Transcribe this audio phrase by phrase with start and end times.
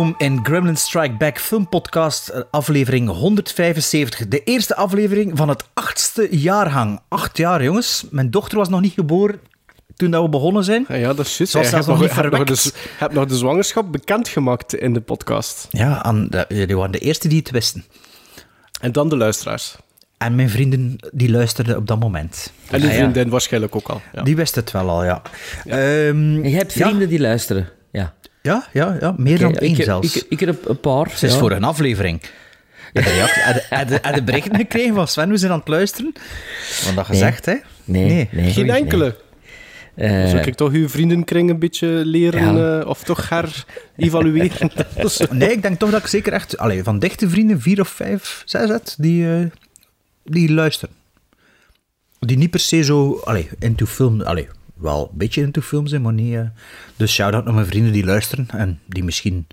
[0.00, 4.28] Welkom in Gremlin Strike Back filmpodcast, eh, aflevering 175.
[4.28, 7.00] De eerste aflevering van het achtste jaargang.
[7.08, 8.04] Acht jaar, jongens.
[8.10, 9.40] Mijn dochter was nog niet geboren
[9.96, 10.84] toen dat we begonnen zijn.
[10.88, 11.52] Ja, ja, dat is juist.
[11.52, 12.98] Zoals Je hebt nog nog, niet hebt nog de, verwekt.
[12.98, 15.66] hebt nog de zwangerschap bekendgemaakt in de podcast.
[15.70, 17.84] Ja, aan de, jullie waren de eerste die het wisten.
[18.80, 19.76] En dan de luisteraars.
[20.18, 22.52] En mijn vrienden die luisterden op dat moment.
[22.70, 22.98] En uw Ah, ja.
[23.00, 24.00] vriendin waarschijnlijk ook al.
[24.12, 24.22] Ja.
[24.22, 25.22] Die wisten het wel al, ja.
[25.66, 27.68] Ehm, Je hebt vrienden die luisteren.
[27.92, 28.14] Ja.
[28.42, 30.16] Ja, ja, ja meer dan één ik, zelfs.
[30.16, 31.04] Ik, ik heb een paar.
[31.04, 31.38] Het is ja.
[31.38, 32.20] voor een aflevering.
[32.92, 36.12] React- heb je- je berichten gekregen van Sven, we zijn aan het luisteren?
[36.84, 37.54] Want dat gezegd, hè?
[37.84, 38.50] Nee, nee.
[38.52, 38.76] Geen nee.
[38.76, 39.16] enkele.
[39.94, 42.78] Eh, Zou ik toch uw vriendenkring een beetje leren Ja.
[42.80, 44.70] eh, of toch her-evalueren?
[44.96, 46.58] Dat is- Nee, ik denk toch dat ik zeker echt...
[46.58, 49.46] Allee, van dichte vrienden, vier of vijf, zes het, die, eh,
[50.24, 50.94] die luisteren.
[52.18, 53.20] Die niet per se zo...
[53.24, 54.20] Allee, into film...
[54.20, 56.38] Allee, wel een beetje into film zijn, maar niet...
[57.00, 58.48] dus shout-out naar mijn vrienden die luisteren.
[58.50, 59.46] En die misschien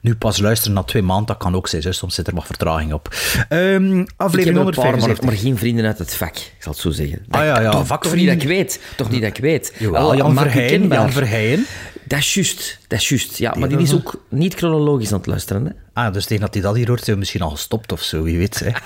[0.00, 1.26] nu pas luisteren na twee maanden.
[1.26, 1.92] Dat kan ook zijn, hè.
[1.92, 3.14] soms zit er wat vertraging op.
[3.48, 5.24] Ehm, ik heb aflevering een paar, maar, 175.
[5.24, 6.36] maar geen vrienden uit het vak.
[6.36, 7.24] Ik zal het zo zeggen.
[7.30, 8.34] Ah, ja, ja, toch, toch niet vakvrienden.
[8.34, 8.80] dat ik weet.
[8.96, 9.74] Toch niet dat ik weet.
[9.78, 10.98] Jawel, Jan Verheyen, kenbaar.
[10.98, 11.66] Jan Verheyen.
[12.04, 12.78] Dat is juist.
[12.86, 13.38] Dat is juist.
[13.38, 15.64] Ja, maar die is ook niet chronologisch aan het luisteren.
[15.64, 15.70] Hè?
[15.92, 18.22] Ah, dus tegen dat hij dat hier hoort, zijn we misschien al gestopt of zo,
[18.22, 18.58] wie weet.
[18.58, 18.70] Hè.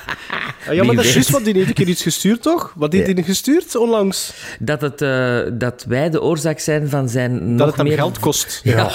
[0.71, 2.73] Ja, maar dat is juist wat die heeft een keer iets gestuurd, toch?
[2.77, 4.33] Wat heeft hij gestuurd onlangs?
[4.59, 7.97] Dat, het, eh, dat wij de oorzaak zijn van zijn Dat nog meer...
[8.03, 8.61] geld kost.
[8.65, 8.91] Ja.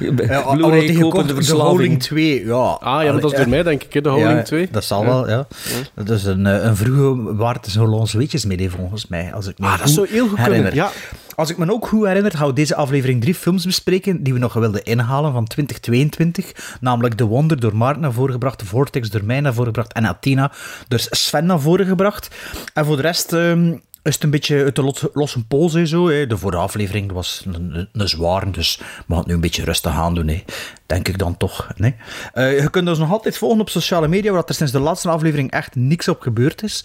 [0.00, 2.02] Ja, Blu-ray de Holding verslaving.
[2.02, 2.54] 2, ja.
[2.54, 4.68] Ah, ja, maar dat is door mij, denk ik, de Holding Ja, 2.
[4.70, 5.46] Dat zal wel, ja.
[5.94, 9.32] Dat is een, eh, een vroege Waard Hollandse weetjes mee, volgens mij.
[9.34, 10.74] Als ik me Ah, dat zou heel goed kunnen, herinner.
[10.74, 10.90] ja.
[11.34, 14.38] Als ik me ook goed herinner, gaan we deze aflevering drie films bespreken die we
[14.38, 16.52] nog wilden inhalen van 2022.
[16.80, 19.92] Namelijk The Wonder door Maarten naar voren gebracht, The Vortex door mij naar voren gebracht
[19.92, 20.52] en Athena
[20.88, 22.28] door Sven naar voren gebracht.
[22.74, 23.32] En voor de rest...
[23.32, 26.08] ehm, is het een beetje uit de losse pols zo.
[26.08, 26.26] Hè.
[26.26, 29.64] De vorige aflevering was een, een, een zware, dus we gaan het nu een beetje
[29.64, 30.28] rustig aan doen.
[30.28, 30.44] Hè.
[30.86, 31.68] Denk ik dan toch.
[31.76, 31.94] Nee.
[32.32, 35.08] Eh, je kunt ons nog altijd volgen op sociale media, waar er sinds de laatste
[35.08, 36.82] aflevering echt niks op gebeurd is.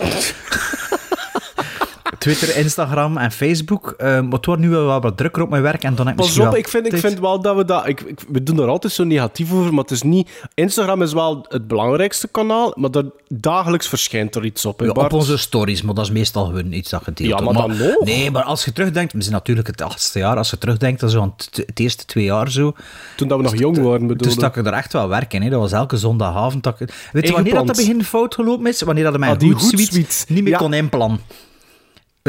[2.35, 3.93] Twitter, Instagram en Facebook.
[3.97, 5.83] Eh, maar het wordt nu wel wat drukker op mijn werk.
[5.83, 7.87] En dan heb ik Pas misschien op, ik vind, ik vind wel dat we dat...
[7.87, 10.29] Ik, ik- we doen er altijd zo negatief over, maar het is niet...
[10.53, 14.91] Instagram is wel het belangrijkste kanaal, maar daar, dagelijks verschijnt er iets op, hè, Ja,
[14.91, 15.13] Bart?
[15.13, 17.99] op onze stories, maar dat is meestal gewoon iets dat gedeeld Ja, maar dan nog.
[18.03, 21.09] Nee, maar als je terugdenkt, we zijn natuurlijk het achtste jaar, als je terugdenkt, dat
[21.09, 22.73] is zo aan het, het eerste twee jaar zo,
[23.15, 25.41] Toen dat we nog jong waren, bedoel Dus stak ik er echt wel werk in.
[25.41, 25.49] Hè.
[25.49, 26.63] Dat was elke zondagavond.
[26.63, 27.09] Dat ik...
[27.13, 28.81] Weet je wanneer dat, begin fout gelopen is?
[28.81, 30.25] Wanneer dat mijn Ah, hoedsuite hoedsuite.
[30.33, 30.57] niet meer Ja.
[30.57, 31.19] kon inplannen.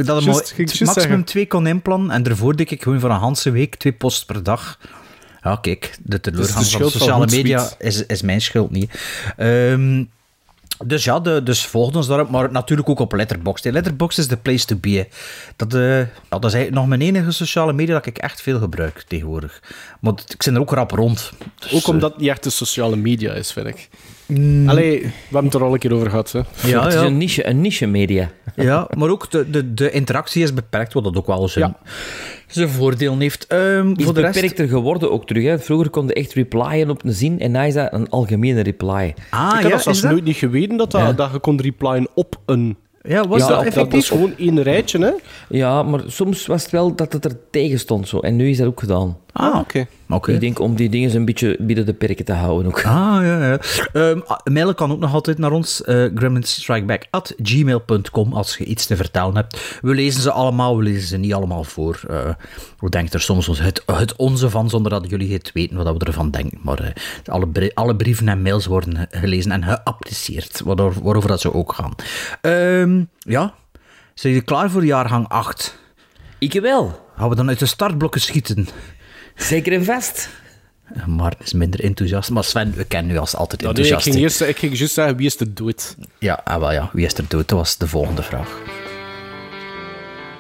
[0.05, 1.25] Dat hem ik juist maximum zeggen.
[1.25, 2.11] twee kon inplannen.
[2.11, 4.79] En daarvoor deed ik gewoon voor een hele week twee posts per dag.
[5.43, 8.91] Ja, kijk, de teleurgang van sociale media is, is mijn schuld niet.
[9.37, 10.05] Ehm,
[10.85, 13.65] dus ja, de, dus volg ons daarop, maar natuurlijk ook op Letterboxd.
[13.65, 14.91] Letterboxd is the place to be.
[14.91, 15.05] hè.
[15.57, 18.59] Dat, eh, ja, dat is eigenlijk nog mijn enige sociale media dat ik echt veel
[18.59, 19.63] gebruik tegenwoordig.
[20.01, 21.33] Maar ik zit er ook rap rond.
[21.59, 23.89] Dus, Ook eh, omdat het niet echt de sociale media is, vind ik.
[24.67, 26.39] Allee, we hebben het er al een keer over gehad, hè.
[26.69, 27.07] ja, het is ja.
[27.07, 28.31] een niche, een niche media.
[28.55, 31.91] Ja, maar ook de, de, de interactie is beperkt, wat dat ook wel zijn, Ja.
[32.49, 33.47] Zijn voordelen heeft.
[33.47, 34.35] Ehm, Is voor de rest...
[34.35, 35.45] beperkter geworden ook terug.
[35.45, 35.59] Hè.
[35.59, 39.15] Vroeger kon je echt replyen op een zin en nu is dat een algemene reply.
[39.31, 42.41] Ah, ik had ja, dat nooit niet geweten dat, dat, dat je kon replyen op
[42.47, 42.77] een...
[43.03, 44.01] Ja, was Ja, dat dat, dat effectief?
[44.01, 45.11] is gewoon één rijtje, hè.
[45.49, 48.19] Ja, maar soms was het wel dat het er tegen stond zo.
[48.19, 49.17] En nu is dat ook gedaan.
[49.41, 49.87] Ah, oké.
[50.09, 50.33] Oké.
[50.33, 52.77] Ik denk om die dingen een beetje binnen de perken te houden ook.
[52.85, 53.59] Ah, ja, ja.
[53.93, 55.83] Ehm, ah, mailen kan ook nog altijd naar ons.
[55.85, 59.79] eh gremlinstrikeback at gmail.com als je iets te vertellen hebt.
[59.83, 62.01] We lezen ze allemaal, we lezen ze niet allemaal voor.
[62.09, 62.29] Eh,
[62.79, 65.97] we denken er soms ons het, het onze van, zonder dat jullie het weten wat
[65.99, 66.59] we ervan denken.
[66.63, 66.91] Maar eh,
[67.25, 71.73] alle, brie- alle brieven en mails worden gelezen en geapprecieerd, waarover, waarover dat ze ook
[71.73, 71.95] gaan.
[72.41, 73.55] Ehm, ja,
[74.15, 75.79] zijn jullie klaar voor jaargang 8?
[76.39, 77.07] Ik wel.
[77.17, 78.69] Gaan we dan uit de startblokken schieten?
[79.39, 80.29] Zeker en vast.
[81.07, 84.15] Maarten is minder enthousiast, maar Sven, we kennen u als altijd Ja, nee, ik enthousiast.
[84.17, 85.97] ging, eerst, ik ging juist zeggen, wie is de dood?
[86.19, 87.49] Ja, ah, wel ja, wie is er dood?
[87.49, 88.49] Dat was de volgende vraag.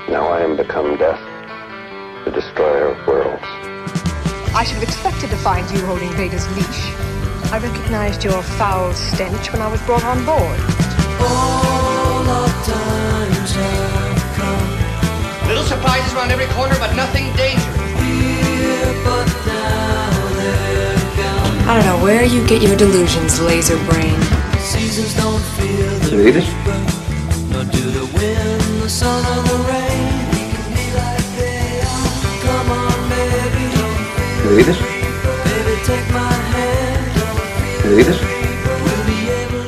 [0.08, 1.20] Now I am become death,
[2.24, 3.46] the destroyer of worlds.
[4.60, 6.82] I should have expected to find you holding Vader's leash.
[7.52, 10.58] I recognized your foul stench when I was brought on board.
[15.46, 17.87] Little surprises around every corner, but nothing dangerous.
[21.68, 24.18] I don't know where you get your delusions, laser brain.
[24.58, 26.10] Seasons don't feel the
[27.64, 30.08] do the wind, the sun, or the rain.
[30.32, 32.12] We can be like they are.
[32.44, 34.74] Come on, baby, don't feel
[35.44, 36.88] Baby, take my hand.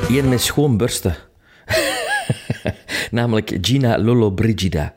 [0.08, 1.16] We met schoon bursten.
[3.10, 4.92] Namelijk Gina Lolo, Brigida.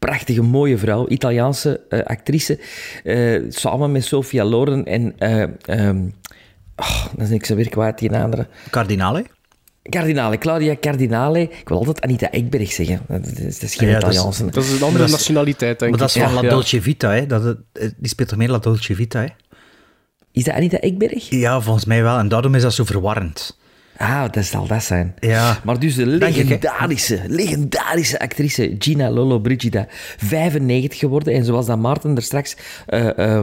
[0.00, 2.58] Prachtige, mooie vrouw, Italiaanse eh, actrice.
[3.04, 5.14] eh, samen met Sofia Loren en...
[5.18, 5.98] eh ehm,
[6.76, 8.46] oh, dan ben ik zo weer kwijt, die andere.
[8.70, 9.24] Cardinale?
[9.82, 11.40] Cardinale, Claudia Cardinale.
[11.40, 13.00] Ik wil altijd Anita Ekberg zeggen.
[13.08, 14.44] Dat is, dat is geen Ja, dat is- Italiaanse.
[14.50, 16.22] Dat is een andere Dat is- nationaliteit, denk Maar dat ik.
[16.22, 16.48] is van Ja, La.
[16.48, 17.26] Dolce Vita, hè?
[17.26, 19.26] Dat, die speelt toch meer La Dolce Vita, hè?
[20.32, 21.30] Is dat Anita Ekberg?
[21.30, 22.18] Ja, volgens mij wel.
[22.18, 23.58] En daarom is dat zo verwarrend.
[24.00, 25.14] Ah, dat zal dat zijn.
[25.18, 25.60] Ja.
[25.64, 29.86] Maar dus de legendarische, legendarische actrice Gina Lollobrigida,
[30.16, 31.34] 95 geworden.
[31.34, 32.56] En zoals dat Maarten er straks
[32.86, 33.38] eh,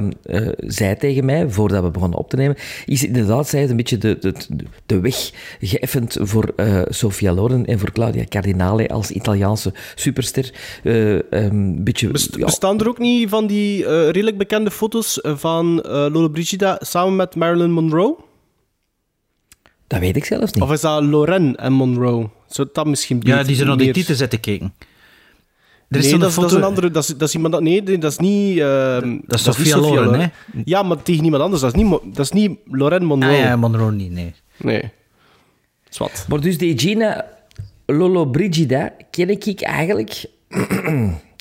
[0.57, 2.56] zei tegen mij, voordat we begonnen op te nemen,
[2.86, 4.33] is inderdaad, zij een beetje de, de,
[4.86, 5.31] de weg
[5.62, 10.53] geëffend voor eh, Sofia Loren en voor Claudia Cardinale als Italiaanse superster.
[10.83, 12.07] Eh, ehm, beetje...
[12.12, 17.15] Best- ja, Bestaan er ook niet van die redelijk bekende foto's van eh Lollobrigida samen
[17.15, 18.25] met Marilyn Monroe?
[19.88, 20.63] Dat weet ik zelfs niet.
[20.63, 22.30] Of is dat Lorraine en Monroe?
[22.48, 24.74] Zou dat misschien Ja, die zijn op die titel zitten kijken.
[25.89, 26.92] Er is Nee, dat is, dat is een andere.
[26.92, 28.57] Dat is, dat is iemand dat, nee, nee, dat is niet.
[28.60, 30.28] ehm, Dat is Sophia Loren, hè?
[30.66, 31.62] Ja, maar tegen iemand anders.
[31.62, 33.31] Dat is niet, dat is niet Lorraine Monroe.
[33.31, 34.34] Ah ja, Monroe niet, nee.
[34.57, 34.92] Nee.
[35.89, 36.25] Zwat.
[36.30, 37.25] Maar dus die Gina
[37.86, 40.25] Lollobrigida ken ik eigenlijk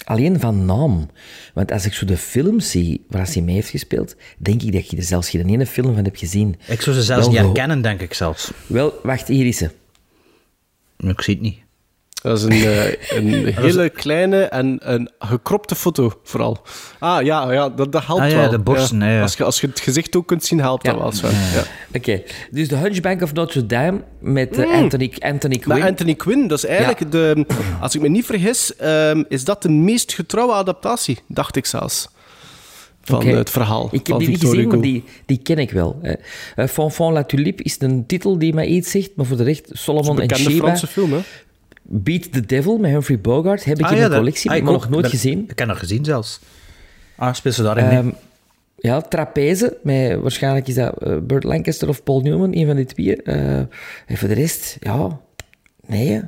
[0.06, 1.08] alleen van naam.
[1.54, 4.90] Want als ik zo de films zie waar ze mee heeft gespeeld, denk ik dat
[4.90, 6.56] je er zelfs geen ene film van hebt gezien.
[6.66, 8.50] Ik zou ze zelfs Wel niet herkennen, denk ik zelfs.
[8.66, 9.70] Wel, wacht, hier is ze.
[10.96, 11.65] Ik zie het niet.
[12.26, 16.58] Dat is een, eh, een hele kleine en een gekropte foto, vooral.
[16.98, 18.50] Ah ja, ja dat, dat helpt Ah, ja, wel.
[18.50, 19.22] de borsten, hè, ja.
[19.22, 20.92] Als, je, als je het gezicht ook kunt zien, helpt Ja.
[20.92, 21.30] dat wel.
[21.94, 25.78] Oké, dus de Hunchback of Notre Dame met eh, Anthony, Anthony Quinn.
[25.78, 27.46] Maar Anthony Quinn, dat is eigenlijk de...
[27.80, 32.08] Als ik me niet vergis, ehm, is dat de meest getrouwe adaptatie, dacht ik zelfs.
[33.02, 35.70] Van het verhaal Ik heb van die niet Victor gezien, maar die, die ken ik
[35.70, 35.98] wel.
[36.02, 36.12] hè.
[36.56, 39.68] Eh, Fanfan la Tulipe is een titel die mij iets zegt, maar voor de rest,
[39.72, 41.18] Solomon en Bekende Sheba, Franse film, hè?
[41.88, 44.56] Beat the Devil met Humphrey Bogart, heb ik Ah, in ja, mijn dat- collectie, ah,
[44.56, 44.80] ik maar ook.
[44.80, 45.44] nog nooit gezien.
[45.48, 46.40] Ik heb nog gezien zelfs.
[47.16, 47.84] Ah, speel ze daarin?
[47.84, 48.08] Ehm,
[48.76, 52.84] ja, Trapeze, met, waarschijnlijk is dat eh, Burt Lancaster of Paul Newman, een van die
[52.84, 53.22] twee.
[53.22, 53.68] Eh, en
[54.16, 55.20] voor de rest, ja,
[55.86, 56.22] nee.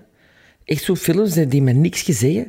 [0.64, 2.46] Echt zo films die, me niks gezegd.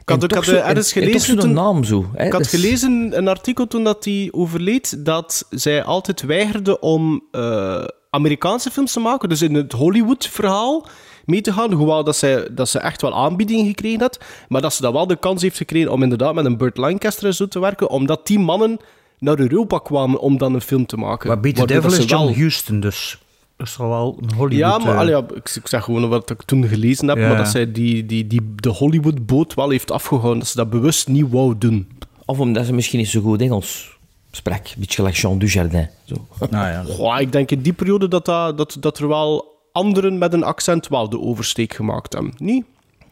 [0.00, 2.10] Ik had, ik had ergens gelezen zo'n toen- naam zo.
[2.14, 2.26] Hè?
[2.26, 7.84] Ik had gelezen een artikel toen dat hij overleed dat zij altijd weigerde om eh,
[8.10, 10.86] Amerikaanse films te maken, dus in het Hollywood-verhaal
[11.24, 11.72] mee te gaan.
[11.72, 15.06] Hoewel dat, zij, dat ze echt wel aanbiedingen gekregen had, maar dat ze dan wel
[15.06, 18.26] de kans heeft gekregen om inderdaad met een Burt Lancaster en zo te werken, omdat
[18.26, 18.78] die mannen
[19.18, 21.28] naar Europa kwamen om dan een film te maken.
[21.28, 23.18] Maar Beat the Devil is ze John wel- Houston, dus
[23.56, 24.52] dat is toch wel een Hollywood...
[24.72, 27.28] Ja, maar eh, allee, ja, ik, ik zeg gewoon wat ik toen gelezen heb, Ja.
[27.28, 31.08] maar dat zij die, die, die, de Hollywood-boot wel heeft afgehouden, dat ze dat bewust
[31.08, 31.88] niet wou doen.
[32.24, 33.90] Of omdat ze misschien niet zo goed Engels
[34.30, 34.64] sprak.
[34.66, 35.88] Een beetje gelijk Jean Dujardin.
[36.04, 36.14] Zo.
[36.50, 40.18] Nou ja, Goh, ik denk in die periode dat, dat, dat, dat er wel anderen
[40.18, 42.32] met een accent wel de oversteek gemaakt hebben.
[42.36, 42.64] Niet?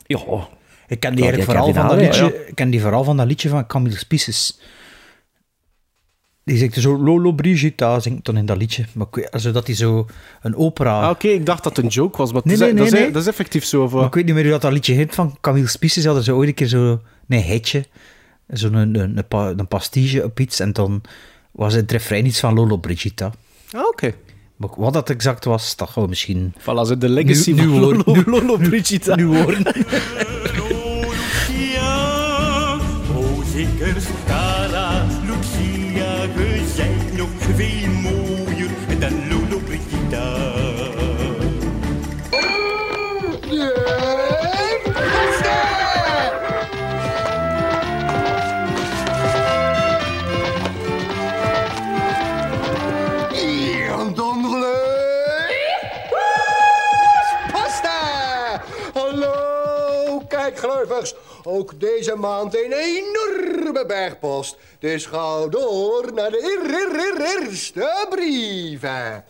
[0.06, 0.18] Ja,
[0.88, 3.16] Ik ken die Ja, eigenlijk die vooral van dat liedje, ik ken die vooral van
[3.16, 4.60] dat liedje van Camille Spices.
[6.44, 8.84] Die zingt zo Lolo Brigida, zingt dan in dat liedje.
[8.94, 10.06] Maar ik weet, also dat hij zo
[10.42, 11.02] een opera...
[11.02, 12.92] Ah, Oké, ik dacht dat het een joke was, maar Nee, nee, dat, nee, is,
[12.92, 13.10] nee.
[13.10, 13.82] dat is effectief zo.
[13.82, 16.04] Of, Maar ik weet niet meer hoe dat, dat liedje heet van Camille Spices.
[16.04, 17.84] hadden ze ooit een keer zo een hitje,
[18.48, 20.60] zo'n een, een, een, pa- een pastige op iets.
[20.60, 21.02] En dan
[21.50, 23.32] was het refrein iets van Lolo Brigida.
[23.72, 24.14] Ah, oké.
[24.60, 26.54] Maar wat dat exact was, dat gewoon misschien...
[26.60, 29.14] Voilà, zo de legacy Nu- nu van Lolo, Lolo Brigida.
[29.14, 29.62] Nu horen.
[61.42, 64.56] Ook deze maand een enorme bergpost.
[64.78, 69.24] Dus ga door naar de eer- eer- eer- eerste brieven.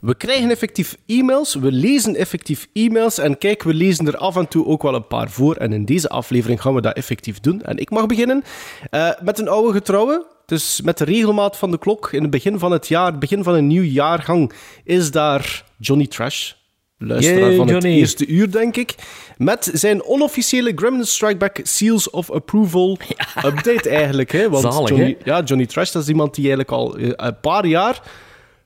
[0.00, 4.48] We krijgen effectief e-mails, we lezen effectief e-mails en kijk, we lezen er af en
[4.48, 5.56] toe ook wel een paar voor.
[5.56, 7.62] En in deze aflevering gaan we dat effectief doen.
[7.62, 8.44] En ik mag beginnen
[8.90, 10.26] eh, met een oude getrouwe.
[10.46, 13.54] Dus met de regelmaat van de klok in het begin van het jaar, begin van
[13.54, 14.52] een nieuw jaargang,
[14.84, 16.52] is daar Johnny Trash.
[16.98, 17.98] Luisteraar Yay, van het Johnny.
[17.98, 18.94] eerste uur, denk ik.
[19.36, 22.98] Met zijn onofficiële Gremlin Strike Back Seals of Approval
[23.46, 24.32] update eigenlijk.
[24.32, 24.50] Hè?
[24.50, 25.30] Want Zalig, Johnny, hè?
[25.30, 28.02] ja, Johnny Trash, dat is iemand die eigenlijk al eh, een paar jaar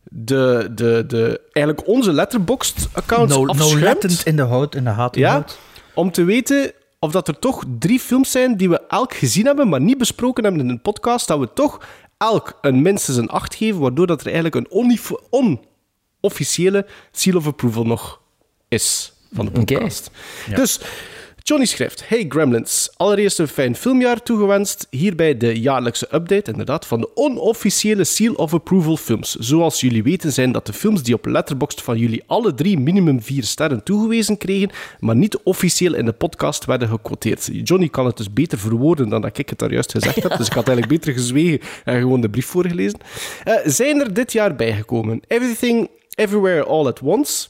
[0.05, 4.23] de, de, de, eigenlijk onze letterboxd accounts No, afschermt.
[4.25, 5.59] in de hout, in de haat in de ja, hout.
[5.95, 9.69] om te weten of dat er toch drie films zijn die we elk gezien hebben,
[9.69, 11.81] maar niet besproken hebben in een podcast, dat we toch
[12.19, 14.71] elk een minstens een 8 geven, waardoor dat er eigenlijk een
[16.21, 18.21] onofficiële seal of approval nog
[18.73, 20.11] is van de podcast.
[20.55, 20.81] Dus
[21.43, 24.87] Johnny schrijft: Hey Gremlins, allereerst een fijn filmjaar toegewenst.
[24.91, 29.35] Hierbij de jaarlijkse update, inderdaad, van de onofficiële Seal of Approval films.
[29.35, 33.23] Zoals jullie weten zijn dat de films die op Letterboxd van jullie alle drie minimum
[33.23, 37.51] vier sterren toegewezen kregen, maar niet officieel in de podcast werden gequoteerd.
[37.53, 40.47] Johnny kan het dus beter verwoorden dan dat ik het daar juist gezegd heb, dus
[40.47, 42.99] ik had eigenlijk beter gezwegen en gewoon de brief voorgelezen.
[43.45, 45.21] Eh, zijn er dit jaar bijgekomen?
[45.27, 47.49] Everything, Everywhere, All at Once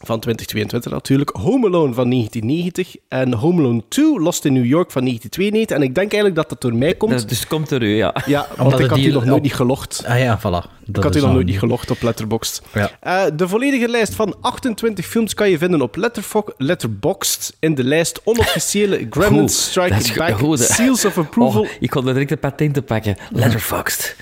[0.00, 4.90] van 2022 natuurlijk, Home Alone van 1990 en Home Alone 2, Lost in New York
[4.90, 5.76] van 1992.
[5.76, 7.12] En ik denk eigenlijk dat dat door mij komt.
[7.12, 8.14] Dat, dus komt door u, ja.
[8.26, 10.02] Ja, want Omdat ik had die die nog nooit niet gelogd.
[10.06, 10.42] Ah ja, voilà.
[10.86, 12.62] Ik Dat had die is nog nooit niet gelogd op Letterboxd.
[12.74, 12.90] Ja.
[13.00, 17.84] Eh, de volledige lijst van 28 films kan je vinden op Letterfo- Letterboxd in de
[17.84, 20.60] lijst onofficiële Gremlins Strike dat Back goed.
[20.60, 23.16] Seals of Approval Oh, ik kon er direct een patent te pakken.
[23.30, 24.16] Letterboxd.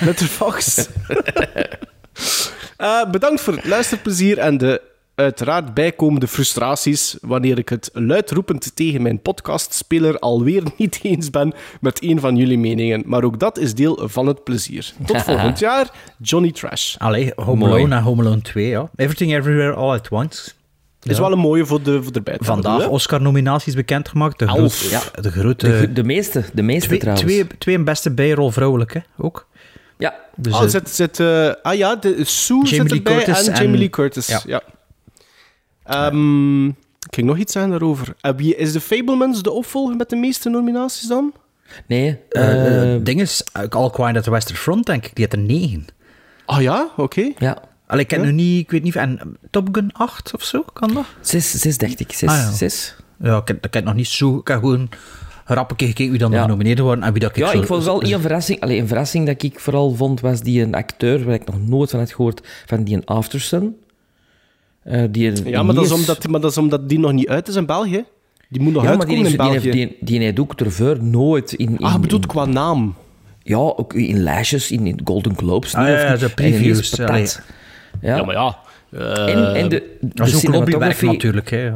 [0.00, 0.90] Letterboxd.
[2.76, 4.80] Eh, bedankt voor het luisterplezier en de
[5.14, 12.02] uiteraard bijkomende frustraties wanneer ik het luidroepend tegen mijn podcastspeler alweer niet eens ben met
[12.02, 13.02] een van jullie meningen.
[13.06, 14.92] Maar ook dat is deel van het plezier.
[15.06, 16.96] Tot volgend jaar, Johnny Trash.
[16.96, 17.64] Allee, Home.
[17.66, 18.90] Alone en Home Alone 2, ja.
[18.96, 20.50] Everything Everywhere All at Once.
[21.02, 22.88] Is wel een mooie voor, de, voor erbij te hebben, Vandaag?
[22.88, 24.38] Oscar-nominaties bekendgemaakt.
[24.38, 25.66] De, groot- ja, de grote...
[25.80, 27.26] De, de meeste, de meeste twee, trouwens.
[27.32, 29.48] twee, twee beste bijrol vrouwelijk, hè, ook.
[29.98, 33.62] Ja, Dus, zit, zit, eh, ah ja, de, Sue Jamie zit erbij Curtis en en-
[33.62, 34.26] Jamie Lee Curtis.
[34.26, 34.40] Ja.
[34.46, 34.62] Ja.
[35.92, 38.14] Ehm, ik ging nog iets zeggen daarover.
[38.20, 41.32] Eh, wie is de Fablemans de opvolger met de meeste nominaties dan?
[41.86, 42.18] nee.
[42.30, 45.38] eh, eh, ding is, All Quiet at the Western Front, denk ik, die had er
[45.40, 45.86] negen.
[46.46, 47.32] Ah ja, oké.
[47.38, 47.58] ja.
[47.86, 48.24] Allee, ik ken Ja.
[48.24, 51.04] nu niet, ik weet niet, en Top Gun 8 of zo, kan dat?
[51.20, 52.12] Zes, zes dacht ik.
[52.12, 52.50] Zes, Ah, ja.
[52.50, 52.96] zes.
[53.18, 54.88] Ja, ik, heb- ik heb nog niet zo, ik heb gewoon
[55.44, 56.42] rappelijk gekeken wie dan Ja.
[56.42, 58.60] genomineerd worden en wie dat ik Ja, zo- ik vond wel één verrassing.
[58.60, 61.90] Allee, een verrassing dat ik vooral vond, was die een acteur, waar ik nog nooit
[61.90, 63.76] van had gehoord, van die een Aftersun.
[64.84, 67.48] Eh, die Ja, maar dat, is omdat, maar dat is omdat die nog niet uit
[67.48, 68.04] is in België.
[68.48, 69.78] Die moet nog Ja, die, uitkomen in heeft, die, België.
[69.78, 71.68] heeft, die, die heeft ook ervoor nooit in...
[71.70, 72.94] in ah, je bedoelt in- qua naam.
[73.42, 75.74] Ja, ook in lijstjes, in, in Golden Globes.
[75.74, 77.26] Ah, ja, ja, En previews, allee.
[78.00, 78.16] Ja.
[78.16, 78.58] Ja, maar ja.
[78.90, 81.62] eh, En, en de, de Dat is ook natuurlijk, hè.
[81.66, 81.74] Ja.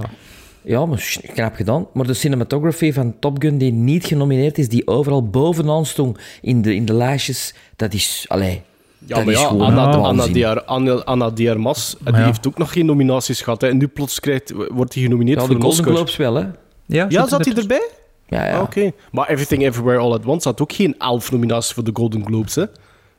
[0.63, 1.87] Ja, maar knap gedaan.
[1.93, 6.63] Maar de cinematography van Top Gun, die niet genomineerd is, die overal bovenaan stond in
[6.63, 8.25] de, in de lijstjes, dat is...
[8.29, 8.63] Allee,
[9.07, 9.85] ja, maar ja, Anna.
[9.85, 12.25] Anna, Diar, Anna, Anna Diarmas, die ja.
[12.25, 13.61] heeft ook nog geen nominaties gehad.
[13.61, 13.69] Hè.
[13.69, 15.95] En nu plots krijgt, wordt hij genomineerd Ja, voor de Golden Oscar.
[15.95, 16.47] Globes wel, hè.
[16.87, 17.89] Ja, Ja, zat hij erbij?
[18.29, 18.57] Ja, ja.
[18.57, 18.93] Ah, Oké.
[19.11, 22.55] Maar Everything Everywhere All at Once had ook geen elf nominaties voor de Golden Globes,
[22.55, 22.65] hè?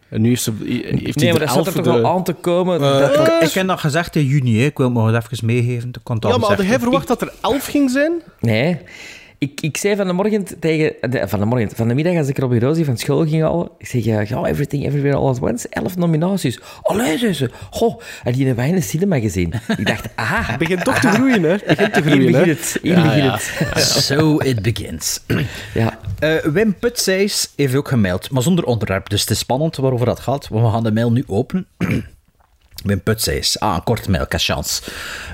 [0.10, 1.94] En nu heeft, ze, heeft hij Nee, maar er dat elf zat er voor toch
[1.96, 2.02] de...
[2.02, 2.82] wel aan te komen.
[2.82, 4.66] Eh, dat, ik, ik heb dat gezegd in juni, hè.
[4.66, 5.92] ik wil het nog even meegeven.
[6.04, 6.80] Ja, maar had hebben.
[6.80, 8.22] verwacht dat er elf ging zijn?
[8.40, 8.80] Nee.
[9.40, 10.94] Ik, ik zei van de morgen tegen...
[11.10, 13.70] de- van de morgen, van de middag als ik Robbie Rosie van school ging halen,
[13.78, 16.60] ik zeg, ja, Everything Everywhere All at Once, elf nominaties.
[16.82, 17.50] Allee, zei ze.
[17.70, 19.54] Goh, en die hebben wij in de cinema gezien.
[19.78, 21.50] Ik dacht, ah, Het begint toch te groeien, hè?
[21.50, 22.40] Het begint te groeien, hè?
[22.40, 22.80] begint het.
[22.82, 23.84] Hier begint het.
[24.08, 25.20] So it begins.
[25.74, 25.98] Ja.
[26.20, 29.10] Eh, Wim Putseis heeft ook gemaild, maar zonder onderwerp.
[29.10, 30.48] Dus het is spannend waarover dat gaat.
[30.48, 31.68] Want we gaan de mail nu openen.
[32.84, 33.60] Wim Putseis.
[33.60, 34.82] Ah, een korte mail, chance.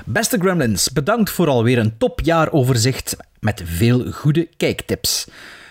[0.04, 5.26] Beste Gremlins, bedankt voor alweer een topjaaroverzicht met veel goede kijktips.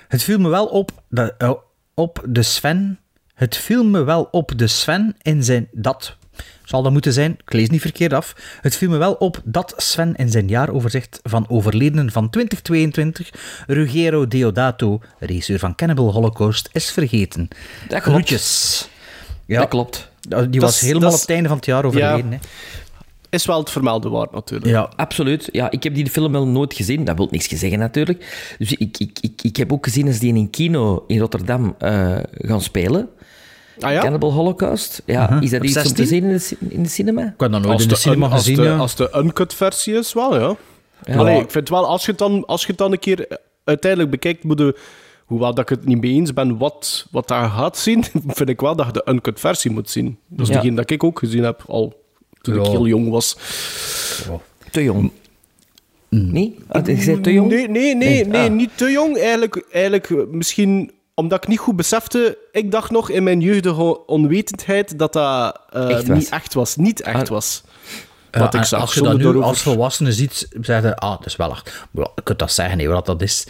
[0.07, 1.51] Het viel me wel op, dat, eh,
[1.93, 2.97] op de Sven...
[3.33, 5.67] Het viel me wel op de Sven in zijn...
[5.71, 6.17] Dat
[6.63, 8.35] zal dat moeten zijn, ik lees niet verkeerd af.
[8.61, 13.29] Het viel me wel op dat Sven in zijn jaaroverzicht van overledenen van 2022
[13.67, 17.47] Ruggero Deodato, regisseur van Cannibal Holocaust, is vergeten.
[17.87, 18.01] Dat.
[18.01, 18.87] Groetjes.
[19.53, 20.11] Ja, Dat klopt.
[20.49, 22.31] Die was helemaal op het einde van het jaar overleden.
[22.31, 22.37] hè.
[23.29, 24.71] Is wel het vermelde waard, natuurlijk.
[24.71, 25.49] Ja, Absoluut.
[25.51, 27.03] Ja, ik heb die film wel nooit gezien.
[27.03, 28.53] Dat wil niks zeggen, natuurlijk.
[28.57, 31.75] Dus ik, ik, ik, ik heb ook gezien als die in een kino in Rotterdam
[31.77, 33.09] eh, gaan spelen.
[33.79, 34.01] Ah ja?
[34.01, 35.01] Cannibal Holocaust.
[35.05, 36.07] Ja, is dat iets om te 16?
[36.07, 37.21] zien in de, in de cinema?
[37.21, 38.55] ik had dat nooit Als in de de, cinema als, gezien.
[38.55, 38.75] de, ja.
[38.77, 40.55] als de uncut versie is, wel, ja.
[41.03, 41.15] Ja.
[41.17, 43.37] Allee, ik vind wel, als je het dan, als je het dan een keer eh,
[43.63, 44.77] uiteindelijk bekijkt, moet je,
[45.25, 48.61] hoewel dat ik het niet mee eens ben wat, wat daar gaat zien, vind ik
[48.61, 50.17] wel dat je de uncut versie moet zien.
[50.27, 50.59] Dat is Ja.
[50.61, 52.01] degene dat ik ook gezien heb, al
[52.41, 53.37] toen ik heel jong was.
[54.71, 55.11] Te jong.
[56.09, 56.57] Nee?
[56.67, 57.49] Ah, je zei te jong?
[57.49, 58.55] Nee, nee, nee, Nee, nee, ah.
[58.55, 59.17] niet te jong.
[59.17, 62.37] Eigenlijk, eigenlijk eh, misschien omdat ik niet goed besefte.
[62.51, 66.75] Ik dacht nog in mijn jeugdige onwetendheid dat dat eh, Echt niet echt was.
[66.75, 67.27] Niet echt Ah.
[67.27, 67.63] was.
[68.31, 68.81] Ja, Wat ik zag.
[68.81, 71.85] als je dat nu als volwassene ziet, zeg je, ah, dat is wel echt...
[71.93, 73.47] Je kunt dat zeggen, nee, wat dat is.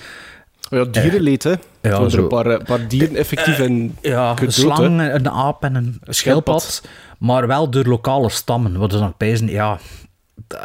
[0.74, 1.50] Ja, dierenleed, hè.
[1.82, 2.18] Ja, er zo.
[2.22, 5.12] een paar, eh, paar dieren effectief in Ja, een slang, hè.
[5.12, 6.62] een aap en een schildpad.
[6.62, 6.82] schildpad.
[7.20, 8.78] Maar wel door lokale stammen.
[8.78, 9.48] Wat is dan pijzen?
[9.50, 9.80] Ja,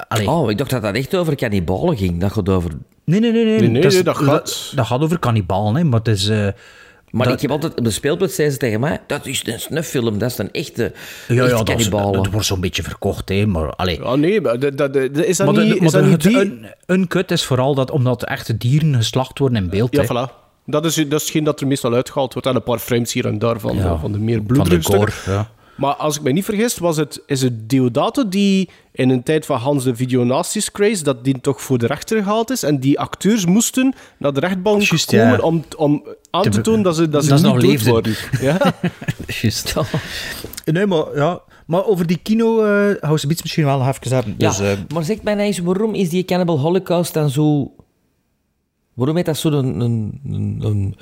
[0.09, 0.31] Allee.
[0.31, 2.21] Oh, ik dacht dat dat echt over cannibalen ging.
[2.21, 2.71] Dat gaat over...
[3.05, 3.45] Nee, nee, nee.
[3.45, 3.59] nee.
[3.61, 6.29] Nee, nee, dat, gaat- Dat, dat gaat over kannibalen, hè, maar het is...
[6.29, 6.49] eh,
[7.11, 7.75] Maar dat- ik heb altijd...
[7.79, 9.01] Op de speelpunt zeiden ze tegen mij...
[9.07, 10.19] Dat is een snuffilm.
[10.19, 10.93] Dat is een echte,
[11.29, 12.23] Ja, ja, echte dat, is- cannibalen.
[12.23, 13.71] dat wordt zo'n beetje verkocht, hè, maar...
[13.71, 14.01] Allee.
[14.03, 15.75] Ja, nee, maar dat, dat, dat- is dat Maar de- niet...
[15.77, 16.41] maar Is dat de- niet het die...
[16.41, 19.95] un, uncut is vooral dat, omdat echte dieren geslacht worden in beeld.
[19.97, 20.07] Ja, hè.
[20.29, 20.33] voilà.
[20.67, 22.49] Dat is, dat is hetgeen dat er meestal uitgehaald wordt.
[22.49, 24.83] En een paar frames hier en daar van, Ja, van de meer Van de bloederige
[24.93, 25.33] gore, stukken.
[25.33, 25.51] ja.
[25.79, 29.47] Maar als ik me niet vergis, was het, is het Deodato die in een tijd
[29.47, 32.63] van Hans de Videonasties craze, dat die toch voor de rechter gehaald is.
[32.63, 35.39] En die acteurs moesten naar de rechtbank komen ja.
[35.39, 37.93] om, om aan te, Te tonen dat ze, dat ze dat niet leefden.
[37.93, 38.15] worden.
[38.41, 38.59] Ja?
[39.41, 39.75] Juist.
[40.65, 41.41] Nee, maar, ja.
[41.67, 44.35] maar over die kino eh hou ze iets misschien wel nog even hebben.
[44.39, 47.73] Ja, Dus, eh, maar zeg mij nou eens, waarom is die Cannibal Holocaust dan zo...
[48.95, 50.97] Waarom heeft dat zo'n een, een, een, een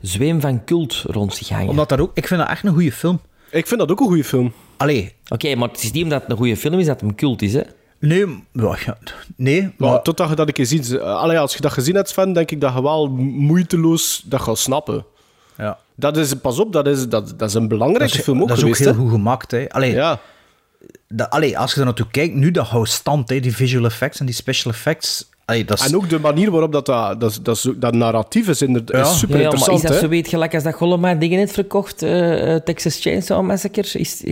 [0.00, 1.68] zweem van cult rond zich hangen?
[1.68, 2.10] omdat dat ook...
[2.14, 3.20] Ik vind dat echt een goede film.
[3.52, 4.52] Ik vind dat ook een goede film.
[4.76, 7.16] Allee, Oké, maar het is niet omdat het een goede film is dat het een
[7.16, 7.60] cult is, hè?
[7.98, 8.98] nee, ja, ja,
[9.36, 10.02] nee, Maar maar...
[10.02, 10.92] totdat je dat een keer ziet...
[10.96, 13.08] eh, Allee, als je dat gezien hebt, Sven, denk ik dat je wel
[13.46, 15.04] moeiteloos dat gaat snappen.
[15.58, 15.78] Ja.
[15.94, 18.48] Dat is, pas op, dat is, dat, dat is een belangrijke Dat is, film ook
[18.48, 18.84] dat is ook geweest.
[18.90, 19.08] heel hè?
[19.08, 19.50] goed gemaakt.
[19.50, 19.68] Hè.
[19.68, 20.20] Allee, Ja.
[21.08, 24.20] dat, allee, als je er naartoe kijkt, nu dat houdt stand, hè, die visual effects
[24.20, 25.28] en die special effects.
[25.44, 29.06] Allee, dat is, En ook de manier waarop dat, dat, dat, dat, narratief is, inderdaad,
[29.06, 29.12] Ja.
[29.12, 29.82] is super Ja, ja, maar is interessant.
[29.82, 29.98] dat hè?
[30.06, 33.98] zo weet gelijk als dat Gollum dingen heeft verkocht, eh, eh, Texas Chainsaw Massacre?
[33.98, 34.22] Is,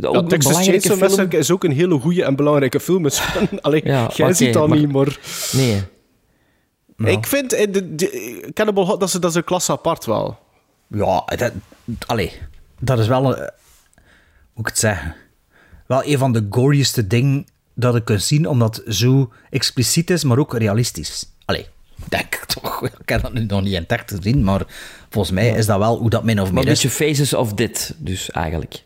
[0.00, 0.98] ook Texas Chainsaw film?
[0.98, 3.08] Massacre is ook een hele goede en belangrijke film.
[3.08, 3.48] Sven.
[3.62, 5.18] Allee, Ja, jij ziet dat maar- niet, maar...
[5.52, 5.82] Nee.
[6.96, 10.38] Ik vind eh, de, de, Cannibal Hot, dat is, dat is een klasse apart wel.
[10.88, 11.52] Ja, dat,
[12.06, 12.32] allee,
[12.80, 13.34] dat is wel een...
[13.34, 15.14] Hoe moet ik het zeggen?
[15.86, 20.24] Wel een van de gorieste dingen dat ik kan zien, omdat het zo expliciet is,
[20.24, 21.26] maar ook realistisch.
[21.44, 21.66] Allee,
[22.08, 22.82] denk ik toch.
[23.02, 24.62] Ik heb dat nu nog niet in echt gezien, maar
[25.10, 26.82] volgens mij is dat wel hoe dat min of Maar meer een is.
[26.82, 28.82] beetje Faces of Dit, dus eigenlijk.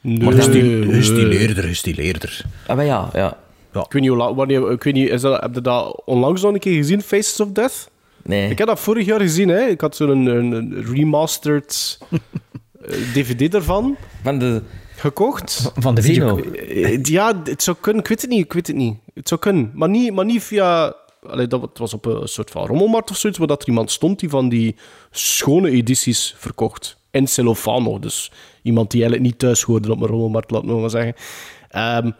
[0.00, 2.44] Nee, Gestileerder, gestileerder, gestileerder.
[2.66, 3.36] Ah, maar ja, ja.
[3.72, 6.52] Ik weet niet, hoe wanneer, ik weet niet is dat, heb je dat onlangs nog
[6.52, 7.90] een keer gezien, Faces of Death?
[8.22, 8.50] Nee.
[8.50, 9.60] Ik heb dat vorig jaar gezien, hè.
[9.60, 11.98] Ik had zo'n een, een remastered
[12.88, 14.62] eh, DVD ervan Van de
[15.02, 15.72] gekocht.
[15.74, 16.38] Van de video.
[16.38, 18.02] Eh, Ja, het zou kunnen.
[18.02, 18.44] Ik weet het niet.
[18.44, 18.96] Ik weet het niet.
[19.14, 19.70] Het zou kunnen.
[19.74, 20.94] Maar niet, maar niet via...
[21.26, 23.90] Allee, dat, het was op een soort van rommelmarkt of zoiets, waar dat er iemand
[23.90, 24.76] stond die van die
[25.10, 26.96] schone edities verkocht.
[27.10, 27.98] In cellofaan nog.
[27.98, 31.14] Dus iemand die eigenlijk niet thuis hoorde op een rommelmarkt, laat me maar zeggen.
[31.68, 32.10] Ehm,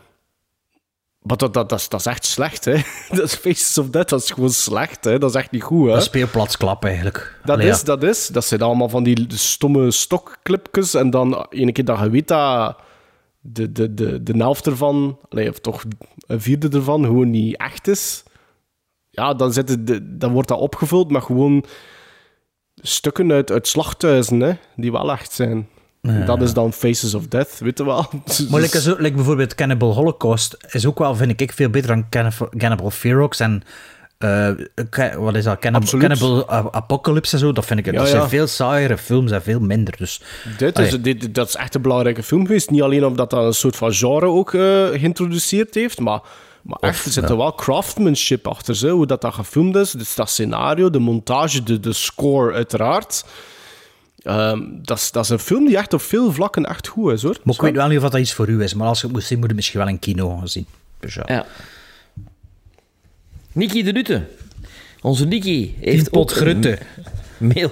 [1.23, 2.73] maar dat, dat, dat, is, dat is echt slecht, hè.
[3.17, 5.19] Dat is Faces of Death, dat is gewoon slecht, hè.
[5.19, 5.95] Dat is echt niet goed, hè.
[5.95, 7.39] Een speelplatsklap eigenlijk.
[7.45, 7.85] Dat Allee, is, ja.
[7.85, 8.27] dat is.
[8.27, 10.95] Dat zijn allemaal van die stomme stokclipjes.
[10.95, 12.77] En dan ene keer dat je weet dat
[13.41, 15.85] de, de, de, de helft ervan, allee, of toch
[16.27, 18.23] een vierde ervan, gewoon niet echt is.
[19.11, 21.65] Ja, dan, zitten de, dan wordt dat opgevuld met gewoon
[22.75, 25.69] stukken uit, uit slachthuizen, hè, die wel echt zijn.
[26.03, 28.07] Dat is dan Faces of Death, weet je wel.
[28.51, 32.09] Maar like, zo, like bijvoorbeeld Cannibal Holocaust is ook wel, vind ik, veel beter dan
[32.09, 33.63] Cannibal, Cannibal Ferox en
[34.19, 34.51] eh,
[35.17, 35.59] wat is dat?
[35.59, 37.53] Cannibal, Apocalypse en zo.
[37.53, 38.09] Dat vind ik, Ja, dat ja.
[38.09, 39.97] zijn veel saaiere films en veel minder.
[39.97, 40.21] Dus,
[40.59, 42.71] Dit is, dit, dat is echt een belangrijke film geweest.
[42.71, 46.21] Niet alleen omdat dat een soort van genre ook eh, geïntroduceerd heeft, maar,
[46.63, 48.77] maar echt, er zit er wel craftsmanship achter.
[48.77, 49.91] Zo, hoe dat, dat gefilmd is.
[49.91, 53.25] Dus dat scenario, de montage, de, de score uiteraard.
[54.23, 57.23] Ehm, dat, is, dat is een film die echt op veel vlakken echt goed is,
[57.23, 57.37] hoor.
[57.43, 58.75] maar ik weet wel niet of dat iets voor u is.
[58.75, 60.67] Maar als je het moet zien, moet je misschien wel in kino gaan zien.
[61.01, 61.23] Dus ja.
[61.27, 61.47] Ja.
[63.53, 64.27] Niki de Nutte.
[65.01, 66.79] Onze Niki heeft Tien pot grutte.
[67.39, 67.71] een Mail,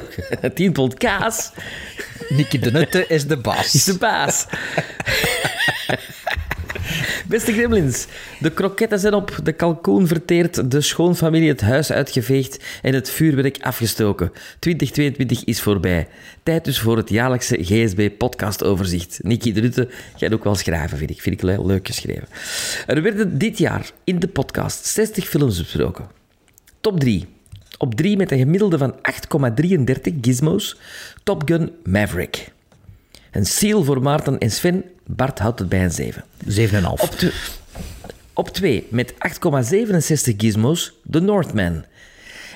[0.54, 1.52] 10 pot kaas
[2.28, 3.84] Nicky de Nutte is de is baas.
[3.84, 4.46] de baas.
[7.28, 8.06] Beste gremlins,
[8.40, 13.58] de kroketten zijn op, de kalkoen verteerd, de schoonfamilie het huis uitgeveegd en het vuurwerk
[13.62, 14.32] afgestoken.
[14.58, 16.08] 2022 is voorbij.
[16.42, 19.18] Tijd dus voor het jaarlijkse GSB-podcastoverzicht.
[19.22, 21.20] Niki de Rutte gaat ook wel schrijven, vind ik.
[21.20, 22.28] Vind ik le- leuk geschreven.
[22.86, 26.08] Er werden dit jaar in de podcast 60 films besproken.
[26.80, 27.26] Top 3.
[27.78, 30.76] Op 3 met een gemiddelde van 8,33 gizmos.
[31.22, 32.52] Top Gun Maverick.
[33.30, 34.84] Een seal voor Maarten en Sven.
[35.06, 36.24] Bart houdt het bij een 7.
[36.48, 36.54] 7,5.
[36.86, 37.14] Op,
[38.32, 39.18] op 2 met 8,67
[40.36, 41.84] gizmos The Northman.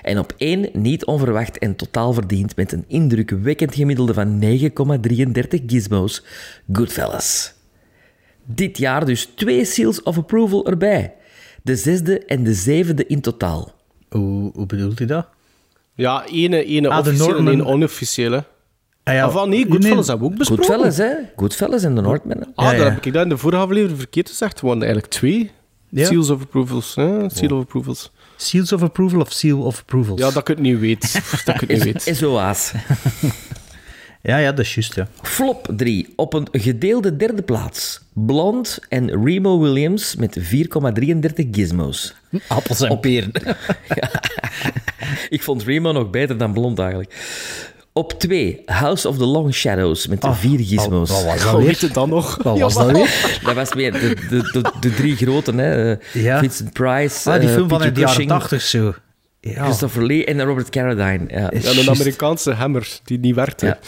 [0.02, 6.24] En op 1 niet onverwacht en totaal verdiend met een indrukwekkend gemiddelde van 9,33 gizmos
[6.72, 7.52] Goodfellas.
[8.44, 11.14] Dit jaar dus twee seals of approval erbij.
[11.62, 13.72] De zesde en de zevende in totaal.
[14.08, 15.26] Hoe, hoe bedoelt u dat?
[15.94, 18.44] Ja, ene, ene Ah, officiële en één onofficiële.
[19.04, 19.24] Ah, ja.
[19.24, 20.64] Ah, van nee, Goodfellas hebben we ook besproken.
[20.64, 21.12] Goodfellas, hè?
[21.36, 22.44] Goodfellas en The Northman.
[22.54, 22.84] Ah, Ja, ja.
[22.84, 24.60] heb ik dat in de vorige aflevering verkeerd gezegd.
[24.60, 25.50] Waren eigenlijk twee
[25.88, 26.06] Ja.
[26.06, 26.94] seals of approvals.
[26.94, 27.30] Hè?
[27.30, 28.10] Seal of approvals.
[28.36, 30.20] Seals of approval of seal of approvals?
[30.20, 31.12] Ja, dat ik het niet weet.
[31.44, 32.16] dat ik het niet weet.
[32.16, 32.72] SOA's.
[34.26, 35.08] Ja, ja, dat is juist, ja.
[35.22, 36.12] Flop 3.
[36.16, 38.00] Op een gedeelde derde plaats.
[38.12, 42.14] Blond en Remo Williams met 4,33 gizmos.
[42.48, 43.32] Appels en peren.
[45.28, 47.14] Ik vond Remo nog beter dan Blond eigenlijk.
[47.96, 48.62] Op 2.
[48.66, 51.11] House of the Long Shadows met 4 gizmos.
[51.11, 51.68] Wat was dat Hoe weer?
[51.68, 52.42] heet het dan nog?
[52.42, 53.38] Wat was dat weer?
[53.44, 55.92] Dat was meer de, de, de, de drie groten, hè.
[55.92, 56.38] Eh, Ja.
[56.38, 58.94] Vincent Price, Ah, die eh, film van Peter de jaren Cushing, 80 zo.
[59.40, 59.64] Ja.
[59.64, 61.24] Christopher Lee en Robert Carradine.
[61.28, 61.40] Ja.
[61.40, 61.88] Ja, een.
[61.90, 63.66] Amerikaanse hammer die niet werkte.
[63.66, 63.78] Ja.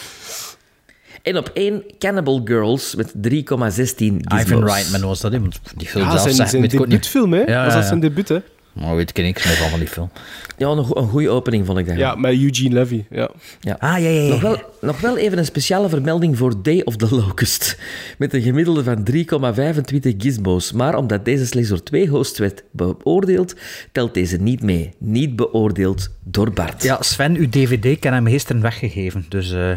[1.22, 4.40] En op 1 Cannibal Girls met 3,16 gizmos.
[4.42, 5.30] Ivan Reitman was dat,
[5.76, 7.40] Die film Ja, zelf zijn, zegt zijn debuutfilm, hè?
[7.40, 8.38] Ja, was ja, dat zijn debuut, hè?
[8.80, 10.10] Maar weet ik niks meer van van die film.
[10.56, 11.96] Ja, een, go- een goede opening vond ik dat.
[11.96, 13.04] Ja, met Eugene Levy.
[13.10, 13.30] Ja.
[13.60, 13.76] Ja.
[13.78, 14.28] Ah, ja, ja, ja.
[14.28, 17.78] Nog wel, nog wel even een speciale vermelding voor Day of the Locust.
[18.18, 20.72] Met een gemiddelde van 3,25 gizmos.
[20.72, 23.54] Maar omdat deze slechts door twee hosts werd beoordeeld,
[23.92, 24.90] telt deze niet mee.
[24.98, 26.82] Niet beoordeeld door Bart.
[26.82, 29.26] Ja, Sven, uw DVD, heb hem gisteren weggegeven.
[29.28, 29.70] Dus eh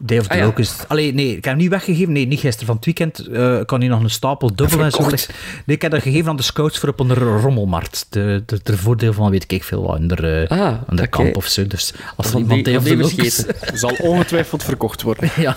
[0.00, 0.44] Day of the Ah, ja.
[0.44, 0.84] Locust.
[0.88, 2.12] Allee, nee, ik heb hem niet weggegeven.
[2.12, 2.66] Nee, niet gisteren.
[2.66, 5.02] Van het weekend eh kan hij nog een stapel dubbel en zo.
[5.08, 8.06] Nee, ik heb dat gegeven aan de scouts voor op een rommelmarkt.
[8.10, 11.36] De, de, ter voordeel van weet ik veel wat, in de, eh, Ah, de kamp
[11.36, 11.66] of zo.
[11.66, 13.46] Dus als er Van iemand die- Day of the Locust...
[13.80, 15.30] Zal ongetwijfeld verkocht worden.
[15.46, 15.56] ja.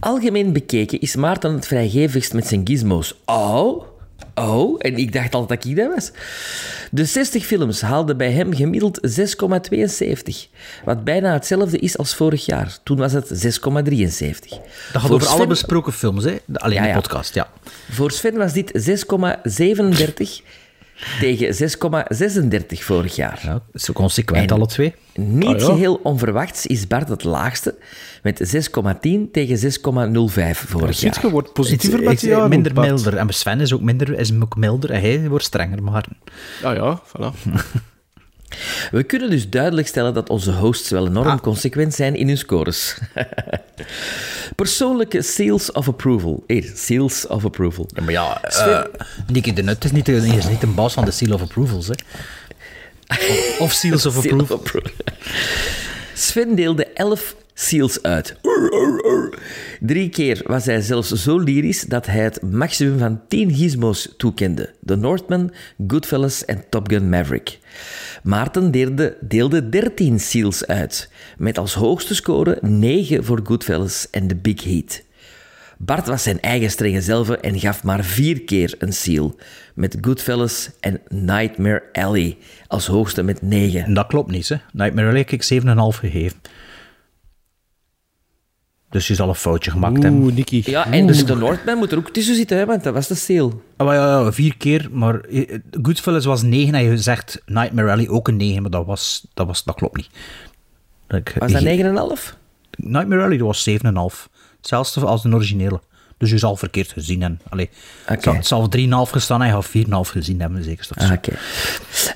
[0.00, 3.14] Algemeen bekeken is Maarten het vrijgevigst met zijn gizmos.
[3.24, 3.84] Oh,
[4.40, 6.10] oh, en ik dacht altijd dat ik dat was.
[6.90, 10.50] De 60 films haalden bij hem gemiddeld 6,72.
[10.84, 12.78] Wat bijna hetzelfde is als vorig jaar.
[12.82, 13.32] Toen was het 6,73.
[13.32, 14.58] Dat
[14.92, 16.36] gaat Voor over alle besproken films, hè?
[16.52, 17.50] Alleen Ja, de podcast, ja.
[17.90, 20.42] Voor Sven was dit 6,37
[21.20, 23.40] tegen 6,36 vorig jaar.
[23.42, 24.94] ja zo consequent, En- alle twee.
[25.14, 25.64] Niet Ah, ja.
[25.64, 27.74] geheel onverwachts is Bart het laagste,
[28.22, 31.18] met 6,10 tegen 6,05 vorig jaar.
[31.22, 32.48] je, wordt positiever met jaren.
[32.48, 32.86] Minder Bart.
[32.88, 33.16] milder.
[33.16, 34.90] En Sven is ook minder, is ook milder.
[34.90, 36.04] En hij wordt strenger, maar...
[36.62, 37.32] Ja, ja, voilà.
[38.90, 41.40] We kunnen dus duidelijk stellen dat onze hosts wel enorm Ah.
[41.40, 42.96] consequent zijn in hun scores.
[44.56, 46.44] Persoonlijke seals of approval.
[46.46, 47.88] Hier, seals of approval.
[47.94, 48.84] Ja, maar ja, eh
[49.32, 51.86] Nicky de Nut is niet, de, is niet een baas van de Seal of Approvals,
[51.86, 51.94] hè.
[53.08, 54.56] Of, of Seals of Seal Approval.
[54.56, 54.90] of approval.
[56.14, 58.36] Sven deelde 11 seals uit.
[59.80, 64.74] Drie keer was hij zelfs zo lyrisch dat hij het maximum van 10 gizmos toekende.
[64.84, 65.52] The Northman,
[65.86, 67.58] Goodfellas en Top Gun Maverick.
[68.22, 74.36] Maarten deelde, deelde 13 seals uit, met als hoogste score 9 voor Goodfellas en The
[74.36, 75.02] Big Heat.
[75.78, 79.36] Bart was zijn eigen strenge zelf en gaf maar vier keer een seal,
[79.74, 83.84] met Goodfellas en Nightmare Alley als hoogste met 9.
[83.84, 84.56] En dat klopt niet, hè.
[84.72, 86.38] Nightmare Alley heb ik 7,5 gegeven.
[88.90, 90.20] Dus je zal een foutje gemaakt hebben.
[90.22, 90.62] Oeh, Nicky.
[90.64, 93.14] Ja, en dus de Northman moet er ook tussen zitten, hè, want dat was de
[93.14, 93.62] seal.
[93.76, 97.90] Ah, maar ja, ja, vier keer, maar eh, Goodfellas was 9 en je zegt Nightmare
[97.90, 100.08] Alley ook een 9, maar dat, was, dat, was, dat klopt niet.
[101.06, 102.36] Dat ik- Was dat die- 9,5?
[102.76, 104.28] Nightmare Alley dat was 7,5.
[104.56, 105.80] Hetzelfde als de originele.
[106.20, 107.40] Dus je zal verkeerd gezien hebben.
[107.48, 107.70] Allee,
[108.08, 108.30] Oké.
[108.30, 110.88] Het zal 3,5 gestaan en je gaat 4,5 gezien hebben, zeker.
[110.94, 111.32] Ah, Oké.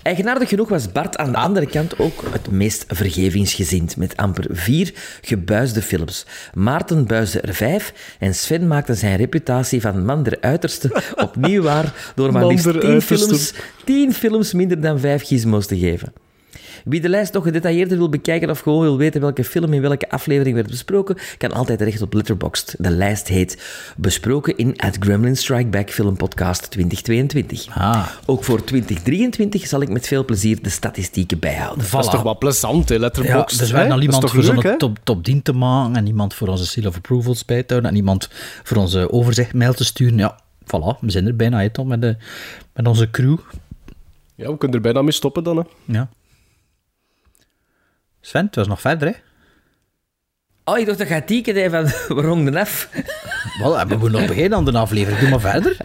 [0.02, 4.94] Eigenaardig genoeg was Bart aan de andere kant ook het meest vergevingsgezind, met amper vier
[5.20, 6.26] gebuisde films.
[6.54, 12.12] Maarten buisde er vijf en Sven maakte zijn reputatie van man der uiterste opnieuw waar
[12.14, 13.52] door maar liefst tien films,
[13.84, 16.12] tien films minder dan vijf gizmos te geven.
[16.84, 20.10] Wie de lijst nog gedetailleerder wil bekijken of gewoon wil weten welke film in welke
[20.10, 22.74] aflevering werd besproken, kan altijd terecht op Letterboxd.
[22.78, 23.62] De lijst heet
[23.96, 27.76] Besproken in At Gremlin Strike Back Film Podcast 2022.
[27.76, 28.06] Ah.
[28.26, 31.84] Ook voor 2023 zal ik met veel plezier de statistieken bijhouden.
[31.90, 33.58] Dat is toch wel plezant, hè, Ja, Letterboxd.
[33.58, 33.78] dus we hè?
[33.78, 34.78] hebben al iemand voor zo'n hè?
[34.78, 37.90] top, top 10 te maken en iemand voor onze seal of approvals bij te houden
[37.90, 38.28] en iemand
[38.62, 40.18] voor onze overzichtmail te sturen.
[40.18, 42.16] Ja, voilà, we zijn er bijna uit dan met, de,
[42.72, 43.36] met onze crew.
[44.34, 45.62] Ja, we kunnen er bijna mee stoppen dan, hè.
[45.84, 46.08] Ja.
[48.26, 49.14] Sven, het was nog verder, hè?
[50.64, 52.88] Oh, ik dacht dat gaat tieken hè, van waarom de af.
[53.58, 55.20] Wel, we moeten nog beginnen aan de aflevering.
[55.20, 55.76] Doe maar verder.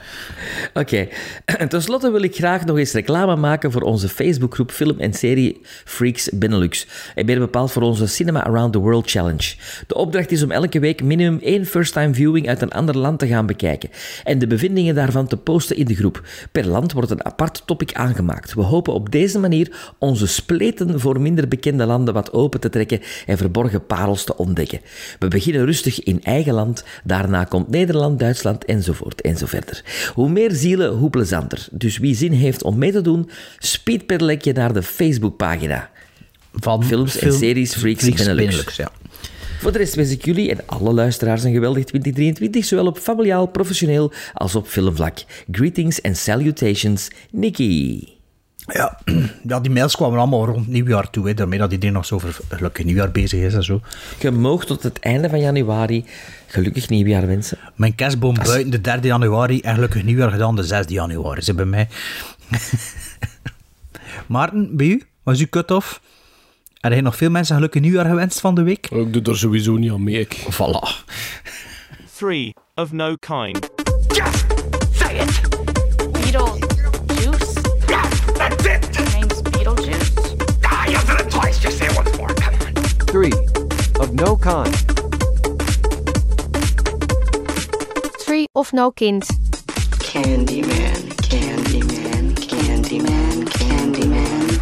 [0.73, 1.07] Oké.
[1.69, 5.61] Ten slotte wil ik graag nog eens reclame maken voor onze Facebookgroep Film en Serie
[5.85, 6.87] Freaks Benelux.
[7.15, 9.55] En meer bepaald voor onze Cinema Around the World Challenge.
[9.87, 13.27] De opdracht is om elke week minimum één first-time viewing uit een ander land te
[13.27, 13.89] gaan bekijken.
[14.23, 16.23] En de bevindingen daarvan te posten in de groep.
[16.51, 18.53] Per land wordt een apart topic aangemaakt.
[18.53, 23.01] We hopen op deze manier onze spleten voor minder bekende landen wat open te trekken
[23.25, 24.79] en verborgen parels te ontdekken.
[25.19, 29.83] We beginnen rustig in eigen land, daarna komt Nederland, Duitsland enzovoort enzoverder.
[30.13, 31.67] Hoe meer zielen, hoe plezanter.
[31.71, 35.89] Dus wie zin heeft om mee te doen, speedpedaletje naar de Facebookpagina.
[36.53, 38.75] Van Films en series Freaks Benelux.
[38.75, 38.91] ja.
[39.59, 43.45] Voor de rest wens ik jullie en alle luisteraars een geweldig 2023, zowel op familiaal,
[43.45, 45.17] professioneel als op filmvlak.
[45.51, 48.18] Greetings and salutations, Nicky.
[48.73, 48.99] Ja,
[49.47, 51.27] ja, die mails kwamen allemaal rond nieuwjaar toe.
[51.27, 53.81] Hè, daarmee dat iedereen nog zo over gelukkig nieuwjaar bezig is en zo.
[54.19, 56.05] Je mag tot het einde van januari
[56.47, 57.57] gelukkig nieuwjaar wensen.
[57.75, 61.41] Mijn kerstboom buiten de 3 januari en gelukkig nieuwjaar gedaan de 6 januari.
[61.41, 61.87] Ze bij mij.
[64.27, 65.03] Maarten, bij u?
[65.23, 66.01] Was uw cut-off?
[66.79, 68.89] Heb je nog veel mensen gelukkig nieuwjaar gewenst van de week?
[68.89, 70.19] Ik doe er sowieso niet aan mee.
[70.19, 70.35] Ik.
[70.35, 71.05] Voilà.
[72.17, 73.69] Three of no kind.
[75.09, 75.48] Beetlejuice?
[84.19, 84.73] No kind.
[88.25, 89.23] Three of no kind.
[89.99, 94.59] Candyman, Candyman, Candyman, Candyman.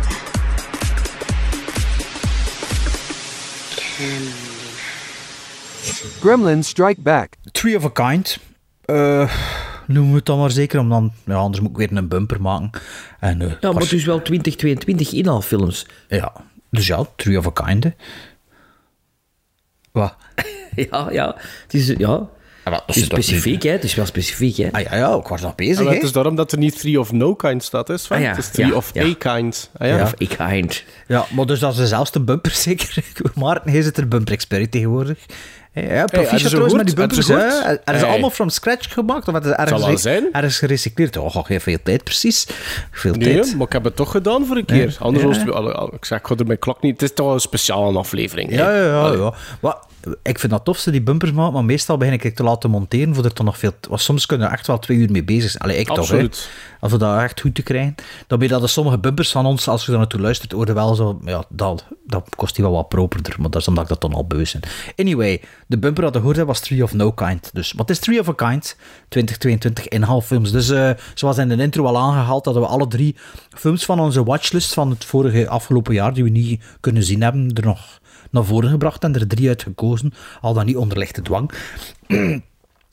[6.22, 7.38] Gremlins Strike Back.
[7.52, 8.38] Three of a Kind.
[8.86, 9.32] Eh
[9.88, 12.41] noemen we het dan maar zeker, om dan, ja, anders moet ik weer een bumper
[12.41, 12.82] maken.
[13.20, 15.86] En, eh, Ja, maar is wel 2022 inhaalfilms.
[16.08, 16.34] ja,
[16.70, 17.86] dus ja, Three of a Kind.
[19.97, 20.01] Hè.
[20.01, 20.15] Wat?
[20.91, 21.36] Ja, ja.
[21.63, 22.07] Het is, ja.
[22.63, 23.71] Ah, wel, Het is specifiek, hè.
[23.71, 24.67] Het is wel specifiek, hè.
[24.71, 25.77] Ah ja, ja, ik was nog bezig.
[25.77, 25.93] Maar hè.
[25.93, 28.29] het is daarom dat er niet three of no kind staat, is Ah, ja.
[28.29, 29.05] Het is three Ja, of ja.
[29.05, 29.69] a kind.
[29.77, 30.01] Ah, ja.
[30.01, 30.83] Of ik eind.
[31.07, 33.03] Ja, maar dus dat is dezelfde bumper zeker.
[33.36, 35.17] Maarten, hij zit er bumper expert tegenwoordig.
[35.82, 37.54] Ja, proficiat trouwens met die gehoord?
[37.86, 38.10] Er is Hey.
[38.10, 39.28] allemaal from scratch gemaakt.
[39.28, 40.28] Of het is ergens, zijn.
[40.32, 41.18] ergens gerecycleerd.
[41.18, 42.48] Oh, geen veel tijd, precies.
[42.92, 43.56] Veel Nee, tijd.
[43.56, 44.96] maar ik heb het toch gedaan voor een keer.
[45.00, 45.30] Anders Ja.
[45.30, 45.94] was het...
[45.94, 46.94] Ik zeg, ik ga er mijn klok niet...
[46.94, 48.52] Het is toch wel een speciale aflevering.
[48.52, 49.00] Ja, ja, ja.
[49.02, 49.18] Allee.
[49.20, 49.34] ja.
[49.62, 49.76] Maar,
[50.24, 53.16] ik vind dat tof, ze die bumpers maken, maar meestal begin ik te laten monteren
[53.16, 53.72] voor er toch nog veel...
[53.90, 55.63] Want soms kunnen we echt wel twee uur mee bezig zijn.
[55.63, 56.02] Allee, ik toch, hè.
[56.02, 56.50] Absoluut.
[56.80, 57.96] Als we dat echt goed te krijgen.
[58.28, 60.74] Dan ben je dat de sommige bumpers van ons, als je daar naartoe luistert, hoorde
[60.74, 61.20] wel zo...
[61.26, 64.13] Ja, dat, dat kost die wel wat properder, maar dat is omdat ik dat dan
[64.13, 64.62] al beu ben.
[64.96, 67.49] Anyway, de bumper dat je hoorde was Three of No Kind.
[67.53, 68.75] Dus, wat is Three of a Kind?
[69.10, 70.51] 2022 in half films.
[70.51, 73.15] Dus eh, zoals in de intro al aangehaald, hadden we alle drie
[73.49, 77.53] films van onze watchlist van het vorige afgelopen jaar, die we niet kunnen zien hebben,
[77.53, 77.99] er nog
[78.32, 80.13] naar voren gebracht en er drie uitgekozen.
[80.41, 81.51] Al dan niet onder lichte dwang.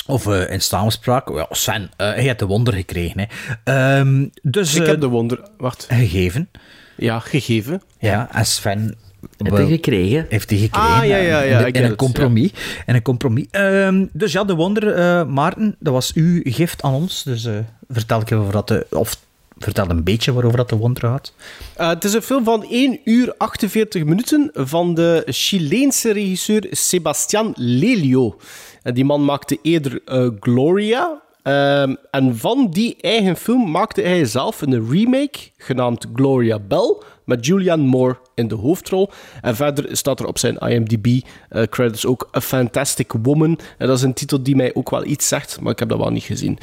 [0.06, 1.28] Of eh, in samenspraak.
[1.28, 3.20] Ja, Sven, eh hij heeft de wonder gekregen.
[3.20, 3.26] Hè.
[3.64, 5.40] Ehm, dus Ik heb de wonder...
[5.56, 5.86] Wacht.
[5.88, 6.48] gegeven.
[6.96, 7.82] Ja, gegeven.
[7.98, 8.94] Ja, en Sven
[9.36, 10.26] Wel- je gekregen?
[10.28, 10.90] heeft hij gekregen.
[10.90, 12.50] Ah, ja, ja, ja, get een compromis.
[12.86, 13.46] In een compromis.
[13.50, 17.22] Ehm, dus ja, de wonder, eh, Maarten, dat was uw gift aan ons.
[17.22, 17.54] Dus eh,
[17.88, 19.16] vertel ik even over dat de, of
[19.58, 21.32] vertel een beetje waarover dat de wonder gaat.
[21.76, 27.52] Eh, het is een film van 1 uur 48 minuten van de Chileense regisseur Sebastián
[27.56, 28.36] Lelio.
[28.82, 30.00] En die man maakte eerder
[30.40, 31.22] Gloria.
[31.44, 37.46] Ehm, en van die eigen film maakte hij zelf een remake genaamd Gloria Bell met
[37.46, 39.10] Julianne Moore in de hoofdrol.
[39.40, 43.58] En verder staat er op zijn IMDb-credits ook A Fantastic Woman.
[43.78, 45.98] En dat is een titel die mij ook wel iets zegt, maar ik heb dat
[45.98, 46.58] wel niet gezien.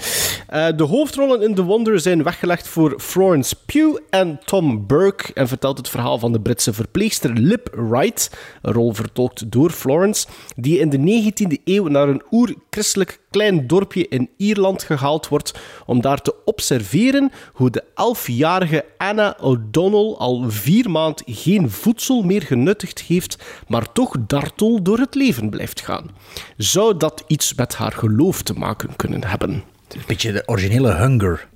[0.48, 5.48] Eh, de hoofdrollen in The Wonder zijn weggelegd voor Florence Pugh en Tom Burke en
[5.48, 10.80] vertelt het verhaal van de Britse verpleegster Lip Wright, een rol vertolkt door Florence, die
[10.80, 15.54] in de 19e eeuw naar een oer-christelijk klein dorpje in Ierland gehaald wordt
[15.86, 22.42] om daar te observeren hoe de elfjarige Anna O'Donnell al vier maand geen voedsel meer
[22.42, 26.10] genuttigd heeft, maar toch dartel door het leven blijft gaan.
[26.58, 29.50] Zou dat iets met haar geloof te maken kunnen hebben?
[29.52, 31.48] Een beetje de originele Hunger.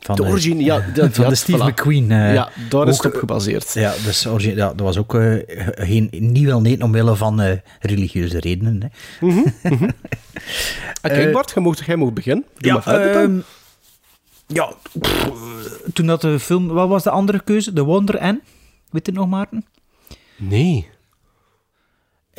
[0.00, 1.66] Van De origine, ja, dat, van ja, de Steve voilà.
[1.74, 2.10] McQueen.
[2.10, 3.72] eh, ja, daar is het op gebaseerd.
[3.74, 5.36] Ja, dus origi- ja, dat was ook eh,
[5.74, 8.90] geen, niet wel nee omwille van eh, religieuze redenen.
[9.20, 9.28] Hè.
[11.02, 12.44] Oké, Eh, Bart, jij mag, jij beginnen.
[12.58, 13.22] Doe maar verder dan.
[13.22, 13.40] ehm,
[14.46, 15.28] ja, pff,
[15.94, 16.68] toen dat de film...
[16.68, 17.72] Wat was de andere keuze?
[17.72, 18.40] The Wonder en?
[18.90, 19.64] Weet je het nog, Maarten?
[20.36, 20.88] Nee.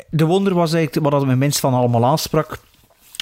[0.10, 2.58] De Wonder was eigenlijk wat mijn minst van allemaal aansprak.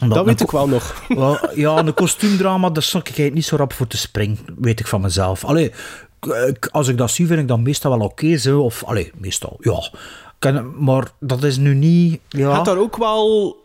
[0.01, 1.03] Omdat Dat weet ik wel nog.
[1.55, 5.01] Ja, een kostuumdrama, daar stond ik niet zo rap voor te springen, weet ik van
[5.01, 5.45] mezelf.
[5.45, 5.71] Allee,
[6.71, 8.61] als ik dat zie, vind ik dat meestal wel oké, zo.
[8.61, 10.61] Of, allee, meestal, ja.
[10.77, 12.19] Maar dat is nu niet...
[12.29, 13.57] Ja, Had daar ook wel...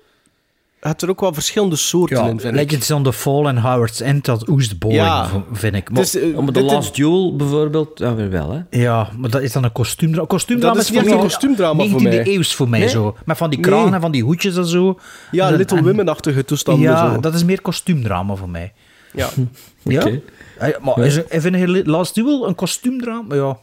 [0.80, 2.60] Had er ook wel verschillende soorten ja in, vind ik.
[2.60, 5.28] Legends on the Fall en Howard's End, dat oest boring, Ja.
[5.52, 5.90] vind ik.
[5.90, 8.80] Maar, is, Om de dit- Last Duel bijvoorbeeld, ja, weer wel, hè.
[8.80, 10.26] ja, maar dat is dan een kostuumdrama.
[10.26, 12.26] Kostuumdrama Dat is niet voor echt een mij kostuumdrama voor 19e mij.
[12.26, 12.88] eeuws voor mij, Nee?
[12.88, 13.16] zo.
[13.24, 13.94] Met van die kranen Nee.
[13.94, 14.98] en van die hoedjes en zo.
[15.30, 16.82] Ja, En- Little en- Women-achtige toestanden.
[16.90, 17.20] Ja, zo.
[17.20, 18.72] dat is meer kostuumdrama voor mij.
[19.12, 19.28] Ja.
[19.82, 20.00] Ja?
[20.00, 20.20] Oké.
[20.58, 23.34] Eh, Maar is, vind je Last Duel een kostuumdrama?
[23.34, 23.58] Ja.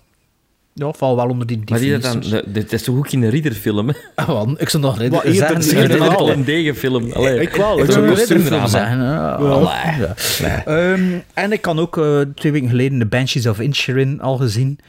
[0.78, 2.32] Ja, val wel onder die Maar die dat definities.
[2.32, 3.94] dan, dat is toch ook in een ridderfilm, hè?
[4.16, 6.30] Ah, wel, ik zou nog Wat, hier, dat is ridder- verhaal.
[6.32, 7.12] een degenfilm.
[7.12, 8.68] Allee, Ik wel, Het ik is een een kostuumdrama.
[8.68, 8.98] zeggen.
[10.48, 10.66] Ja.
[10.66, 14.80] Ehm, en ik kan ook eh, twee weken geleden de Banshees of Inisherin al gezien.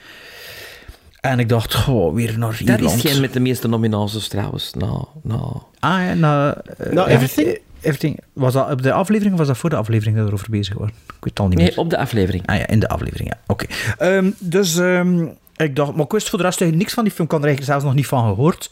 [1.20, 3.04] En ik dacht, goh, weer naar Dat Ierland.
[3.04, 4.72] is geen met de meeste nominaties trouwens.
[4.74, 5.56] Nou, nou.
[5.78, 6.54] Ah ja, nou...
[6.78, 7.58] Nou, ja, Everything?
[7.80, 10.50] everything, was dat op de aflevering of was dat voor de aflevering dat we erover
[10.50, 10.94] bezig waren?
[11.06, 11.78] Ik weet het al niet Nee, meer.
[11.78, 12.46] op de aflevering.
[12.46, 13.38] Ah ja, in de aflevering, ja.
[13.46, 13.66] Oké.
[13.98, 17.12] Ehm, dus ehm, ik dacht, maar ik wist voor de rest eigenlijk niks van die
[17.12, 17.26] film.
[17.26, 18.70] Ik had er eigenlijk zelfs nog niet van gehoord.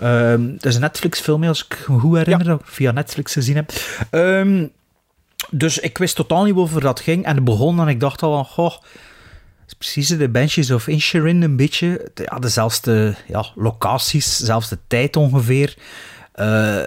[0.00, 3.72] Ehm, het is een Netflix-film, als ik me goed herinner, ik via Netflix gezien heb.
[4.10, 4.66] Ehm,
[5.50, 7.24] dus ik wist totaal niet over dat ging.
[7.24, 8.82] En het begon en ik dacht al van, goh,
[9.78, 12.10] precies de Benches of Inisherin een beetje.
[12.14, 15.76] Ja, dezelfde ja, locaties, dezelfde tijd ongeveer.
[16.32, 16.82] Eh,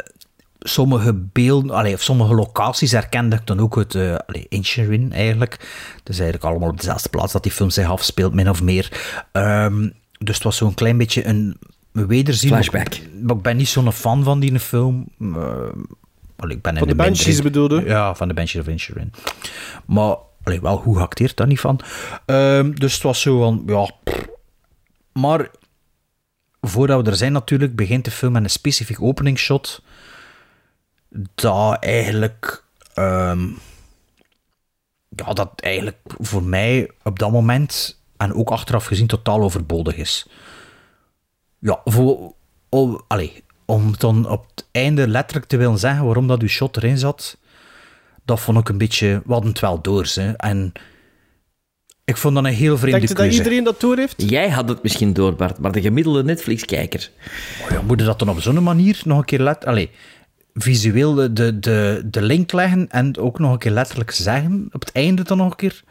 [0.60, 4.15] sommige beelden, allee, of sommige locaties herkende ik dan ook uit uh,
[4.50, 5.58] Inisherin eigenlijk.
[6.04, 9.15] Dus eigenlijk allemaal op dezelfde plaats dat die film zich afspeelt, min of meer.
[9.32, 9.89] Ehm,
[10.20, 11.58] dus het was zo'n klein beetje een
[11.91, 12.50] wederzien.
[12.50, 13.00] Flashback.
[13.22, 15.08] Maar ik ben niet zo'n fan van die film.
[15.20, 15.36] Uh,
[16.36, 17.84] allee, ik ben van de Banshees bedoelde?
[17.86, 19.12] Ja, van de Banshees of Inisherin.
[19.86, 21.80] Maar allee, wel goed geacteerd, daar niet van.
[22.26, 23.91] Um, dus het was zo van, ja...
[24.04, 24.26] Pff.
[25.13, 25.52] Maar
[26.62, 29.82] voordat we er zijn natuurlijk, begint de film met een specifiek openingsshot
[31.10, 32.63] dat eigenlijk...
[32.96, 33.58] Um,
[35.10, 40.28] ja, dat eigenlijk voor mij op dat moment, en ook achteraf gezien, totaal overbodig is.
[41.60, 42.34] Ja, voor...
[42.70, 46.78] Oh, allee, om dan op het einde letterlijk te willen zeggen waarom dat uw shot
[46.78, 47.38] erin zat
[48.28, 49.22] dat vond ik een beetje...
[49.26, 50.32] We hadden het wel door, hè.
[50.32, 50.72] En
[52.06, 53.30] ik vond dat een heel vreemde Denk je keuze.
[53.30, 54.30] dat iedereen dat door heeft?
[54.30, 57.10] Jij had het misschien door, Bart, maar de gemiddelde Netflix-kijker...
[57.63, 59.65] Oh ja, moet je dat dan op zo'n manier nog een keer let...
[59.65, 59.91] Allee,
[60.58, 64.80] visueel de, de, de, de link leggen en ook nog een keer letterlijk zeggen, op
[64.80, 65.84] het einde dan nog een keer...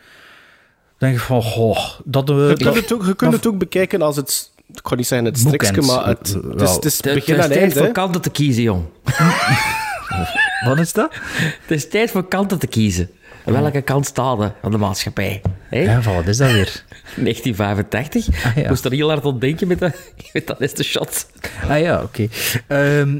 [0.98, 2.28] Dan denk ik van, goh, dat...
[2.28, 4.50] We, Je dat, kunt het ook, je kunt het ook bekijken als het...
[4.72, 7.72] Ik ga niet zeggen het strikske, maar het, het is, het is Het is tijd
[7.72, 8.84] voor kanten te kiezen, jong.
[10.66, 11.14] Wat is dat?
[11.60, 13.10] Het is tijd voor kanten te kiezen.
[13.44, 15.42] Welke kant staat er aan de maatschappij?
[15.68, 15.78] Hè?
[15.78, 16.84] Ja, van, wat is dat weer?
[17.24, 18.44] 1985.
[18.44, 18.68] Ah, ja.
[18.68, 19.92] Moest er heel hard aan denken met, de,
[20.32, 21.26] met dat eerste shot.
[21.68, 22.28] Ah ja, oké.
[22.66, 23.18] Ehm,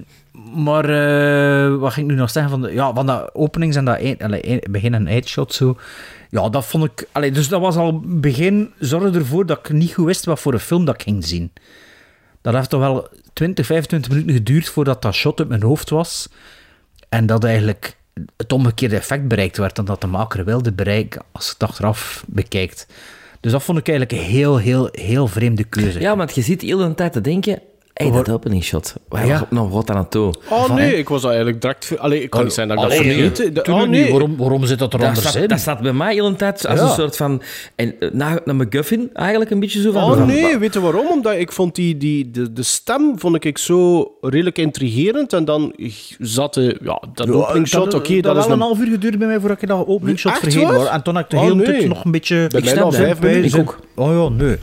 [0.55, 2.51] maar eh, wat ging ik nu nog zeggen?
[2.51, 3.99] Van de, ja, van dat openings en dat
[4.71, 5.77] begin- en eindshot zo.
[6.31, 7.09] Ja, dat vond ik...
[7.35, 8.73] Dus dat was al begin...
[8.79, 11.53] Zorgde ervoor dat ik niet goed wist wat voor een film dat ik ging zien.
[12.41, 16.29] Dat heeft toch wel 20, 25 minuten geduurd voordat dat shot uit mijn hoofd was.
[17.09, 17.97] En dat eigenlijk
[18.37, 22.25] het omgekeerde effect bereikt werd dan dat de maker wilde bereiken als je het achteraf
[22.27, 22.87] bekijkt.
[23.41, 26.01] Dus dat vond ik eigenlijk een heel, heel, heel vreemde keuze.
[26.01, 27.63] Ja, want je zit heel de tijd te denken...
[27.97, 28.95] Hey, dat opening shot.
[29.09, 29.35] Waar Ja.
[29.35, 29.47] ja.
[29.51, 30.35] nou gaat dat naartoe?
[30.49, 31.99] Oh Van, nee, ik was eigenlijk direct...
[31.99, 33.73] Allee, ik kan niet zijn dat ik dat vergeten.
[33.73, 33.89] Oh niet.
[33.91, 34.11] nee.
[34.11, 35.49] Waarom, waarom zit dat er Dat anders staat, in?
[35.49, 36.85] dat staat bij mij heel de tijd als Ja.
[36.87, 37.43] een soort van...
[37.75, 40.03] En, eh, na, naar McGuffin, eigenlijk een beetje zo van...
[40.03, 41.07] Oh van- nee, weet je waarom?
[41.07, 45.33] Omdat ik vond die, die, de, de stem vond ik zo redelijk intrigerend.
[45.33, 45.75] En dan
[46.19, 48.53] zat de, ja, dat openingsshot, oké, dat, is wel een...
[48.53, 50.89] een half uur geduurd bij mij voordat ik dat openingsshot Echt vergeten was.
[50.89, 51.65] En toen had ik de Oh, hele nee.
[51.67, 52.37] tijd nog een beetje...
[52.37, 53.61] Bij Ik mij snap al vijf minuten.
[53.61, 53.79] ik ook.
[53.95, 54.57] Oh ja, nee.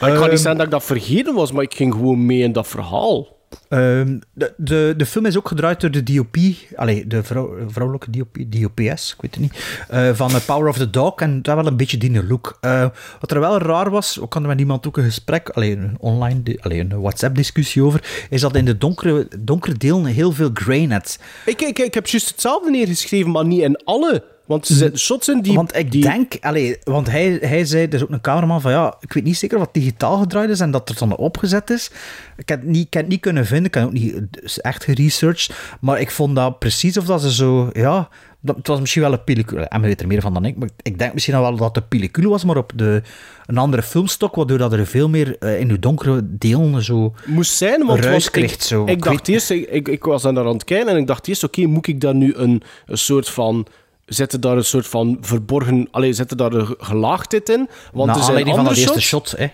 [0.00, 2.26] Maar ik ga Ehm, niet zeggen dat ik dat vergeten was, maar ik ging gewoon
[2.26, 3.36] mee in dat verhaal.
[3.68, 6.36] Ehm, de, de, de film is ook gedraaid door de DOP,
[6.76, 10.76] allee, de vrouw, vrouwelijke DOP, DOPS, ik weet het niet, eh, van The Power of
[10.76, 11.14] the Dog.
[11.14, 12.58] En dat wel een beetje die look.
[12.60, 12.86] Eh,
[13.20, 15.96] wat er wel raar was, ook hadden we met iemand ook een gesprek, allee, een
[16.00, 20.50] online, di- allee, een WhatsApp-discussie over, is dat in de donkere, donkere delen heel veel
[20.54, 21.18] grain had.
[21.46, 24.24] Ik, ik, ik heb juist hetzelfde neergeschreven, maar niet in alle.
[24.48, 25.54] Want er zitten shots in die...
[25.54, 28.96] want ik die, denk, allee, want hij, hij zei, dus ook een cameraman, van ja,
[29.00, 31.90] ik weet niet zeker wat digitaal gedraaid is en dat er dan opgezet is.
[32.36, 34.14] Ik heb het niet, ik heb het niet kunnen vinden, ik heb ook niet
[34.60, 38.08] echt geresearched, maar ik vond dat precies of dat ze zo, ja,
[38.40, 40.56] dat, het was misschien wel een pellicule, en we weten er meer van dan ik,
[40.56, 43.02] maar ik denk misschien wel dat het een pellicule was, maar op de,
[43.46, 47.14] een andere filmstok, waardoor dat er veel meer eh, in de donkere delen zo...
[47.26, 48.82] moest zijn, want ruis krijgt ik, zo.
[48.82, 51.44] ik Ik dacht weet- eerst, ik, ik, was aan het kijken en ik dacht eerst,
[51.44, 53.66] oké, moet ik daar nu een, een soort van...
[54.08, 55.88] Zitten daar een soort van verborgen...
[55.90, 57.68] Allee, zitten daar een gelaagdheid in?
[57.92, 59.30] Want naar er zijn van andere dat eerste shots...
[59.30, 59.46] shot, hè.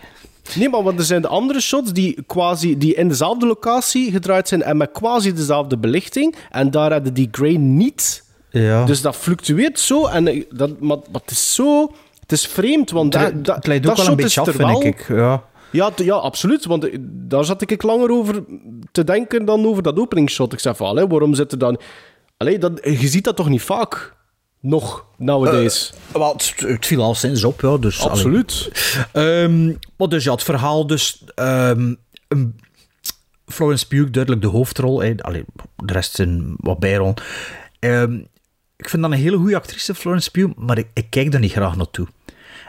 [0.55, 4.49] Nee, maar want er zijn de andere shots die quasi die in dezelfde locatie gedraaid
[4.49, 6.35] zijn en met quasi dezelfde belichting.
[6.51, 8.25] En daar hadden die grain niet.
[8.51, 8.85] Ja.
[8.85, 10.07] Dus dat fluctueert zo.
[10.07, 11.93] En eh, dat, maar, maar het is zo...
[12.21, 14.85] Het is vreemd, want dat, dat, het leidt ook wel een beetje af, vind wel-
[14.85, 15.09] ik.
[15.09, 15.43] Ja.
[15.71, 16.65] ja, ja, absoluut.
[16.65, 18.45] Want eh, daar zat ik langer over
[18.93, 20.53] te denken dan over dat openingsshot.
[20.53, 21.81] Ik zei van, allee, waarom zit er dan...
[22.37, 24.14] Allee, dat, je ziet dat toch niet vaak?
[24.65, 25.93] Nog, nowadays.
[26.13, 27.77] Wel, het, het viel al sinds op, ja.
[27.77, 28.71] Dus, absoluut.
[29.13, 31.25] Ehm, maar dus ja, het verhaal dus...
[31.35, 31.95] ehm,
[33.47, 35.03] Florence Pugh, duidelijk de hoofdrol.
[35.19, 35.45] Allee,
[35.77, 37.15] de rest zijn wat bijrol.
[37.79, 38.15] Ehm,
[38.77, 41.53] ik vind dat een hele goede actrice, Florence Pugh, maar ik, ik kijk daar niet
[41.53, 42.07] graag naartoe.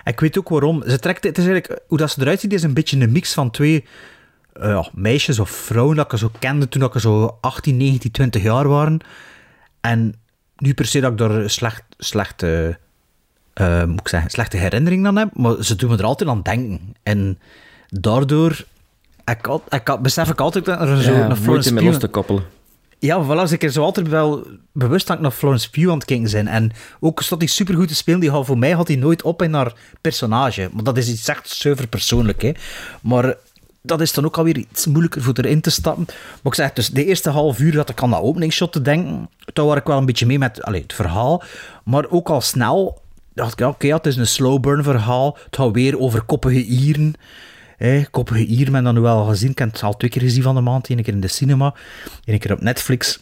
[0.04, 0.84] En Ik weet ook waarom.
[0.88, 3.34] Ze trekt, het is eigenlijk, hoe dat ze eruit ziet, is een beetje een mix
[3.34, 3.86] van twee
[4.54, 8.68] eh, meisjes of vrouwen dat ik zo kende toen ik zo 18, 19, 20 jaar
[8.68, 9.00] waren.
[9.82, 10.25] En
[10.58, 12.78] nu per se dat ik daar slecht, slechte,
[13.86, 16.96] moet ik zeggen, slechte herinnering aan heb, maar ze doen me er altijd aan denken.
[17.04, 17.40] En
[17.90, 18.66] daardoor
[19.26, 21.86] ik, al- ik, besef ik altijd dat er zo Ja, moeite Florence Pugh...
[21.86, 22.44] los te koppelen.
[23.00, 25.98] Ja, voilà, dus ik er zo altijd wel bewust dat ik naar Florence Pugh aan
[25.98, 26.48] het kijken zijn.
[26.48, 29.42] En ook stond hij supergoed te spelen, die had, voor mij had hij nooit op
[29.42, 30.70] in haar personage.
[30.74, 32.52] Maar dat is iets echt zuiver persoonlijk, hè.
[33.02, 33.36] Maar
[33.86, 36.06] dat is dan ook alweer iets moeilijker voor erin te stappen.
[36.08, 39.30] Maar ik zeg, dus de eerste half uur had ik aan dat openingsshot te denken.
[39.54, 41.44] Toen was ik wel een beetje mee met allee, het verhaal.
[41.84, 43.02] Maar ook al snel
[43.34, 45.38] dacht ik, oké, ja, het is een slow burn verhaal.
[45.46, 47.14] Het gaat weer over koppige Ieren.
[47.78, 49.50] Hè, koppige Ieren, men dan wel gezien.
[49.50, 50.90] Ik heb het al twee keer gezien van de maand.
[50.90, 51.74] Eén keer in de cinema,
[52.26, 53.20] één keer op Netflix.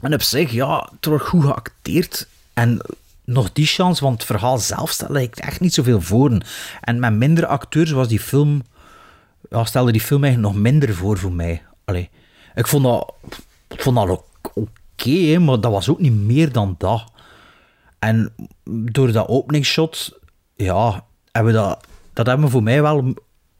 [0.00, 2.28] En op zich, ja, het wordt goed geacteerd.
[2.54, 2.80] En
[3.24, 6.38] nog die chance, want het verhaal zelf eigenlijk echt niet zoveel voor.
[6.80, 8.62] En met minder acteurs was die film...
[9.48, 11.62] Ja, stelde die film eigenlijk nog minder voor voor mij.
[11.84, 12.10] Allee,
[12.54, 13.14] ik vond dat,
[13.68, 14.24] vond dat ook
[14.54, 17.04] oké, maar dat was ook niet meer dan dat.
[17.98, 18.32] En
[18.64, 20.18] door dat openingsshot,
[20.56, 23.14] ja, hebben we dat, dat hebben we voor mij wel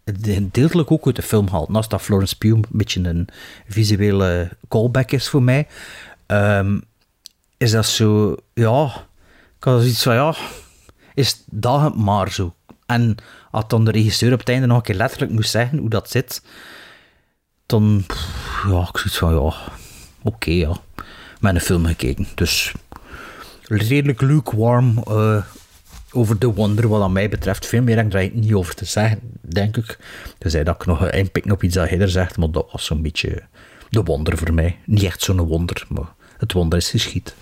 [0.04, 1.68] gedeeltelijk ook uit de film gehaald.
[1.68, 3.28] Naast dat Florence Pugh een beetje een
[3.68, 5.68] visuele callback is voor mij,
[6.26, 6.80] ehm,
[7.56, 9.06] is dat zo, ja,
[9.58, 10.34] ik had van, ja,
[11.14, 12.54] is dat maar zo.
[12.90, 13.16] En
[13.50, 16.10] als dan de regisseur op het einde nog een keer letterlijk moest zeggen hoe dat
[16.10, 16.42] zit,
[17.66, 18.04] dan,
[18.68, 19.54] ja, ik zoiets van, ja,
[20.22, 20.76] oké, ja.
[21.40, 22.72] Met een film gekeken, dus
[23.62, 25.44] redelijk lukewarm eh,
[26.12, 27.66] over The Wonder, wat aan mij betreft.
[27.66, 29.98] Veel meer heb ik niet over te zeggen, denk ik.
[30.38, 33.02] Dus dat ik nog inpikken op iets dat hij er zegt, maar dat was zo'n
[33.02, 33.42] beetje
[33.90, 34.78] de wonder voor mij.
[34.84, 37.34] Niet echt zo'n wonder, maar het wonder is geschied.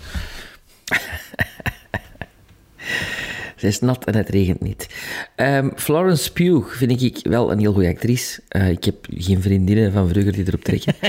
[3.59, 4.87] Ze is nat en het regent niet.
[5.35, 8.41] Ehm, Florence Pugh vind ik wel een heel goede actrice.
[8.47, 10.93] Eh, ik heb geen vriendinnen van vroeger die erop trekken.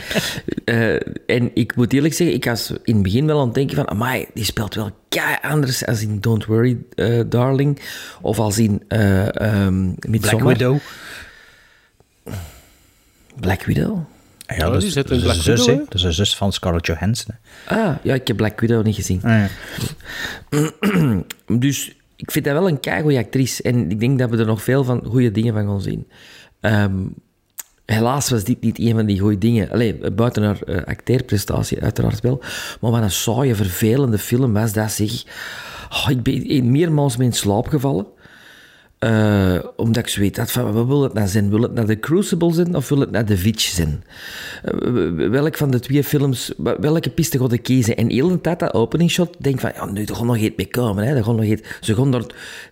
[0.65, 0.95] Eh,
[1.27, 3.89] en ik moet eerlijk zeggen, ik was in het begin wel aan het denken van...
[3.89, 7.81] Amai, die speelt wel kei anders als in Don't Worry, eh, Darling.
[8.21, 10.79] Of als in uh, um, Black Widow.
[13.41, 13.99] Black Widow?
[14.47, 15.77] Ja, ja dat, is, dat, is, een zus, hè?
[15.77, 17.35] dat is een zus van Scarlett Johansson.
[17.67, 19.21] Ah, ja, ik heb Black Widow niet gezien.
[19.23, 19.45] Ah,
[20.51, 20.71] ja.
[21.59, 23.63] dus ik vind dat wel een keigoede actrice.
[23.63, 26.07] En ik denk dat we er nog veel van goede dingen van gaan zien.
[26.61, 27.15] Um,
[27.85, 29.71] helaas was dit niet een van die goede dingen.
[29.71, 32.39] Allee, buiten haar uh, acteerprestatie uiteraard wel.
[32.81, 35.25] Maar wat een saaie, vervelende film was dat, zeg.
[35.91, 38.07] Oh, ik ben meermaals mee in slaap gevallen.
[39.05, 41.51] Uh, omdat ik zo weet dat van, wat wil het nou zijn?
[41.51, 44.05] Wil het naar de Crucible zijn of wil het naar de Vitch zijn?
[44.85, 47.97] Uh, welk van de twee films, welke piste gaat ik kiezen?
[47.97, 50.57] En heel de tijd dat opening shot, denk van, ja, nu, er gaat nog iets
[50.57, 51.05] mee komen.
[51.05, 51.15] Hè?
[51.17, 52.21] Er gaat nog iets, ze gaan er,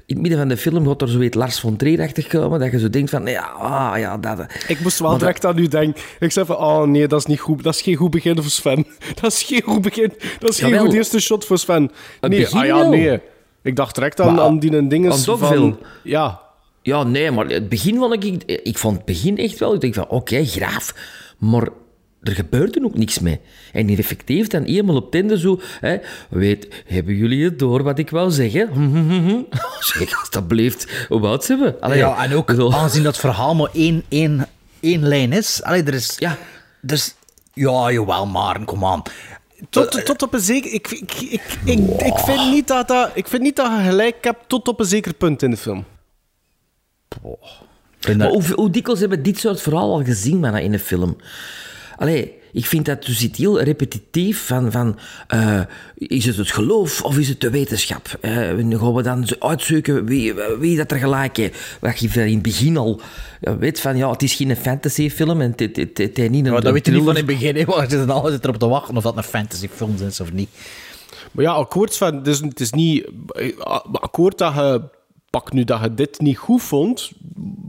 [0.07, 2.70] in het midden van de film gaat er zo iets Lars von Trier komen, dat
[2.70, 4.47] je zo denkt van, ja, ah, ja, dat...
[4.66, 6.03] Ik moest wel direct aan u denken.
[6.20, 7.62] Ik zei van, oh nee, dat is niet goed.
[7.62, 8.87] Dat is geen goed begin voor Sven.
[9.20, 10.12] Dat is geen goed begin.
[10.39, 11.91] Dat is geen goed eerste shot voor Sven.
[12.20, 13.20] Nee, ah ja, nee.
[13.63, 15.79] Ik dacht direct aan, Maar- aan die dingen aan van...
[16.03, 16.41] Ja.
[16.83, 18.43] Ja, nee, maar het begin vond ik...
[18.63, 19.75] Ik vond het begin echt wel...
[19.75, 20.95] Ik denk van, oké, graaf.
[21.39, 21.69] Maar
[22.23, 23.41] er gebeurde ook niks mee.
[23.73, 25.61] En die effectief dan eenmaal op tende zo...
[25.81, 25.97] Hè,
[26.31, 28.69] weet, hebben jullie het door wat ik wou zeggen?
[29.81, 31.07] zeg, alsjeblieft.
[31.09, 31.81] Hoe oud zijn we?
[31.81, 32.71] Allee, ja, en ook zo.
[32.71, 34.47] aangezien dat het verhaal maar één, één,
[34.81, 35.63] één lijn is.
[35.63, 36.15] Allee, er is...
[36.19, 36.37] Ja.
[36.81, 37.15] Dus,
[37.55, 39.03] ja, jawel, maar kom aan.
[39.71, 40.73] Tot, tot op een zeker...
[40.73, 44.25] Ik, ik, ik, ik, ik, vind niet dat dat, ik vind niet dat je gelijk
[44.25, 45.85] hebt tot op een zeker punt in de film.
[48.17, 51.17] Maar hoe, hoe dikwijls hebben we dit soort verhaal al gezien man, in een film?
[51.97, 55.61] Allee, ik vind dat dus iets heel repetitief van, van eh,
[55.95, 58.19] is het het geloof of is het de wetenschap?
[58.21, 61.77] Eh, gaan we dan zo uitzoeken wie, wie dat er gelijk heeft?
[61.81, 63.01] Wat je in het begin al
[63.41, 66.53] weet van, ja, het is geen fantasyfilm en het, het, het, het is niet een
[66.53, 67.65] Maar dat weet je niet van in het begin.
[67.67, 70.49] want Je zit altijd erop te wachten of dat een fantasyfilm is of niet.
[71.33, 72.15] Maar ja, akkoord van...
[72.15, 73.09] Het is, het is niet...
[73.27, 73.57] eh,
[73.93, 74.83] Akkoord dat je...
[75.31, 77.11] Pak nu dat je dit niet goed vond,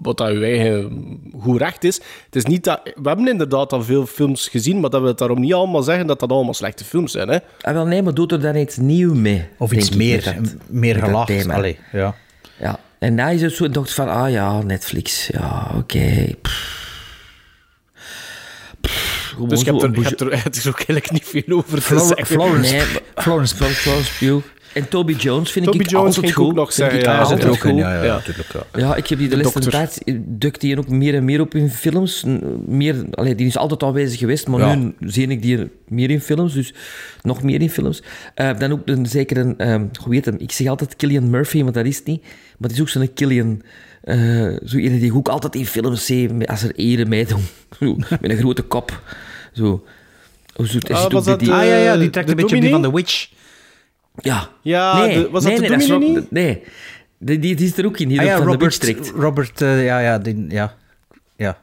[0.01, 1.95] wat dat je eigen goed recht is.
[2.25, 2.81] Het is niet dat...
[2.83, 6.19] We hebben inderdaad al veel films gezien, maar dat wil daarom niet allemaal zeggen dat
[6.19, 7.37] dat allemaal slechte films zijn, hè.
[7.61, 9.47] Ah, wel, nee, maar doet er dan iets nieuws mee?
[9.57, 11.49] Of iets meer, dat- meer gelacht.
[11.49, 12.15] Allee, ja.
[12.59, 12.79] Ja.
[12.99, 16.27] En daar is het zo, dacht van, ah ja, Netflix, ja, oké.
[19.47, 21.75] Dus je hebt er, een je hebt er, het is ook eigenlijk niet veel over
[21.75, 22.25] te Flor- zeggen.
[22.25, 22.81] Florence, Nee,
[23.15, 24.45] Florence Florence, Florence Pugh.
[24.73, 26.45] En Toby Jones vind Toby ik Jones altijd goed.
[26.45, 27.69] ook nog Vind ik ja, altijd ook goed.
[27.69, 28.13] in, ja, ja, Ja.
[28.15, 28.47] natuurlijk.
[28.53, 28.79] Ja.
[28.79, 31.55] Ja, ik heb die de, De laatste tijd dukt die ook meer en meer op
[31.55, 32.23] in films.
[32.65, 34.75] Meer, allee, die is altijd aanwezig geweest, maar Ja.
[34.75, 36.73] nu zie ik die meer in films, dus
[37.21, 38.01] nog meer in films.
[38.35, 40.35] Eh, dan ook een, zeker een, ehm hoe heet hem?
[40.37, 42.21] Ik zeg altijd Killian Murphy, maar dat is het niet.
[42.21, 43.61] Maar het is ook zo'n Killian,
[44.01, 47.41] eh zo iemand die ik ook altijd in films zie, als er ere meedoen.
[47.79, 49.01] Zo, met een grote kop.
[49.53, 49.83] Zo.
[50.55, 52.71] Hoe zo, Ah, was dat, die- Ah ja, ja, die trekt een beetje op die
[52.71, 53.27] van The Witch.
[54.21, 54.49] Ja.
[54.61, 56.63] Ja, nee, de- was dat nee, de nee, Nee,
[57.19, 59.11] die, die, die is er ook in, die Ah ja, van de Robert, trekt.
[59.15, 60.75] Robert, eh, ja, ja, die, ja.
[61.35, 61.57] ja.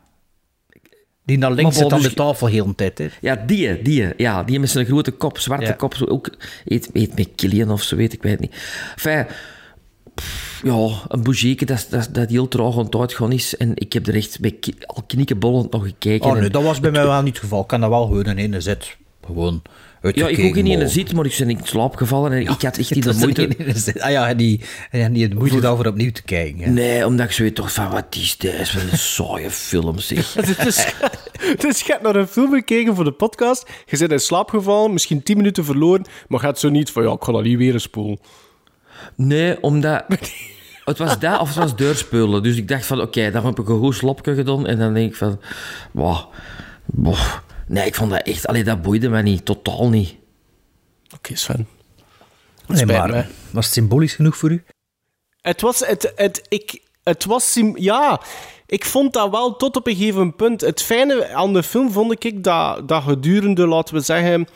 [1.24, 2.98] Die naar links zit aan dus de tafel heel de tijd.
[2.98, 3.08] Hè.
[3.20, 5.72] Ja, die, die, ja, die met zijn grote kop, zwarte Ja.
[5.72, 6.30] kop, zo ook,
[6.64, 8.54] eet, eet met Killian of zo, weet ik, weet het niet.
[8.96, 9.26] Enfin,
[10.14, 12.74] pff, ja, een bougieke dat, dat, dat heel traag
[13.14, 13.56] gewoon is.
[13.56, 16.26] En ik heb er echt bij al knikkenbollend nog gekeken.
[16.26, 17.60] Oh nee, En- dat was bij mij wel niet het geval.
[17.60, 18.96] Ik kan dat wel gewoon in ene zet.
[19.26, 19.62] Gewoon
[20.02, 22.48] ja, ik ook in maar- een zit, maar ik ben in slaap gevallen en ik
[22.48, 23.46] had echt niet de moeite...
[23.56, 24.00] in zet.
[24.00, 26.60] Ah ja, die, en die de moeite daarvoor opnieuw te kijken.
[26.60, 26.70] hè.
[26.70, 28.72] Nee, omdat ik zo weet toch van, wat is dit?
[28.72, 30.32] Wat een saaie film, zeg.
[30.32, 30.86] Dus,
[31.58, 33.68] dus je hebt naar een film gekeken voor de podcast.
[33.86, 36.04] Je bent in slaap gevallen, misschien 10 minuten verloren.
[36.28, 38.18] Maar gaat zo niet van, ja, ik ga dat niet weer eens spoelen.
[39.16, 40.04] Nee, omdat...
[40.84, 42.42] Het was dat of het was deurspeulen.
[42.42, 44.66] Dus ik dacht van, oké, dan heb ik een goed slopje gedaan.
[44.66, 45.40] En dan denk ik van,
[45.90, 46.18] wow,
[46.84, 47.32] boh.
[47.66, 48.46] Nee, ik vond dat echt...
[48.46, 49.44] Allee, dat boeide mij niet.
[49.44, 50.14] Totaal niet.
[51.14, 51.68] Oké, Sven.
[52.66, 53.24] Nee, maar me.
[53.50, 54.64] was het symbolisch genoeg voor u?
[55.40, 58.20] Het was, het, het, ik, het was, sim- ja,
[58.66, 60.60] ik vond dat wel tot op een gegeven punt.
[60.60, 64.46] Het fijne aan de film vond ik dat, dat gedurende, laten we zeggen,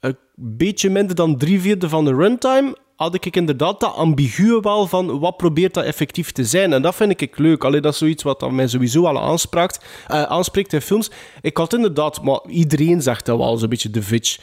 [0.00, 4.86] een beetje minder dan drie vierde van de runtime, had ik inderdaad dat ambiguë wel
[4.86, 6.72] van wat probeert dat effectief te zijn.
[6.72, 7.64] En dat vind ik leuk.
[7.64, 11.10] Allee, dat is zoiets wat dat mij sowieso al aanspraakt, eh, aanspreekt in films.
[11.40, 14.38] Ik had inderdaad, maar iedereen zegt dat wel, zo'n beetje de vitch.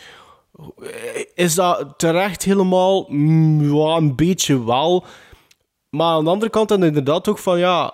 [1.35, 3.05] Is dat terecht helemaal?
[3.09, 5.05] Mm, ja, een beetje wel.
[5.89, 7.93] Maar aan de andere kant dan inderdaad ook van, ja...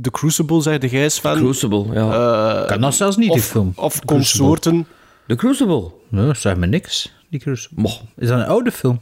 [0.00, 1.36] The Crucible, zei de Gijs van...
[1.36, 2.60] Crucible, ja.
[2.62, 3.72] eh, Kan dat zelfs niet, die of, film.
[3.76, 4.86] Of The consorten.
[5.26, 5.90] The Crucible?
[6.08, 7.12] Nee, zeg me niks.
[7.30, 7.90] Die Crucible.
[8.16, 9.00] Is dat een oude film?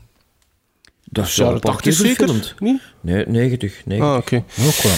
[1.13, 2.55] Dat is Jaren wel een paar 80 keer zeker?
[2.59, 2.81] Niet?
[3.01, 3.83] Nee, 90.
[3.85, 4.09] 90.
[4.09, 4.45] Ah, oké.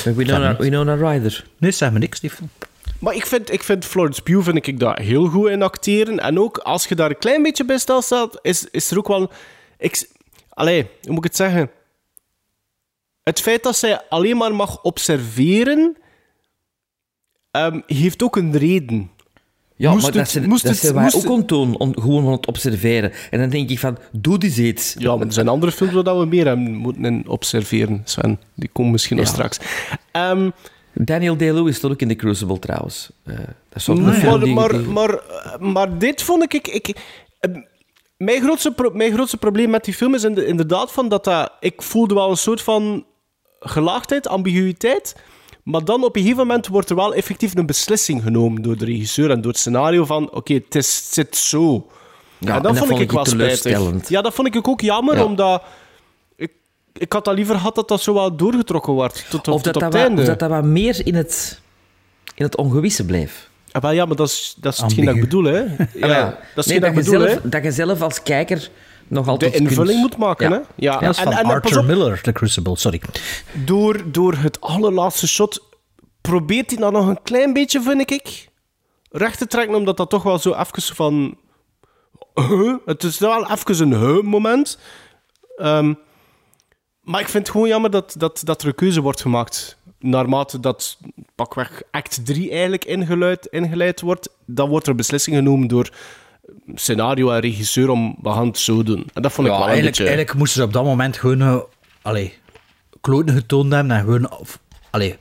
[0.05, 1.45] Met Winona, Winona Ryder.
[1.59, 2.51] Nee, zeg me niks, die film.
[2.99, 6.19] Maar ik vind, ik vind Florence Pugh vind ik daar heel goed in acteren.
[6.19, 9.31] En ook als je daar een klein beetje bij stilstaat, is, is er ook wel...
[9.79, 10.09] Ik,
[10.49, 11.71] allee, hoe moet ik het zeggen?
[13.23, 15.97] Het feit dat zij alleen maar mag observeren,
[17.51, 19.11] ehm, heeft ook een reden.
[19.83, 21.95] Ja, Moest maar het- dat moest dat het- zijn wij moest ook aan doen, om,
[22.01, 23.13] gewoon van het observeren.
[23.31, 24.95] En dan denk ik van, doe eens iets.
[24.99, 28.41] Ja, maar er zijn andere films waar we meer hebben moeten observeren, Sven.
[28.55, 29.33] Die komen misschien nog Ja.
[29.33, 29.59] straks.
[30.13, 30.51] Ehm,
[30.95, 33.11] Daniel Day-Lewis stond ook in The Crucible trouwens.
[33.25, 33.35] Eh,
[33.69, 35.21] dat een maar, die- maar, die- maar,
[35.61, 36.69] maar dit vond ik...
[36.69, 36.97] ik,
[37.41, 37.61] ehm,
[38.17, 41.53] mijn, grootste mijn grootste probleem met die film is inde- inderdaad van dat, dat...
[41.61, 43.05] Ik voelde wel een soort van
[43.61, 45.17] gelaagdheid, ambiguïteit.
[45.63, 48.85] Maar dan op een gegeven moment wordt er wel effectief een beslissing genomen door de
[48.85, 50.31] regisseur en door het scenario van...
[50.33, 51.87] Oké, het, zit zo.
[52.39, 54.09] Ja, en dat vond ik wel spijtig.
[54.09, 55.25] Ja, dat vond ik ook jammer, Ja.
[55.25, 55.63] omdat...
[56.37, 56.53] Ik,
[56.93, 59.27] ik had dat liever gehad dat dat zo wel doorgetrokken wordt.
[59.31, 60.21] Tot, tot, Of dat tot dat, wat, einde.
[60.21, 61.61] of dat dat wat meer in het,
[62.35, 63.51] in het ongewisse bleef.
[63.73, 65.59] Ah, wel, ja, maar dat is, dat is hetgeen dat ik bedoel, hè.
[65.61, 65.67] Ja,
[66.01, 66.39] Ah, ja.
[66.55, 68.71] Dat is Nee, hetgeen dat ik je bedoel, zelf, dat je zelf als kijker
[69.09, 70.57] nog altijd De invulling kunt- moet maken, Ja.
[70.57, 70.63] hè.
[70.77, 73.01] Ja, Dat is van en, Arthur op, Miller, The Crucible, sorry.
[73.65, 75.63] door, door het allerlaatste shot
[76.21, 78.49] probeert hij dan nog een klein beetje, vind ik,
[79.11, 81.37] recht te trekken, omdat dat toch wel zo even van...
[82.35, 82.75] Huh?
[82.85, 84.79] Het is wel even een huh-moment.
[85.57, 85.95] Ehm,
[87.01, 89.79] maar ik vind het gewoon jammer dat, dat, dat er een keuze wordt gemaakt.
[89.99, 90.99] Naarmate dat
[91.35, 95.91] pakweg act 3 eigenlijk ingeluid, ingeleid wordt, dan wordt er beslissing genomen door
[96.75, 99.07] scenario en regisseur om we gaan het zo doen.
[99.15, 100.13] En dat vond ik wel een eigenlijk, beetje...
[100.13, 101.41] eigenlijk moesten ze op dat moment gewoon...
[101.41, 101.57] eh,
[102.03, 102.39] allee,
[103.01, 104.31] kloten getoond hebben en gewoon...
[104.39, 104.59] Of,
[104.91, 105.17] allee,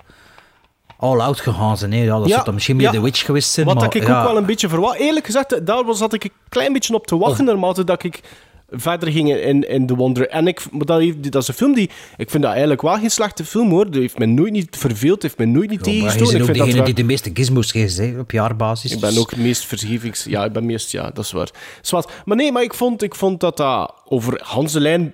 [0.98, 1.92] all out gegaan zijn.
[1.94, 2.04] Hè.
[2.04, 2.92] Ja, dat Ja, zou dan misschien meer ja.
[2.92, 4.98] The Witch geweest zijn, Wat maar dat ik ook wel een beetje verwacht.
[5.00, 8.22] Eerlijk gezegd, daar was zat ik een klein beetje op te wachten, naarmate dat ik
[8.72, 10.28] verder ging in, in The Wonder.
[10.28, 11.90] En ik, maar dat, heeft- dat is een film die...
[12.18, 13.92] Ik vind dat eigenlijk wel geen slechte film, hoor.
[13.92, 16.46] Die heeft me nooit niet verveeld, heeft me nooit niet Ja, bent Ik ook vind
[16.48, 18.92] dat degene wel- die de meeste gizmos geeft hè, op jaarbasis.
[18.92, 20.24] Ik ben ook het meest vergevings...
[20.24, 20.92] Ja, ik ben meest...
[20.92, 21.50] Ja, dat is waar.
[21.82, 22.12] Zwart.
[22.26, 25.14] Maar nee, maar ik vond, ik vond dat dat over Hans de Lijn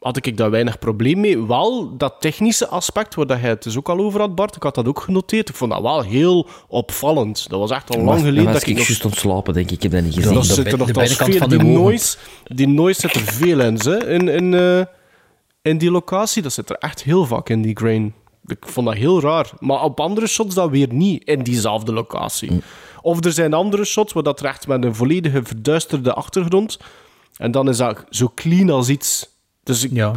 [0.00, 1.46] had ik daar weinig probleem mee.
[1.46, 4.62] Wel, dat technische aspect, waar dat hij het dus ook al over had, Bart, ik
[4.62, 5.48] had dat ook genoteerd.
[5.48, 7.48] Ik vond dat wel heel opvallend.
[7.48, 8.86] Dat was echt al lang geleden was dat ik ik nog...
[8.86, 9.72] juist ontslapen, denk ik.
[9.72, 10.34] Ik heb dat niet gezien.
[10.34, 11.38] De zit er nog de veel...
[11.38, 11.72] van Die ogen.
[11.72, 14.84] noise, die noise zit er veel in, ze, in, in, eh,
[15.62, 16.42] in die locatie.
[16.42, 18.14] Dat zit er echt heel vaak in, die grain.
[18.46, 19.50] Ik vond dat heel raar.
[19.58, 22.50] Maar op andere shots dat weer niet, in diezelfde locatie.
[22.50, 22.62] Mm.
[23.02, 26.78] Of er zijn andere shots waar dat er echt met een volledige verduisterde achtergrond...
[27.40, 29.29] En dan is dat zo clean als iets.
[29.62, 30.12] Dus ik, Ja.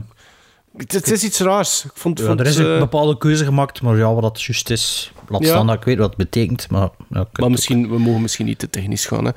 [0.78, 1.86] het, het is iets raars.
[1.86, 4.42] Ik vond, Ja, vond, er is eh, een bepaalde keuze gemaakt, maar ja, wat dat
[4.42, 5.48] juist is, laat Ja.
[5.48, 6.70] staan dat ik weet wat het betekent.
[6.70, 9.24] Maar, ja, maar misschien, we mogen misschien niet te technisch gaan.
[9.26, 9.30] Hè.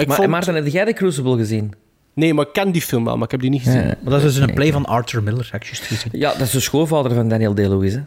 [0.00, 1.74] Ik Maar, vond- Maarten, heb jij The Crucible gezien?
[2.14, 3.80] Nee, maar ik ken die film wel, maar ik heb die niet gezien.
[3.80, 3.86] Ja.
[4.02, 6.10] maar dat is dus een play van Arthur Miller, heb ik juist gezien.
[6.20, 8.00] Ja, dat is de schoonvader van Daniel Day-Lewis, hè?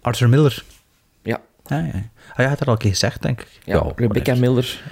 [0.00, 0.64] Arthur Miller.
[1.22, 1.40] Ja.
[1.66, 1.84] Ja, ja.
[2.30, 3.48] Ah, je had dat al een keer gezegd, denk ik.
[3.64, 4.34] Ja, Rebecca.
[4.34, 4.82] Miller.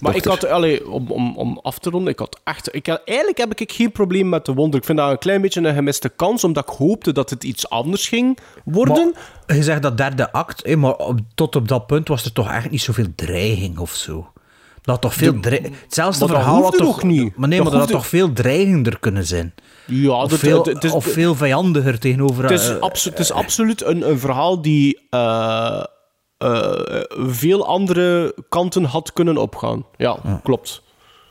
[0.00, 2.74] Maar ik had, allee, om, om, om af te ronden, ik had echt...
[2.74, 4.78] Ik had, eigenlijk heb ik geen probleem met de wonder.
[4.80, 7.68] Ik vind dat een klein beetje een gemiste kans, omdat ik hoopte dat het iets
[7.68, 9.14] anders ging worden.
[9.46, 12.32] Maar je zegt dat derde act, hé, maar op- tot op dat punt was er
[12.32, 14.30] toch echt niet zoveel dreiging of zo.
[14.82, 15.74] Dat toch veel dreiging...
[15.82, 17.02] Hetzelfde verhaal had toch...
[17.02, 17.36] niet.
[17.36, 19.54] Maar nee, Dat maar dat had toch veel dreigender kunnen zijn.
[19.86, 22.42] Ja, of, dat- veel, het- is- of veel vijandiger tegenover...
[22.42, 25.82] Het is, eh, het is absoluut een, een verhaal die eh,
[26.38, 29.86] eh, veel andere kanten had kunnen opgaan.
[29.96, 30.82] Ja, klopt.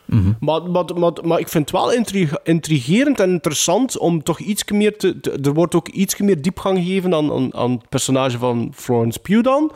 [0.05, 0.31] Mhm.
[0.39, 4.63] Maar, maar, maar, maar ik vind het wel intri- intrigerend en interessant om toch iets
[4.71, 8.37] meer te, te- Er wordt ook iets meer diepgang gegeven aan, aan, aan het personage
[8.37, 9.71] van Florence Pugh dan.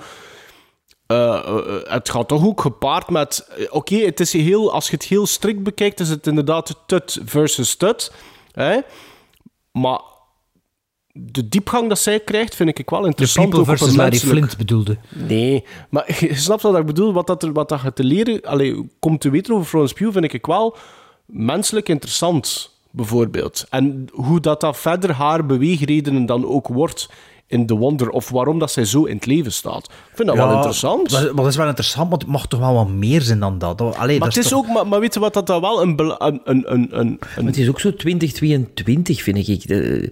[1.08, 3.50] Eh, eh, het gaat toch ook gepaard met...
[3.70, 7.76] Oké, het is heel, als je het heel strikt bekijkt, is het inderdaad tut versus
[7.76, 8.14] tut.
[8.52, 8.80] Hè?
[9.72, 10.00] Maar
[11.14, 13.50] de diepgang dat zij krijgt, vind ik wel de interessant.
[13.50, 14.98] People op een versus Larry Flint bedoelde.
[15.10, 17.14] Nee, maar je snapt wat ik bedoel.
[17.14, 20.14] Wat, dat er, wat dat je te leren allee, komt te weten over Florence Pugh,
[20.14, 20.78] vind ik wel
[21.26, 23.66] menselijk interessant, bijvoorbeeld.
[23.70, 27.10] En hoe dat, dat verder haar beweegredenen dan ook wordt
[27.50, 29.86] in The Wonder, of waarom dat zij zo in het leven staat.
[29.86, 31.12] Ik vind dat wel interessant.
[31.12, 33.82] Maar dat is wel interessant, maar het mag toch wel wat meer zijn dan dat.
[33.82, 35.82] Allee, maar dat het is toch- ook, maar, maar weet je wat dat dan wel
[35.82, 36.42] een, een,
[36.74, 39.68] een, een, Het is ook zo 2022, vind ik.
[39.68, 40.12] De,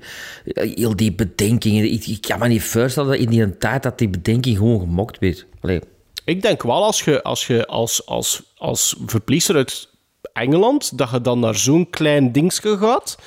[0.54, 1.92] heel die bedenkingen.
[1.92, 5.20] Ik, ik kan me niet voorstellen dat in die tijd dat die bedenking gewoon gemokt
[5.20, 5.46] werd.
[5.62, 5.80] Allee.
[6.26, 9.90] Ik denk wel als je als, je als, als, als verpleegster uit
[10.34, 13.18] Engeland, dat je dan naar zo'n klein dingetje gaat.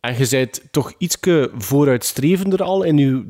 [0.00, 1.18] En je bent toch iets
[1.56, 3.24] vooruitstrevender al in je,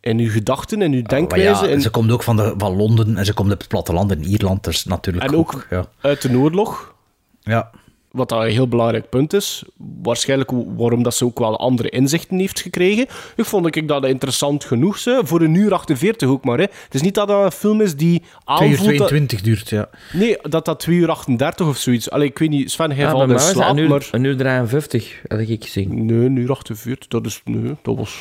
[0.00, 1.64] in je gedachten, in je Maar denkwijze.
[1.64, 4.12] ja, en, ze komt ook van, de, van Londen en ze komt op het platteland
[4.12, 5.86] in Ierland, dus natuurlijk en ook ja.
[6.00, 6.94] uit de oorlog.
[7.40, 7.70] Ja.
[8.12, 9.62] Wat dat een heel belangrijk punt is.
[10.02, 13.06] Waarschijnlijk waarom dat ze ook wel andere inzichten heeft gekregen.
[13.36, 14.98] Ik vond ik dat interessant genoeg.
[14.98, 16.58] Ze, voor een uur 48 ook maar.
[16.58, 16.62] Hè.
[16.84, 18.70] Het is niet dat dat een film is die 2 aanvoelt...
[18.90, 19.88] uur dat- 22 duurt, ja.
[20.12, 22.10] Nee, dat dat 2 uur 38 of zoiets.
[22.10, 24.08] Allee, ik weet niet, Sven, hij Ja, valt in slaap, een uur, maar...
[24.10, 26.06] een uur 53, had ik gezien.
[26.06, 27.40] Nee, een uur 48, dat is...
[27.44, 28.18] Nee, dat was...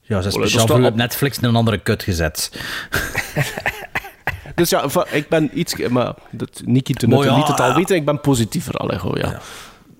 [0.00, 2.50] Ja, ze dat speciaal op Netflix in een andere kut gezet.
[4.56, 5.76] Dus ja, ik ben iets...
[5.88, 7.74] Maar dat, Niki te Maar Nutte ja, liet het al ja.
[7.74, 8.74] weten, ik ben positiever.
[8.74, 9.40] Allee, goh, ja.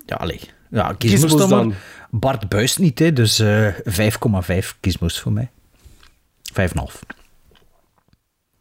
[0.07, 0.41] Ja, allee.
[0.71, 1.49] Ja, kiesmoes dan.
[1.49, 1.67] dan.
[1.67, 1.77] maar.
[2.11, 5.51] Bart Buist niet, hè, dus eh 5,5 kiesmoes voor mij.
[6.61, 6.65] 5,5.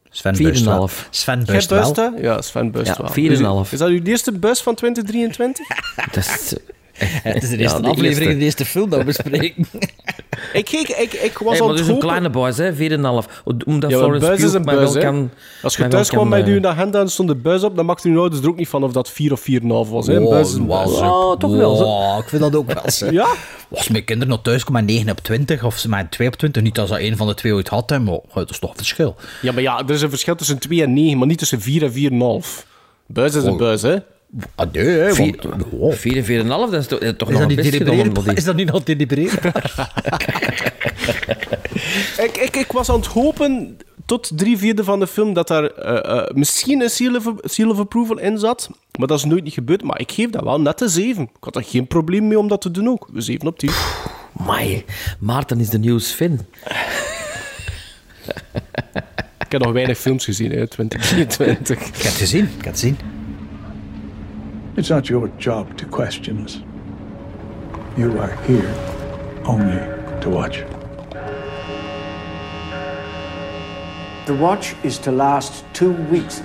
[0.10, 0.90] Sven Buist wel.
[0.90, 0.94] 4,5.
[1.10, 2.18] Sven Buist wel.
[2.18, 3.64] Ja, Sven buist Ja, wel.
[3.64, 3.66] 4,5.
[3.66, 5.68] Is, is dat uw eerste bus van 2023?
[6.12, 6.56] Dat is,
[7.24, 8.30] Het is de Ja, eerste de aflevering eerste.
[8.32, 9.66] in de eerste film dat we bespreken.
[10.54, 12.78] ik, ik, ik, ik was Hey, het dus een kleine buis, hè, 4,5.
[12.78, 15.00] Omdat Ja, een Florence buis is een buis, wel hè.
[15.00, 15.30] kan...
[15.62, 18.10] Als je thuis kwam met eh, je agenda en stond de buis op, dan maakte
[18.10, 20.08] je ouders er ook niet van of dat 4 of 4,5 was.
[20.08, 20.14] Hè?
[20.16, 21.00] Een Wow, buis is een wow, buis.
[21.00, 21.84] Oh, toch wel, zo.
[21.84, 23.12] Wow, ik vind dat ook wel.
[23.12, 23.28] Ja?
[23.72, 26.36] Als mijn kinderen nog thuis komen met 9 op 20 of ze met 2 op
[26.36, 28.70] 20, niet als dat een van de twee ooit had, hè, maar dat is toch
[28.70, 29.16] een verschil.
[29.42, 31.84] Ja, maar ja, er is een verschil tussen 2 en 9, maar niet tussen 4
[31.84, 31.92] en
[32.44, 32.66] 4,5.
[33.08, 33.96] Buis is een buis, hè?
[34.56, 35.94] Ah, nee, hè, Vier- want- wow.
[35.94, 38.44] 4 en 4,5, dat is toch, toch Is nog dat, een niet best gedaan, is
[38.44, 39.74] dat niet nog delibereerbaar?
[42.18, 45.64] Ik, ik, ik was aan het hopen, tot drie vierde van de film, dat daar
[45.66, 48.70] eh, eh, misschien een seal of, seal of approval in zat.
[49.00, 49.84] Maar dat is nooit niet gebeurd.
[49.84, 51.24] Maar ik geef dat wel net een 7.
[51.24, 53.10] Ik had er geen probleem mee om dat te doen ook.
[53.16, 53.70] 7 op 10.
[54.40, 54.84] Amai,
[55.20, 56.40] Maarten is de nieuwe Sven.
[59.40, 61.78] Ik heb nog weinig films gezien, hè, 2023.
[61.80, 62.98] Ik heb het gezien, ik heb het gezien.
[64.78, 66.60] It's not your job to question us.
[67.96, 68.68] You are here
[69.46, 69.80] only
[70.20, 70.66] to watch.
[74.26, 76.44] The watch is to last two weeks.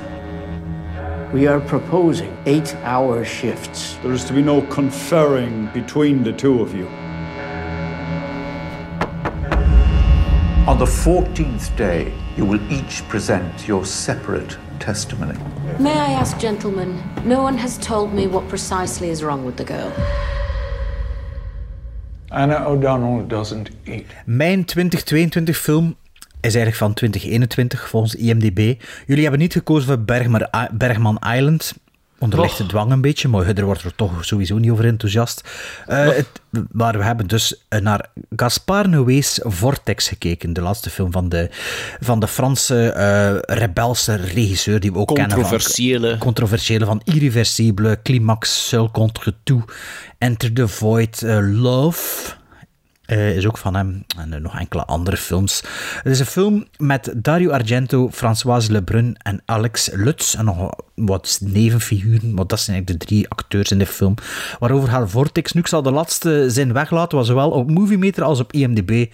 [1.33, 3.97] We are proposing eight hour shifts.
[3.97, 6.87] There is to be no conferring between the two of you.
[10.68, 15.37] On the 14th day, you will each present your separate testimony.
[15.81, 19.64] May I ask, gentlemen, no one has told me what precisely is wrong with the
[19.64, 19.93] girl.
[22.28, 24.05] Anna O'Donnell doesn't eat.
[24.24, 25.97] Mijn 2022 film
[26.41, 28.74] is eigenlijk van 2021 volgens IMDb.
[29.07, 31.74] Jullie hebben niet gekozen voor Bergman, Bergman Island.
[32.21, 35.49] Onder dwang een beetje, maar er wordt er toch sowieso niet over enthousiast.
[35.87, 36.27] Het,
[36.71, 40.53] maar we hebben dus eh, naar Gaspar Noé's Vortex gekeken.
[40.53, 41.49] De laatste film van de,
[42.01, 45.47] van de Franse eh, rebelse regisseur die we ook kennen.
[45.47, 49.73] Van, controversiële van Irreversible, Climax, Seul contre tout,
[50.18, 52.39] Enter the Void, Love...
[53.11, 54.05] Eh, is ook van hem.
[54.19, 55.63] En eh, nog enkele andere films.
[56.03, 60.35] Het is een film met Dario Argento, Françoise Lebrun en Alex Lutz.
[60.35, 64.15] En nog wat nevenfiguren, maar dat zijn eigenlijk de drie acteurs in de film.
[64.59, 65.53] Waarover gaat Vortex?
[65.53, 69.13] Nu, ik zal de laatste zin weglaten, was zowel op Movie Meter als op IMDb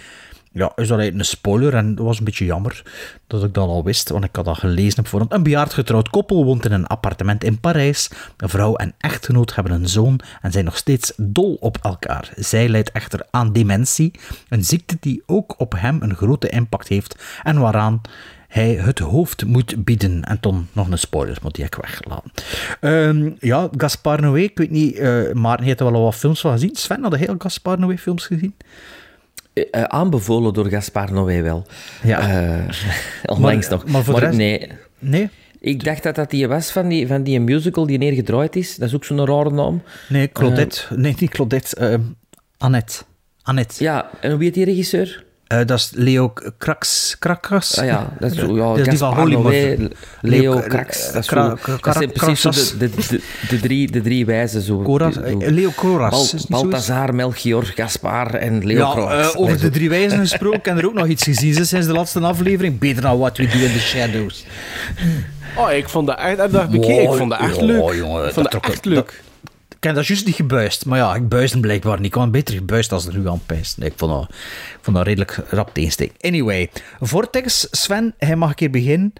[0.56, 2.82] Ja, is dat eigenlijk een spoiler en dat was een beetje jammer
[3.26, 5.32] dat ik dat al wist, want ik had dat gelezen op voorhand.
[5.32, 8.10] Een bejaard getrouwd koppel woont in een appartement in Parijs.
[8.36, 12.32] Een vrouw en echtgenoot hebben een zoon en zijn nog steeds dol op elkaar.
[12.36, 14.10] Zij lijdt echter aan dementie,
[14.48, 18.00] een ziekte die ook op hem een grote impact heeft en waaraan
[18.48, 20.24] hij het hoofd moet bieden.
[20.24, 22.30] En toen nog een spoiler, moet die ik weglaten.
[22.80, 26.40] Ehm, ja, Gaspar Noé, ik weet niet, eh Maarten heeft er wel al wat films
[26.40, 26.74] van gezien.
[26.74, 28.54] Sven, had heel Gaspar Noé films gezien?
[29.56, 31.66] Eh, eh, aanbevolen door Gaspar Noé wel.
[32.02, 32.18] Ja.
[32.20, 32.58] Eh,
[33.36, 33.88] onlangs Maar- nog.
[33.90, 34.68] maar voor de rest- nee.
[34.98, 35.28] Nee?
[35.60, 38.76] Ik dacht dat dat die was van die, van die musical die neergedraaid is.
[38.76, 39.82] Dat is ook zo'n rare naam.
[40.08, 40.80] Nee, Claudette.
[40.96, 42.00] nee, niet Claudette.
[42.58, 43.02] Annette.
[43.42, 43.84] Annette.
[43.84, 45.24] Ja, en hoe heet die regisseur?
[45.46, 47.16] Eh, dat is Leo Krax.
[47.18, 47.78] Krakas.
[47.78, 49.78] Ah ja, dat is, zo, ja, dat is die van Hollywood.
[50.20, 51.12] Leo Krax.
[51.12, 54.26] Dat, is Kra- zo- Kra- dat zijn precies de, de, de, de drie, de drie
[54.26, 54.62] wijzen.
[54.62, 54.82] Zo.
[54.82, 55.20] Coras- Zo.
[55.20, 59.32] eh, Leo Coras, Bal- Balthazar, Melchior, Gaspar en Leo Ja, Krax.
[59.34, 60.60] eh, over de drie wijzen gesproken.
[60.74, 62.78] Heb er ook nog iets gezien ze, sinds de laatste aflevering.
[62.78, 64.44] Beter dan What We Do in the Shadows.
[65.56, 66.36] Oh, ik vond dat echt...
[66.52, 67.94] Dat bekeken, ik vond dat echt leuk.
[67.94, 69.22] jongen, ik vond dat, trok- echt leuk.
[69.86, 70.86] Ik heb dat juist niet gebuist.
[70.86, 72.06] Maar ja, ik buisde blijkbaar niet.
[72.06, 73.78] Ik had beter gebuist als er nu aan pijst.
[73.78, 76.12] Nee, ik vond dat, ik vond dat redelijk rap teensteek.
[76.20, 76.70] Anyway,
[77.00, 79.12] Vortex, Sven, hij mag een keer beginnen.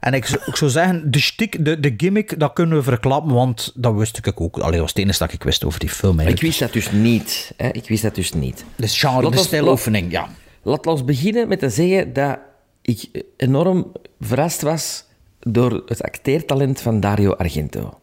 [0.00, 3.34] En ik, zou- ik zou zeggen, de shtick, de, de gimmick, dat kunnen we verklappen,
[3.34, 4.56] want dat wist ik ook.
[4.58, 6.46] Allee, dat was het enige dat ik wist over die film Ik eigenlijk.
[6.46, 7.52] wist dat dus niet.
[7.56, 7.68] Hè?
[7.68, 8.64] Ik wist dat dus niet.
[8.76, 10.28] De genre, Laat de stijloefening, ja.
[10.62, 12.38] Laat ons beginnen met te zeggen dat
[12.82, 15.04] ik enorm verrast was
[15.40, 17.99] door het acteertalent van Dario Argento.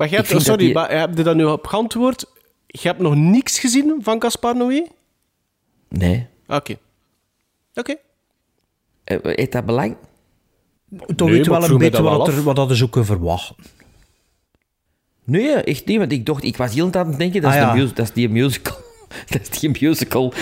[0.00, 0.42] Maar hebt...
[0.42, 2.24] sorry, die- maar heb je dat nu op geantwoord?
[2.66, 4.86] Je hebt nog niks gezien van Gaspar Noé?
[5.88, 6.26] Nee.
[6.46, 6.76] Oké.
[7.74, 7.94] Oké.
[9.04, 9.96] Eh, Heeft dat belang?
[11.16, 13.56] Toch Nee, weet je wel een beetje wat, er, wat dat is ook kunnen verwachten.
[15.24, 15.98] Nee, echt niet.
[15.98, 17.72] Want ik dacht, ik was heel aan het denken, dat, Ah, is, ja.
[17.72, 18.76] de mus- dat is die musical.
[19.30, 20.32] Dat is die musical.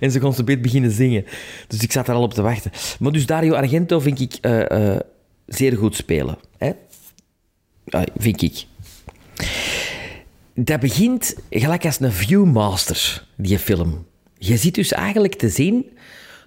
[0.00, 1.24] En ze kon zo beet beginnen zingen.
[1.68, 2.70] Dus ik zat er al op te wachten.
[2.98, 5.00] Maar dus Dario Argento vind ik eh, eh,
[5.46, 6.38] zeer goed spelen.
[6.58, 6.72] Hè?
[7.88, 8.64] Ah, vind ik.
[10.58, 14.06] Dat begint gelijk als een viewmaster, die film.
[14.38, 15.86] Je ziet dus eigenlijk te zien,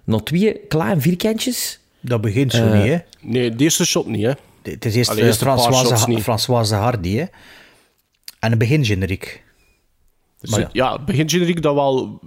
[0.03, 1.79] nog twee kleine vierkantjes.
[1.99, 2.97] Dat begint zo Eh, niet, hè?
[3.21, 4.31] Nee, de eerste shot niet, hè.
[4.61, 6.21] Het is eerst Allee, eh, eerst een paar shots Françoise, niet.
[6.21, 7.25] Françoise Hardy, hè?
[8.39, 9.43] En een begingeneriek.
[10.39, 12.19] Dus Maar het- ja, het begint generiek dat wel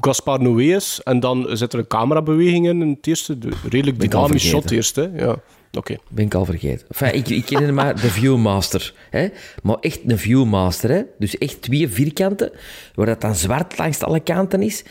[0.00, 1.00] Gaspar Noé is.
[1.04, 2.82] En dan zit er een camerabeweging in.
[2.82, 4.96] in het eerste, de, redelijk dynamisch shot eerst.
[4.96, 5.02] Hè.
[5.02, 5.36] Ja,
[5.76, 5.96] oké.
[6.08, 6.86] Ben ik al vergeten.
[6.88, 8.94] Enfin, ik, ik ken hem maar de Viewmaster.
[9.10, 9.28] Hè?
[9.62, 10.90] Maar echt een Viewmaster.
[10.90, 11.02] Hè?
[11.18, 12.52] Dus echt twee vierkanten,
[12.94, 14.84] waar dat dan zwart langs alle kanten is.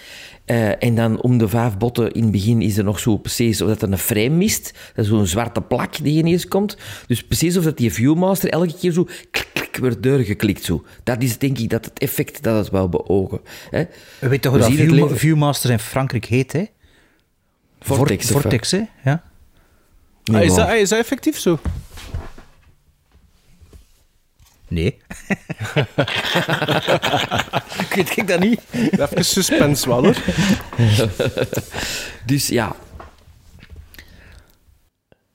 [0.46, 3.62] Eh, en dan om de vijf botten in het begin is er nog zo precies
[3.62, 4.74] of dat er een frame mist.
[4.94, 6.78] Dat is zo'n zwarte plak die ineens komt.
[7.08, 10.64] Dus precies of dat die Viewmaster elke keer zo klik, klik wordt doorgeklikt.
[10.64, 10.84] Zo.
[11.04, 13.42] Dat is denk ik dat het effect dat het wou beogen.
[13.70, 13.84] Hè?
[14.20, 16.66] Weet toch We hoe dat View, Viewmaster in Frankrijk heet, hè?
[17.80, 18.82] Vortex, Vortex, hè?
[19.04, 19.24] Ja.
[20.32, 21.60] Nee, Ah, is, dat, is dat effectief zo?
[24.68, 24.98] Nee.
[27.80, 28.62] ik weet ik dat niet.
[28.92, 30.16] Even suspense wel, hoor.
[32.26, 32.76] dus ja.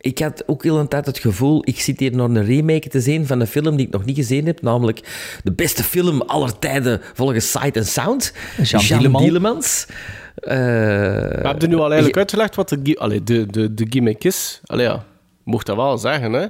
[0.01, 3.01] Ik had ook heel een tijd het gevoel, ik zit hier nog een remake te
[3.01, 5.01] zien van een film die ik nog niet gezien heb, namelijk
[5.43, 8.33] de beste film aller tijden volgens Sight and Sound.
[8.63, 9.23] Jean Jean Dieleman.
[9.23, 9.87] Dielemans.
[10.41, 14.61] Eh, We hebben nu al eigenlijk uitgelegd wat de, allee, de, de, de gimmick is.
[14.65, 15.05] Allee, ja.
[15.45, 16.47] Mocht dat wel zeggen, hè?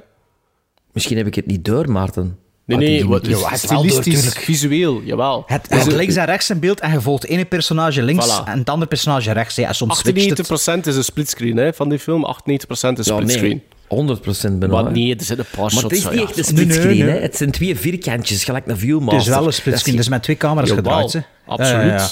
[0.93, 2.37] Misschien heb ik het niet door, Maarten.
[2.65, 3.39] Nee, Wat nee, wat, is.
[3.39, 4.35] Ja, het door, stilistisch, tuurlijk.
[4.41, 5.43] visueel, jawel.
[5.45, 8.47] Het, Dus het links en rechts in beeld en je volgt ene personage links Voilà.
[8.47, 9.57] en het andere personage rechts.
[9.57, 10.83] En soms switcht het.
[10.83, 12.29] 98% is een splitscreen hè, van die film, 98%
[12.69, 13.61] is Ja, splitscreen.
[13.89, 14.81] nee, 100% bijna.
[14.81, 16.53] Maar nee, er zitten een paar Maar shots het is niet ja, echt een zo-
[16.53, 17.15] Nee, nee, splitscreen, nee.
[17.15, 17.21] hè.
[17.21, 19.13] Het zijn twee vierkantjes, gelijk een viewmaster.
[19.17, 21.13] Het is wel een Dat splitscreen, is- dus met twee camera's Jawel, gedraaid.
[21.13, 21.19] Hè.
[21.45, 21.81] Absoluut.
[21.85, 22.07] Ja, ja,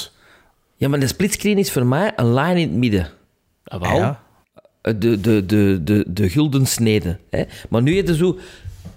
[0.80, 0.88] ja.
[0.88, 3.10] Maar de splitscreen is voor mij een lijn in het midden.
[3.64, 3.96] Ah, wel.
[3.98, 4.24] Ja.
[4.82, 7.20] De, de, de, de, de gulden snede.
[7.30, 7.44] Hè?
[7.70, 8.38] Maar nu heb je zo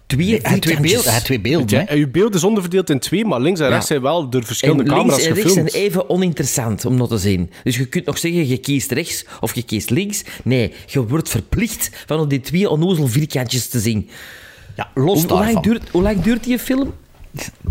[0.06, 1.12] twee Hij twee beelden.
[1.12, 1.94] Hij twee beelden hè.
[1.94, 3.72] uw beeld is onderverdeeld in twee, maar links en Ja.
[3.72, 5.86] rechts zijn wel door En verschillende links camera's en rechts zijn gefilmd.
[5.86, 7.50] even oninteressant om nog te zien.
[7.64, 10.22] Dus je kunt nog zeggen, je kiest rechts of je kiest links.
[10.44, 14.08] Nee, je wordt verplicht van op die twee onnozel vierkantjes te zien.
[14.76, 15.62] Ja, los Hoe, hoe, lang daarvan.
[15.62, 16.94] duurt, hoe lang duurt die film?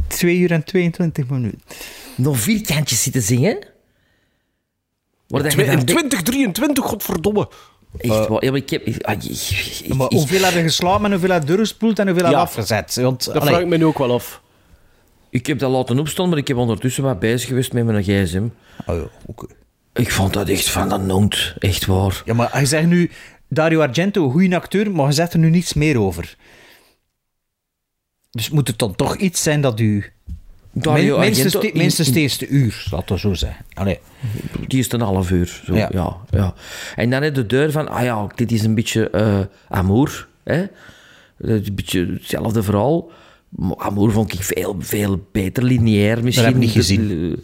[0.07, 1.59] 2 uur en 22 minuten.
[2.15, 3.57] Nog vierkantjes zitten zingen?
[5.31, 7.49] Waar dat je Twi- dan In denkt- 2023, godverdomme.
[7.97, 8.43] Echt waar.
[8.43, 8.85] Ja, maar ik heb...
[8.85, 9.23] ik- ah, ik-
[9.83, 12.29] ik- maar ik- hoeveel hebben geslapen en hoeveel hebben doorgespoeld en hoeveel Ja.
[12.29, 12.95] hebben afgezet?
[12.95, 14.41] Want, Dat allee, vraag ik me nu ook wel af.
[15.29, 18.43] Ik heb dat laten opstaan, maar ik heb ondertussen wat bezig geweest met mijn gsm.
[18.85, 19.45] oh ja, oké.
[19.93, 21.53] Ik vond dat echt van dat noemt.
[21.59, 22.21] Echt waar.
[22.25, 23.11] Ja, maar je zegt nu
[23.47, 26.35] Dario Argento, een goede acteur, maar je zegt er nu niets meer over.
[28.31, 30.11] Dus moet het dan toch iets zijn dat u
[30.73, 33.65] Dario Min- minstens, Argento te- minstens het eerste uur, laat dat zo zeggen.
[33.73, 33.99] Allee.
[34.67, 35.61] Die is een half uur.
[35.65, 35.75] Zo.
[35.75, 35.89] Ja.
[35.93, 36.17] Ja.
[36.29, 36.53] Ja,
[36.95, 40.27] En dan heb je de deur van, ah ja, dit is een beetje eh Amour.
[40.43, 40.59] Hè?
[41.37, 43.11] Dat is een beetje hetzelfde verhaal.
[43.77, 46.45] Amour vond ik veel, veel beter, lineair misschien.
[46.45, 47.35] heb ik niet gezien.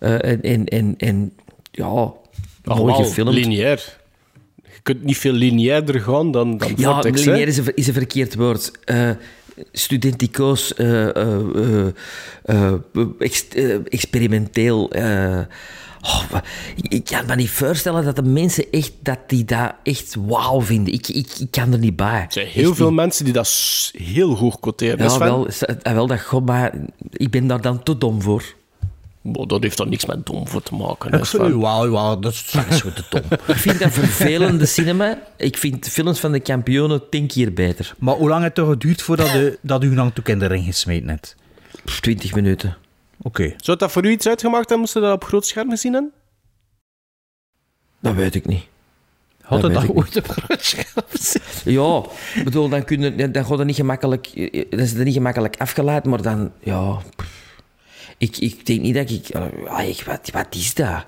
[0.00, 1.32] Eh, en, en, en, en
[1.70, 2.12] ja,
[2.64, 3.34] mooi gefilmd.
[3.34, 3.96] lineair.
[4.62, 7.92] Je kunt niet veel lineairder gaan dan, dan Ja, Vortex, lineair is een, is een
[7.94, 8.70] verkeerd woord.
[8.84, 9.10] Eh
[9.72, 11.86] studenticoos, eh, eh,
[12.44, 12.72] eh,
[13.18, 13.48] ex-
[13.88, 14.90] experimenteel.
[16.02, 16.24] oh,
[16.88, 20.92] ik, kan me niet voorstellen dat de mensen echt, dat die dat echt wauw vinden.
[20.94, 22.20] Ik, ik, ik kan er niet bij.
[22.20, 24.98] Er zijn heel veel mensen die dat heel hoog quoteren.
[24.98, 25.18] Ja, Sven?
[25.18, 25.48] wel,
[25.82, 26.72] eh, wel dat god, maar
[27.10, 28.54] ik ben daar dan te dom voor.
[29.32, 31.12] Maar dat heeft daar niks met dom voor te maken.
[31.12, 33.22] Ik vind, wauw, wauw, dat is dat is goed te dom.
[33.54, 35.18] Ik vind dat vervelende cinema.
[35.36, 37.94] Ik vind films van de kampioenen tien keer beter.
[37.98, 40.46] Maar hoe lang heeft het toch geduurd voordat u, dat u lang toe in de
[40.46, 41.36] ring gesmeten hebt?
[42.00, 42.76] 20 minuten.
[43.22, 43.54] Oké.
[43.56, 44.78] Zou dat voor u iets uitgemaakt hebben?
[44.78, 46.12] Moesten dat op groot scherm gezien hebben?
[48.00, 48.64] Dat weet ik niet.
[49.40, 51.42] Had Dat het dat ooit op groot scherm gezien?
[51.64, 52.02] Ja,
[52.34, 54.34] ik bedoel, dan, kun je, dan gaat het niet gemakkelijk,
[54.70, 56.98] dan is het niet gemakkelijk afgeleid, maar dan, ja...
[57.16, 57.43] pff.
[58.24, 59.28] Ik, ik denk niet dat ik...
[59.66, 61.04] ah, ik wat, wat is dat?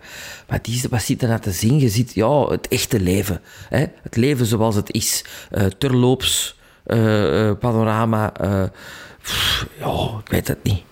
[0.47, 0.87] Wat is?
[0.87, 1.79] Wat zit er nou te zien?
[1.81, 3.41] Je ziet, ja, het echte leven.
[3.69, 3.85] Hè?
[4.03, 5.25] Het leven zoals het is.
[5.51, 8.35] Eh, terloops, eh, eh, panorama.
[8.37, 8.65] eh,
[9.23, 10.83] pff, ja, ik weet het niet.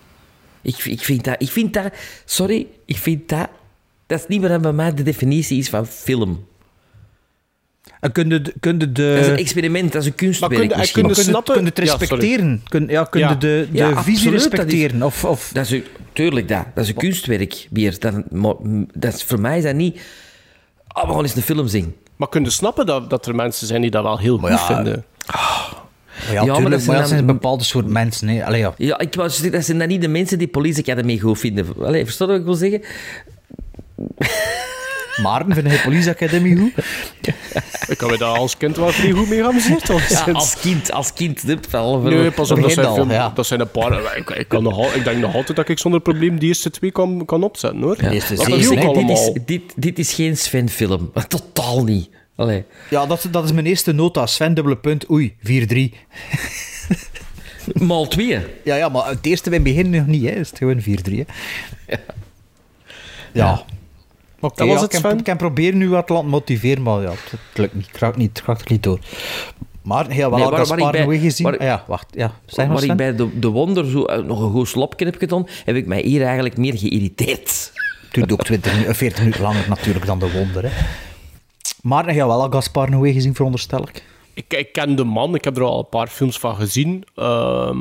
[0.61, 1.93] Ik, ik, vind dat, ik vind dat...
[2.25, 3.49] Sorry, ik vind dat...
[4.07, 6.45] Dat is niet meer bij mij de definitie is van film.
[7.99, 9.11] En kun je, de- kun je de...
[9.13, 11.01] Dat is een experiment, dat is een kunstwerk kun je- en misschien.
[11.03, 12.61] kun je kun je, snappen- kun je het Ja, respecteren?
[12.67, 13.33] kun, ja, kun je Ja.
[13.35, 15.03] de, de Ja, visie absoluut, dat is- respecteren?
[15.03, 15.81] Of, of, Dat is,
[16.15, 16.65] tuurlijk dat.
[16.75, 17.99] Dat is een kunstwerk, weer.
[17.99, 18.53] Dat, maar,
[18.93, 20.01] dat is, voor mij is dat niet...
[20.93, 21.95] Oh, we gaan eens een film zien.
[22.15, 24.65] Maar kun je snappen dat, dat er mensen zijn die dat wel heel goed ja,
[24.65, 25.05] vinden?
[25.27, 28.27] maar ja, maar tuurlijk, dat zijn maar dat zijn dan- bepaalde soort mensen.
[28.27, 28.45] Hè.
[28.45, 28.73] Allee, ja.
[28.77, 31.65] Ja, ik zeggen, dat zijn dan niet de mensen die Police Academy goed vinden.
[31.79, 32.81] Allee, versta je wat ik wil zeggen?
[35.21, 36.71] Maarten, vind je Police Academy goed?
[37.87, 39.87] Ik kan me daar als kind wel vrij goed mee geamuseerd.
[39.87, 40.01] hoor.
[40.09, 41.45] Ja, als kind, als kind.
[41.47, 41.99] dit wel.
[41.99, 43.31] Nee, pas op, dat zijn, al, film- ja.
[43.35, 44.17] dat zijn een paar...
[44.17, 46.91] Ik, ik, kan nog, ik denk nog altijd dat ik zonder probleem die eerste twee
[46.91, 47.95] kan, kan opzetten, hoor.
[47.97, 51.11] Eerste dat is dit, is, dit, dit is geen Sven-film.
[51.27, 52.09] Totaal niet.
[52.35, 52.63] Allee.
[52.89, 54.25] Ja, dat, dat is mijn eerste nota.
[54.25, 55.09] Sven, dubbele punt.
[55.11, 55.95] Oei, 4-3.
[57.87, 58.39] Maal twee.
[58.63, 60.23] Ja, ja, maar het eerste bij het begin nog niet.
[60.23, 60.29] Hè.
[60.29, 60.83] Is het gewoon 4-3.
[61.85, 61.95] hè.
[63.31, 63.65] Ja.
[64.45, 65.17] Oké, Dat was ja, het, ik, kan, Sven?
[65.19, 67.87] ik kan proberen nu wat te laten motiveren, maar ja, het, het lukt niet.
[67.87, 68.99] Ik raak niet, ik er niet door.
[69.81, 71.45] Maar heel wel Nee, al waar- waar ik Gaspar bij- gezien.
[71.45, 72.05] waar- Ah ja, wacht.
[72.11, 75.05] Ja, zeg maar, Waar ik bij de, de Wonder zo, eh, nog een goed slopje
[75.05, 77.71] heb gedaan, heb ik mij hier eigenlijk meer geïrriteerd.
[78.11, 80.63] duurt ook 20, minuten- 40 minuten langer natuurlijk dan de wonder.
[80.63, 80.69] Hè.
[81.81, 84.03] Maar heb je wel al Gaspar Noé gezien, veronderstel ik?
[84.33, 87.03] Ik, ik ken de man, ik heb er al een paar films van gezien.
[87.15, 87.77] Ehm,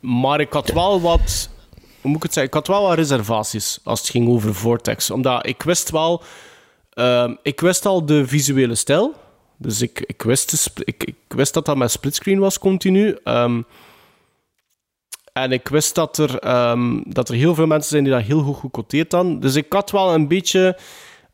[0.00, 1.50] maar ik had wel wat...
[2.02, 2.52] Moet ik het zeggen?
[2.52, 5.10] Ik had wel wat reservaties als het ging over Vortex.
[5.10, 6.22] Omdat ik wist wel...
[6.90, 9.14] ehm, ik wist al de visuele stijl.
[9.56, 13.18] Dus ik, ik, wist, ik, wist dat dat met splitscreen was continu.
[13.24, 13.62] Ehm,
[15.32, 18.42] en ik wist dat er, ehm, dat er heel veel mensen zijn die dat heel
[18.42, 19.40] goed gecoteerd hadden.
[19.40, 20.78] Dus ik had wel een beetje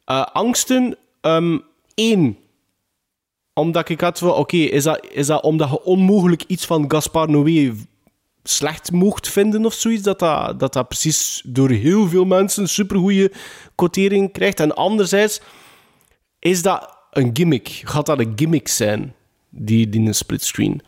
[0.05, 0.97] eh, angsten.
[1.21, 1.57] Ehm
[1.99, 2.39] Eén,
[3.55, 7.31] omdat ik had van, oké, is, dat, is dat omdat je onmogelijk iets van Gaspar
[7.31, 7.75] Noé
[8.51, 13.33] slecht mocht vinden of zoiets, dat dat, dat, dat precies door heel veel mensen supergoeie
[13.75, 14.61] quotering krijgt.
[14.61, 15.41] En anderzijds,
[16.39, 17.69] is dat een gimmick?
[17.85, 19.15] Gaat dat een gimmick zijn,
[19.49, 20.83] die, die een splitscreen?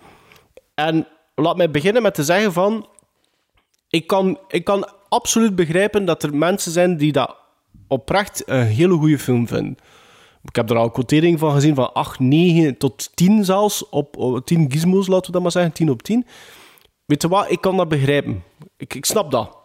[0.74, 2.88] En laat mij beginnen met te zeggen van,
[3.88, 7.36] ik kan, ik kan absoluut begrijpen dat er mensen zijn die dat
[7.88, 9.76] oprecht een hele goede film vinden.
[10.42, 13.88] Ik heb er al quotering van gezien van 8, 9 tot 10 zelfs.
[13.88, 15.72] Op, op 10 gizmos, laten we dat maar zeggen.
[15.72, 16.26] 10 op 10.
[17.10, 17.50] Weet je wat?
[17.50, 18.42] Ik kan dat begrijpen.
[18.76, 19.56] Ik, ik snap dat.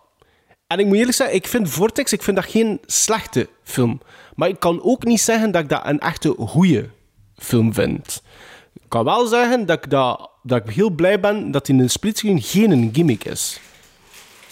[0.68, 4.02] En ik moet eerlijk zeggen, ik vind Vortex ik vind dat geen slechte film.
[4.36, 6.90] Maar ik kan ook niet zeggen dat ik dat een echte goede
[7.38, 8.22] film vind.
[8.74, 11.90] Ik kan wel zeggen dat ik, dat, dat ik heel blij ben dat in een
[11.90, 13.60] splitscreen geen een gimmick is.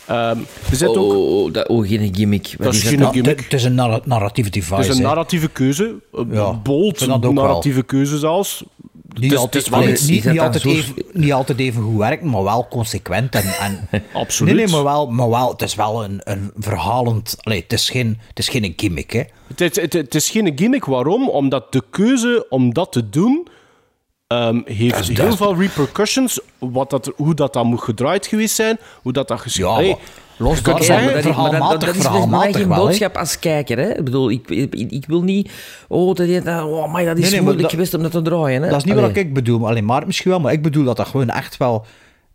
[0.05, 0.37] Ehm,
[0.69, 1.13] er zit ook...
[1.13, 2.55] Oh, dat, oh, geen gimmick.
[2.57, 3.13] Dat is geen dat?
[3.13, 3.43] gimmick.
[3.43, 4.75] Het is een narra- narratieve device.
[4.75, 5.95] Het is een narratieve keuze.
[6.11, 8.63] Een Ja, bold narratieve keuze zelfs.
[9.07, 12.29] Niet, Het is- altijd, het iets- niet, niet, altijd even, niet altijd even goed werken,
[12.29, 13.35] maar wel consequent.
[13.35, 14.55] En, en, Absoluut.
[14.55, 17.35] Nee, nee, maar wel, maar wel, het is wel een, een verhalend...
[17.41, 19.23] Allee, het, is geen, het is geen gimmick, hè.
[19.47, 20.85] Het, is- het, het is geen gimmick.
[20.85, 21.29] Waarom?
[21.29, 23.47] Omdat de keuze om dat te doen
[24.27, 26.39] ehm, heeft heel dat veel repercussions.
[26.59, 28.77] Wat dat, hoe dat dan moet gedraaid geweest zijn.
[29.01, 29.97] Hoe dat dat geschreven Ja, Hey,
[30.37, 32.77] los zeggen- maar dat, is- maar dat- dat, verhaalmatig, dat is mij verhaalmatig geen wel,
[32.85, 33.77] boodschap als kijker.
[33.77, 33.89] Hè?
[33.97, 35.51] Ik bedoel, ik, ik, ik wil niet...
[35.87, 38.11] Oh, dat, dat, oh maar dat is Nee, nee, maar moeilijk dat- geweest om dat
[38.11, 38.61] te draaien.
[38.61, 38.69] Hè?
[38.69, 39.07] Dat is niet Allee.
[39.07, 41.57] wat ik bedoel, maar alleen maar misschien wel, maar ik bedoel dat dat gewoon echt
[41.57, 41.85] wel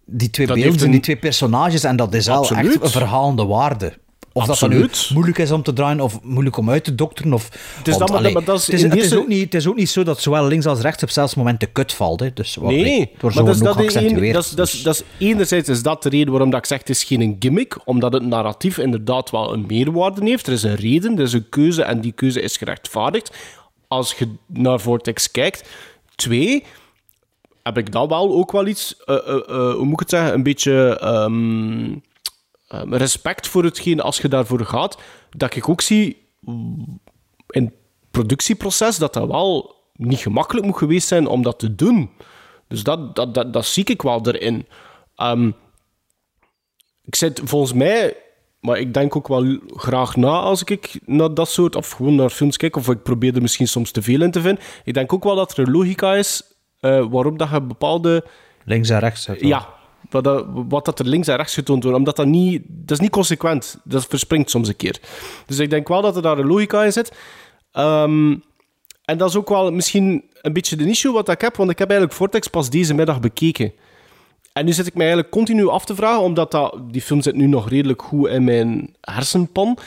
[0.04, 2.72] die twee Dat beelden, een- die twee personages, en dat is wel Absoluut.
[2.74, 3.92] echt een verhalende waarde.
[4.38, 5.06] Of dat dan Absoluut.
[5.08, 7.32] nu moeilijk is om te draaien of moeilijk om uit te dokteren.
[7.32, 9.44] Of, is want, dat, maar- allee, maar dat is het, is, het, is ook niet,
[9.44, 12.20] het is ook niet zo dat zowel links als rechts op zelfs momenten kut valt.
[12.20, 12.32] Hè.
[12.32, 14.34] Dus, wat, Nee, het wordt maar dat is, dat, is geaccentueerd.
[14.34, 16.78] dat, is, dat, is, dat is enerzijds is dat de reden waarom dat ik zeg
[16.78, 20.46] het is geen gimmick, omdat het narratief inderdaad wel een meerwaarde heeft.
[20.46, 23.36] Er is een reden, er is een keuze en die keuze is gerechtvaardigd.
[23.88, 25.68] Als je naar Vortex kijkt.
[26.14, 26.64] Twee,
[27.62, 30.34] heb ik dan wel ook wel iets, eh, eh, eh, hoe moet ik het zeggen,
[30.34, 31.96] een beetje ehm,
[32.68, 34.98] ehm, respect voor hetgeen als je daarvoor gaat.
[35.30, 36.26] Dat ik ook zie
[37.48, 37.72] in het
[38.10, 42.10] productieproces dat dat wel niet gemakkelijk moet geweest zijn om dat te doen.
[42.68, 44.66] Dus dat, dat, dat, dat zie ik wel erin.
[45.16, 45.50] Ehm,
[47.04, 48.16] ik zit volgens mij,
[48.60, 52.30] maar ik denk ook wel graag na als ik naar dat soort, of gewoon naar
[52.30, 54.64] films kijk, of ik probeer er misschien soms te veel in te vinden.
[54.84, 56.42] Ik denk ook wel dat er een logica is
[56.80, 58.24] eh, waarom dat je bepaalde
[58.64, 59.28] Links en rechts.
[59.28, 59.68] uit, ja,
[60.10, 61.98] wat dat, wat dat er links en rechts getoond wordt.
[61.98, 62.62] Omdat dat niet...
[62.66, 63.78] Dat is niet consequent.
[63.84, 65.00] Dat verspringt soms een keer.
[65.46, 67.12] Dus ik denk wel dat er daar een logica in zit.
[67.72, 68.36] Ehm,
[69.04, 71.56] en dat is ook wel misschien een beetje de issue wat ik heb.
[71.56, 73.72] Want ik heb eigenlijk Vortex pas deze middag bekeken.
[74.52, 77.34] En nu zit ik mij eigenlijk continu af te vragen, omdat dat, die film zit
[77.34, 79.78] nu nog redelijk goed in mijn hersenpan.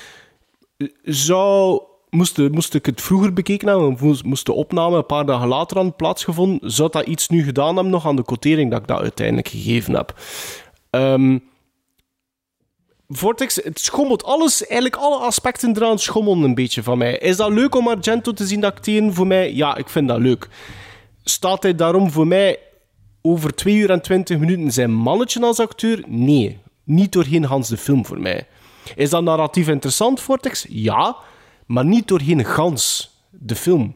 [1.04, 1.82] Zou,
[2.12, 5.96] moest, moest ik het vroeger bekeken hebben, moest, de opname een paar dagen later aan
[5.96, 9.48] plaatsgevonden, zou dat iets nu gedaan hebben nog aan de quotering dat ik dat uiteindelijk
[9.48, 10.20] gegeven heb.
[10.90, 11.38] Ehm,
[13.14, 17.18] Vortex, het schommelt alles, eigenlijk alle aspecten eraan schommelen een beetje van mij.
[17.18, 19.54] Is dat leuk om Argento te zien acteren voor mij?
[19.54, 20.50] Ja, ik vind dat leuk.
[21.24, 22.60] Staat hij daarom voor mij
[23.22, 26.04] over 2 uur en 20 minuten zijn mannetje als acteur?
[26.08, 28.48] Nee, niet doorheen Hans de film voor mij.
[28.96, 30.66] Is dat narratief interessant, Vortex?
[30.70, 31.16] Ja,
[31.72, 33.96] maar niet doorheen gans de film.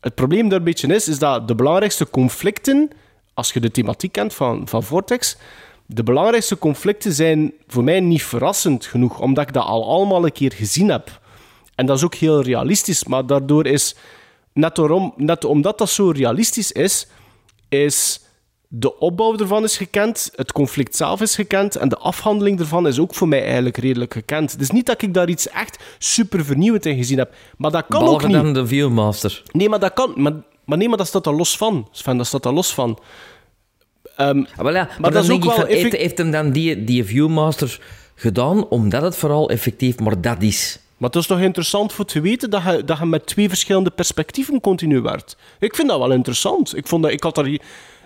[0.00, 2.90] Het probleem daar een beetje is, is dat de belangrijkste conflicten,
[3.34, 5.36] als je de thematiek kent van, van Vortex,
[5.86, 10.32] de belangrijkste conflicten zijn voor mij niet verrassend genoeg, omdat ik dat al allemaal een
[10.32, 11.20] keer gezien heb.
[11.74, 13.94] En dat is ook heel realistisch, maar daardoor is,
[14.52, 17.06] net, daarom, net omdat dat zo realistisch is,
[17.68, 18.20] is
[18.70, 22.98] de opbouw ervan is gekend, het conflict zelf is gekend en de afhandeling ervan is
[22.98, 24.58] ook voor mij eigenlijk redelijk gekend.
[24.58, 28.00] Dus niet dat ik daar iets echt super vernieuwend in gezien heb, maar dat kan
[28.00, 28.42] Behalve ook niet.
[28.42, 29.42] dan de Viewmaster.
[29.52, 30.12] Nee, maar dat kan.
[30.16, 30.32] Maar,
[30.64, 31.88] maar nee, maar dat staat er los van.
[31.90, 32.98] Sven, dat staat er los van.
[34.16, 36.50] Ehm, Ah, ja, maar, dat dan is ook wel van, heeft, effect- heeft hem dan
[36.50, 37.80] die, die Viewmaster
[38.14, 40.78] gedaan omdat het vooral effectief maar dat is?
[40.96, 43.90] Maar het is toch interessant voor te weten dat je, dat je met twee verschillende
[43.90, 45.36] perspectieven continu werkt.
[45.58, 46.76] Ik vind dat wel interessant.
[46.76, 47.58] Ik, vond dat, ik, had, daar,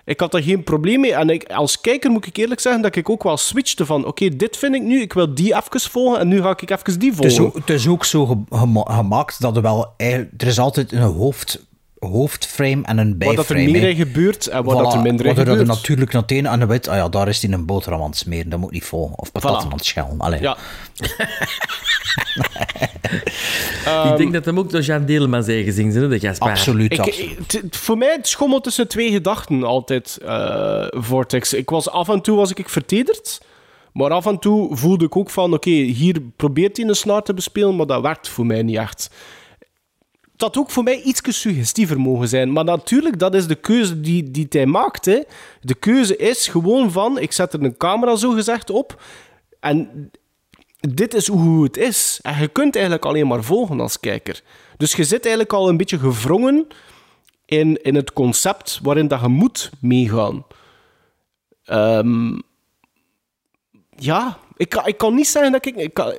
[0.05, 1.14] ik had daar geen probleem mee.
[1.14, 4.36] En ik, als kijker moet ik eerlijk zeggen dat ik ook wel switchte van oké,
[4.36, 7.09] dit vind ik nu, ik wil die even volgen en nu ga ik even die
[7.11, 7.34] Het volgen.
[7.34, 9.94] is, ook, het is ook zo ge- gema- gemaakt dat er wel...
[9.96, 11.66] eigenlijk- Er is altijd een hoofd,
[12.11, 13.36] hoofdframe en een bijframe.
[13.48, 15.68] dat er meer in gebeurt en waar dat er minder in waar er gebeurt.
[15.68, 18.09] natuurlijk naar het ene en dan weet, ah ja, daar is hij een boterham aan
[18.09, 19.18] het smeren, dat moet niet volgen.
[19.18, 19.72] Of patatten Voilà.
[19.72, 20.18] aan het schellen.
[20.18, 20.40] Allee.
[20.40, 20.57] Ja.
[24.12, 26.48] ik denk dat hem ook door Jean Deelman zijn gezien zijn, hè, de Gaspar.
[26.50, 27.55] Absoluut, Ik, absoluut.
[27.64, 31.53] ik- voor mij het schommelt tussen twee gedachten altijd, eh, Vortex.
[31.55, 33.40] Ik was, af en toe was ik vertederd,
[33.92, 37.34] maar af en toe voelde ik ook van, oké, hier probeert hij een snaar te
[37.34, 39.11] bespelen, maar dat werkt voor mij niet echt.
[40.43, 42.53] Dat ook voor mij iets suggestiever mogen zijn.
[42.53, 45.05] Maar natuurlijk, dat is de keuze die, die hij maakt.
[45.05, 45.20] Hè.
[45.61, 49.03] De keuze is gewoon van, ik zet er een camera zo gezegd op
[49.61, 50.11] en
[50.78, 52.18] dit is hoe het is.
[52.22, 54.43] En je kunt eigenlijk alleen maar volgen als kijker.
[54.76, 56.66] Dus je zit eigenlijk al een beetje gevrongen
[57.45, 60.47] in, in het concept waarin dat je moet meegaan.
[61.64, 62.38] Ehm,
[63.97, 65.76] ja, ik ik kan niet zeggen dat ik...
[65.76, 66.14] Ik kan,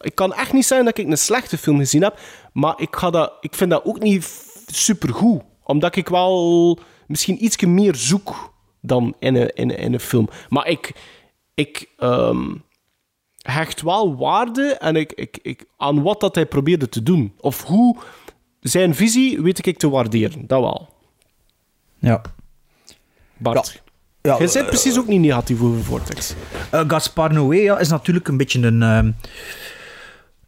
[0.00, 2.18] ik kan echt niet zeggen dat ik een slechte film gezien heb,
[2.52, 5.42] maar ik, ga dat, ik vind dat ook niet supergoed.
[5.64, 10.28] Omdat ik wel misschien iets meer zoek dan in een, in, een- in een film.
[10.48, 10.92] Maar ik...
[11.54, 12.54] ik ehm,
[13.42, 17.32] hecht wel waarde en ik, ik, ik, aan wat dat hij probeerde te doen.
[17.40, 17.96] Of hoe
[18.60, 20.46] zijn visie weet ik te waarderen.
[20.46, 20.88] Dat wel.
[21.98, 22.22] Ja.
[23.36, 23.82] Bart.
[24.22, 26.34] Ja, Jij bent eh, precies ook niet negatief over Vortex.
[26.70, 28.82] Eh, Gaspar Noé ja, is natuurlijk een beetje een...
[28.82, 29.10] ehm,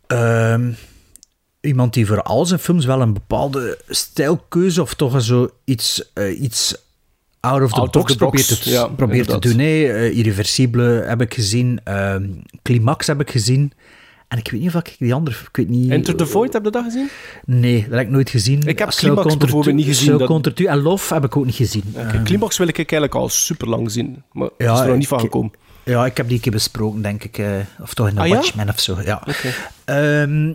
[0.09, 0.71] ehm,
[1.61, 6.41] iemand die voor al zijn films wel een bepaalde stijlkeuze of toch zo iets, eh,
[6.41, 6.77] iets
[7.41, 9.43] out of the Out of box probeert, te, ja, probeert te inderdaad.
[9.43, 9.59] doen.
[9.61, 9.85] hè.
[10.07, 11.81] Eh, Irreversibele heb ik gezien.
[11.85, 12.29] ehm,
[12.63, 13.73] Climax heb ik gezien.
[14.29, 15.37] En ik weet niet of ik die andere...
[15.49, 17.09] Ik weet niet, Enter the Void, heb je dat gezien?
[17.45, 18.63] Nee, dat heb ik nooit gezien.
[18.67, 21.83] Ik heb Cell Climax bijvoorbeeld niet gezien, dat- en Love heb ik ook niet gezien.
[22.25, 24.23] Climax wil ik eigenlijk al super lang zien.
[24.33, 25.51] Maar Ja, is er nog niet van gekomen.
[25.89, 27.39] Ja, ik heb die een keer besproken, denk ik.
[27.39, 28.35] eh, of toch in de Ah, ja?
[28.35, 29.01] Watchmen of zo.
[29.05, 29.23] Ja.
[29.85, 30.53] Ehm,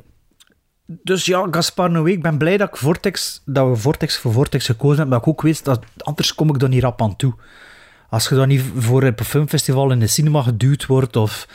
[0.86, 4.66] dus ja, Gaspar Noé, ik ben blij dat, ik Vortex, dat we Vortex voor Vortex
[4.66, 5.10] gekozen hebben.
[5.10, 7.34] Maar ik ook wist dat anders kom ik er niet rap aan toe.
[8.10, 11.48] Als je dan niet voor een filmfestival in de cinema geduwd wordt, of...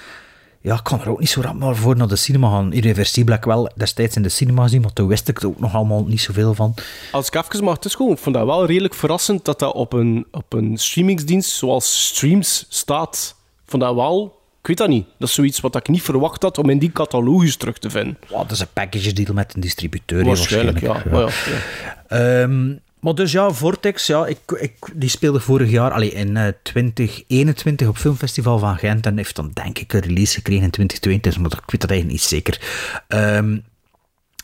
[0.61, 2.73] Ja, ik kan er ook niet zo rap maar voor naar de cinema gaan.
[2.73, 5.61] Irreversibel heb ik wel destijds in de cinema gezien, maar toen wist ik er ook
[5.61, 6.75] nog allemaal niet zoveel van.
[7.13, 10.27] Als ik even mag tussenkomen, ik vond dat wel redelijk verrassend dat dat op een,
[10.31, 13.37] op een streamingsdienst zoals Streams staat.
[13.69, 14.37] Vond dat wel...
[14.61, 15.07] Ik weet dat niet.
[15.19, 18.19] Dat is zoiets wat ik niet verwacht had om in die catalogus terug te vinden.
[18.29, 20.19] Ja, dat is een package deal met een distributeur.
[20.19, 21.03] hè, Waarschijnlijk, ja.
[21.11, 21.67] waarschijnlijk.
[22.09, 26.11] Ja, ja, Ehm, maar dus ja, Vortex, ja, ik, ik, die speelde vorig jaar allee,
[26.11, 30.65] in eh, 2021 op Filmfestival van Gent en heeft dan denk ik een release gekregen
[30.65, 32.61] in 2022, maar ik weet dat eigenlijk niet zeker.
[33.09, 33.59] Ehm,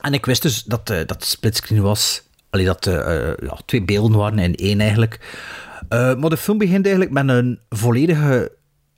[0.00, 2.94] en ik wist dus dat, eh, dat splitscreen was, allee, dat eh,
[3.36, 5.18] ja, twee beelden waren in één eigenlijk.
[5.88, 8.52] Maar de film begint eigenlijk met een volledige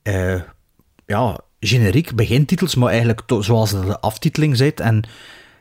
[0.07, 0.41] eh,
[1.05, 4.79] ja, generiek begintitels, maar eigenlijk zoals de aftiteling zit.
[4.79, 5.03] En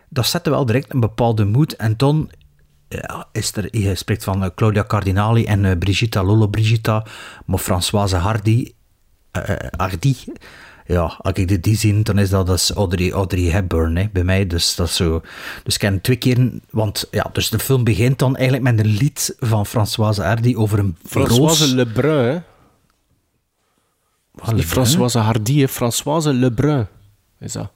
[0.08, 1.76] dat zette wel direct een bepaalde moed.
[1.76, 2.30] En dan
[2.88, 7.06] ja, is er, je spreekt van eh, Claudia Cardinali en eh, Brigitta Lolo Brigitta,
[7.46, 8.72] maar Françoise Hardy,
[9.30, 10.14] eh, eh, Hardy,
[10.86, 14.46] ja, als ik die zie, dan is dat dus Audrey, Audrey Hepburn hè, bij mij.
[14.46, 15.22] Dus dat is zo.
[15.64, 18.92] Dus ik ken twee keer, want ja, dus de film begint dan eigenlijk met een
[18.92, 21.74] lied van Françoise Hardy over een Françoise.
[21.74, 22.38] Lebrun, hè.
[24.44, 24.64] Lebrun?
[24.64, 25.68] Françoise Hardy, hè.
[25.68, 26.86] Françoise Lebrun
[27.40, 27.70] is dat.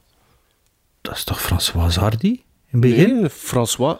[1.00, 2.40] Dat is toch Françoise Hardy in
[2.70, 3.20] het begin?
[3.20, 3.96] Nee, François...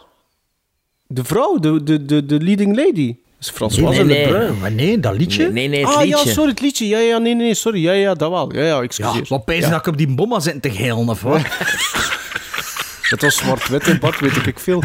[1.07, 3.15] De vrouw, de, de, de, de leading lady.
[3.39, 4.33] is Françoise Nee, nee, nee.
[4.33, 4.59] Lebrun.
[4.59, 5.43] Maar nee, dat liedje.
[5.43, 6.25] Nee, nee, nee, het ah liedje.
[6.27, 6.87] ja, sorry, het liedje.
[6.87, 7.81] Ja, ja, nee, nee, sorry.
[7.83, 8.53] Ja, ja, dat wel.
[8.55, 9.25] Ja, ja, Ja, excuseer.
[9.27, 11.41] wat pijs dat ik op die bomma zit te geilen of wat?
[13.11, 14.83] Het was zwart-wit in bad, weet ik veel.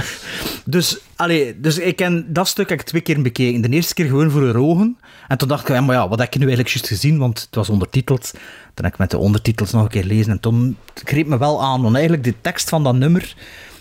[0.69, 3.61] Dus, allee, dus ik ken dat stuk heb ik twee keer bekeken.
[3.61, 4.99] De eerste keer gewoon voor de ogen.
[5.29, 7.19] En toen dacht ik, ja, maar ja, wat heb ik nu eigenlijk juist gezien?
[7.19, 8.31] Want het was ondertiteld.
[8.75, 10.33] Toen heb ik met de ondertitels nog een keer lezen.
[10.33, 11.83] En toen greep me wel aan.
[11.83, 13.35] Want eigenlijk de tekst van dat nummer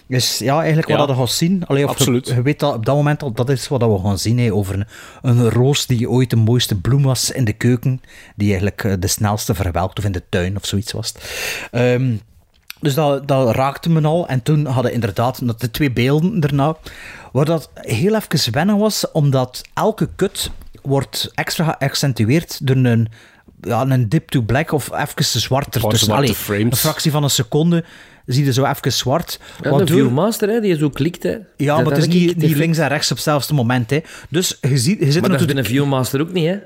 [0.07, 1.65] is ja, eigenlijk wat Ja, dat we gaan zien.
[1.65, 4.37] Allee, of je- weet dat op dat moment al, dat is wat we gaan zien.
[4.39, 4.85] hè, over een,
[5.21, 8.01] een roos die ooit de mooiste bloem was in de keuken.
[8.35, 9.97] Die eigenlijk eh, de snelste verwelkt.
[9.97, 11.07] Of in de tuin of zoiets was.
[11.07, 11.23] het.
[11.71, 12.13] Ehm,
[12.79, 14.27] dus dat, dat raakte me al.
[14.27, 16.75] En toen hadden inderdaad de twee beelden daarna.
[17.31, 20.51] Waar dat heel even wennen was, omdat elke kut
[20.81, 23.07] wordt extra geaccentueerd door een,
[23.61, 25.81] ja, een dip to black of even zwarter.
[25.81, 26.63] Paar Dus allee, frames.
[26.63, 27.83] een fractie van een seconde
[28.25, 29.39] zie je zo even zwart.
[29.61, 31.23] Ja, de Viewmaster, hè, die zo klikt.
[31.23, 31.37] Hè.
[31.57, 33.89] ja, Dat maar het is niet, de niet links en rechts op hetzelfde moment.
[33.89, 33.99] Hè.
[34.29, 35.57] Dus je, ziet, je zit Maar dat is natuurlijk...
[35.57, 36.57] een Viewmaster ook niet, hè?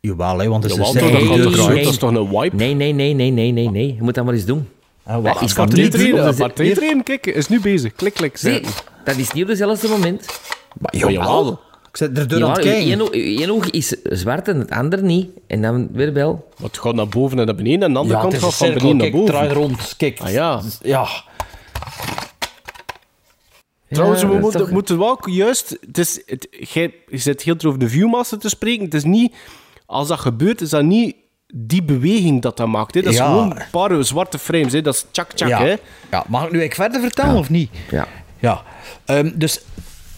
[0.00, 1.52] Jawel, hè, want het is Jawel, een dat.
[1.52, 2.56] Dat is toch een wipe?
[2.56, 3.94] Nee, nee, nee, nee, nee, nee, nee.
[3.94, 4.68] Je moet dat maar eens doen.
[5.04, 5.76] Ah, wacht, is kan niet
[6.58, 7.92] iedereen, kijk, is nu bezig.
[7.92, 8.62] Klik, klik, Nee,
[9.04, 10.26] dat is niet op dezelfde moment.
[10.78, 11.60] Maar jawel.
[11.90, 13.10] Ik zit er door aan Ja, het kijken.
[13.12, 15.28] één oog- is zwart en het andere niet.
[15.46, 16.48] En dan weer wel.
[16.58, 17.78] Maar het gaat naar boven en naar beneden.
[17.80, 19.00] En aan de andere Ja, kant gaat van beneden naar.
[19.06, 19.34] Kijk, boven.
[19.34, 19.94] draai rond.
[19.96, 20.20] Kijk.
[20.20, 20.62] Ah ja.
[20.82, 21.06] Ja.
[23.88, 25.76] Trouwens, Ja, we moeten, toch- moeten wel juist...
[25.86, 28.84] Het is, het, jij, je zit heel over de Viewmaster te spreken.
[28.84, 29.34] Het is niet...
[29.86, 31.16] Als dat gebeurt, is dat niet
[31.56, 32.94] die beweging dat dat maakt.
[32.94, 33.00] Hè.
[33.02, 33.26] Dat is Ja.
[33.26, 34.72] gewoon een paar zwarte frames.
[34.72, 34.80] Hè.
[34.82, 35.48] Dat is tjak, tjak.
[35.48, 35.58] ja.
[35.60, 35.74] Hè.
[36.10, 36.24] ja.
[36.28, 37.70] Mag ik nu eigenlijk verder vertellen of niet?
[37.90, 38.06] Ja.
[38.38, 38.62] Ja.
[39.04, 39.60] Ehm, dus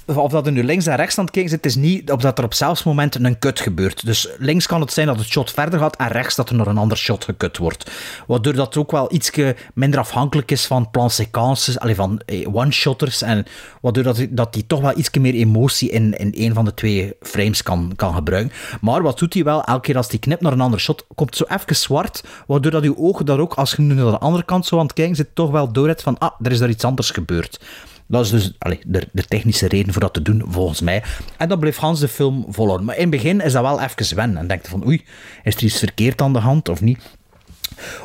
[0.06, 2.38] of dat er nu links en rechts aan het kijken zit, is niet of dat
[2.38, 4.06] er op zelfs moment een cut gebeurt.
[4.06, 6.66] Dus links kan het zijn dat het shot verder gaat en rechts dat er nog
[6.66, 7.90] een ander shot gekut wordt.
[8.26, 9.30] Waardoor dat ook wel iets
[9.74, 13.22] minder afhankelijk is van plansequences, van eh, one-shotters.
[13.22, 13.44] En
[13.80, 17.16] waardoor dat, dat die toch wel iets meer emotie in, in een van de twee
[17.20, 18.52] frames kan, kan gebruiken.
[18.80, 19.64] Maar wat doet hij wel?
[19.64, 22.24] Elke keer als hij knipt naar een ander shot, komt het zo even zwart.
[22.46, 24.84] Waardoor dat je ogen daar ook, als je nu naar de andere kant zo aan
[24.84, 27.58] het kijken zit, toch wel door hebt van, ah, er is daar iets anders gebeurd.
[28.06, 31.02] Dat is dus allee, de, de technische reden voor dat te doen, volgens mij.
[31.36, 32.86] En dat bleef Hans de film volhouden.
[32.86, 34.36] Maar in het begin is dat wel even wennen.
[34.36, 35.04] En denk je van, oei,
[35.42, 37.16] is er iets verkeerd aan de hand of niet?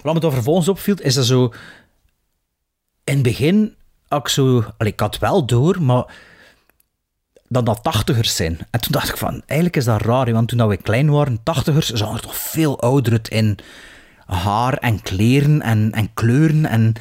[0.03, 1.53] Wat me dan vervolgens opviel, is dat zo...
[3.03, 3.75] In het begin
[4.09, 4.65] ik zo...
[4.77, 6.05] Ik had wel door, maar...
[7.47, 8.57] Dat dat tachtigers zijn.
[8.69, 10.31] En toen dacht ik van, eigenlijk is dat raar.
[10.31, 13.57] Want toen we klein waren, tachtigers, zagen er toch veel ouder uit in
[14.25, 16.93] haar en kleren en, en kleuren en...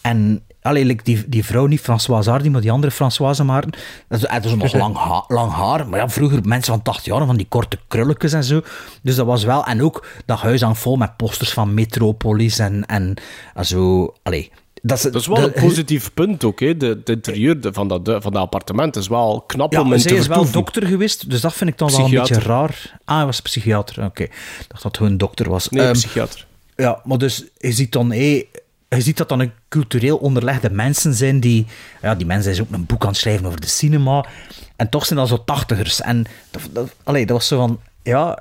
[0.00, 3.70] en Allee, die, die vrouw, niet Françoise Hardy, maar die andere Françoise Maarten.
[4.08, 5.88] Dat is, dat is nog lang, ha- lang haar.
[5.88, 8.60] Maar ja, vroeger mensen van 80 jaar, van die korte krulletjes en zo.
[9.02, 9.64] Dus dat was wel...
[9.64, 13.14] En ook dat huis aan vol met posters van Metropolis en, en,
[13.54, 14.14] en zo...
[14.22, 14.50] Allee,
[14.82, 16.60] dat is, Dat is wel een positief punt ook.
[16.60, 16.76] Hè.
[16.76, 19.92] De, het interieur de- van dat, de- van dat appartement is wel knap Ja, om
[19.92, 22.38] in zij te is wel dokter geweest, dus dat vind ik dan wel een beetje
[22.40, 22.98] raar.
[23.04, 24.22] Ah, hij was psychiater, oké.
[24.22, 24.30] Ik
[24.68, 25.68] dacht dat het gewoon dokter was.
[25.68, 26.46] Nee, Ehm, psychiater.
[26.76, 28.42] Ja, maar dus je ziet dan, hé,
[28.96, 31.66] je ziet dat dan een cultureel onderlegde mensen zijn die,
[32.02, 34.24] ja, die mensen zijn ook een boek aan het schrijven over de cinema.
[34.76, 36.00] En toch zijn dat zo tachtigers.
[36.00, 38.38] En dat, dat, was zo van, ja,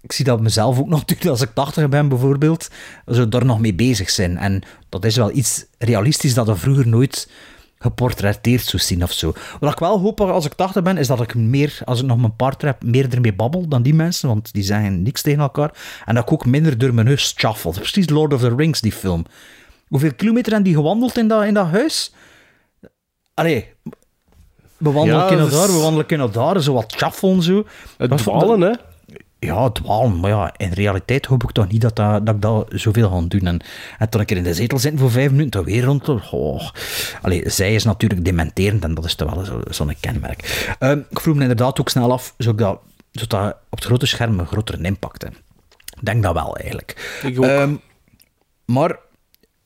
[0.00, 2.68] ik zie dat mezelf ook nog natuurlijk als ik tachtiger ben bijvoorbeeld,
[3.06, 4.38] zo daar nog mee bezig zijn.
[4.38, 7.30] En dat is wel iets realistisch dat er vroeger nooit
[7.78, 9.32] geportretteerd zou zien of zo.
[9.60, 12.18] Wat ik wel hoop als ik 80 ben, is dat ik meer, als ik nog
[12.18, 15.70] mijn partner heb, meer ermee babbel dan die mensen, want die zeggen niks tegen elkaar.
[16.04, 17.72] En dat ik ook minder door mijn huis shuffle.
[17.72, 19.24] Precies Lord of the Rings, die film.
[19.92, 22.12] Hoeveel kilometer hebben die gewandeld in dat, in dat huis?
[23.34, 23.72] Allee,
[24.76, 27.66] we wandelen Ja, daar, we wandelen daar, zo wat shuffelen zo.
[27.98, 28.72] Het Dat- dwalen, hè?
[29.38, 30.20] Ja, dwalen.
[30.20, 33.20] Maar ja, in realiteit hoop ik toch niet dat, dat, dat ik dat zoveel ga
[33.28, 33.46] doen.
[33.46, 33.60] En,
[33.98, 36.08] en toen ik er in de zetel zit voor vijf minuten, dan weer rond.
[36.08, 36.68] Oh.
[37.22, 40.74] Allee, zij is natuurlijk dementerend en dat is toch wel zo- zo'n kenmerk.
[40.78, 44.06] Ehm, ik vroeg me inderdaad ook snel af, zou dat, zou dat op het grote
[44.06, 45.40] scherm een grotere impact hebben?
[45.98, 47.18] Ik denk dat wel, eigenlijk.
[47.22, 47.44] Ik ook.
[47.44, 47.74] Ehm,
[48.64, 48.98] maar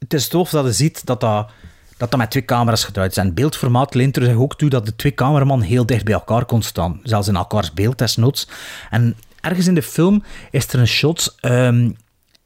[0.08, 1.50] het is tof dat je ziet dat dat,
[1.96, 3.16] dat, dat met twee camera's gedraaid.
[3.16, 6.44] En beeldformaat leent er zich ook toe dat de twee cameramannen heel dicht bij elkaar
[6.44, 7.00] kon staan.
[7.02, 8.48] Zelfs in elkaars beeld desnoods.
[8.90, 11.94] En ergens in de film is er een shot, het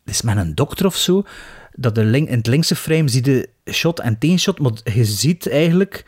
[0.04, 1.22] is met een dokter of zo,
[1.72, 5.48] dat de link, in het linkse frame zie je shot en tegenshot, maar je ziet
[5.48, 6.04] eigenlijk...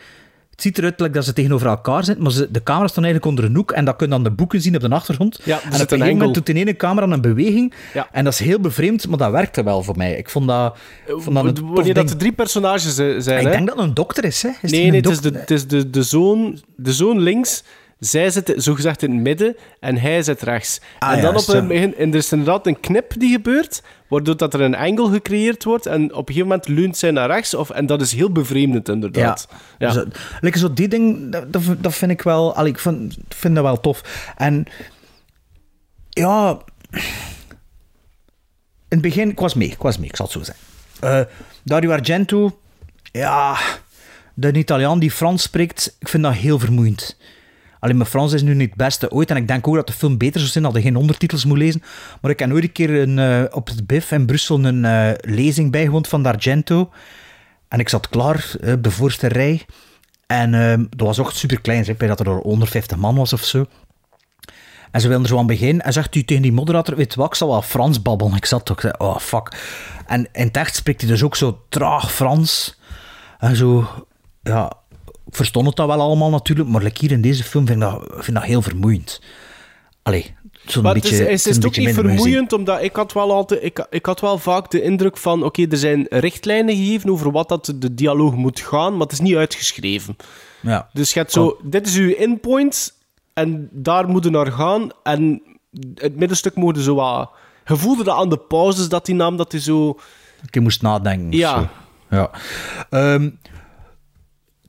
[0.63, 3.27] Het ziet eruit like dat ze tegenover elkaar zitten, maar ze, de camera staat eigenlijk
[3.27, 5.41] onder een hoek en dat kun je dan de boeken zien op de achtergrond.
[5.45, 8.09] Ja, en op een gegeven moment doet de ene camera een beweging Ja.
[8.13, 10.17] en dat is heel bevreemd, maar dat werkte wel voor mij.
[10.17, 10.77] Ik vond dat,
[11.07, 13.51] ik vond dat een tof Wanneer dat er drie personages eh, zijn, Ik hè?
[13.51, 14.51] denk dat het een dokter is, hè?
[14.63, 17.65] Is nee, nee, het is, de, het is de, de, zoon, de zoon links.
[17.99, 20.81] Zij zit zogezegd in het midden en hij zit rechts.
[20.99, 23.83] Ah, en dan op een en er is inderdaad een knip die gebeurt,
[24.13, 25.87] waardoor dat er een angle gecreëerd wordt.
[25.87, 27.55] En op een gegeven moment leunt zij naar rechts.
[27.55, 29.49] Of, en dat is heel bevreemdend, inderdaad.
[29.79, 29.87] Ja.
[29.87, 31.53] Dus, dat- like zo die ding, dat,
[31.83, 32.55] dat, vind ik wel...
[32.55, 34.33] allee, ik vind, vind dat wel tof.
[34.37, 34.65] En...
[36.09, 36.59] Ja...
[38.89, 40.65] In het begin, ik was mee, ik was mee, ik zal het zo zeggen.
[41.01, 42.59] Eh, Dario Argento,
[43.13, 43.59] ja...
[44.35, 47.17] De Italiaan die Frans spreekt, ik vind dat heel vermoeiend.
[47.83, 49.31] Alleen mijn Frans is nu niet het beste ooit.
[49.31, 51.59] En ik denk ook dat de film beter zou zijn dat je geen ondertitels moet
[51.59, 51.83] lezen.
[52.21, 55.11] Maar ik heb ooit een keer een, eh, op het BIF in Brussel een eh,
[55.21, 56.91] lezing bijgewoond van D'Argento.
[57.69, 59.67] En ik zat klaar, eh, op de voorste rij.
[60.27, 61.89] En ehm, dat was ook super klein.
[61.89, 63.67] Ik dat er 150 man was of zo.
[64.91, 65.85] En ze wilden er zo aan beginnen.
[65.85, 68.37] En zegt hij tegen die moderator: Weet wat, ik zal wel Frans babbelen.
[68.37, 69.57] Ik zat toch, oh fuck.
[70.07, 72.79] En in het echt spreekt hij dus ook zo traag Frans.
[73.39, 73.89] En zo,
[74.43, 74.73] ja,
[75.27, 76.69] ik verstond het dat wel allemaal natuurlijk.
[76.69, 79.21] Maar like hier in deze film vind ik dat, vind dat heel vermoeiend.
[80.03, 80.35] Allee,
[80.67, 80.99] zo'n beetje.
[81.01, 82.11] het is, is, een is het ook beetje niet muziek.
[82.11, 85.67] vermoeiend, omdat ik had wel altijd, ik, ik had wel vaak de indruk van, oké,
[85.69, 89.35] er zijn richtlijnen gegeven over wat dat de dialoog moet gaan, maar het is niet
[89.35, 90.17] uitgeschreven.
[90.61, 90.89] Ja.
[90.93, 92.93] Dus je hebt zo, dit is uw inpoint
[93.33, 94.91] en daar moet je naar gaan.
[95.03, 95.43] En
[95.95, 97.31] het middenstuk mogen zo wat...
[97.67, 99.99] Je voelde dat aan de pauzes dat hij nam, dat hij zo...
[100.51, 101.39] Ik moest nadenken.
[101.39, 101.59] Ja.
[101.59, 101.69] zo.
[102.17, 102.31] ja.
[102.91, 103.31] Ehm,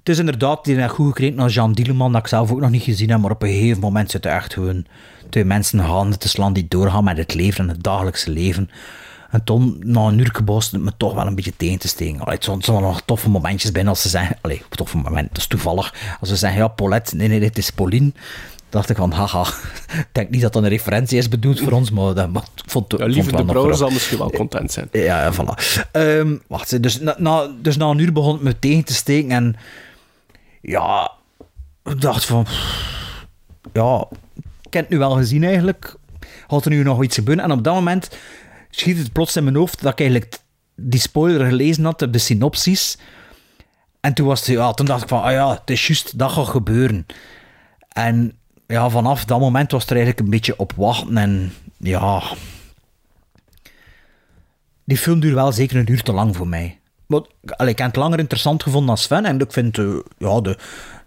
[0.04, 2.84] het is inderdaad die goed gekregen naar Jean Dieleman, dat ik zelf ook nog niet
[2.84, 4.86] gezien heb, maar op een gegeven moment zitten echt gewoon
[5.30, 8.70] twee mensen handen te slaan die doorgaan met het leven en het dagelijkse leven.
[9.32, 12.20] En toen, na een uur gebouwd, het me toch wel een beetje tegen te steken.
[12.20, 14.38] Allee, het zijn nog toffe momentjes binnen als ze zeggen...
[14.42, 15.94] Allee, toffe moment, dat is toevallig.
[16.20, 18.12] Als ze zeggen, ja, Paulette, nee, nee, dit is Pauline.
[18.70, 19.42] dacht ik van, haha.
[19.88, 22.64] Ik denk niet dat dat een referentie is bedoeld voor ons, maar, dat, maar ik
[22.66, 24.88] vond, Ja, vond lieve wel de Brouwer zal misschien wel content zijn.
[24.92, 25.88] Ja, ja, voilà.
[25.92, 29.32] Ehm, wacht, dus na, na, dus na een uur begon het me tegen te steken
[29.32, 29.56] en
[30.64, 31.12] ja,
[31.84, 32.46] ik dacht van,
[33.74, 34.08] ja,
[34.62, 35.96] ik heb het nu wel gezien eigenlijk.
[36.48, 37.44] Had er nu nog iets gebeuren?
[37.44, 38.18] En op dat moment
[38.70, 40.38] schiet het plots in mijn hoofd dat ik eigenlijk
[40.76, 42.98] die spoiler gelezen had, de synopsis.
[44.00, 46.32] En toen was het, ja, toen dacht ik van, ah ja, het is juist, dat
[46.32, 47.06] gaat gebeuren.
[47.90, 48.38] En
[48.68, 52.24] ja, vanaf dat moment was er eigenlijk een beetje op wachten en ja,
[54.84, 56.80] die film duurt wel zeker een uur te lang voor mij.
[57.06, 57.22] Maar,
[57.68, 59.26] ik heb het langer interessant gevonden dan Sven.
[59.26, 60.58] En ik vind eh, ja, de,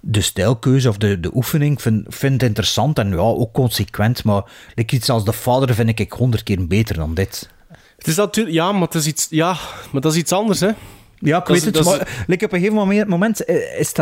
[0.01, 4.25] de stijlkeuze of de, de oefening vind, vind interessant en ja, ook consequent.
[4.25, 4.43] Maar
[4.75, 7.51] like iets als de vader vind ik honderd keer beter dan dit.
[7.97, 8.57] Het is natuurlijk...
[8.57, 9.27] Ja, maar het is iets...
[9.31, 9.57] Ja,
[9.93, 10.71] maar dat is iets anders, hè.
[11.19, 11.75] Ja, ik Dat weet het.
[11.75, 13.93] dat is- Maar like, op een gegeven moment, moment eh, is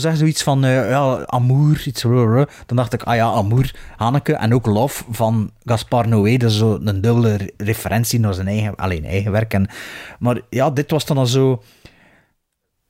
[0.00, 2.46] zegt zoiets van eh, ja, amour, iets.
[2.66, 4.32] Dan dacht ik, ah ja, amour, Hanneke.
[4.32, 6.36] En ook Love van Gaspar Noé.
[6.36, 9.52] Dat is zo een dubbele re- referentie naar zijn eigen, alleen eigen werk.
[9.54, 9.68] En,
[10.18, 11.62] maar ja, dit was dan al zo...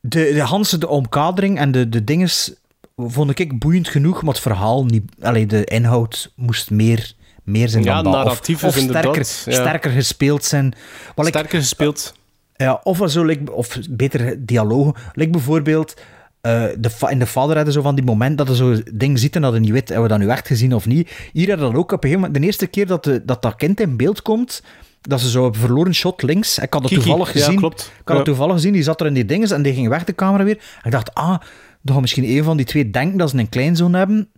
[0.00, 2.52] De, de Hanse, de omkadering en de, de dinges
[2.96, 5.02] vond ik boeiend genoeg, maar het verhaal niet...
[5.20, 7.12] Allee, de inhoud moest meer,
[7.42, 8.14] meer zijn Ja, dan dat.
[8.22, 9.52] Of- narratief is of, sterker, ja.
[9.60, 10.74] sterker gespeeld zijn.
[11.14, 12.14] Wat ik- Sterker gespeeld.
[12.64, 14.94] Ja, of, er zo, like, of beter dialogen.
[15.12, 15.94] Like bijvoorbeeld,
[16.40, 19.36] eh, de, in de vader hadden zo van die moment dat je zo ding ziet
[19.36, 21.10] en dat je niet weet, hebben we dat nu echt gezien of niet.
[21.32, 23.54] Hier hadden dat ook op een gegeven moment, de eerste keer dat, de, dat dat
[23.54, 24.62] kind in beeld komt,
[25.00, 27.56] dat ze zo een verloren shot links, ik had Kiki, toevallig ja, gezien.
[27.58, 27.92] klopt.
[28.00, 28.22] Ik had Ja.
[28.22, 30.56] toevallig gezien, die zat er in die dinges en die ging weg de camera weer.
[30.56, 31.38] En ik dacht, ah,
[31.82, 34.28] dan misschien een van die twee denken dat ze een kleinzoon hebben.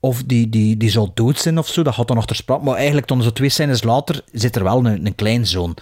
[0.00, 2.64] Of die, die, die zal dood zijn of zo, dat gaat dan nog ter sprake.
[2.64, 5.76] Maar eigenlijk, dan zo twee scènes later, zit er wel een, een kleinzoon.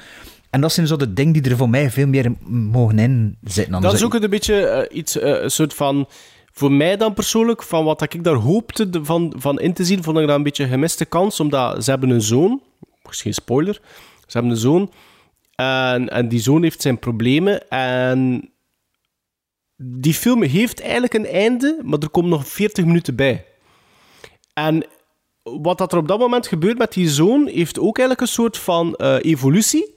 [0.51, 3.73] En dat zijn zo de dingen die er voor mij veel meer mogen in zitten.
[3.73, 6.09] dan Dat is ook een beetje eh, iets, eh, een soort van...
[6.53, 10.03] Voor mij dan persoonlijk, van wat ik daar hoopte de- van, van in te zien,
[10.03, 12.63] vond ik dat een beetje een gemiste kans, omdat ze hebben een zoon.
[13.07, 13.75] Misschien spoiler.
[14.27, 14.93] Ze hebben een zoon.
[15.55, 17.69] En, en die zoon heeft zijn problemen.
[17.69, 18.51] En
[19.77, 23.45] die film heeft eigenlijk een einde, maar er komen nog 40 minuten bij.
[24.55, 24.87] En
[25.43, 28.59] wat dat er op dat moment gebeurt met die zoon, heeft ook eigenlijk een soort
[28.59, 29.97] van eh, evolutie.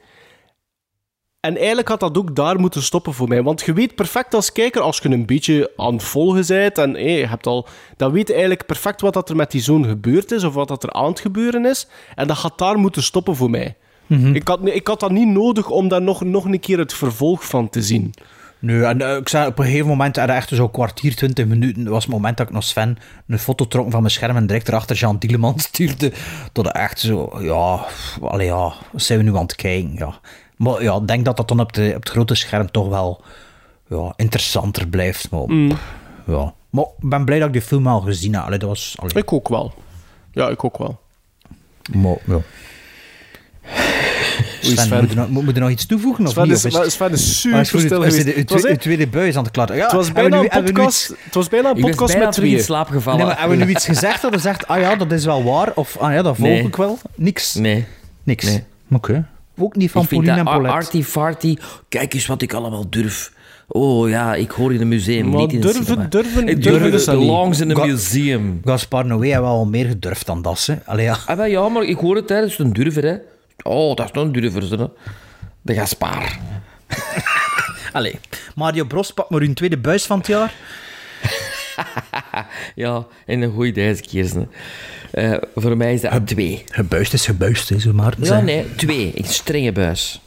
[1.41, 3.43] En eigenlijk had dat ook daar moeten stoppen voor mij.
[3.43, 7.03] Want je weet perfect als kijker, als je een beetje aan het volgen bent en
[7.03, 10.31] je hebt al, dan weet je eigenlijk perfect wat dat er met die zoon gebeurd
[10.31, 11.87] is of wat dat er aan het gebeuren is.
[12.15, 13.75] En dat gaat daar moeten stoppen voor mij.
[14.07, 14.35] Mhm.
[14.35, 17.45] Ik, had, ik had dat niet nodig om daar nog, nog een keer het vervolg
[17.45, 18.13] van te zien.
[18.59, 21.89] Nee, en eh, ik zei op een gegeven moment, er echt zo'n kwartier, twintig minuten,
[21.89, 22.97] was het moment dat ik nog Sven
[23.27, 26.11] een foto trok van mijn scherm en direct erachter Jean Dieleman stuurde.
[26.51, 27.85] Tot echt zo, ja,
[28.21, 29.93] allee, ja, wat zijn we nu aan het kijken?
[29.95, 30.19] Ja.
[30.61, 33.21] Maar ja, ik denk dat dat dan op, de, op het grote scherm toch wel
[33.89, 35.29] ja, interessanter blijft.
[35.29, 35.71] Maar, Mm.
[36.27, 36.53] ja.
[36.69, 38.43] maar ik ben blij dat ik die film al gezien heb.
[38.43, 39.13] Allee, dat was, allee.
[39.15, 39.73] Ik ook wel.
[40.31, 40.99] Ja, ik ook wel.
[41.93, 42.33] Maar, ja.
[44.65, 44.99] Oei, Sven, Sven.
[44.99, 46.25] moet, je nog, moet je nog iets toevoegen?
[46.25, 46.65] Of Sven niet?
[46.65, 48.25] is- Of is- Sven is super Ah, stil is geweest.
[48.25, 49.75] de- Het was tweede buis aan het klatten.
[49.75, 52.11] Ja, het, was we bijna nu- een we podcast, iets- het was bijna een podcast
[52.11, 53.19] bijna met terug in slaap gevallen.
[53.19, 55.43] Nee, maar hebben we nu iets gezegd dat je zegt, ah ja, dat is wel
[55.43, 55.71] waar?
[55.75, 56.63] Of ah ja, dat volg Nee.
[56.63, 56.99] ik wel?
[57.15, 57.53] Niks?
[57.53, 57.85] Nee.
[58.23, 58.45] Niks?
[58.45, 58.63] Nee.
[58.91, 59.27] Oké.
[59.57, 60.75] Ook niet van Pauline en Paulette.
[60.77, 61.57] arty farty.
[61.89, 63.31] Kijk eens wat ik allemaal durf.
[63.67, 66.05] Oh ja, ik hoor in een museum, Maar niet in durven- cinema.
[66.05, 67.05] durven- Ik durven niet.
[67.05, 68.61] belongs in een Ga- museum.
[68.65, 70.75] Gaspar Noé heeft wel al meer gedurfd dan dat, hè.
[70.85, 71.17] Allee, ja.
[71.25, 72.39] Ah, wel, ja, maar ik hoor het, hè.
[72.39, 73.03] dat is een durver.
[73.03, 73.15] Hè.
[73.63, 74.79] Oh, dat is een durver.
[74.79, 74.85] Hè.
[75.61, 76.37] De Gaspar.
[77.93, 78.19] Allee.
[78.55, 80.53] Mario Bros pakt maar hun tweede buis van het jaar.
[82.75, 84.25] Ja, en een goeie deze keer.
[84.33, 84.41] hè.
[85.11, 86.63] Eh, voor mij is dat twee.
[86.69, 88.13] Gebuist is gebuist, hè, zo maar.
[88.17, 89.11] Ja, nee, twee.
[89.15, 90.21] Een strenge buis.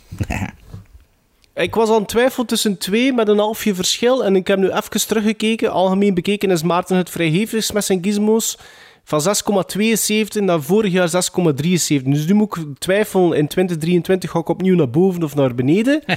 [1.54, 4.24] Ik was aan het twijfelen tussen twee met een halfje verschil.
[4.24, 5.70] En ik heb nu even teruggekeken.
[5.70, 8.58] Algemeen bekeken is Maarten het vrijgevigst met zijn gizmos.
[9.04, 12.02] Van 6,72 naar vorig jaar 6,73.
[12.04, 13.38] Dus nu moet ik twijfelen.
[13.38, 16.02] In 2023 ga ik opnieuw naar boven of naar beneden.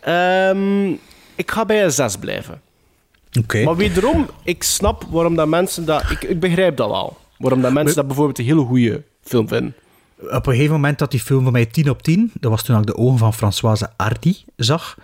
[0.00, 0.90] Ehm,
[1.34, 2.60] ik ga bij een 6 blijven.
[3.40, 3.62] Oké.
[3.62, 6.10] Maar wederom, ik snap waarom dat mensen dat...
[6.10, 7.16] Ik, ik begrijp dat wel.
[7.38, 9.74] Waarom dat mensen dat bijvoorbeeld een hele goede film vinden.
[10.20, 12.30] Op een gegeven moment had die film voor mij 10 op 10.
[12.40, 14.96] Dat was toen ik de ogen van Françoise Hardy zag.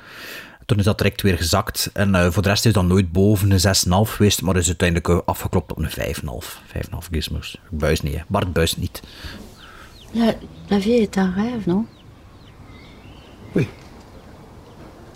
[0.67, 1.91] Toen is dat direct weer gezakt.
[1.93, 4.43] En eh, voor de rest is dat nooit boven een 6,5 geweest.
[4.43, 6.61] Maar is uiteindelijk eh, afgeklopt op een 5,5.
[6.77, 7.61] 5,5 gizmos.
[7.71, 8.21] Ik buis niet, hè.
[8.29, 9.03] Bart buist niet.
[10.13, 10.35] La,
[10.69, 11.87] la vie est un rêve, non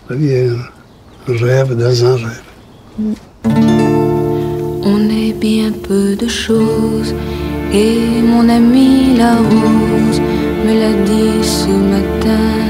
[0.06, 0.51] La vie est
[1.26, 3.76] un rêve dans un rêve.
[5.11, 7.15] Est bien peu de choses,
[7.73, 10.20] et mon ami la rose
[10.65, 12.66] me l'a dit ce matin.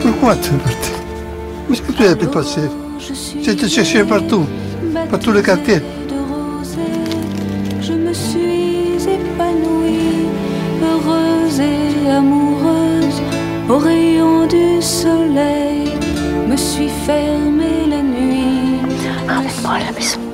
[0.00, 0.90] Pourquoi tu es parti
[1.68, 2.62] Où est-ce que tu as pu passer
[3.42, 4.44] Tu te cherché partout,
[5.10, 5.76] par tout le quartier.
[5.76, 6.80] de rosée,
[7.80, 10.26] je me suis épanouie,
[10.82, 13.20] heureuse et amoureuse,
[13.68, 15.92] au rayon du soleil,
[16.48, 18.78] me suis fermée la nuit.
[19.28, 20.31] Emmène-moi à la maison.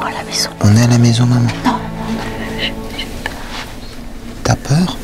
[0.00, 0.50] Emmène-moi à la maison.
[0.60, 1.48] On est à la maison, maman.
[4.44, 4.96] T'as peur?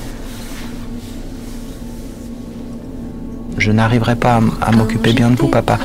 [3.58, 5.78] Je n'arriverai pas à, m'occuper bien de vous, papa.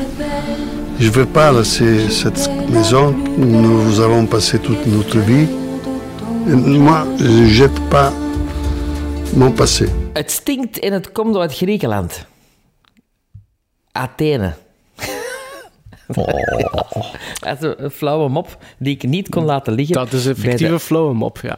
[0.99, 5.47] Je ne veux pas laisser cette maison où nous avons passé toute notre vie.
[6.47, 8.11] Et moi, je ne jette pas
[9.35, 9.88] mon passé.
[10.13, 12.25] Het stinkt en het komt uit Griekenland.
[13.91, 14.53] Athene.
[17.39, 19.95] Dat is een flauwe mop die ik niet kon laten liggen.
[19.95, 21.57] Dat is een bij de- fictieve flauwe mop, ja.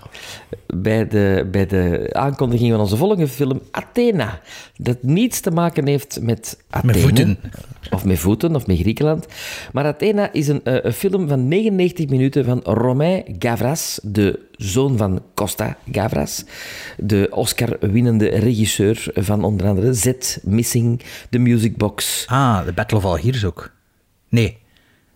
[0.75, 4.39] bij de, bij de aankondiging van onze volgende film, Athena.
[4.77, 6.93] Dat niets te maken heeft met Athene.
[6.93, 7.39] voeten.
[7.91, 9.27] Of met voeten, of met Griekenland.
[9.71, 14.97] Maar Athena is een, eh, een film van 99 minuten van Romain Gavras, de zoon
[14.97, 16.45] van Costa Gavras.
[16.97, 20.11] De Oscar-winnende regisseur van onder andere Z,
[20.43, 22.25] Missing, The Music Box.
[22.30, 23.71] Ah, de Battle of Algiers ook.
[24.34, 24.57] Nee.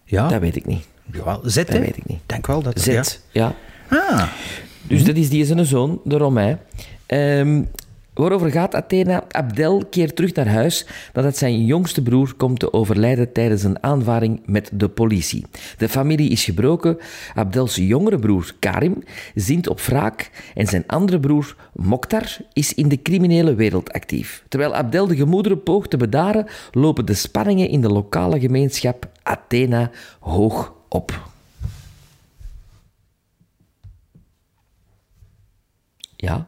[0.06, 0.28] Ja?
[0.28, 0.88] Dat weet ik niet.
[1.12, 2.20] Jawel, zet, Dat weet ik niet.
[2.26, 3.04] denk wel dat Z, ja.
[3.32, 3.56] ja.
[3.90, 4.28] Ah.
[4.84, 6.60] Dus dat is die zijn zoon, de Romein.
[7.06, 7.64] Ehm,
[8.18, 9.24] waarover gaat Athena?
[9.32, 14.42] Abdel keert terug naar huis nadat zijn jongste broer komt te overlijden tijdens een aanvaring
[14.46, 15.46] met de politie.
[15.78, 16.98] De familie is gebroken.
[17.36, 19.04] Abdels jongere broer Karim
[19.36, 24.44] zint op wraak en zijn andere broer Mokhtar is in de criminele wereld actief.
[24.48, 29.92] Terwijl Abdel de gemoederen poogt te bedaren, lopen de spanningen in de lokale gemeenschap Athena
[30.20, 31.30] hoog op.
[36.16, 36.48] Ja?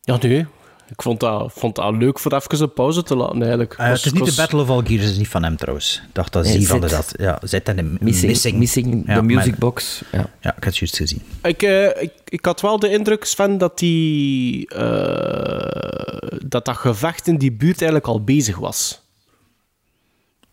[0.00, 0.46] Ja, nee.
[0.92, 3.74] Ik vond dat, vond dat leuk voor even een pauze te laten, eigenlijk.
[3.74, 6.02] Eh, het is niet de Battle of Algiers, is niet van hem trouwens.
[6.08, 7.14] Ik dacht dat Nee, zie van dat.
[7.16, 8.58] Ja, zit en de Missing, Missing.
[8.58, 10.02] missing, Ja, the music maar- box.
[10.12, 10.18] Ja.
[10.18, 11.22] Ja, ik had het juist gezien.
[11.42, 17.26] Ik, eh, ik, ik had wel de indruk, Sven, dat die, eh, dat dat gevecht
[17.26, 19.00] in die buurt eigenlijk al bezig was.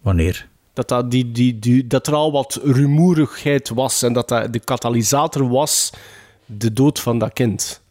[0.01, 0.47] Wanneer?
[0.73, 4.59] Dat, dat, die, die, die, dat er al wat rumoerigheid was en dat dat de
[4.59, 5.89] katalysator was
[6.45, 7.81] de dood van dat kind.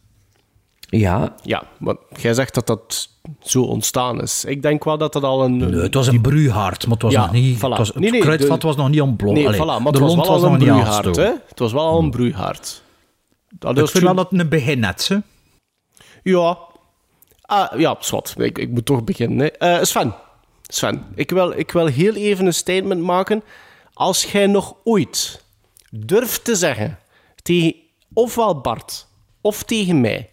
[0.89, 1.35] Ja.
[1.43, 3.09] Ja, maar jij zegt dat dat
[3.41, 4.45] zo ontstaan is.
[4.45, 5.57] Ik denk wel dat dat al een...
[5.57, 7.57] Nee, het was een broeihaard, maar het was Ja, nog niet...
[7.57, 7.59] voilà.
[7.59, 9.35] Het, was, het Nee, nee, kruidvat de- was nog niet ontploft.
[9.35, 11.23] Nee, Allee, voilà, maar het was wel al een aangestoken.
[11.23, 11.31] Hè?
[11.47, 12.83] Het was wel al een broeihaard.
[13.49, 15.17] Dat Ik vind wel dat het een begin net, hè.
[16.23, 16.57] Ja.
[17.41, 18.33] Ah, ja, zwart.
[18.37, 19.39] Ik, ik moet toch beginnen.
[19.39, 19.45] Hè.
[19.47, 20.13] Eh, Sven.
[20.67, 23.43] Sven, ik wil, ik wil heel even een statement maken.
[23.93, 25.43] Als jij nog ooit
[25.91, 26.99] durft te zeggen
[27.41, 27.73] tegen
[28.13, 29.07] ofwel Bart
[29.41, 30.29] of tegen mij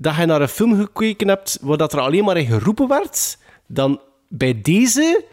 [0.00, 3.38] dat je naar een film gekeken hebt waar dat er alleen maar in geroepen werd,
[3.66, 5.24] dan bij deze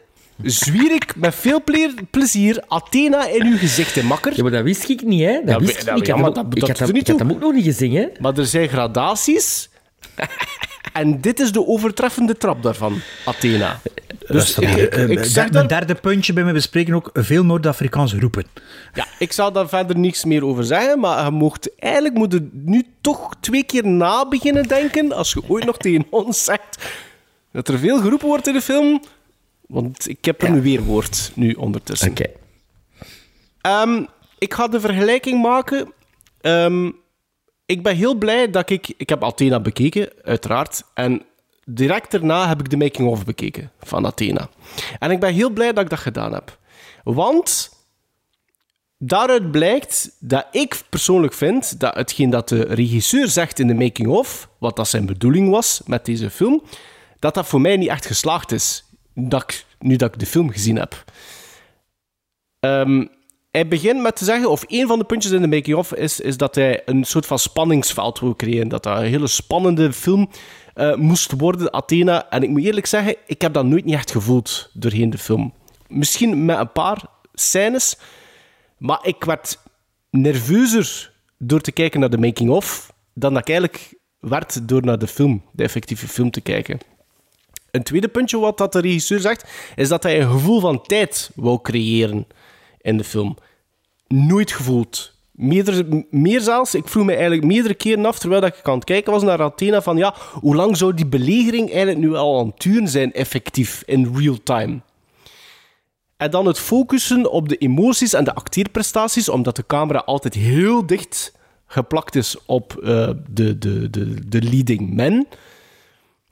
[0.44, 4.34] zwier ik met veel ple- plezier Athena in uw gezicht, hè, makker.
[4.36, 5.34] Ja, maar dat wist ik niet, hè.
[5.46, 6.08] Dat Ja, wist ik ja, niet.
[6.08, 8.08] Ik had dat- ik dat had ik had ook nog niet gezien, hè.
[8.20, 9.70] Maar er zijn gradaties.
[10.94, 13.80] en dit is de overtreffende trap daarvan, Athena.
[14.28, 17.10] Dus ik, eh, ik, eh, ik der- zeg daar, derde puntje bij me bespreken ook
[17.14, 18.46] veel Noord-Afrikaans roepen.
[18.94, 22.50] ja, ik zal daar verder niets meer over zeggen, maar je mocht, eigenlijk moet je
[22.52, 26.86] nu toch twee keer na beginnen denken als je ooit nog tegen ons zegt
[27.52, 29.02] dat er veel geroepen wordt in de film.
[29.68, 32.10] Want ik heb een weerwoord nu ondertussen.
[32.10, 32.26] Oké.
[33.62, 34.04] Ehm,
[34.38, 35.94] ik ga de vergelijking maken.
[36.42, 36.92] Ehm,
[37.66, 38.94] ik ben heel blij dat ik...
[38.98, 40.84] Ik heb Athena bekeken, uiteraard.
[40.94, 41.22] En
[41.70, 44.50] direct daarna heb ik de making-of bekeken van Athena.
[45.00, 46.58] En ik ben heel blij dat ik dat gedaan heb.
[47.04, 47.72] Want
[48.98, 54.50] daaruit blijkt dat ik persoonlijk vind dat hetgeen dat de regisseur zegt in de making-of,
[54.58, 56.64] wat dat zijn bedoeling was met deze film,
[57.20, 58.86] dat dat voor mij niet echt geslaagd is.
[59.14, 61.04] Dat nu dat ik de film gezien heb.
[62.60, 63.06] Ehm,
[63.52, 66.38] hij begint met te zeggen, of een van de puntjes in de making-of is, is
[66.38, 68.68] dat hij een soort van spanningsveld wil creëren.
[68.68, 70.30] Dat dat een hele spannende film
[70.78, 72.30] eh, moest worden, Athena.
[72.30, 75.54] En ik moet eerlijk zeggen, ik heb dat nooit niet echt gevoeld doorheen de film.
[75.88, 77.98] Misschien met een paar scènes,
[78.78, 79.60] maar ik werd
[80.10, 85.08] nerveuzer door te kijken naar de making-of dan dat ik eigenlijk werd door naar de
[85.08, 86.80] film, de effectieve film te kijken.
[87.72, 91.32] Een tweede puntje wat dat de regisseur zegt, is dat hij een gevoel van tijd
[91.36, 92.28] wil creëren
[92.82, 93.38] in de film.
[94.08, 95.17] Nooit gevoeld.
[95.38, 99.12] Meerdere, meer zelfs, ik vroeg me eigenlijk meerdere keren af, terwijl ik aan het kijken
[99.12, 102.62] was naar Athena, van ja, hoe lang zou die belegering eigenlijk nu al aan het
[102.62, 104.80] duren zijn, effectief, in real time?
[106.18, 110.86] En dan het focussen op de emoties en de acteerprestaties, omdat de camera altijd heel
[110.86, 111.34] dicht
[111.66, 115.28] geplakt is op eh, de, de, de, de leading men.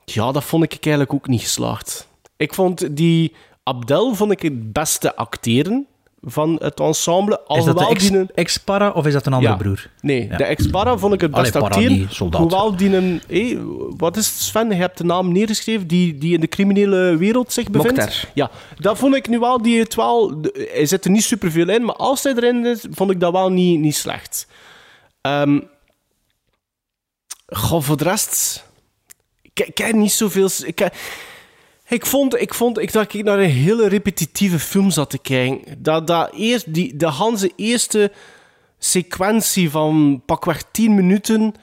[0.04, 2.08] Ja, dat vond ik eigenlijk ook niet geslaagd.
[2.36, 5.86] Ik vond die Abdel vond ik het beste acteren
[6.28, 7.40] van het ensemble.
[7.48, 9.58] Is dat de ex- ex-para of is dat een andere Ja.
[9.58, 9.90] broer?
[10.00, 10.36] Nee, Ja.
[10.36, 12.08] de ex-para vond ik het best acteren.
[12.36, 13.22] Hoewel die een...
[13.28, 13.56] hé,
[13.96, 14.68] wat is het, Sven?
[14.68, 17.96] Je hebt de naam neergeschreven die, die in de criminele wereld zich bevindt.
[17.98, 18.30] Mokhtar.
[18.34, 19.62] Ja, dat vond ik nu wel...
[19.62, 20.40] Die het wel
[20.72, 23.48] hij zit er niet superveel in, maar als hij erin is, vond ik dat wel
[23.50, 24.46] niet, niet slecht.
[25.20, 25.60] Ehm
[27.46, 28.64] goh, voor de rest...
[29.42, 30.48] Ik, ik heb niet zoveel...
[30.64, 30.94] Ik, heb-
[31.88, 35.82] ik vond, ik vond ik, dat ik naar een hele repetitieve film zat te kijken.
[35.82, 38.12] Dat, dat eerst, die, de Hanse eerste
[38.78, 41.54] sequentie van pakweg 10 minuten.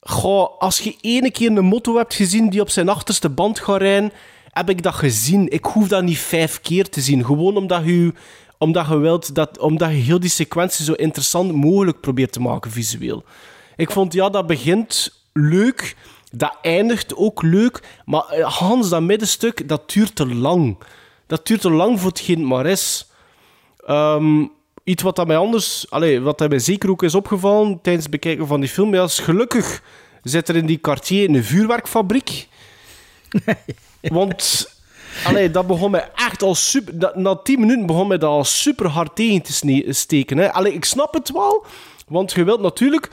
[0.00, 3.80] Goh, als je ene keer een motto hebt gezien die op zijn achterste band gaat
[3.80, 4.12] rijden,
[4.50, 5.48] heb ik dat gezien.
[5.48, 7.24] Ik hoef dat niet vijf keer te zien.
[7.24, 8.12] Gewoon omdat je,
[8.58, 12.70] omdat je wilt dat, omdat je heel die sequentie zo interessant mogelijk probeert te maken
[12.70, 13.24] visueel.
[13.76, 15.96] Ik vond, ja, dat begint leuk.
[16.36, 17.82] Dat eindigt ook leuk.
[18.04, 20.78] Maar eh, Hans, dat middenstuk, dat duurt te lang.
[21.26, 23.10] Dat duurt te lang voor hetgeen het maar is.
[23.86, 24.46] Ehm,
[24.84, 25.90] iets wat dat mij anders...
[25.90, 29.02] Allee, wat dat mij zeker ook is opgevallen tijdens het bekijken van die film, ja,
[29.02, 29.82] is gelukkig
[30.24, 32.48] zit er in die quartier een vuurwerkfabriek.
[34.00, 34.72] Want...
[35.24, 36.98] Allee, dat begon mij echt al super...
[36.98, 40.38] Dat, na tien minuten begon mij dat al super hard tegen te steken.
[40.38, 40.52] Hè.
[40.52, 41.66] Allee, ik snap het wel,
[42.08, 43.10] want je wilt natuurlijk...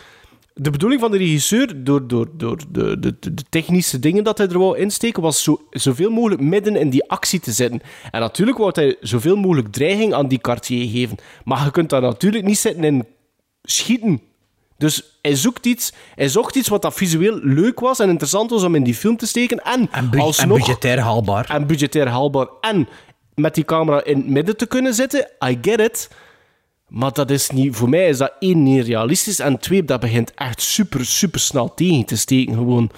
[0.53, 4.47] De bedoeling van de regisseur, door, door, door de, de, de, technische dingen dat hij
[4.47, 7.81] er wou insteken, was zo, zoveel mogelijk midden in die actie te zitten.
[8.11, 11.17] En natuurlijk wou hij zoveel mogelijk dreiging aan die quartier geven.
[11.43, 13.05] Maar je kunt daar natuurlijk niet zitten in
[13.63, 14.21] schieten.
[14.77, 18.63] Dus hij zoekt iets, hij zocht iets wat dat visueel leuk was en interessant was
[18.63, 19.63] om in die film te steken.
[19.63, 21.49] En, En, bu- en alsnog, budgetair haalbaar.
[21.49, 22.47] en budgetair haalbaar.
[22.61, 22.87] En
[23.35, 26.09] met die camera in het midden te kunnen zitten, I get it.
[26.91, 29.39] Maar dat is niet, voor mij is dat één niet realistisch.
[29.39, 32.53] En twee, dat begint echt super, super snel tegen te steken.
[32.53, 32.91] Gewoon.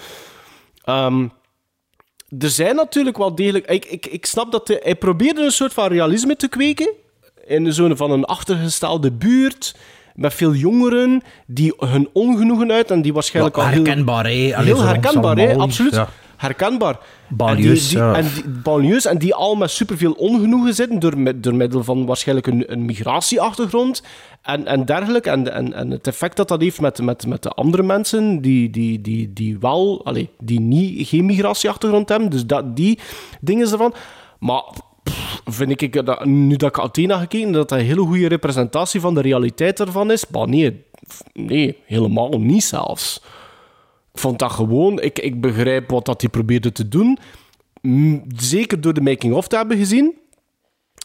[0.84, 1.28] Ehm,
[2.40, 3.66] er zijn natuurlijk wel degelijk.
[3.70, 6.92] Ik, ik, ik snap dat hij, hij probeerde een soort van realisme te kweken.
[7.46, 9.76] In de zone van een achtergestelde buurt.
[10.16, 13.84] Met veel jongeren die hun ongenoegen uit en die waarschijnlijk Wel al heel.
[13.86, 14.18] herkenbaar?
[14.26, 15.94] Allee, Heel ons herkenbaar, absoluut.
[15.94, 16.10] ja.
[16.38, 17.00] Herkenbaar.
[17.28, 21.56] Banlieues, en die, en die, banlieues, en die al met superveel ongenoegen zitten door, door
[21.56, 24.04] middel van waarschijnlijk een, een migratieachtergrond
[24.42, 25.30] en, en dergelijke.
[25.30, 28.70] En, en, en het effect dat dat heeft met, met, met de andere mensen die,
[28.70, 32.30] die, die, die wel, allee, die niet, geen migratieachtergrond hebben.
[32.30, 33.00] Dus dat, die
[33.42, 33.94] dingen ervan.
[34.40, 34.64] Maar
[35.04, 39.00] pff, vind ik, dat, nu dat ik Athena gekeken, dat dat een hele goede representatie
[39.00, 40.26] van de realiteit ervan is.
[40.30, 40.84] Maar nee,
[41.34, 43.22] nee, helemaal niet zelfs.
[44.14, 45.02] Vond dat gewoon...
[45.02, 47.18] Ik, ik begrijp wat dat hij probeerde te doen.
[48.36, 50.18] Zeker door de making-of te hebben gezien.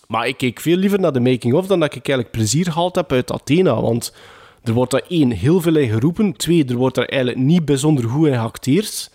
[0.06, 3.12] Maar ik keek veel liever naar de making-of dan dat ik eigenlijk plezier gehaald heb
[3.12, 3.80] uit Athena.
[3.80, 4.14] Want
[4.62, 6.36] er wordt daar één, heel veel in geroepen.
[6.36, 9.10] Twee, er wordt daar eigenlijk niet bijzonder goed in geacteerd.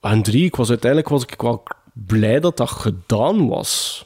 [0.00, 1.62] En drie, ik was uiteindelijk was ik wel
[1.92, 4.04] blij dat dat gedaan was.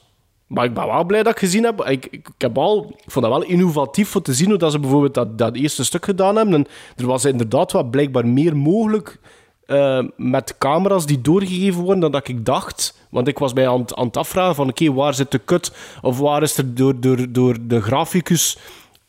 [0.49, 1.85] Maar ik ben wel blij dat ik gezien heb.
[1.85, 5.15] Ik, ik, heb al, vond dat wel innovatief voor te zien hoe dat ze bijvoorbeeld
[5.15, 6.55] dat, dat eerste stuk gedaan hebben.
[6.55, 6.67] En
[6.97, 9.19] er was inderdaad wat blijkbaar meer mogelijk
[9.67, 12.99] eh, met camera's die doorgegeven worden dan dat ik dacht.
[13.11, 15.73] Want ik was mij aan, aan het afvragen van oké, waar zit de cut?
[16.03, 18.59] Of waar is er door, door, door de graficus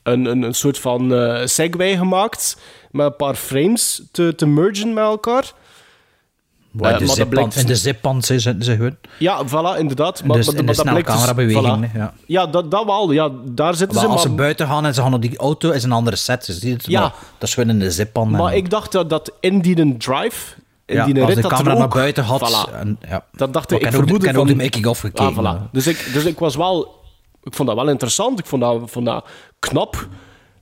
[0.04, 2.62] een, een, een soort van eh segway gemaakt
[2.92, 5.54] met een paar frames te, te mergen met elkaar.
[6.80, 8.96] Waar Eh, de maar blijkt- in de zippand zitten ze gewoon.
[9.20, 10.24] Ja, voilà, inderdaad.
[10.24, 11.98] Maar, Dus maar, in de maar dat snelle blijkt dus- voilà.
[11.98, 12.14] ja.
[12.26, 13.12] Ja, dat, dat wel.
[13.12, 14.12] Ja, daar zitten Maar ze.
[14.12, 16.46] als maar, ze buiten gaan en ze gaan op die auto, is een andere set.
[16.46, 17.00] Dus die- Ja.
[17.02, 18.30] maar dat is gewoon in de zippan.
[18.30, 20.54] maar en- ik dacht dat, dat in die een drive,
[20.86, 22.74] in Ja, die als rit, de dat camera er naar buiten had, Voilà.
[22.74, 23.26] en- ja.
[23.32, 23.86] Dat dacht Maar ik.
[23.86, 24.58] ik Ik heb ook de- vermoedde ik heb ook van...
[24.58, 25.72] de making-of gekeken, Ah, voilà.
[25.72, 26.98] dus, ik, dus ik was wel...
[27.44, 28.40] Ik vond dat wel interessant.
[28.40, 29.26] Ik vond dat, vond dat
[29.60, 30.08] knap.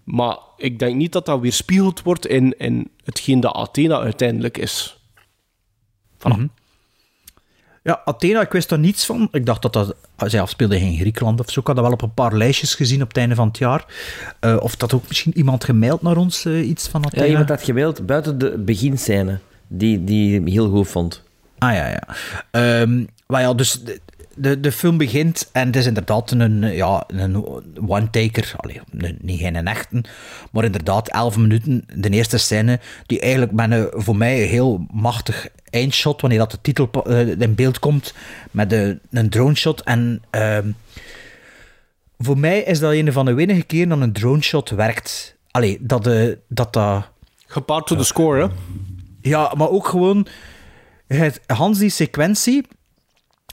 [0.03, 4.96] Maar ik denk niet dat dat weerspiegeld wordt in, in hetgeen dat Athena uiteindelijk is.
[6.23, 6.48] Mhm.
[7.88, 9.27] Ja, Athena, ik wist daar niets van.
[9.31, 11.60] Ik dacht dat dat zij afspeelde in Griekenland of zo.
[11.60, 13.85] Ik had dat wel op een paar lijstjes gezien op het einde van het jaar.
[14.39, 17.23] Eh, of dat ook misschien iemand gemaild naar ons, eh, iets van Athena.
[17.23, 21.23] Ja, iemand had gemaild buiten de beginscène, die, die heel goed vond.
[21.57, 22.07] Ah ja, ja.
[22.52, 23.81] Ehm, maar ja, dus
[24.38, 27.45] de, de, film begint en het is inderdaad een, ja, een
[27.88, 28.53] one-taker.
[28.57, 30.03] Allee, een- niet geen een echte,
[30.51, 31.84] maar inderdaad elf minuten.
[31.95, 36.51] De eerste scène, die eigenlijk met een voor mij een heel machtig eindshot, wanneer dat
[36.51, 38.14] de titel eh, in beeld komt,
[38.51, 39.81] met de, een drone shot.
[39.81, 40.72] En ehm,
[42.18, 45.35] voor mij is dat een van de weinige keren dat een drone shot werkt.
[45.51, 47.09] Allee, dat de, dat, dat
[47.49, 48.53] Gepaard door de score, hè?
[49.22, 50.27] ja, maar ook gewoon
[51.07, 52.65] het, Hans die sequentie.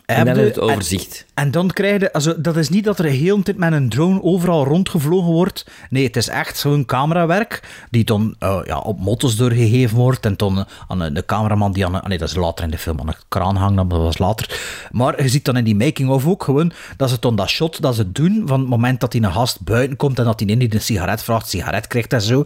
[0.06, 1.24] En dan het overzicht.
[1.34, 2.12] En, en dan krijg je...
[2.12, 5.66] Also, dat is niet dat er heel tijd met een drone overal rondgevlogen wordt.
[5.90, 10.26] Nee, het is echt zo'n camerawerk die dan eh, ja, op motto's doorgegeven wordt.
[10.26, 11.94] En dan aan de, de cameraman die aan...
[11.94, 14.60] een- Nee, dat is later in de film aan de kraan hangt, dat was later.
[14.92, 17.94] Maar je ziet dan in die making-of ook gewoon dat ze dan dat shot dat
[17.94, 20.58] ze doen van het moment dat die een gast buiten komt en dat die in
[20.58, 22.44] die een sigaret vraagt, sigaret krijgt en zo.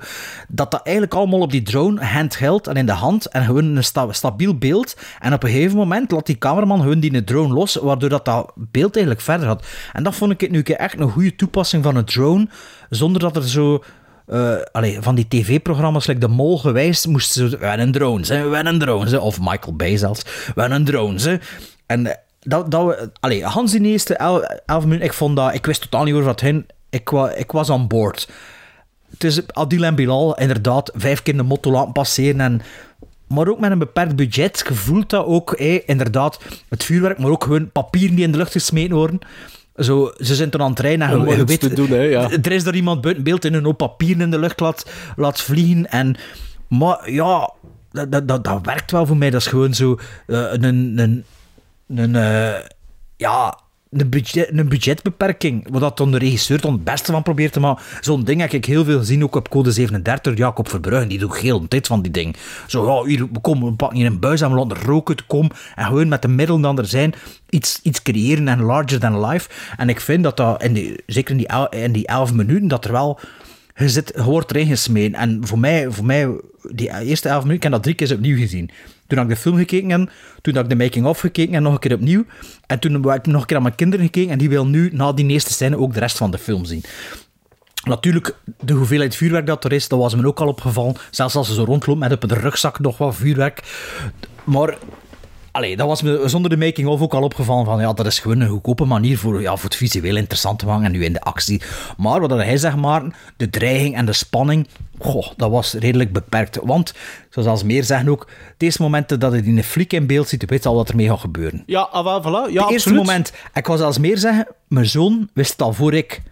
[0.49, 3.85] Dat dat eigenlijk allemaal op die drone handheld en in de hand en gewoon een
[3.85, 4.97] sta- stabiel beeld.
[5.21, 8.53] En op een gegeven moment laat die cameraman gewoon die drone los, waardoor dat, dat
[8.55, 9.67] beeld eigenlijk verder had.
[9.93, 12.49] En dat vond ik nu echt een goede toepassing van een drone,
[12.91, 13.83] zonder dat er zo...
[14.73, 17.59] allee, van die tv-programma's, like De Mol gewijs, moesten ze...
[17.59, 19.17] We hebben een drone, hè, we een drone, hè.
[19.17, 20.23] of Michael Bay zelfs.
[20.23, 21.37] We hebben een drone, hè.
[21.87, 23.11] En eh, dat, dat we...
[23.21, 25.55] Allee, Hans de eerste elf, elf minuten, ik vond dat...
[25.55, 26.67] Ik wist totaal niet over wat heen.
[26.91, 28.29] Ik, ik was aan boord.
[29.11, 32.63] Het is Adil en Bilal, inderdaad, vijf keer de motto laten passeren en...
[33.29, 34.65] Maar ook met een beperkt budget.
[34.69, 38.39] Je voelt dat ook, hé, inderdaad, het vuurwerk, maar ook gewoon papieren die in de
[38.39, 39.19] lucht gesmeten worden.
[39.77, 42.31] Zo, ze zijn toen aan het rijden en je, weet, te doen, hè, ja.
[42.31, 45.41] er is er iemand buiten beeld in een hoop papieren in de lucht laat, laat
[45.41, 45.91] vliegen.
[45.91, 46.17] En,
[46.69, 47.53] maar ja,
[47.91, 49.31] dat, dat, dat, dat werkt wel voor mij.
[49.31, 51.25] Dat is gewoon zo eh, een, een,
[51.89, 52.61] een, eh,
[53.17, 53.59] ja,
[53.91, 55.67] een, budget, een budgetbeperking.
[55.71, 57.85] Wat dat dan de regisseur dan het beste van probeert te maken.
[58.01, 60.37] Zo'n ding heb ik heel veel gezien, ook op Code 37.
[60.37, 62.37] Jacob Verbruggen, die doet heel een tijd van die ding.
[62.67, 65.51] Zo, ja, hier, we, komen, pakken hier een buis en we laten roken te komen.
[65.75, 67.15] En gewoon met de middelen die er zijn,
[67.51, 69.49] iets, iets creëren en larger than life.
[69.77, 72.69] En ik vind dat dat, in die, zeker in die, el- in die elf minuten,
[72.69, 73.21] dat er wel...
[73.77, 75.15] Je, zit, wordt erin.
[75.15, 76.29] En voor mij, voor mij,
[76.63, 78.71] die eerste elf minuten, ik heb dat drie keer opnieuw gezien.
[79.09, 80.11] Toen ik de film gekeken en
[80.41, 82.25] toen heb ik de making-of gekeken en nog een keer opnieuw.
[82.67, 84.91] En toen heb ik nog een keer aan mijn kinderen gekeken en die wil nu,
[84.93, 86.85] na die eerste scène, ook de rest van de film zien.
[87.85, 90.97] Natuurlijk, de hoeveelheid vuurwerk dat er is, dat was me ook al opgevallen.
[91.11, 93.63] Zelfs als ze zo rondloopt met op de rugzak nog wat vuurwerk.
[94.45, 94.79] Maar
[95.59, 98.41] allee, dat was me zonder de making-of ook al opgevallen van, ja, dat is gewoon
[98.41, 101.21] een goedkope manier voor, ja, voor het visueel interessant te maken en nu in de
[101.21, 101.63] actie.
[101.97, 104.69] Maar wat hij zegt, Maarten, de dreiging en de spanning,
[104.99, 106.59] goh, dat was redelijk beperkt.
[106.63, 106.95] Want,
[107.31, 110.51] zoals meer zeggen ook, het eerste moment dat hij in een fliek in beeld ziet,
[110.51, 111.63] weet al wat ermee gaat gebeuren.
[111.67, 112.25] Ja, ah, voilà.
[112.25, 112.99] Ja, het eerste absoluut.
[112.99, 116.23] moment, ik was zelfs meer zeggen, mijn zoon wist het al voor ik.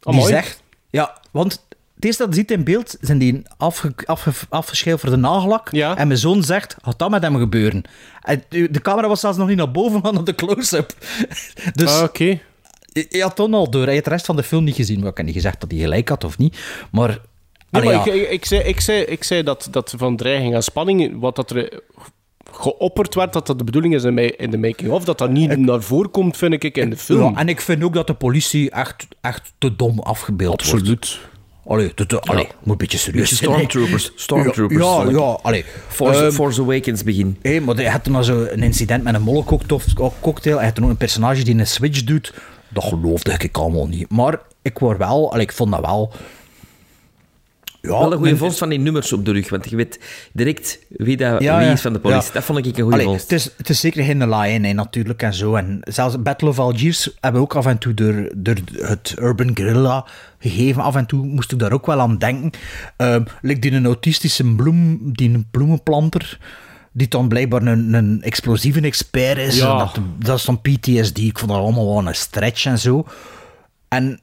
[0.00, 0.26] Die Amai.
[0.26, 1.66] zegt, ja, want
[1.96, 5.68] het eerste dat hij ziet in beeld zijn die afge, afge, afgeschilferde nagellak.
[5.70, 7.82] En mijn zoon zegt, gaat dat met hem gebeuren?
[8.22, 10.92] En de camera was zelfs nog niet naar boven gaan op de close-up.
[11.74, 12.24] Dus Ah, oké.
[12.92, 13.84] je, je had toen al door.
[13.84, 15.00] Hij had de rest van de film niet gezien.
[15.00, 16.58] Maar ik heb niet gezegd dat hij gelijk had of niet.
[16.90, 17.20] Maar,
[17.70, 18.04] Nee, maar ja.
[18.04, 21.36] ik, ik, ik zei, ik, zei, ik zei dat, dat van dreiging en spanning, wat
[21.36, 21.80] dat er
[22.52, 26.10] geopperd werd, dat dat de bedoeling is in, de making-of, dat dat niet naar voren
[26.10, 27.32] komt, vind ik, in de film.
[27.32, 30.80] Ja, en ik vind ook dat de politie echt, echt te dom afgebeeld wordt.
[30.80, 31.18] Absoluut.
[31.66, 31.92] Allee,
[32.62, 34.12] moet een beetje serieus Beetje zijn, stormtroopers.
[34.14, 34.84] Stormtroopers.
[34.84, 35.64] Ja, ja, ja allee.
[35.88, 37.38] Force, Ehm, Force Awakens begin.
[37.42, 40.56] Hé, maar je had maar zo een incident met een molotov-cocktail.
[40.56, 42.34] Hij had ook een personage die een switch doet.
[42.68, 44.10] Dat geloofde ik allemaal niet.
[44.10, 45.30] Maar ik word wel...
[45.32, 46.12] Allee, ik vond dat wel...
[47.86, 50.00] Ja, Wel een goede vondst van die nummers op de rug, want je weet
[50.32, 52.26] direct wie, dat, Ja, wie is van de politie.
[52.26, 52.32] Ja.
[52.32, 53.30] Dat vond ik een goede vondst.
[53.30, 55.54] het, is, het is zeker geen lie hè, natuurlijk en zo.
[55.54, 59.50] En zelfs Battle of Algiers hebben we ook af en toe door, door het Urban
[59.56, 60.06] Guerrilla
[60.38, 60.82] gegeven.
[60.82, 62.50] Af en toe moest ik daar ook wel aan denken.
[62.96, 66.38] Ehm like die een autistische bloem, die een bloemenplanter,
[66.92, 69.58] die dan blijkbaar een, een explosieve expert is.
[69.58, 69.78] Ja.
[69.78, 71.18] Dat, dat is dan PTSD.
[71.18, 73.06] Ik vond dat allemaal wel een stretch en zo.
[73.88, 74.20] En,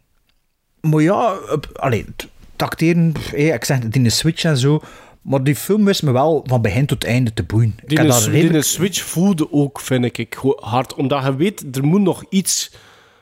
[0.81, 2.31] maar ja, op- allee, het het
[2.64, 4.81] acteren, pff, hé, ik zeg het in de switch en zo.
[5.22, 7.76] Maar die film wist me wel van begin tot einde te boeien.
[7.81, 10.94] Ik Die, daar die redelijk- een switch voelde ook, vind ik, hard.
[10.95, 12.72] Omdat je weet, er moet nog iets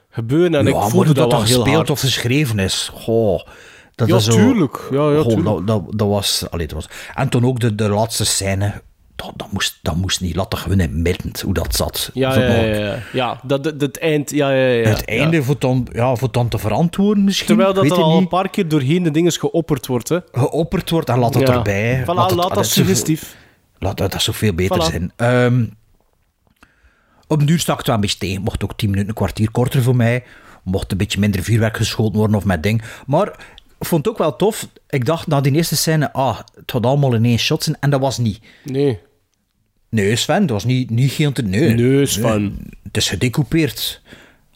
[0.10, 0.56] gebeuren.
[0.56, 1.90] En ja, ik voelde dat, dat wel heel gespeeld hard.
[1.90, 2.90] of geschreven is.
[2.94, 3.40] Goh,
[3.96, 4.32] dat Ja, is zo...
[4.32, 4.88] tuurlijk.
[4.92, 5.46] Ja, ja, Goh, tuurlijk.
[5.46, 6.46] Dat, dat, dat was...
[6.50, 6.90] Allee, dat was...
[7.16, 8.82] En toen ook de, de laatste scène.
[9.26, 10.36] Dat, dat, moest, dat moest niet.
[10.36, 12.10] Laat gewoon in midden hoe dat zat.
[12.14, 13.40] Ja, Zo ja, ja, ja.
[13.44, 14.90] dat, dat, dat eind, ja, ja, ja.
[14.90, 15.44] het einde ja.
[15.44, 17.48] voor, dan, ja, voor dan te verantwoorden misschien.
[17.48, 18.22] Terwijl dat al niet.
[18.22, 20.20] een paar keer doorheen de dingen geopperd wordt, hè.
[20.32, 21.54] geopperd wordt en laat het Ja.
[21.54, 22.02] erbij.
[22.04, 23.36] Voilà, laat het- dat zoveel- suggestief.
[23.80, 24.86] Laat dat, dat zou veel beter Voilà.
[24.92, 25.12] zijn.
[25.16, 25.66] Ehm,
[27.28, 28.42] op een duur stak het wel een beetje tegen.
[28.42, 30.24] Mocht ook 10 minuten, een kwartier korter voor mij.
[30.64, 32.82] Mocht een beetje minder vuurwerk geschoten worden of met ding.
[33.06, 33.28] Maar
[33.80, 34.68] ik vond het ook wel tof.
[34.90, 37.78] Ik dacht na die eerste scène, ah, het had allemaal in één shot zijn.
[37.80, 38.40] En dat was niet.
[38.64, 39.00] Nee.
[39.92, 41.42] Nee, Sven, dat was niet, niet geen te...
[41.42, 42.58] Nee, Nee, Sven.
[42.84, 44.02] Het is gedecoupeerd.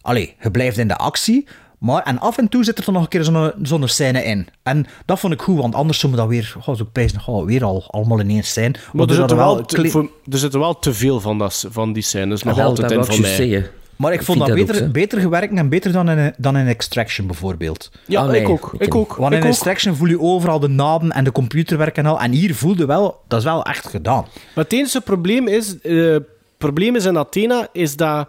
[0.02, 1.48] Allee, je blijft in de actie.
[1.80, 4.48] Maar, en af en toe zit er dan nog een keer zo'n zo'n scène in.
[4.64, 6.56] En dat vond ik goed, want anders zullen we dat weer...
[6.66, 8.76] Oh, zo pijs, oh, weer al allemaal in één scène.
[8.94, 12.03] Maar er zitten, wel, te, voor- er zitten wel te veel van, dat, van die
[12.03, 13.36] scènes nog altijd dat in van mij.
[13.36, 13.70] zeggen.
[13.96, 16.58] Maar ik, Ik vond dat, dat beter, ook, beter gewerkt en beter dan in, dan
[16.58, 17.92] in Extraction bijvoorbeeld.
[18.08, 18.76] Ja, Ah, nee, ik ook.
[18.78, 19.16] ik ook.
[19.16, 19.52] Want ik in ook.
[19.52, 22.20] Extraction voel je overal de naden en de computerwerk en al.
[22.20, 24.26] En hier voelde wel, dat is wel echt gedaan.
[24.56, 26.16] Maar het enige probleem is, eh,
[26.58, 28.28] probleem is in Athena, is dat...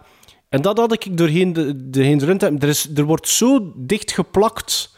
[0.48, 2.56] En dat had ik doorheen de, de, heen de ruimte...
[2.59, 4.94] Er, is, er wordt zo dicht geplakt...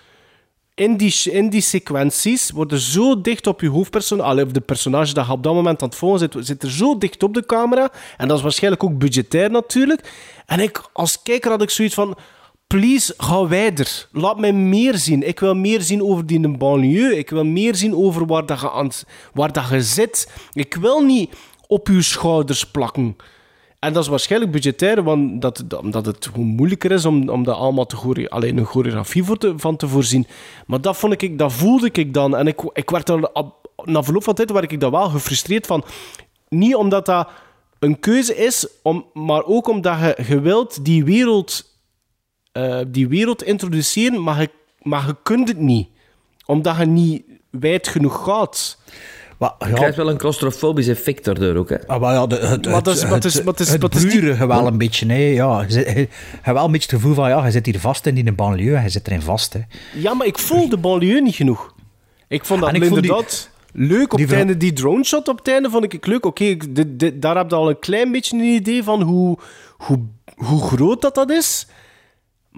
[0.79, 5.15] In die, in die sequenties worden zo dicht op je hoofdpersonage, allee, of de personage
[5.15, 7.47] dat je op dat moment aan het volgen zit, zit er zo dicht op de
[7.47, 7.91] camera.
[8.17, 10.13] En dat is waarschijnlijk ook budgetair natuurlijk.
[10.47, 12.17] En ik, als kijker had ik zoiets van,
[12.67, 14.09] please, ga wijder.
[14.13, 15.29] Laat mij meer zien.
[15.29, 17.19] Ik wil meer zien over die banlieue.
[17.19, 18.91] Ik wil meer zien over waar, dat je,
[19.33, 20.33] waar dat je zit.
[20.53, 21.35] Ik wil niet
[21.67, 23.17] op uw schouders plakken.
[23.79, 27.43] En dat is waarschijnlijk budgetair, want dat, dat- omdat het gewoon moeilijker is om, om
[27.45, 27.97] dat allemaal te
[28.29, 30.27] alleen een choreografie voor te, van te voorzien.
[30.67, 32.37] Maar dat, vond ik, dat voelde ik dan.
[32.37, 33.31] En ik, ik werd er,
[33.85, 35.85] na verloop van tijd werd ik daar wel gefrustreerd van.
[36.49, 37.29] Niet omdat dat
[37.79, 41.65] een keuze is, om, maar ook omdat je, wilt die wereld,
[42.53, 44.51] eh, die wereld introduceren, maar je,
[44.83, 45.89] maar je kunt het niet.
[46.47, 48.79] Omdat je niet wijd genoeg gaat.
[49.39, 51.87] Maar, Je krijgt wel een claustrofobisch effect daardoor ook, hè.
[51.87, 53.95] Ah, maar ja, de, het, Maar dat is- het, het het, het het
[54.39, 55.07] het wel een beetje.
[55.07, 56.09] Nee, ja, je, zit- je, je
[56.43, 58.77] hebt wel een beetje het gevoel van, ja, je zit hier vast in die banlieue,
[58.77, 59.53] hij zit erin vast.
[59.53, 59.61] Hè.
[59.95, 61.75] Ja, maar ik voel de banlieue niet genoeg.
[62.29, 64.57] Ik vond dat inderdaad leuk op die het einde.
[64.57, 66.27] Die drone shot op het einde vond ik leuk.
[66.27, 69.39] Oké, ik- dit- dit- daar heb je al een klein beetje een idee van hoe,
[69.77, 69.99] hoe,
[70.37, 71.67] hoe groot dat, dat is.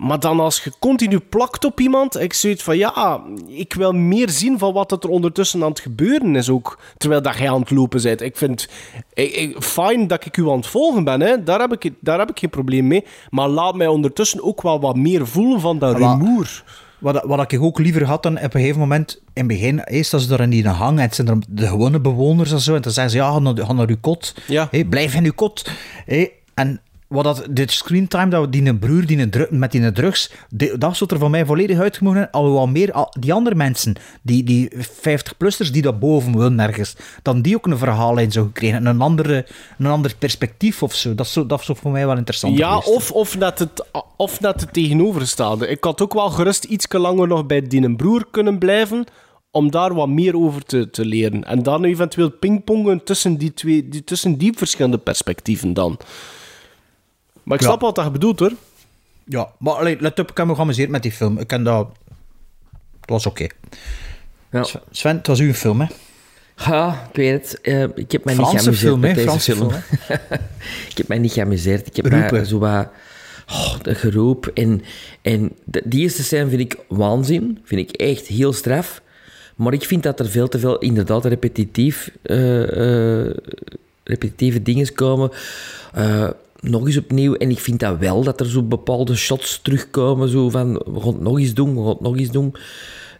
[0.00, 4.30] Maar dan als je continu plakt op iemand, ik zoiets van ja, ik wil meer
[4.30, 7.70] zien van wat er ondertussen aan het gebeuren is ook, terwijl dat jij aan het
[7.70, 8.20] lopen bent.
[8.20, 8.68] Ik vind,
[9.14, 11.42] ik, ik, fijn dat ik u aan het volgen ben, hè.
[11.42, 13.04] Daar, heb ik, daar heb ik geen probleem mee.
[13.30, 16.62] Maar laat mij ondertussen ook wel wat meer voelen van dat Maar- rumoer.
[16.98, 20.12] Wat, wat ik ook liever had dan op een gegeven moment, in het begin, eerst
[20.12, 22.74] als ze daar in die hang, en het zijn er de gewone bewoners en zo,
[22.74, 24.68] en dan zeggen ze, ja, ga naar, ga naar uw kot, Ja.
[24.88, 25.70] Blijf in uw kot.
[26.06, 26.80] Hé, en
[27.10, 30.96] wat dat, de screentime, dat die een broer die een met die drugs, die- dat
[30.96, 32.30] zat er voor mij volledig uitgemogen.
[32.30, 37.42] Alhoewel meer, al, die andere mensen, die, die 50-plussers die dat boven willen ergens, dan
[37.42, 38.86] die ook een verhaallijn zou gekregen.
[38.86, 39.46] Een, andere,
[39.78, 41.14] een ander perspectief of zo.
[41.14, 42.88] Dat is, zo, dat is zo voor mij wel interessant Ja, geweest.
[42.96, 43.84] of, of, net het,
[44.16, 45.68] of net het tegenovergestelde.
[45.68, 49.04] Ik had ook wel gerust iets langer nog bij die broer kunnen blijven,
[49.50, 51.44] om daar wat meer over te, te leren.
[51.44, 55.98] En dan eventueel pingpongen tussen die, twee, die, tussen die verschillende perspectieven dan.
[57.50, 57.70] Maar ik Ja.
[57.70, 58.52] snap wat dat je bedoelt, hoor.
[59.24, 61.38] Ja, maar allee, let op, ik heb me geamuseerd met die film.
[61.38, 61.88] Ik ken dat...
[63.00, 63.46] Het was oké.
[64.50, 65.86] Sven- Sven, het was uw film, hè?
[66.56, 67.60] Ja, ik weet het.
[67.60, 69.14] Eh, ik heb mij niet geamuseerd film, met hè?
[69.14, 69.70] deze Franse film.
[69.70, 69.82] film,
[70.90, 71.86] ik heb mij niet geamuseerd.
[71.86, 72.46] Ik heb Roepen.
[72.46, 72.88] zo wat...
[73.50, 74.46] Oh, dat geroep.
[74.54, 74.82] En,
[75.22, 77.58] en de, die eerste scène vind ik waanzin.
[77.64, 79.02] Vind ik echt heel straf.
[79.56, 83.34] Maar ik vind dat er veel te veel inderdaad repetitief, eh, eh,
[84.04, 85.30] repetitieve dingen komen.
[86.60, 87.34] Nog eens opnieuw.
[87.34, 90.28] En ik vind dat wel, dat er zo bepaalde shots terugkomen.
[90.28, 92.54] Zo van, we gaan het nog eens doen, we gaan het nog eens doen.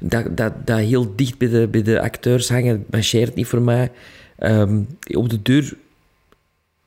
[0.01, 3.91] Dat, dat, dat heel dicht bij de, bij de acteurs hangen, marcheert niet voor mij.
[4.39, 4.81] Ehm,
[5.12, 5.75] op de deur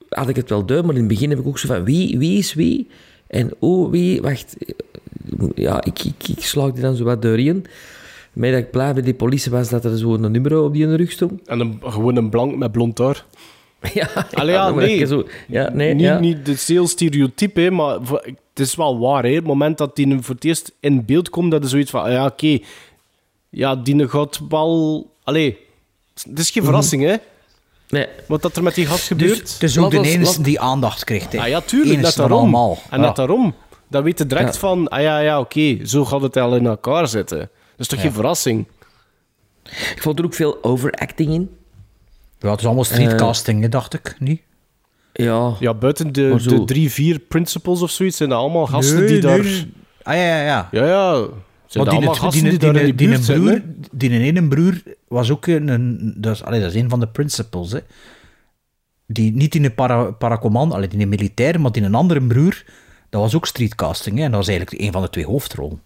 [0.09, 2.17] had ik het wel duim, maar in het begin heb ik ook zo van wie,
[2.17, 2.87] wie is wie?
[3.27, 4.55] En oh, wie, wacht.
[5.55, 7.65] Ja, ik, ik, ik slaag die dan zo wat doorheen.
[8.33, 10.95] Maar dat ik blij bij die politie was dat er zo een nummer op die
[10.95, 11.47] rug stond.
[11.47, 13.25] En een, gewoon een blank met blond haar.
[13.93, 15.05] Ja, Allee, nee.
[15.05, 16.19] Zo, ja, nee, niet, ja.
[16.19, 19.23] niet het is heel stereotype, hè, maar het is wel waar.
[19.23, 19.29] Hè.
[19.33, 22.25] Het moment dat die voor het eerst in beeld komt, dat is zoiets van, ja,
[22.25, 22.57] oké,
[23.49, 25.07] ja, die gaat wel...
[25.23, 25.57] Allee,
[26.29, 27.15] het is geen verrassing, hè.
[27.89, 28.07] Nee.
[28.27, 29.39] Wat dat er met die gast gebeurt.
[29.41, 31.31] Dus het is ook de enige die aandacht krijgt.
[31.33, 31.39] Hè.
[31.39, 32.39] Ah ja, tuurlijk, net daarom.
[32.39, 32.77] allemaal.
[32.89, 33.05] En Ja.
[33.05, 33.55] net daarom.
[33.89, 34.59] Dan weet je direct Ja.
[34.59, 37.37] van, ah ja, ja, oké, zo gaat het al in elkaar zitten.
[37.37, 38.03] Dat is toch Ja.
[38.05, 38.67] geen verrassing?
[39.95, 41.49] Ik vond er ook veel overacting in.
[42.43, 44.15] Ja, het is allemaal streetcasting, dacht ik.
[44.19, 44.41] Niet?
[45.13, 49.07] Ja, Ja, buiten de, de drie, vier principals of zoiets, zijn dat allemaal gasten Nee,
[49.07, 49.39] die daar...
[49.43, 49.73] nee.
[50.03, 50.67] Ah ja, ja, ja.
[50.71, 51.13] Ja, ja.
[51.13, 51.29] Zijn
[51.65, 53.61] Want dat die, allemaal die, gasten die, die, daar in de die, zitten, broer,
[53.91, 57.07] die ene broer was ook een, een dat, is, allee, dat is een van de
[57.07, 57.71] principals.
[57.71, 57.79] Hè.
[59.07, 62.63] Die, niet in een para, paracommand, allee, in een militair, maar in een andere broer,
[63.09, 64.17] dat was ook streetcasting.
[64.17, 64.23] Hè.
[64.23, 65.81] En dat was eigenlijk een van de twee hoofdrollen.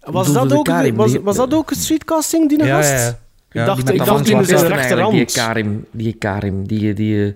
[0.00, 2.90] Was dat, ook, was, die- was dat ook een streetcasting, die Ja, gast?
[2.90, 3.18] ja, ja.
[3.52, 5.32] Ik Ja, dacht, ik dacht in Zwarte eigenlijk, Die rechterhand.
[5.32, 7.34] Karim, die Karim, die, die,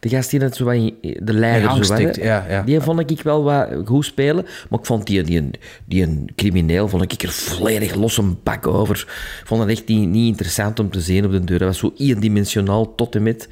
[0.00, 2.22] de gast die net zo wat de leider Die zo wat, hangstikt, hè.
[2.34, 2.62] ja, ja.
[2.62, 5.50] Die vond ik wel wat goed spelen, maar ik vond die, die,
[5.84, 8.96] die een crimineel vond ik er volledig los een bak over.
[9.40, 11.58] Ik vond het echt niet, niet interessant om te zien op de deur.
[11.58, 13.48] Dat was zo eendimensionaal tot en met.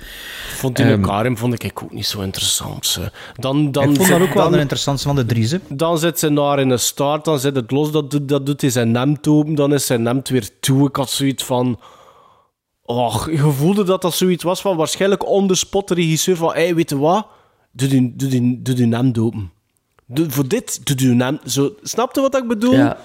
[0.56, 2.86] Vond die Ehm, Karim vond ik ook niet zo interessant.
[2.86, 3.10] ze.
[3.36, 5.48] Dan, dan, ik vond dat ook wel de interessantste van de drie.
[5.68, 8.60] Dan zit ze naar in een start, dan zit het los, dat, doet- dat doet
[8.60, 10.88] hij zijn nemt open, dan is zijn nemt weer toe.
[10.88, 11.78] Ik had zoiets van...
[12.86, 16.74] Och, je voelde dat dat zoiets was van waarschijnlijk on the spot regisseur van, hey,
[16.74, 17.26] weet je wat?
[17.70, 19.50] Doe die, doe die, doe die nemt open.
[20.06, 21.40] Doe, voor dit, doe die nemt...
[21.52, 22.72] Zo, snapte wat ik bedoel?
[22.72, 22.98] Ja.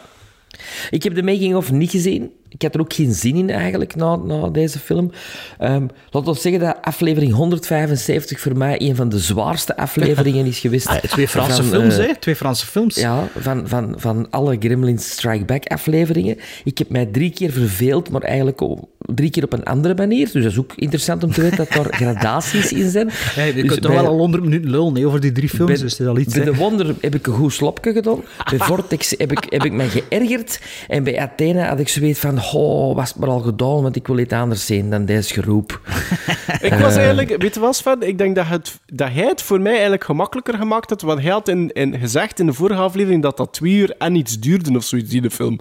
[0.89, 2.31] Ik heb de making-of niet gezien.
[2.53, 5.11] Ik had er ook geen zin in eigenlijk na, na deze film.
[5.57, 10.59] Ehm laat ons zeggen dat aflevering 175 voor mij een van de zwaarste afleveringen is
[10.59, 10.89] geweest.
[10.91, 12.15] Ah, twee Franse van, films, eh, hè?
[12.15, 12.95] Twee Franse films.
[12.95, 16.37] Ja, van, van, van alle Gremlins Strike Back afleveringen.
[16.63, 18.61] Ik heb mij drie keer verveeld, maar eigenlijk
[18.97, 20.29] drie keer op een andere manier.
[20.31, 23.09] Dus dat is ook interessant om te weten dat daar gradaties in zijn.
[23.35, 25.71] Je Dus kunt toch wel al 100 minuten lullen hè, over die drie films.
[25.71, 26.33] bij, dus dat is al iets.
[26.33, 26.51] bij hè.
[26.51, 28.23] de Wonder heb ik een goed slopje gedaan.
[28.49, 30.59] Bij Vortex heb ik, heb ik me geërgerd.
[30.87, 32.37] En bij Athena had ik zoiets van...
[32.53, 35.79] Oh, was het maar al gedaan, want ik wil iets anders zien dan deze geroep.
[36.61, 38.01] Ik was Eh, eigenlijk, weet je wat, Sven?
[38.07, 41.01] Ik denk dat, het, dat hij het voor mij eigenlijk gemakkelijker gemaakt had.
[41.01, 44.15] Want hij had in, in, gezegd in de vorige aflevering dat dat twee uur en
[44.15, 45.59] iets duurde of zoiets, die de film.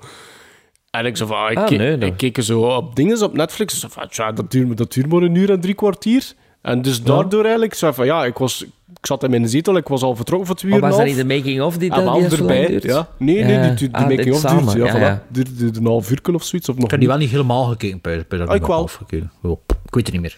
[0.91, 3.81] En ik zo van, ik, Ah, nee, ik keek zo op dingen op Netflix.
[3.81, 6.33] Zo van, tja, dat duurt, dat duurt maar een uur en drie kwartier.
[6.63, 8.65] En dus daardoor eigenlijk, zo van, ja, ik, was,
[9.01, 11.07] ik zat in mijn zetel, ik was al vertrokken voor twee Maar uur was een
[11.07, 12.83] dat niet de making-of die, Ah, dat die dat lang erbij, duurt?
[12.83, 13.09] ja.
[13.17, 15.01] Nee, nee, die, die, die Ah, making-of duurt, ja, ja, voilà.
[15.01, 15.23] ja.
[15.29, 17.65] Duurde duurde een half uur of zoiets, of nog Ik heb die wel niet helemaal
[17.65, 18.01] gekeken.
[18.01, 18.83] Per, per, Ah, ik wel.
[18.83, 19.31] Afgekeken.
[19.43, 20.37] Oh, ik weet het niet meer.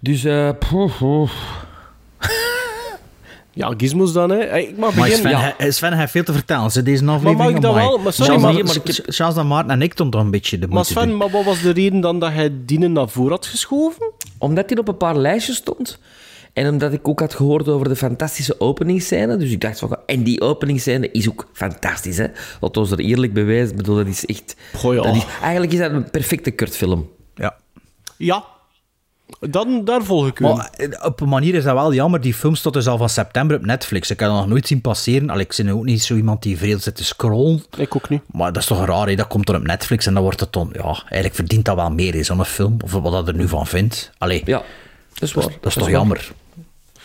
[0.00, 0.48] Dus, eh.
[3.54, 4.36] Ja, gizmos dan, hè.
[4.46, 5.30] Hey, Ik mag Maar beginnen.
[5.30, 5.54] Sven, Ja.
[5.58, 6.70] hij, Sven heeft veel te vertellen.
[6.70, 7.38] Ze deze aflevering.
[7.38, 7.98] mag ik dat wel?
[7.98, 10.84] Maar sorry, Charles, maar- maar Charles en Maarten en ik toch een beetje de Maar
[10.84, 11.16] Sven, doen.
[11.16, 14.10] maar wat was de reden dan dat hij Dienen naar voren had geschoven?
[14.38, 15.98] Omdat hij op een paar lijstjes stond.
[16.52, 19.36] En omdat ik ook had gehoord over de fantastische openingsscène.
[19.36, 19.96] Dus ik dacht van...
[20.06, 22.26] En die openingsscène is ook fantastisch, hè.
[22.60, 23.70] Laat ons er eerlijk bewijzen.
[23.70, 24.56] Ik bedoel, dat is echt...
[24.74, 25.02] Goh, ja.
[25.02, 27.10] dat is, eigenlijk is dat een perfecte Kurt-film.
[27.34, 27.56] Ja.
[28.16, 28.44] Ja.
[29.40, 30.42] Dan, daar volg ik u.
[30.42, 32.20] Maar eh, op een manier is dat wel jammer.
[32.20, 34.10] Die film stond dus al van september op Netflix.
[34.10, 35.30] Ik heb dat nog nooit zien passeren.
[35.30, 37.62] Allee, ik ben ook niet zo iemand die veel zit te scrollen.
[37.76, 38.22] Ik ook niet.
[38.32, 39.14] Maar dat is toch raar, hè?
[39.14, 40.70] dat komt dan op Netflix en dan wordt het dan...
[40.72, 42.76] Ja, eigenlijk verdient dat wel meer, zo'n film.
[42.84, 44.10] Of wat dat er nu van vindt.
[44.18, 44.62] Allee, Ja,
[45.12, 45.44] dat is waar.
[45.44, 46.32] dat is toch jammer.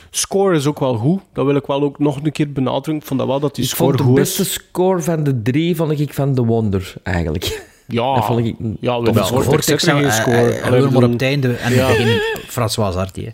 [0.09, 1.21] Score is ook wel goed.
[1.33, 2.95] Dat wil ik wel ook nog een keer benadrukken.
[2.95, 4.53] Ik vond dat wel dat die Ik score vond de goed beste is.
[4.53, 7.65] score van de drie vond ik van The Wonder, eigenlijk.
[7.87, 8.55] Ja, Dat vond ik...
[8.79, 10.61] ja heeft geen eh, score.
[10.63, 11.87] Alleen maar op het einde en Ja.
[11.87, 13.23] het begin François Hardy.
[13.25, 13.31] hè.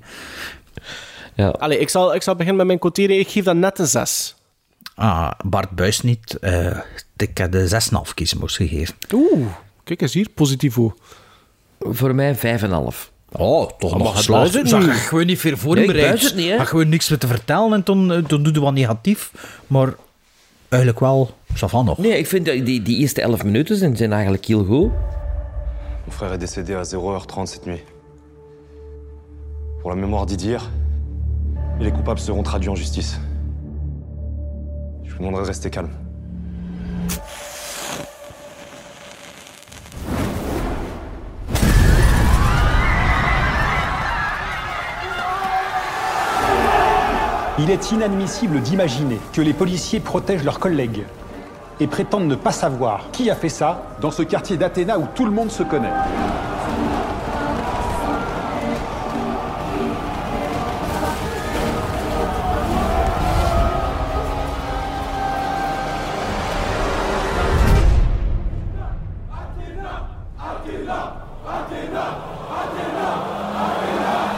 [1.35, 1.49] Ja.
[1.49, 3.19] Allee, ik, zal, ik zal beginnen met mijn quotering.
[3.19, 4.35] Ik geef dat net een 6.
[4.95, 6.37] Ah, Bart Buis niet.
[6.39, 6.77] eh,
[7.17, 7.67] ik heb de
[8.07, 8.95] 6,5 kiezen moest gegeven.
[9.13, 9.47] Oeh,
[9.83, 10.93] kijk eens hier, positivo.
[11.79, 13.11] Voor mij 5,5.
[13.37, 14.63] Oh, toch maar nog het geslaagd.
[14.63, 14.69] niet.
[14.69, 16.57] je gewoon niet veel voor Nee, niet.
[16.57, 19.31] Had gewoon niks meer te vertellen en toen, eh, toen doe je wat negatief.
[19.67, 19.93] Maar
[20.69, 21.97] eigenlijk wel, ça va nog.
[21.97, 24.91] Nee, ik vind dat die, die eerste 11 minuten zijn, zijn eigenlijk heel goed.
[26.05, 27.83] Mon frère est décédé à 0h30 cette nuit.
[29.81, 30.69] Pour la mémoire d'Idir,
[31.79, 33.17] les coupables seront traduits en justice.
[35.01, 36.02] Je vous demanderai de rester calme.
[47.59, 51.03] Il est inadmissible d'imaginer que les policiers protègent leurs collègues
[51.79, 55.25] et prétendent ne pas savoir qui a fait ça dans ce quartier d'Athéna où tout
[55.25, 55.93] le monde se connaît.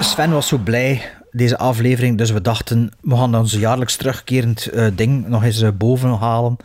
[0.01, 0.53] Sven was
[1.35, 5.69] deze aflevering, dus we dachten, we gaan ons jaarlijks terugkerend eh, ding nog eens eh,
[5.77, 6.57] boven halen.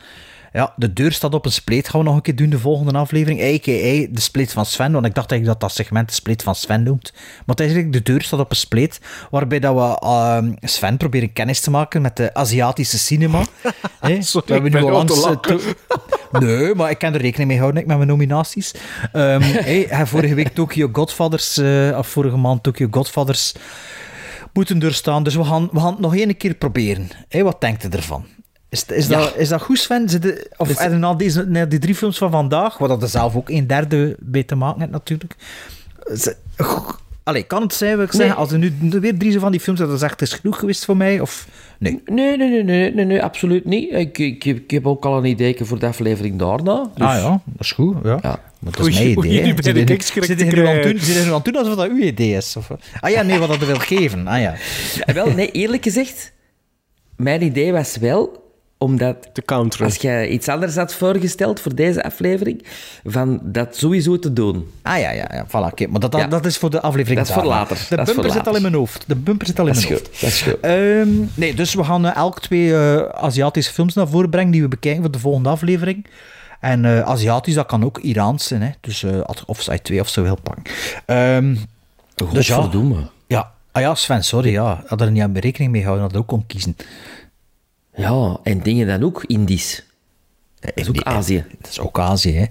[0.53, 2.99] Ja, de deur staat op een spleet, gaan we nog een keer doen, de volgende
[2.99, 3.41] aflevering.
[3.41, 4.13] A.k.a.
[4.15, 6.83] de spleet van Sven, want ik dacht eigenlijk dat dat segment de spleet van Sven
[6.83, 7.13] noemt.
[7.15, 10.97] Maar het is eigenlijk, de deur staat op een spleet, waarbij dat we ehm, Sven
[10.97, 13.43] proberen kennis te maken met de Aziatische cinema.
[14.21, 15.55] Sorry, we hebben nu al langs, eh,
[16.41, 18.75] Nee, maar ik kan er rekening mee houden ik, met mijn nominaties.
[19.13, 21.59] Hey, hij vorige week Tokyo Godfathers,
[21.95, 23.55] of vorige maand Tokyo Godfathers,
[24.53, 25.23] moeten doorstaan.
[25.23, 27.09] Dus we gaan, we gaan het nog één keer proberen.
[27.29, 28.25] Hey, wat denkt u ervan?
[28.69, 29.19] Is, is, Ja.
[29.19, 30.09] dat, is dat goed, Sven?
[30.09, 33.03] Zit de- of Dus- je na, deze, na die drie films van vandaag, waar dat
[33.03, 35.35] er zelf ook een derde bij te maken hebt natuurlijk.
[36.05, 36.35] Is-
[37.23, 38.21] Allee, kan het zijn, wil ik Nee.
[38.21, 40.59] zeggen, als er nu weer drie zo van die films, dat is echt is genoeg
[40.59, 41.21] geweest voor mij?
[41.21, 41.47] Of
[41.81, 42.03] nee?
[42.05, 43.93] Nee, nee, nee, nee, nee, nee absoluut niet.
[43.93, 46.91] Ik, ik, ik heb ook al een idee voor de aflevering daarna.
[46.95, 47.97] Dus, Ah ja, dat is goed.
[48.05, 48.19] Ja.
[48.23, 48.41] Ja.
[48.59, 49.55] Maar dat is Oei, mijn idee.
[49.63, 52.57] Zit ik zit nu aan doen- zit aan het doen alsof dat uw idee is?
[52.57, 52.71] Of,
[53.01, 54.27] ah ja, nee, wat dat wil geven.
[54.27, 54.55] Ah ja.
[55.15, 56.33] Wel, nee, eerlijk gezegd,
[57.17, 58.40] mijn idee was wel
[58.83, 59.87] omdat Te counteren.
[59.87, 62.65] als jij iets anders had voorgesteld voor deze aflevering,
[63.05, 64.71] van dat sowieso te doen.
[64.83, 65.47] Ah ja, ja, ja.
[65.47, 65.87] Voilà, oké.
[65.87, 66.27] Maar dat, dat, Ja.
[66.27, 67.87] dat is voor de aflevering Dat is voor later.
[67.89, 69.05] De Dat bumper zit al in mijn hoofd.
[69.07, 69.97] De bumper zit al in mijn goed.
[69.99, 70.21] hoofd.
[70.21, 70.61] Dat is goed.
[70.61, 74.63] Ehm, nee, dus we gaan eh, elk twee eh, Aziatische films naar voren brengen die
[74.63, 76.07] we bekijken voor de volgende aflevering.
[76.61, 78.63] En eh, Aziatisch, dat kan ook Iraans zijn.
[78.63, 78.71] Hè?
[78.81, 79.05] Dus
[79.47, 80.65] of zij twee of zo wil pakken.
[81.07, 81.57] Ehm,
[82.33, 82.69] dus ja,
[83.27, 83.51] ja.
[83.73, 84.51] Ah ja, Sven, sorry.
[84.51, 84.83] Ja.
[84.87, 86.77] Had er niet aan rekening mee gehouden dat ik ook kon kiezen.
[87.95, 89.85] Ja, en dingen dan ook Indisch.
[90.61, 91.45] Dat is ook Azië.
[91.61, 92.47] Dat is ook Azië, hè.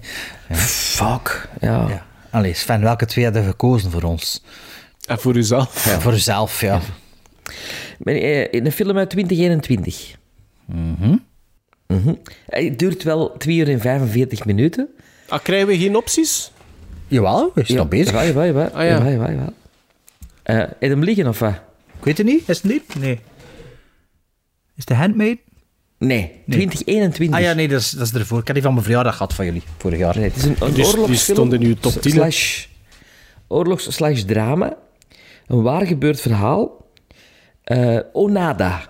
[0.56, 1.48] Fuck.
[1.60, 1.88] Ja.
[1.88, 2.06] Ja.
[2.30, 4.42] Allee, Sven, welke twee hadden gekozen voor ons?
[5.06, 5.84] En voor uzelf.
[5.84, 6.80] Ja, voor uzelf, ja.
[8.04, 10.16] Eh, in een film uit 2021.
[10.64, 11.16] Mhm.
[11.86, 12.14] Mhm.
[12.46, 14.88] Het duurt wel 2 uur en 45 minuten.
[15.28, 16.52] Ah, krijgen we geen opties?
[17.08, 18.12] Jawel, we zijn nog bezig.
[18.12, 18.66] Jawel, jawel, jawel.
[18.66, 18.88] Ah, ja.
[18.88, 19.52] jawel, jawel, jawel.
[20.42, 21.54] Eh, heb je hem liggen of wat?
[21.98, 22.48] Ik weet het niet.
[22.48, 22.94] Is het niet?
[22.98, 23.20] Nee.
[24.80, 25.38] Is de handmade?
[25.98, 27.36] Nee, 2021.
[27.38, 28.38] Ah ja, nee, dat is, dat is ervoor.
[28.40, 30.16] Ik heb die van mijn verjaardag gehad van jullie, vorig jaar.
[30.16, 31.36] Nee, het is een, een Die- die oorlogsfilm.
[31.36, 32.18] stond in uw top 10, hè?
[32.18, 32.66] Slash,
[33.48, 34.76] oorlogs slash drama.
[35.46, 36.86] Een waar gebeurd verhaal.
[37.62, 38.80] Eh, Onada.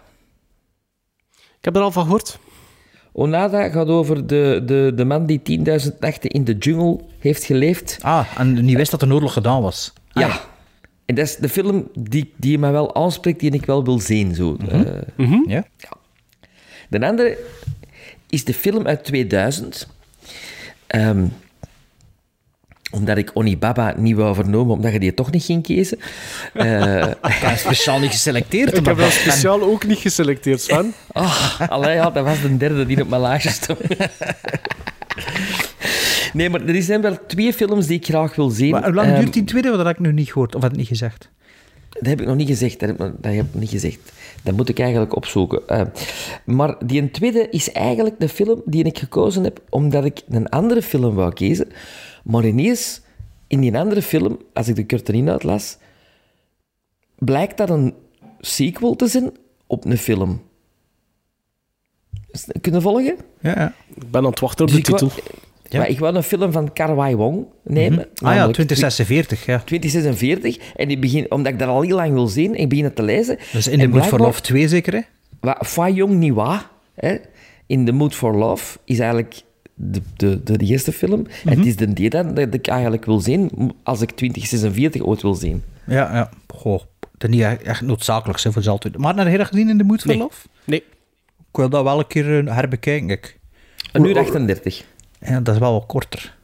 [1.33, 2.39] Ik heb er al van gehoord.
[3.13, 5.41] Onada gaat over de, de, de man die
[5.83, 7.99] 10.000 nachten in de jungle heeft geleefd.
[8.01, 9.93] Ah, en niet wist dat er een oorlog gedaan was.
[10.13, 10.41] Ja.
[11.11, 14.35] En dat is de film die, die mij wel aanspreekt, die ik wel wil zien.
[14.35, 14.57] Zo.
[14.69, 14.81] Eh,
[15.47, 15.65] Ja?
[16.89, 17.39] De andere
[18.29, 19.89] is de film uit 2000.
[20.87, 21.25] Ehm,
[22.91, 25.99] omdat ik Onibaba niet wou vernomen, omdat je die toch niet ging kiezen.
[26.55, 28.77] Eh, Ik heb speciaal niet geselecteerd.
[28.77, 30.95] Ik heb dat speciaal ook niet geselecteerd, Sven.
[31.13, 33.81] Oh, allee, ja, dat was de derde die op mijn lijstje stond.
[36.33, 38.71] Nee, maar er zijn wel twee films die ik graag wil zien.
[38.71, 39.69] Maar hoe lang Ehm, duurt die tweede?
[39.77, 40.55] Dat heb ik nu niet gehoord.
[40.55, 41.29] Of had ik niet gezegd?
[41.89, 42.81] Dat heb ik nog niet gezegd.
[42.81, 44.13] Dat heb, ik- dat heb ik niet gezegd.
[44.43, 45.69] Dat moet ik eigenlijk opzoeken.
[45.69, 45.83] Eh,
[46.45, 50.49] maar die een tweede is eigenlijk de film die ik gekozen heb omdat ik een
[50.49, 51.69] andere film wou kiezen.
[52.25, 53.01] Maar ineens,
[53.47, 55.77] in die andere film, als ik de korte inhoud las,
[57.19, 57.95] blijkt dat een
[58.41, 59.31] sequel te zijn
[59.67, 60.43] op een film.
[62.31, 63.17] Is- Kunnen volgen?
[63.41, 63.75] Ja, ja.
[63.95, 65.11] Ik ben aan het wachten op Dus de wou-
[65.71, 65.79] titel.
[65.79, 67.99] Maar ik wil een film van Karwai Wong nemen.
[67.99, 68.01] Mhm.
[68.01, 69.63] Ah ja, namelijk 2046, ja.
[69.65, 70.59] 2046.
[70.77, 73.03] En die begin, omdat ik dat al heel lang wil zien, ik begin het te
[73.03, 73.39] lezen.
[73.53, 75.51] Dus in The Mood for Love 2 zeker, hè?
[75.65, 77.17] Fa Yong Niwa, hè,
[77.67, 79.43] in The Mood for Love, is eigenlijk
[79.75, 81.27] de, de, de, eerste film.
[81.27, 81.59] En Mhm.
[81.59, 85.35] het is de die dan dat ik eigenlijk wil zien, als ik 2046 ooit wil
[85.35, 85.63] zien.
[85.87, 86.31] Ja, ja.
[86.55, 86.81] Goh,
[87.19, 88.99] dat is niet echt echt noodzakelijk, hè, voor altijd.
[88.99, 90.19] Maar naar je gezien in The Mood for Nee.
[90.19, 90.47] Love?
[90.65, 90.85] Nee.
[91.51, 93.39] Ik wil dat wel een keer eh, herbekijken, ik.
[93.93, 94.85] Een uur 38.
[95.21, 96.39] Ja, dat is wel wat korter.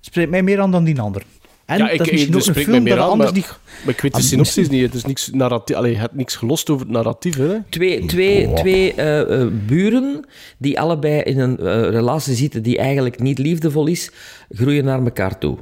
[0.00, 1.22] Spreekt mij meer aan dan die ander.
[1.64, 3.38] En ja, ik, dat is misschien ik, ook een film dat meer aan, anders maar,
[3.38, 3.58] niet...
[3.84, 4.86] maar ik weet de Ah, synopsis misschien- niet.
[4.86, 5.76] Het is niks narratief.
[5.76, 7.62] Allee, je hebt niks gelost over het narratief, hè?
[7.68, 10.24] Twee, twee, twee eh, eh, buren
[10.58, 14.10] die allebei in een eh, relatie zitten die eigenlijk niet liefdevol is,
[14.50, 15.58] groeien naar elkaar toe.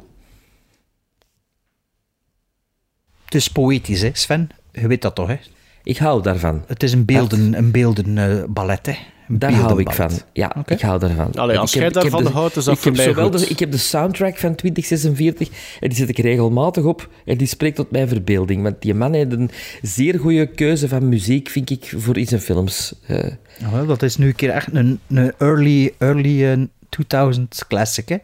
[3.25, 4.49] Het is poëtisch, hè, Sven?
[4.73, 5.37] Je weet dat toch, hè?
[5.83, 6.65] Ik hou daarvan.
[6.67, 8.97] Het is een beelden, een beelden ballet, hè?
[9.29, 10.11] Daar hou ik van.
[10.33, 11.33] Ja, ik hou daarvan.
[11.35, 13.31] Allee, als Ik heb- jij daarvan de- houdt, is dat ik voor heb mij zowel
[13.31, 13.39] goed.
[13.39, 15.49] de- Ik heb de soundtrack van 2046
[15.81, 18.63] en die zet ik regelmatig op en die spreekt tot mijn verbeelding.
[18.63, 19.51] Want die man heeft een
[19.83, 22.95] zeer goede keuze van muziek, vind ik, voor in zijn films.
[23.07, 23.17] Eh,
[23.59, 28.09] Ja, wel, dat is nu een keer echt een, een early, early eh, 2000s classic,
[28.09, 28.17] hè?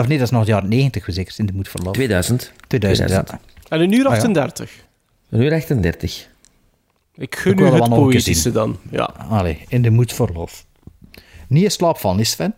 [0.00, 1.92] Of nee, dat is nog de jaren 90, zeker, in de Mood for Love.
[1.92, 2.52] 2000.
[2.66, 3.40] 2000, 2000.
[3.68, 3.76] ja.
[3.76, 4.16] En een uur Ah, ja.
[4.16, 4.70] 38.
[5.30, 6.28] Een uur 38.
[7.18, 8.52] Ik gun Ik u het poëtische zien.
[8.52, 8.76] dan.
[8.90, 9.10] Ja.
[9.28, 10.54] Allee, in de Mood for Love.
[11.48, 12.54] Niet in slaap van, is Sven?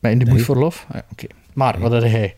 [0.00, 0.84] Maar in de Mood for Love?
[0.88, 1.26] Ah, ja, Oké.
[1.52, 2.36] Maar, wat had hij?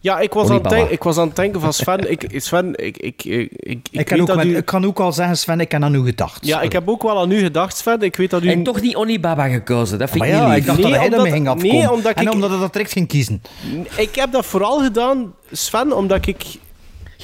[0.00, 2.10] Ja, ik was, aan het ik was aan het denken van Sven.
[2.10, 4.56] Ik, Sven, ik, ik, ik, ik, ik, kan ook, dat met- u...
[4.56, 6.46] ik kan ook al zeggen, Sven, ik heb aan u gedacht.
[6.46, 8.00] Ja, ik heb ook wel aan u gedacht, Sven.
[8.00, 8.48] Ik weet dat u...
[8.50, 10.58] En toch niet Onibaba gekozen, dat vind Maar ik ja, niet lief.
[10.60, 11.76] ik dacht Nee, dat hij ging afkomen.
[11.76, 13.42] nee, omdat en ik- omdat hij dat direct ging kiezen.
[13.96, 16.42] Ik heb dat vooral gedaan, Sven, omdat ik...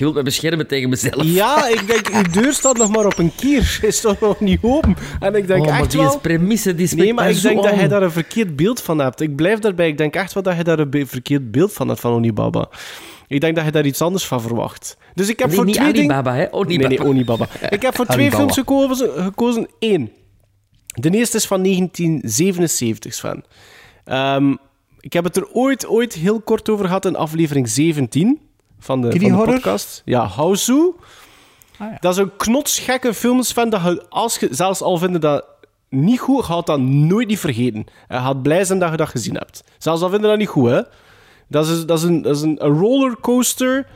[0.01, 1.24] Je wilt me beschermen tegen mezelf.
[1.24, 3.78] Ja, ik denk, uw deur staat nog maar op een kier.
[3.82, 4.97] Is toch nog niet open?
[5.20, 6.10] En ik denk oh, maar echt die wel...
[6.10, 9.20] is premisse, die Nee, maar ik denk dat hij daar een verkeerd beeld van hebt.
[9.20, 9.89] Ik blijf daarbij.
[9.89, 12.68] Ik denk echt wel dat hij daar een verkeerd beeld van hebt van Onibaba.
[13.27, 14.97] Ik denk dat je daar iets anders van verwacht.
[15.14, 16.12] Dus ik heb Nee, voor niet twee dingen...
[16.12, 16.47] Alibaba, hè?
[16.51, 16.89] Onibaba.
[16.89, 17.48] Nee, nee, Onibaba.
[17.68, 19.22] Ik heb voor twee films gekozen.
[19.22, 19.68] gekozen.
[19.78, 20.12] Eén.
[20.86, 23.44] De eerste is van 1977, Sven.
[24.05, 24.55] Ehm,
[25.01, 28.40] ik heb het er ooit, ooit heel kort over gehad in aflevering 17
[28.81, 30.02] van de, van podcast.
[30.05, 30.93] Ja, Hausu.
[32.01, 35.44] Dat is een knotsgekke film, Sven, dat je, als je zelfs al vindt dat
[35.89, 37.86] niet goed, gaat dat nooit niet vergeten.
[38.09, 39.65] Je gaat blij zijn dat je dat gezien hebt.
[39.78, 40.82] Zelfs al vinden dat niet goed, hè.
[41.47, 43.86] Dat is, dat is, een, dat is een, een rollercoaster.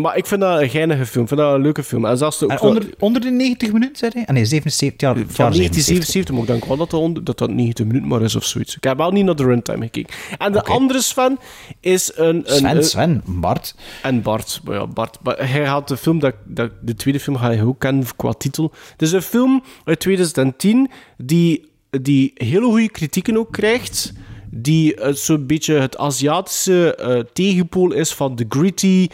[0.00, 1.22] Maar ik vind dat een geinige film.
[1.22, 2.04] Ik vind dat een leuke film.
[2.04, 4.26] En zelfs de, En onder, onder de 90 minuten, zei hij?
[4.26, 5.14] Ah nee, 77 jaar.
[5.14, 8.22] van jaar 1977, maar ik denk wel dat dat, onder- dat dat 90 minuten maar
[8.22, 8.76] is of zoiets.
[8.76, 10.14] Ik heb wel niet naar de runtime gekeken.
[10.38, 11.38] En de andere Sven
[11.80, 12.36] is een...
[12.36, 13.74] een Sven, een- Sven, Bart.
[14.02, 14.60] En Bart.
[14.64, 15.18] Ja, Bart.
[15.22, 18.32] Maar hij had de film, dat, dat, de tweede film ga je ook kennen qua
[18.32, 18.72] titel.
[18.92, 24.12] Het is een film uit 2010 die, die hele goede kritieken ook krijgt.
[24.52, 29.08] Die eh, zo'n beetje het Aziatische eh, tegenpool is van de gritty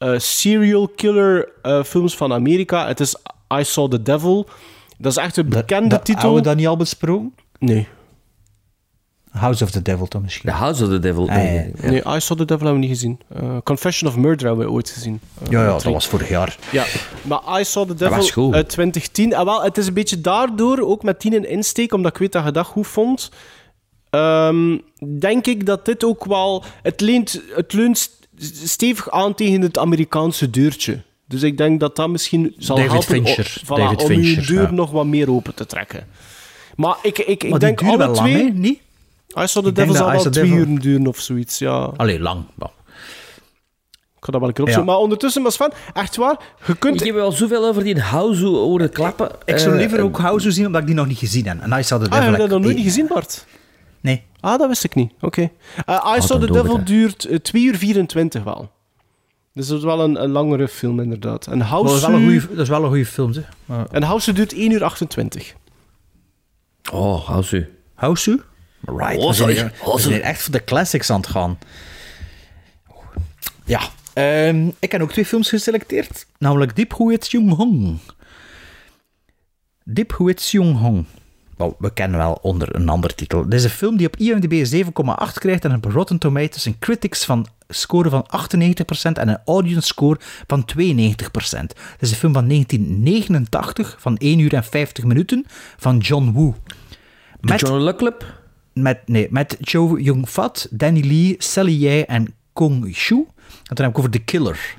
[0.00, 2.86] eh, serial killer eh, films van Amerika.
[2.86, 3.14] Het is
[3.60, 4.48] I Saw the Devil.
[4.98, 6.14] Dat is echt een bekende titel.
[6.22, 7.34] Hebben we dat niet al besproken?
[7.58, 7.88] Nee.
[9.30, 10.50] House of the Devil dan misschien.
[10.50, 11.28] The House of the Devil.
[11.28, 11.60] Ah, nee, ja.
[11.60, 11.90] nee, ja.
[11.90, 13.20] Nee, I Saw the Devil hebben we niet gezien.
[13.28, 15.20] Eh, Confession of Murder hebben we ooit gezien.
[15.48, 16.58] Ja, ja, dat was vorig jaar.
[16.72, 16.84] Ja,
[17.22, 18.54] maar I Saw the Dat was Devil goed.
[18.54, 19.32] uit 2010.
[19.32, 22.32] En wel, het is een beetje daardoor, ook met tien in insteek, omdat ik weet
[22.32, 23.30] dat je dat goed vond.
[24.10, 24.78] ehm,
[25.18, 26.64] denk ik dat dit ook wel...
[26.82, 28.10] Het leent, het leunt
[28.64, 31.00] stevig aan tegen het Amerikaanse deurtje.
[31.28, 33.60] Dus ik denk dat dat misschien zal David helpen o- Fincher.
[33.64, 34.70] voilà, David om Fincher, je deur ja.
[34.70, 36.06] nog wat meer open te trekken.
[36.76, 38.44] Maar ik, ik, ik Maar denk alle wel lang, twee...
[38.44, 38.50] hè?
[38.50, 38.80] Niet?
[39.26, 41.90] The Devil dat zal wel Saw the twee Devil- uur duren of zoiets, ja.
[41.96, 42.44] Allee, lang.
[42.54, 42.70] maar-
[44.16, 44.88] Ik ga dat wel een keer opzoeken.
[44.88, 44.94] Ja.
[44.96, 46.36] Maar ondertussen, maar Sven, echt waar,
[46.66, 47.00] je kunt...
[47.00, 49.30] Ik heb wel zoveel over die House horen klappen.
[49.44, 51.60] Ik zou Eh, liever ook House zien, omdat ik die nog niet gezien heb.
[51.60, 52.20] En Saw the Ah, Devil...
[52.22, 53.46] heb je dat nog nooit niet gezien, Bart?
[54.00, 54.22] Nee.
[54.40, 55.12] Ah, dat wist ik niet.
[55.20, 55.50] Oké.
[55.86, 58.70] Eh, I Saw dan the Devil duurt eh, 2 uur 24 wel.
[59.52, 61.46] Dus dat is wel een, een langere film, inderdaad.
[61.46, 63.48] En dat, House, is wel een goeie, dat is wel een goede film, zeg.
[63.64, 65.54] Maar- en House duurt 1 uur 28.
[66.92, 67.68] Oh, House.
[67.94, 68.40] House?
[68.84, 69.18] Right.
[69.18, 69.70] Oh, sorry.
[69.84, 71.58] Oh, we zijn echt voor de classics aan het gaan.
[73.64, 73.80] Ja.
[74.12, 76.26] ehm, ik heb ook twee films geselecteerd.
[76.38, 77.98] Namelijk Deep Huets Jung Hong.
[79.84, 81.04] Deep Huets Jung Hong.
[81.60, 83.44] Wel, we kennen wel onder een ander titel.
[83.44, 87.24] Dit is een film die op IMDb 7,8 krijgt en op Rotten Tomatoes een critics
[87.24, 90.78] van score van 98% en een audience score van 92%.
[91.22, 95.46] Het is een film van 1989 van 1 uur en 50 minuten
[95.76, 96.54] van John Woo.
[97.40, 98.34] De John Le Club?
[98.72, 103.16] Met, nee, met Cho Yong-fat, Danny Lee, Sally Ye en Kong Shu.
[103.16, 103.26] En
[103.74, 104.76] dan heb ik over The Killer.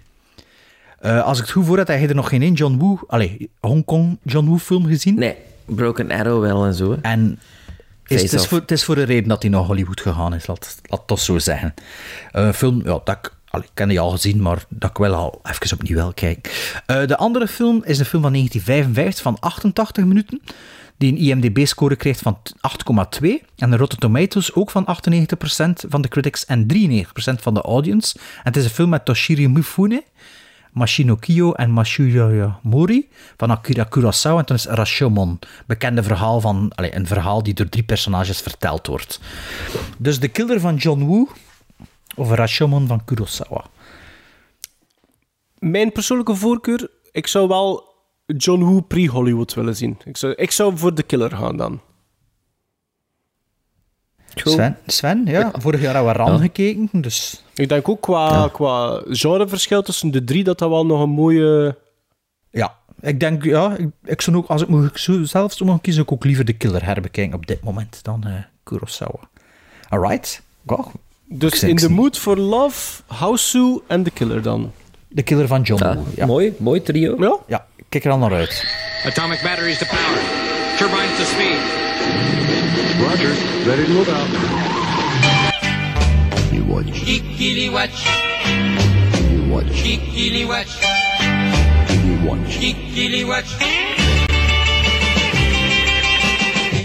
[0.99, 2.99] Eh, als ik het goed voor had, heb je er nog geen één John Woo...
[3.07, 5.15] Allee, Hongkong John Woo film gezien.
[5.15, 5.35] Nee,
[5.75, 6.91] Broken Arrow wel en zo.
[6.91, 6.97] hè.
[7.01, 7.39] En
[8.07, 10.47] Is, het, is voor, het is voor een reden dat hij naar Hollywood gegaan is,
[10.47, 11.73] laat, laat toch zo zeggen.
[12.31, 15.13] Een film, ja, dat ik, allee, ik ken die al gezien, maar dat ik wel
[15.13, 16.51] al even opnieuw wil kijken.
[16.85, 20.41] Eh, de andere film is een film van 1955 van 88 minuten,
[20.97, 22.37] die een IMDb-score krijgt van
[23.21, 27.61] 8,2 en een Rotten Tomatoes ook van 98% van de critics en 93% van de
[27.61, 28.17] audience.
[28.17, 30.03] En het is een film met Toshiro Mifune,
[30.71, 34.39] Mashino Kiyo en Mashuya Mori van Akira Kurosawa.
[34.39, 38.87] En toen is Rashomon, bekende verhaal van, allez, een verhaal die door drie personages verteld
[38.87, 39.19] wordt.
[39.97, 41.27] Dus de killer van John Woo
[42.15, 43.65] of Rashomon van Kurosawa.
[45.59, 47.93] Mijn persoonlijke voorkeur, ik zou wel
[48.25, 49.97] John Woo pre-Hollywood willen zien.
[50.03, 51.81] Ik zou, ik zou voor The Killer gaan dan.
[54.35, 57.43] Sven, Sven ja, vorig jaar hebben we Ram gekeken, dus...
[57.53, 61.77] Ik denk ook qua, qua genreverschil tussen de drie dat dat wel nog een mooie...
[62.51, 66.03] Ja, ik denk, ja, ik, ik zou ook, als ik zo- zelf zou mogen kiezen,
[66.03, 68.33] zou ik ook liever de killer herbekijken op dit moment dan eh,
[68.63, 69.19] Kurosawa.
[69.89, 70.41] Alright.
[70.67, 70.85] Ja,
[71.27, 74.71] Dus ik in the mood for love, Houseu en The Killer dan.
[75.07, 76.03] De killer van John Ja, Woo.
[76.15, 76.25] Ja.
[76.25, 77.15] Mooi, mooi trio.
[77.19, 77.37] Ja?
[77.47, 78.65] ja, kijk er al naar uit.
[79.05, 80.21] Atomic batteries to power.
[80.77, 82.50] Turbines to speed.
[83.01, 83.29] Roger.
[83.67, 84.29] Ready to move out.
[86.53, 86.85] You watch.
[86.85, 88.05] Kikili watch.
[89.31, 89.65] You watch.
[89.65, 90.71] Kikili watch.
[92.05, 92.59] You watch.
[92.59, 93.51] Kikili watch.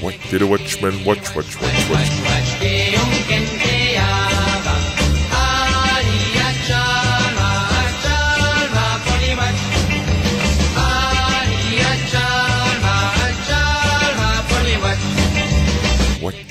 [0.03, 2.46] What did a watchman watch, watch, watch, watch?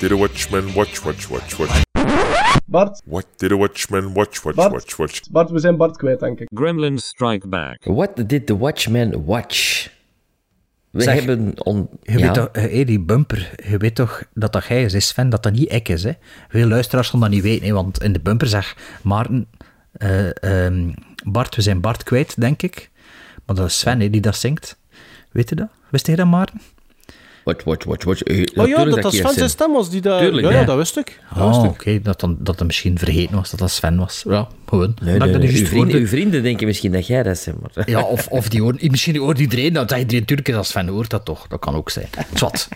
[0.08, 1.82] Did a watchman watch, watch, watch, watch?
[2.68, 4.72] Bart, What did a watchman watch, watch, Bart.
[4.72, 5.20] watch, watch?
[5.30, 6.48] Bart, we zijn Bart kwijt, denk ik.
[6.54, 7.84] Gremlins Strike Back.
[7.84, 9.88] What did the Watchmen watch?
[10.90, 11.64] We Zeg, hebben...
[11.64, 11.88] On...
[12.02, 12.24] Je ja.
[12.24, 15.42] weet toch, eh, die bumper, je weet toch dat dat jij is, hè, Sven, dat
[15.42, 16.02] dat niet ik is.
[16.02, 16.12] Hè?
[16.48, 19.48] Veel luisteraars gaan dat niet weten, hè, want in de bumper zegt Maarten,
[19.92, 20.90] eh, ehm,
[21.24, 22.90] Bart, we zijn Bart kwijt, denk ik.
[23.46, 24.78] Maar dat is Sven hè, die dat zingt.
[25.32, 25.68] Weet je dat?
[25.90, 26.60] Wist jij dat, Maarten?
[27.46, 28.22] Watch, watch, watch, watch.
[28.22, 29.90] Eh, Oh ja, dat dat Sven zijn stem was.
[29.90, 30.18] Die dat...
[30.20, 31.20] Tuurlijk, ja, ja, dat wist ik.
[31.34, 31.70] Dat wist Oh, ik.
[31.70, 34.22] oké, dat, dan, dat hij misschien vergeten was dat dat Sven was.
[34.28, 34.96] Ja, gewoon.
[35.02, 35.40] Nee, nee, nee.
[35.42, 37.88] juist Uw, vrienden, uw vrienden denken misschien dat jij dat bent, maar...
[37.90, 39.88] Ja, of, of die hoort, misschien hoort iedereen dat.
[39.88, 41.46] Dat iedereen is als Sven hoort dat toch.
[41.46, 42.08] Dat kan ook zijn.
[42.34, 42.68] Zwat.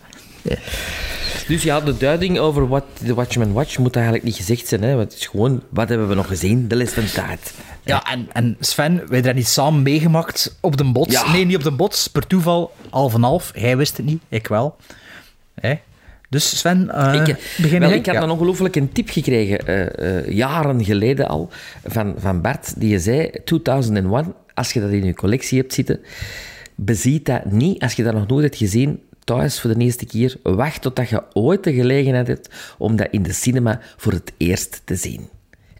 [1.48, 4.82] Dus ja, de duiding over wat de Watchmen watch moet eigenlijk niet gezegd zijn.
[4.82, 4.94] Hè?
[4.94, 6.68] Want het is gewoon, wat hebben we nog gezien?
[6.68, 7.54] De les van tijd.
[7.84, 11.12] Ja, en, en Sven, wij hebben dat niet samen meegemaakt op de bots.
[11.12, 11.32] Ja.
[11.32, 13.50] Nee, niet op de bots, per toeval, half en half.
[13.54, 14.76] Hij wist het niet, ik wel.
[15.60, 15.74] Hè?
[16.28, 18.22] Dus Sven, eh ik, begin wel, ik had Ja.
[18.22, 21.50] een ongelooflijk een tip gekregen, eh, eh, jaren geleden al,
[21.84, 26.00] van, van Bart, die je zei, 2001, als je dat in je collectie hebt zitten,
[26.74, 30.36] beziet dat niet, als je dat nog nooit hebt gezien, thuis voor de eerste keer,
[30.42, 32.48] wacht totdat je ooit de gelegenheid hebt
[32.78, 35.28] om dat in de cinema voor het eerst te zien.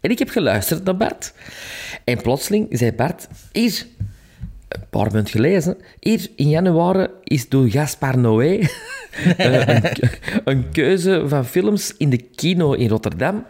[0.01, 1.33] En ik heb geluisterd naar Bart.
[2.03, 3.85] En plotseling zei Bart, hier,
[4.67, 5.77] een paar maanden gelezen.
[5.99, 8.43] Hier in januari is door Gaspar Noé
[9.37, 9.83] eh, een,
[10.43, 13.45] een keuze van films in de kino in Rotterdam.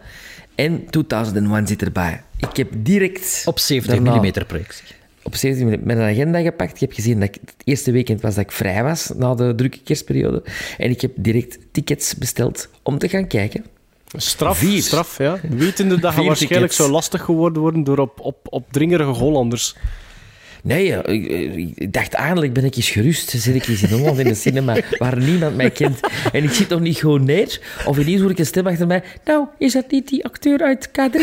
[0.54, 2.22] En 2001 zit erbij.
[2.36, 3.42] Ik heb direct...
[3.44, 5.01] Op 70 daarna- mm projectie.
[5.22, 6.74] Op 70 mm met een agenda gepakt.
[6.74, 9.54] Ik heb gezien dat ik het eerste weekend was dat ik vrij was na de
[9.54, 10.42] drukke kerstperiode.
[10.78, 13.64] En ik heb direct tickets besteld om te gaan kijken.
[14.16, 14.82] Straf, Vier.
[14.82, 15.38] straf, ja.
[15.48, 16.76] Wetende dat je waarschijnlijk tickets.
[16.76, 19.76] zou lastig geworden worden door op, op, opdringerige Hollanders.
[20.64, 21.26] Nee, ja, ik,
[21.74, 23.30] ik dacht eindelijk ben ik eens gerust.
[23.30, 26.00] Zit ik eens in Holland in de cinema waar niemand mij kent.
[26.32, 27.60] En ik zit nog niet gewoon neer.
[27.86, 29.02] Of ineens hoor ik een stem achter mij.
[29.24, 31.20] Nou, is dat niet die acteur uit K3?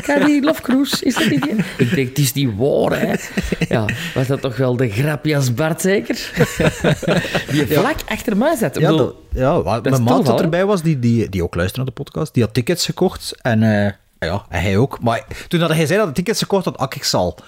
[0.00, 1.54] K3 Love Cruise, is dat niet die?
[1.78, 3.14] Ik denk, het is niet waar, hè.
[3.68, 3.84] Ja,
[4.14, 6.30] was dat toch wel de grapjas Bart, zeker?
[7.50, 8.78] Die vlak achter mij zat.
[8.78, 11.94] Ja, bedoel, dat, ja mijn maat dat erbij was, die, die, die ook luisterde naar
[11.94, 13.34] de podcast, die had tickets gekocht.
[13.42, 15.00] En, eh, ja, en hij ook.
[15.00, 17.38] Maar toen dat hij zei dat hij tickets gekocht had, ak ik zal.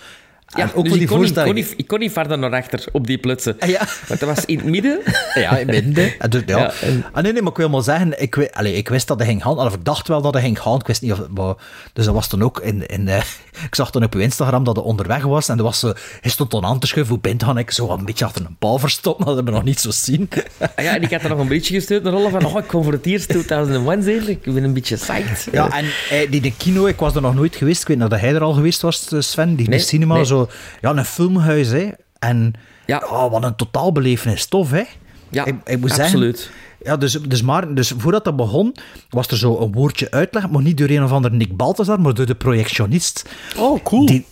[0.56, 2.38] Ja, En ook dus voor die ik, kon niet, kon niet, ik kon niet verder
[2.38, 3.56] naar achter op die plutsen.
[3.66, 3.86] Ja.
[4.08, 5.00] Want dat was in het midden.
[5.34, 6.12] Ja, in het midden.
[6.18, 6.58] En dus, ja.
[6.58, 9.18] Ja, en- Ah, nee, nee, maar ik wil maar zeggen, ik, allee, ik wist dat
[9.18, 11.20] hij ging gaan, of ik dacht wel dat hij ging gaan, ik wist niet of,
[11.34, 11.54] maar,
[11.92, 13.16] dus dat was toen ook in, in eh,
[13.68, 16.30] ik zag toen op uw Instagram dat hij onderweg was, en er was, zo- hij
[16.30, 17.58] stond dan aan te schuiven, hoe bent?
[17.58, 19.90] Ik zo een beetje achter een paal verstopt, maar dat hebben we nog niet zo
[19.90, 20.28] zien.
[20.76, 22.66] Ah ja, en ik had er nog een beetje gestuurd naar Rollen van, oh, ik
[22.66, 24.28] kom voor het eerst 2001 zien.
[24.28, 25.48] Ik ben een beetje psyched.
[25.52, 27.82] Ja, en eh, die de kino, ik was er nog nooit geweest.
[27.82, 29.54] Ik weet nog dat hij er al geweest was, Sven.
[29.56, 30.24] Die Nee, de cinema, nee.
[30.26, 30.37] zo...
[30.80, 31.88] Ja, een filmhuis, hè.
[32.18, 32.52] En
[32.86, 33.02] Ja.
[33.10, 34.46] oh, wat een totaalbelevenis.
[34.46, 34.82] Tof, hè.
[35.30, 36.38] Ja, ik, ik moet absoluut.
[36.38, 38.74] Zeggen, ja, dus, dus, maar, dus voordat dat begon,
[39.10, 42.14] was er zo een woordje uitleg, maar niet door een of ander Nick Balthazar, maar
[42.14, 43.28] door de projectionist.
[43.56, 44.06] Oh, cool.
[44.06, 44.26] Die,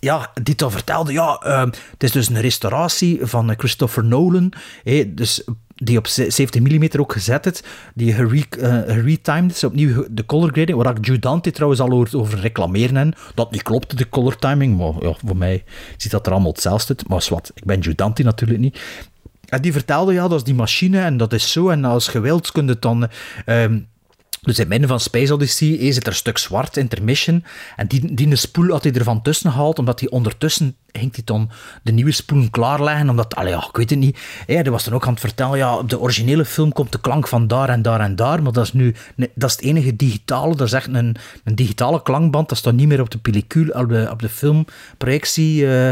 [0.00, 4.52] ja, die dan vertelde, ja, ehm, het is dus een restauratie van eh, Christopher Nolan.
[4.84, 5.44] hè, dus
[5.82, 7.62] die op ze- 70 mm ook gezet is,
[7.94, 8.18] die eh,
[8.86, 13.14] geretimed is, opnieuw de color grading, waar ik Giudante trouwens al over, over reclameren en
[13.34, 15.64] dat niet klopte, de color timing, maar ja, voor mij
[15.96, 17.08] ziet dat er allemaal hetzelfde uit.
[17.08, 18.80] Maar zwart, ik ben Giudante natuurlijk niet.
[19.48, 22.20] En die vertelde, ja, dat is die machine en dat is zo, en als je
[22.20, 23.08] wilt, kun het dan...
[23.44, 23.78] ehm,
[24.40, 27.44] dus in het midden van Space Odyssey eh, zit er een stuk zwart, intermission.
[27.76, 31.24] En die, die spoel had hij er van tussen gehaald, omdat hij ondertussen ging hij
[31.24, 31.50] dan
[31.82, 33.08] de nieuwe spoelen klaarleggen.
[33.08, 34.18] Omdat, allee, ja, ik weet het niet.
[34.46, 37.00] Ja, hij was dan ook aan het vertellen, ja, op de originele film komt de
[37.00, 38.42] klank van daar en daar en daar.
[38.42, 40.56] Maar dat is nu, nee, dat is het enige digitale.
[40.56, 42.48] Dat is echt een, een digitale klankband.
[42.48, 45.88] Dat staat niet meer op de pellicule, op de, op de filmprojectie eh,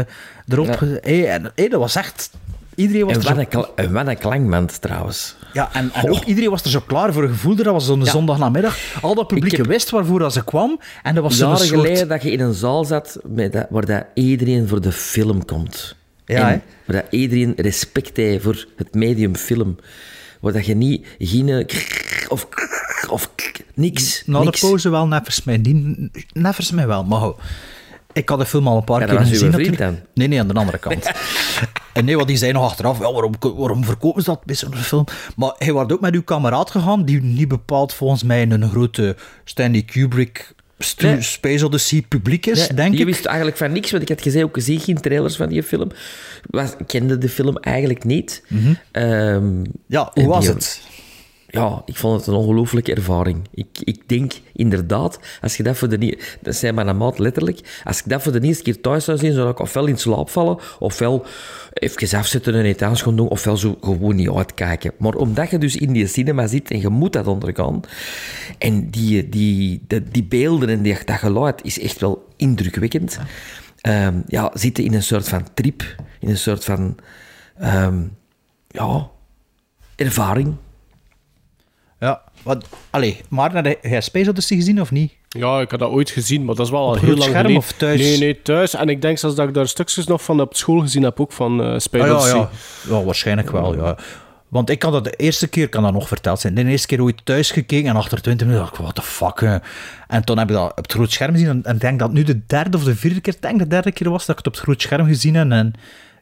[0.47, 0.79] erop.
[0.79, 2.29] Hey, en, hey, dat was echt...
[2.77, 5.35] Iedereen was En wat zo- een, kla- en wat een klankband trouwens.
[5.53, 7.27] ja, en, en ook iedereen was er zo klaar voor.
[7.27, 8.77] Gevoel dat was zo'n zondagnamiddag.
[9.01, 10.79] Al dat publiek heb- wist waarvoor dat ze kwam.
[11.03, 11.69] En dat was Jaren soort...
[11.69, 15.45] geleden dat je in een zaal zat met dat, waar dat iedereen voor de film
[15.45, 15.95] komt.
[16.25, 19.75] Ja, en waar dat iedereen respect heeft voor het medium film.
[20.39, 24.23] Waar dat je niet geen krrr of krrr of krrr, niks.
[24.25, 24.59] Na niks.
[24.61, 25.61] de pauze wel, nevers mij.
[25.61, 27.31] Die, nevers mij wel, maar
[28.13, 29.51] ik had de film al een paar Ja, keer gezien.
[29.51, 29.79] vriend.
[30.13, 31.09] Nee, nee, aan de andere kant.
[31.97, 34.75] en nee, want die zei nog achteraf, ja, waarom, waarom verkopen ze dat bij zo'n
[34.75, 35.05] film?
[35.35, 39.15] Maar hij was ook met uw kameraad gegaan, die niet bepaald volgens mij een grote
[39.43, 41.21] Stanley Kubrick stu- Nee.
[41.21, 43.05] Space Odyssey publiek is, Nee, denk die ik.
[43.05, 45.89] wist eigenlijk van niks, want ik had gezien ook gezien geen trailers van die film.
[46.49, 48.43] Was, ik kende de film eigenlijk niet.
[48.91, 50.81] Ehm, ja, hoe was het?
[51.49, 53.47] Ja, ik vond het een ongelooflijke ervaring.
[53.53, 57.99] Ik, ik denk inderdaad, als je dat voor de dat zei mijn maat letterlijk, als
[57.99, 60.57] ik dat voor de eerste keer thuis zou zien, zou ik ofwel in slaap vallen,
[60.79, 61.25] ofwel
[61.73, 64.91] even afzetten en anders gaan doen, ofwel zo gewoon niet uitkijken.
[64.97, 67.81] Maar omdat je dus in die cinema zit en je moet dat ondergaan,
[68.57, 73.19] en die, die, die, beelden en die, dat geluid is echt wel indrukwekkend.
[73.81, 76.97] Ehm, ja, zitten in een soort van trip, in een soort van
[77.57, 78.03] ehm,
[78.67, 79.09] ja,
[79.95, 80.55] ervaring.
[82.43, 85.11] Wat, allee, maar heb jij Space Odyssey gezien of niet?
[85.29, 87.57] Ja, ik had dat ooit gezien, maar dat is wel al heel lang scherm geleden.
[87.57, 87.99] of thuis?
[88.01, 88.73] Nee, nee, thuis.
[88.75, 91.31] En ik denk zelfs dat ik daar stukjes nog van op school gezien heb, ook
[91.31, 92.39] van eh Space Ah, ja, Odyssey.
[92.39, 92.49] ja.
[92.97, 93.97] ja, waarschijnlijk wel, ja.
[94.47, 97.01] Want ik kan dat de eerste keer, kan dat nog verteld zijn, de eerste keer
[97.03, 99.39] ooit thuis gekeken en achter 20 minuten dacht ik, what the fuck.
[99.39, 99.57] hè.
[100.07, 102.11] En toen heb ik dat op het groot scherm gezien en en ik denk dat
[102.11, 104.37] nu de derde of de vierde keer, ik denk de derde keer was dat ik
[104.37, 105.51] het op het groot scherm gezien heb.
[105.51, 105.73] En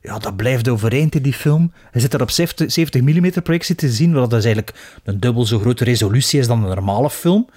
[0.06, 1.72] ja, dat blijft overeind in die film.
[1.94, 5.20] Je zit er op 70, 70 mm projectie te zien, wat dat is eigenlijk een
[5.20, 7.50] dubbel zo grote resolutie is dan een normale film.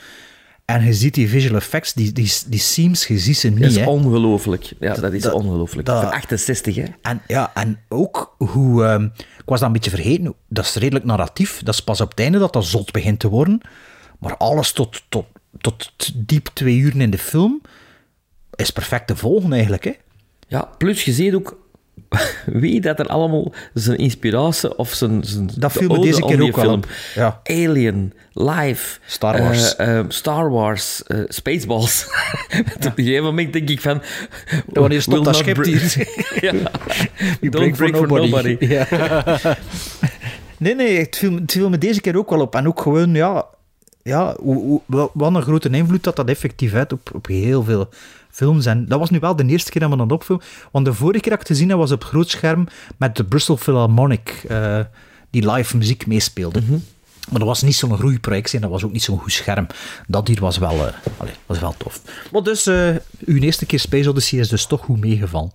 [0.64, 3.60] En je ziet die visual effects, die, die, die seams, je ziet ze niet.
[3.60, 4.72] Dat is ongelooflijk.
[4.80, 5.86] Ja, dat is ongelooflijk.
[5.86, 6.84] dat- Van 68, hè?
[7.02, 8.84] En, ja, en ook hoe...
[8.84, 10.34] ehm, ik was dat een beetje vergeten.
[10.48, 11.62] Dat is redelijk narratief.
[11.62, 13.60] Dat is pas op het einde dat dat zot begint te worden.
[14.18, 15.24] Maar alles tot, tot,
[15.58, 15.92] tot
[16.28, 17.60] diep twee uur in de film
[18.54, 19.84] is perfect te volgen eigenlijk.
[19.84, 19.92] Hè?
[20.48, 21.68] Ja, plus je ziet ook
[22.62, 25.24] wie dat er allemaal zijn inspiratie of zijn...
[25.24, 26.80] zijn Dat viel me deze keer ook wel film.
[27.14, 27.40] Ja.
[27.44, 29.76] Alien, Live, Star Wars.
[29.76, 32.06] eh, eh, Star Wars, eh, Spaceballs.
[32.76, 34.02] Op een gegeven moment denk ik van...
[34.66, 35.64] wanneer stopt will dat schip
[36.40, 36.52] ja.
[37.51, 38.56] Don't break for nobody.
[40.59, 42.55] Nee, nee, het viel, het viel me deze keer ook wel op.
[42.55, 43.47] En ook gewoon, ja,
[44.02, 47.62] ja hoe, hoe, wel- wat een grote invloed dat dat effectief heeft op, op heel
[47.62, 47.89] veel
[48.39, 48.66] films.
[48.66, 50.40] En dat was nu wel de eerste keer dat we dat opviel.
[50.73, 52.66] Want de vorige keer dat ik te zien heb, was op het groot scherm
[52.97, 54.81] met de Bristol Philharmonic, eh,
[55.31, 56.60] die live muziek meespeelde.
[57.31, 59.66] Maar dat was niet zo'n groeiprojectie en dat was ook niet zo'n goed scherm.
[60.06, 62.01] Dat hier was wel, eh, allee, was wel tof.
[62.32, 62.89] Maar dus, eh,
[63.24, 65.51] uw eerste keer Space Odyssey is dus toch goed meegevallen.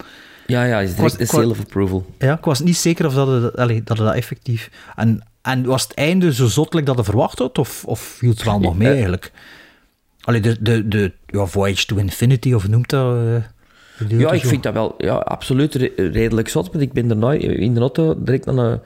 [0.47, 2.05] Ja, ja, is was- een was- of approval.
[2.19, 4.69] Ja, ik was niet zeker of dat het, dat, het dat effectief...
[4.95, 8.43] En, en was het einde zo zottelijk dat je verwacht had, of, of viel het
[8.43, 9.31] wel nog mee eigenlijk?
[10.23, 13.15] Allee, de, de, de ja, Voyage to Infinity, of noemt dat?
[13.15, 14.47] eh, Ja, ik zo?
[14.49, 16.67] vind dat wel ja, absoluut re- redelijk zot.
[16.71, 18.79] Want ik ben er nooit in de auto direct naar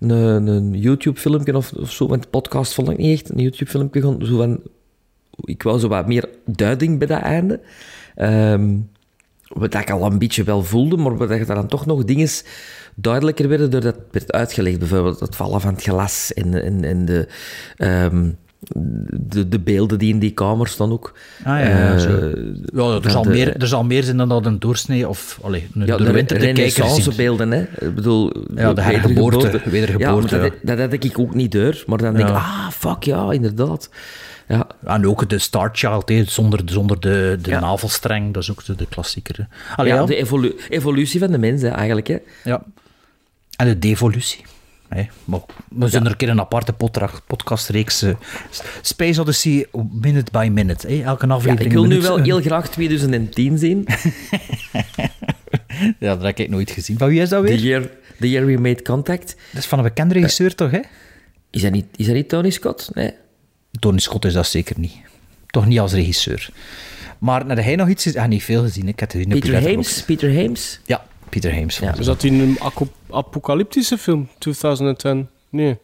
[0.00, 2.06] een, een, een YouTube-filmpje of, of zo.
[2.08, 3.30] Want podcast vond ik niet echt.
[3.30, 4.60] Een YouTube-filmpje gaan zo van...
[5.44, 7.60] Ik wou zo wat meer duiding bij dat einde.
[8.14, 8.76] Ehm,
[9.48, 12.28] wat ik al een beetje wel voelde, maar wat er dan toch nog dingen
[12.94, 14.78] duidelijker werden doordat het werd uitgelegd.
[14.78, 17.28] Bijvoorbeeld het vallen van het glas en, en, en de...
[17.76, 18.30] ehm,
[19.10, 21.12] de, de beelden die in die kamer staan ook.
[21.38, 22.02] Ah, ja, ja, Eh,
[22.74, 25.68] ja, er, zal de- meer, er zal meer zijn dan dat een doorsnee of allee,
[25.74, 26.40] een ja, de kijker ziet.
[26.56, 27.60] renaissancebeelden, hè.
[27.86, 28.32] Ik bedoel...
[28.54, 31.82] Ja, de hergeboorte, wedergeboorte, Ja, dat, dat had ik ook niet door.
[31.86, 33.90] Maar dan denk ik, ah, fuck, ja, inderdaad.
[34.48, 34.66] Ja.
[34.84, 37.60] En ook de Star Child, hè, zonder, zonder de, de Ja.
[37.60, 39.48] navelstreng, dat is ook de, de klassieker.
[39.76, 42.16] Allee, ja, ja, de evolu- evolutie van de mens, hè, eigenlijk, hè.
[42.44, 42.62] Ja.
[43.56, 44.44] En de devolutie.
[44.90, 45.06] Hè.
[45.24, 46.72] maar we zullen er een keer een aparte
[47.26, 48.02] podcastreeks.
[48.02, 48.14] eh,
[48.82, 50.86] Space Odyssey minute by minute.
[50.86, 51.02] hè.
[51.02, 51.66] Elke Ja, aflevering.
[51.66, 53.86] ik wil nu wel heel graag 2010 zien.
[55.98, 56.98] Ja, dat heb ik nooit gezien.
[56.98, 57.56] Van wie is dat weer?
[57.56, 57.90] The year,
[58.20, 59.36] The Year We Made Contact.
[59.52, 60.80] Dat is van een bekende regisseur, toch, hè?
[61.50, 62.90] Is dat niet, is dat niet Tony Scott?
[62.94, 63.12] Nee.
[63.78, 64.92] Tony Scott is dat zeker niet.
[65.46, 66.50] Toch niet als regisseur.
[67.18, 68.02] Maar had hij nog iets...
[68.02, 68.20] gezien?
[68.20, 68.88] Ah, niet veel gezien.
[68.88, 69.62] Ik heb Peter.
[69.70, 70.02] Hames?
[70.02, 70.80] Peter Hames?
[70.86, 71.78] Ja, Peter Hames.
[71.78, 71.94] Ja.
[71.98, 72.60] Is dat in een
[73.12, 75.28] apocalyptische film, 2010?
[75.50, 75.76] Nee.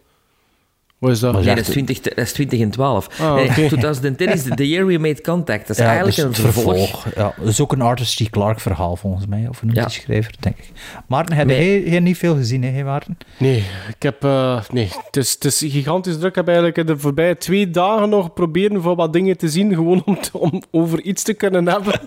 [1.07, 1.33] Wat is dat?
[1.35, 3.09] Nee, dat is, 20, dat is 20 en 12.
[3.21, 3.53] Ah, nee, oké.
[3.67, 5.67] 2010 is The Year We Made Contact.
[5.67, 7.05] Dat is Ja, eigenlijk dus een het vervolg.
[7.15, 8.31] Ja, dat is ook een Arthur C.
[8.31, 9.47] Clarke verhaal, volgens mij.
[9.49, 9.89] Of een Ja.
[9.89, 10.71] schrijver, denk ik.
[11.09, 11.81] Maarten, heb Nee.
[11.83, 13.19] jij, jij niet veel gezien, hè, Maarten?
[13.39, 14.25] Nee, ik heb...
[14.25, 16.29] eh, nee, het is, het is gigantisch druk.
[16.29, 20.03] Ik heb eigenlijk de voorbije twee dagen nog proberen voor wat dingen te zien, gewoon
[20.05, 22.01] om, te- om over iets te kunnen hebben.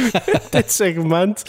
[0.50, 1.42] Dit segment.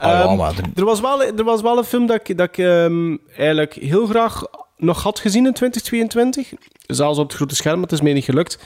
[0.00, 2.58] Oh, Ehm, er- er, was wel, er was wel een film dat ik, dat ik
[2.58, 4.42] ehm, eigenlijk heel graag
[4.80, 6.52] nog had gezien in 2022.
[6.86, 8.58] Zelfs op het grote scherm, het is mij niet gelukt.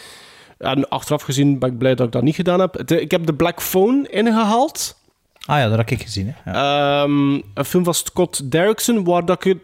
[0.59, 2.75] En achteraf gezien ben ik blij dat ik dat niet gedaan heb.
[2.75, 4.97] Het- Ik heb The Black Phone ingehaald.
[5.47, 6.35] Ah ja, dat heb ik gezien.
[6.35, 6.51] Hè.
[6.53, 7.03] Ja.
[7.03, 9.59] Ehm, een film van Scott Derrickson, waar dat ik...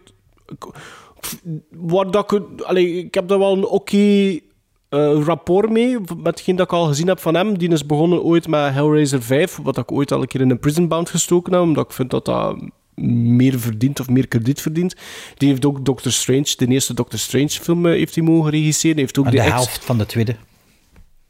[1.70, 2.60] Waar dat ik...
[2.62, 6.84] Allee, ik heb daar wel een oké eh, rapport mee, met hetgeen dat ik al
[6.86, 7.58] gezien heb van hem.
[7.58, 10.58] Die is begonnen ooit met Hellraiser 5, wat ik ooit al een keer in een
[10.58, 12.56] prison bound gestoken heb, omdat ik vind dat dat
[12.94, 14.94] meer verdient of meer krediet verdient.
[15.36, 18.96] Die heeft ook Doctor Strange, de eerste Doctor Strange film eh, heeft hij mogen regisseren.
[18.98, 20.36] Heeft ook En de, helft van de tweede.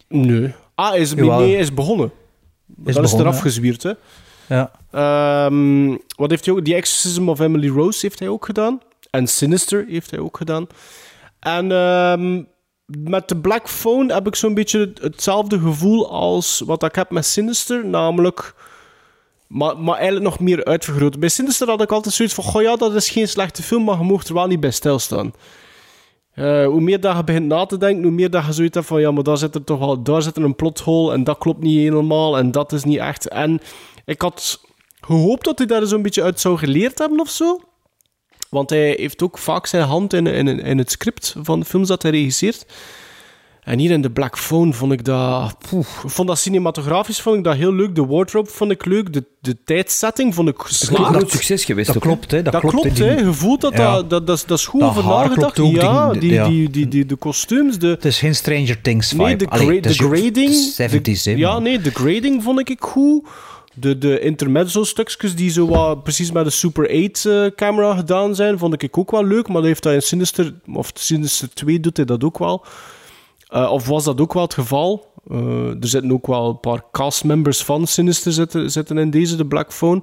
[0.08, 0.54] Nee.
[0.74, 2.06] Ah, is, nee, is begonnen.
[2.06, 3.42] Is dat is begonnen, eraf hè?
[3.42, 3.92] gezwierd, hè.
[4.48, 4.70] Ja.
[4.90, 6.64] Ehm, wat heeft hij ook?
[6.64, 8.80] The Exorcism of Emily Rose heeft hij ook gedaan.
[9.10, 10.66] En Sinister heeft hij ook gedaan.
[11.40, 12.42] En ehm,
[13.10, 17.10] met de Black Phone heb ik zo'n beetje het- hetzelfde gevoel als wat ik heb
[17.10, 17.86] met Sinister.
[17.86, 18.54] Namelijk...
[19.50, 21.18] Maar, eigenlijk nog meer uitvergroot.
[21.18, 22.44] Bij Sinister had ik altijd zoiets van...
[22.44, 25.32] Goh ja, dat is geen slechte film, maar je mocht er wel niet bij stilstaan.
[26.32, 28.86] Eh, hoe meer dat je begint na te denken, hoe meer dat je zoiets hebt
[28.86, 29.00] van...
[29.00, 30.02] Ja, maar daar zit er toch wel...
[30.02, 33.28] Daar zit een plothole en dat klopt niet helemaal en dat is niet echt.
[33.28, 33.60] En
[34.04, 34.60] ik had
[35.00, 37.60] gehoopt dat hij daar zo'n beetje uit zou geleerd hebben of zo.
[38.50, 41.88] Want hij heeft ook vaak zijn hand in, in, in het script van de films
[41.88, 42.66] dat hij regisseert.
[43.60, 45.54] En hier in The Black Phone vond ik dat...
[46.06, 47.94] vond dat cinematografisch vond ik dat heel leuk.
[47.94, 49.12] De wardrobe vond ik leuk.
[49.12, 51.14] De, de tijdsetting vond ik Dat is een geslaagd.
[51.16, 52.42] groot succes geweest Dat ook, klopt, hè.
[52.42, 53.14] Dat, Dat, klopt, klopt, hè.
[53.14, 53.94] Je voelt dat, Ja.
[53.94, 55.56] dat, dat, dat, is- dat is goed Dat over nagedacht.
[55.56, 56.48] ja, die- die, ja.
[56.48, 57.86] die, die, die, de kostuums, de...
[57.86, 59.22] Het is geen Stranger Things vibe.
[59.24, 60.74] Nee, de, gra- de grading...
[60.74, 63.26] de 70s, hè, de- ja, nee, de grading vond ik goed.
[63.74, 68.98] De, de intermezzo-stukjes die zo wat precies met de Super 8-camera gedaan zijn, vond ik
[68.98, 69.46] ook wel leuk.
[69.46, 72.64] Maar dat heeft hij in Sinister, of Sinister 2 doet hij dat ook wel.
[73.50, 75.12] Eh, of was dat ook wel het geval?
[75.30, 79.46] Eh, er zitten ook wel een paar castmembers van Sinister zitten, zitten in deze, de
[79.46, 80.02] Black Phone.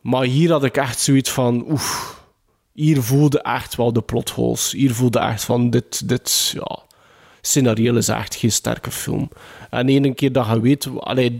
[0.00, 1.70] Maar hier had ik echt zoiets van...
[1.70, 2.18] Oef,
[2.72, 4.72] hier voelde echt wel de plotholes.
[4.72, 6.78] Hier voelde echt van, dit, dit ja...
[7.40, 9.28] Scenario is echt geen sterke film.
[9.70, 10.88] En één keer dat je weet...
[10.98, 11.38] Allee,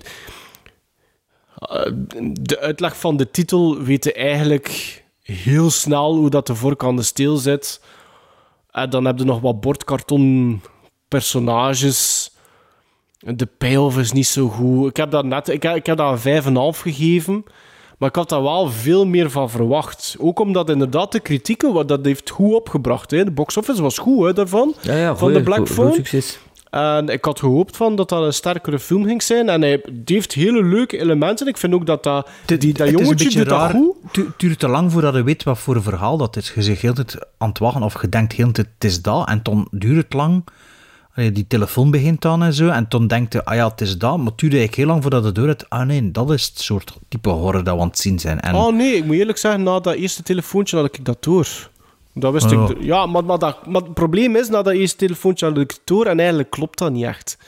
[1.55, 1.93] eh,
[2.33, 7.37] de uitleg van de titel weet je eigenlijk heel snel hoe dat de voorkant steel
[7.37, 7.81] zit.
[8.71, 10.61] En dan heb je nog wat bordkarton
[11.11, 12.31] personages.
[13.19, 14.89] De payoff is niet zo goed.
[14.91, 15.49] Ik heb dat net...
[15.49, 16.43] Ik heb, ik heb dat een
[16.75, 17.45] 5,5 gegeven.
[17.99, 20.17] Maar ik had daar wel veel meer van verwacht.
[20.19, 21.73] Ook omdat inderdaad de kritieken...
[21.73, 23.11] wat Dat heeft goed opgebracht.
[23.11, 23.25] Hè.
[23.25, 24.75] De box-office was goed hè, daarvan.
[24.81, 26.03] Ja, ja, van goeie- de Black Phone.
[26.71, 29.49] En ik had gehoopt van dat dat een sterkere film ging zijn.
[29.49, 31.47] En hij die heeft hele leuke elementen.
[31.47, 33.71] Ik vind ook dat, dat, die, dat Het is een jongetje beetje doet dat raar.
[33.71, 33.97] goed.
[34.03, 36.53] Het du- duurt te lang voordat je weet wat voor een verhaal dat is.
[36.55, 39.29] Je zegt heel tijd aan het wachten of je denkt heel tijd, het is dat.
[39.29, 40.45] En dan duurt het lang.
[41.15, 42.69] Die telefoon begint aan en zo.
[42.69, 44.17] En dan denkt je, ah ja, het is dat.
[44.17, 45.69] Maar het duurt eigenlijk heel lang voordat het door het.
[45.69, 48.41] Ah nee, dat is het soort type horror dat we aan het zien zijn.
[48.41, 51.47] En, Oh nee, ik moet eerlijk zeggen, na dat eerste telefoontje had ik dat door.
[52.15, 52.71] Dat wist Oh.
[52.71, 52.77] ik.
[52.81, 55.81] Ja, maar, maar, dat, maar het probleem is, na dat eerste telefoontje had ik het
[55.85, 57.39] door en eigenlijk klopt dat niet echt.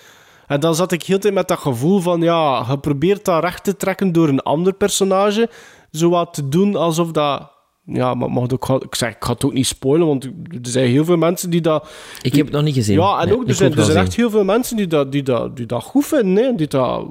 [0.47, 3.43] En dan zat ik heel de tijd met dat gevoel van, ja, je probeert dat
[3.43, 5.51] recht te trekken door een ander personage,
[5.93, 7.51] zo wat te doen alsof dat...
[7.85, 10.31] Ja, maar mag ook, ik zeg, ik ga het ook niet spoilen, want er
[10.63, 11.89] zijn heel veel mensen die dat...
[12.23, 12.99] Ik heb het nog niet gezien.
[12.99, 15.23] Ja, en Nee, ook, er zijn, er zijn echt heel veel mensen die dat, die
[15.23, 17.07] dat, die dat goed vinden, hè, die dat...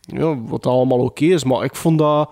[0.00, 2.30] Ja, wat allemaal oké is, maar ik vond dat...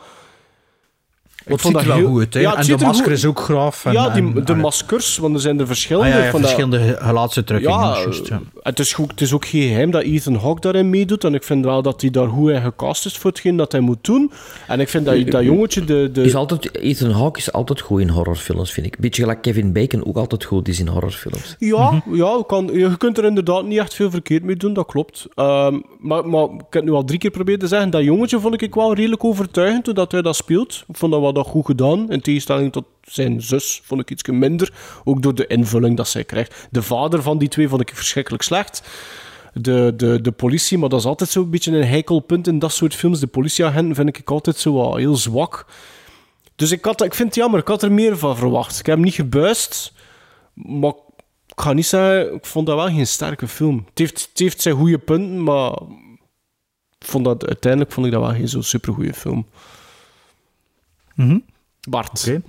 [1.45, 2.35] Ik het vond dat wel heel- goed.
[2.35, 2.41] Hè?
[2.41, 3.85] Ja, het en de er masker goed- is ook graaf.
[3.85, 4.63] En, ja, die, en- de allee.
[4.63, 6.09] maskers, want er zijn er Ah, verschillende.
[6.17, 7.79] ja, ja, van dat- verschillende gelaatsuitdrukkingen.
[8.29, 8.41] ja.
[8.63, 11.25] Het, is goed, het is ook geen geheim dat Ethan Hawke daarin meedoet.
[11.25, 13.81] En ik vind wel dat hij daar goed in gecast is voor hetgeen dat hij
[13.81, 14.33] moet doen.
[14.67, 15.85] En ik vind dat dat jongetje...
[15.85, 16.23] De, de...
[16.23, 18.99] Is altijd, Ethan Hawke is altijd goed in horrorfilms, vind ik.
[18.99, 21.57] Beetje gelijk Kevin Bacon ook altijd goed is in horrorfilms.
[21.59, 24.87] Ja, ja je, kan, je kunt er inderdaad niet echt veel verkeerd mee doen, dat
[24.87, 25.27] klopt.
[25.35, 28.63] Ehm, maar, maar ik heb nu al drie keer proberen te zeggen, dat jongetje vond
[28.63, 30.85] ik wel redelijk overtuigend toen dat hij dat speelt.
[30.89, 34.23] Ik vond dat wel dat goed gedaan, in tegenstelling tot zijn zus vond ik iets
[34.29, 34.73] minder.
[35.05, 36.69] Ook door de invulling dat zij krijgt.
[36.71, 38.83] De vader van die twee vond ik verschrikkelijk slecht.
[39.53, 42.73] De, de, de politie, maar dat is altijd zo'n beetje een heikel punt in dat
[42.73, 43.21] soort films.
[43.21, 45.67] De politieagenten vind ik altijd zo heel zwak.
[46.57, 48.79] Dus ik, had, ik vind het jammer, ik had er meer van verwacht.
[48.79, 49.93] Ik heb hem niet gebuist,
[50.55, 50.93] maar
[51.47, 53.85] ik ga niet zeggen, ik vond dat wel geen sterke film.
[53.89, 55.73] Het heeft, het heeft zijn goede punten, maar
[56.99, 59.47] vond dat, uiteindelijk vond ik dat wel geen zo supergoeie film.
[61.25, 61.39] Mhm.
[61.89, 62.25] Bart.
[62.29, 62.43] Oké.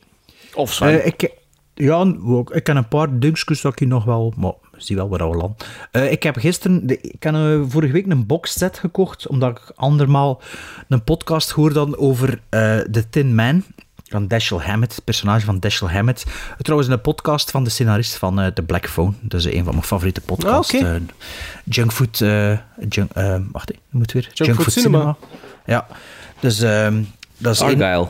[0.53, 0.99] Of Sven.
[1.02, 1.31] Eh, ik,
[1.73, 4.34] ja, ook- ik ken een paar dingetjes dat ik nog wel...
[4.38, 5.56] Maar zie wel waar we landen.
[5.91, 6.88] Eh, ik heb gisteren...
[6.88, 10.41] De, ik heb eh, vorige week een boxset gekocht, omdat ik andermaal
[10.88, 12.39] een podcast hoorde dan over
[12.91, 13.64] The Tin Man
[14.03, 16.26] van Dashiell Hammett, het personage van Dashiell Hammett.
[16.57, 19.14] Trouwens, een podcast van de scenarist van The Black Phone.
[19.22, 20.73] Dat is een van mijn favoriete podcasts.
[20.76, 22.57] Ah, eh,
[22.89, 24.30] junk, eh, wacht, hoe moet weer?
[24.34, 25.15] Junkfood Cinema.
[25.65, 25.88] Ja,
[26.39, 26.61] dus...
[26.61, 27.02] ehm,
[27.38, 28.07] dat is een- Argyle.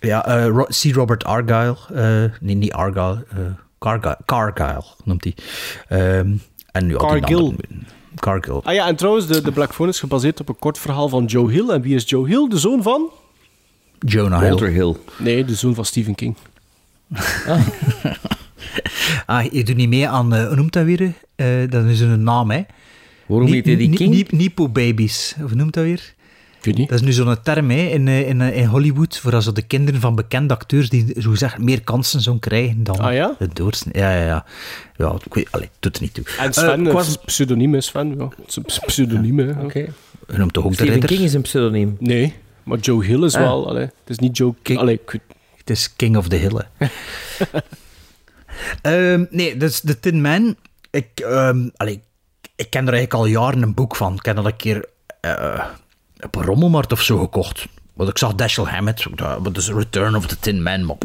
[0.00, 0.94] Ja, eh, Ro- C.
[0.94, 1.76] Robert Argyle.
[1.94, 3.24] eh, nee, niet Argyle.
[3.30, 3.38] eh,
[3.78, 5.34] Cargyle, Cargyle noemt hij.
[5.88, 6.32] Ehm,
[6.72, 7.36] en die Cargill.
[7.36, 7.56] andere-
[8.14, 8.60] Cargill.
[8.62, 11.24] Ah ja, en trouwens, de, de Black Phone is gebaseerd op een kort verhaal van
[11.24, 11.68] Joe Hill.
[11.68, 12.48] En wie is Joe Hill?
[12.48, 13.10] De zoon van?
[13.98, 14.48] Jonah Hill.
[14.48, 14.94] Walter Hill.
[15.18, 16.36] Nee, de zoon van Stephen King.
[19.26, 21.12] Ah, je doet niet mee aan, eh, hoe noemt dat weer?
[21.36, 22.62] Eh, dat is een naam, hè?
[23.26, 24.10] Waarom heet hij die King?
[24.14, 25.34] ni- Nipo-babies.
[25.40, 26.14] Hoe noemt dat weer?
[26.60, 26.88] Ik weet niet.
[26.88, 29.62] Dat is nu zo'n term hè, in, eh, in, eh, in Hollywood voor als de
[29.62, 33.34] kinderen van bekende acteurs die zo gezegd meer kansen zouden krijgen dan Ah, ja?
[33.38, 34.02] het doorsnee.
[34.02, 34.44] Ja, ja, ja.
[34.96, 36.24] Ja, ik weet, allee, doet er niet toe.
[36.38, 38.14] En Eh, Sven, uh, was- pseudoniem is Sven.
[38.18, 38.24] Ja.
[38.24, 39.50] Het is een pseudoniem, hè.
[39.62, 39.78] Oké.
[40.28, 41.08] je noemt toch ook de ridder?
[41.08, 41.96] King is een pseudoniem.
[42.00, 43.40] Nee, maar Joe Hill is Ah.
[43.42, 43.68] wel...
[43.68, 44.78] Allee, het is niet Joe King.
[44.78, 45.22] Allee, ik weet-
[45.56, 46.60] Het is King of the Hill.
[46.76, 46.86] hè.
[48.82, 50.56] Ehm, nee, dus de Tin Man.
[50.90, 52.00] Ik, ehm, allee,
[52.56, 54.14] ik ken er eigenlijk al jaren een boek van.
[54.14, 54.84] Ik heb dat een keer
[55.20, 55.64] eh,
[56.24, 57.66] op een rommelmarkt of zo gekocht.
[58.00, 59.06] Want ik zag Dashiell Hammett,
[59.42, 60.84] dat is Return of the Tin Man.
[60.84, 60.96] Maar,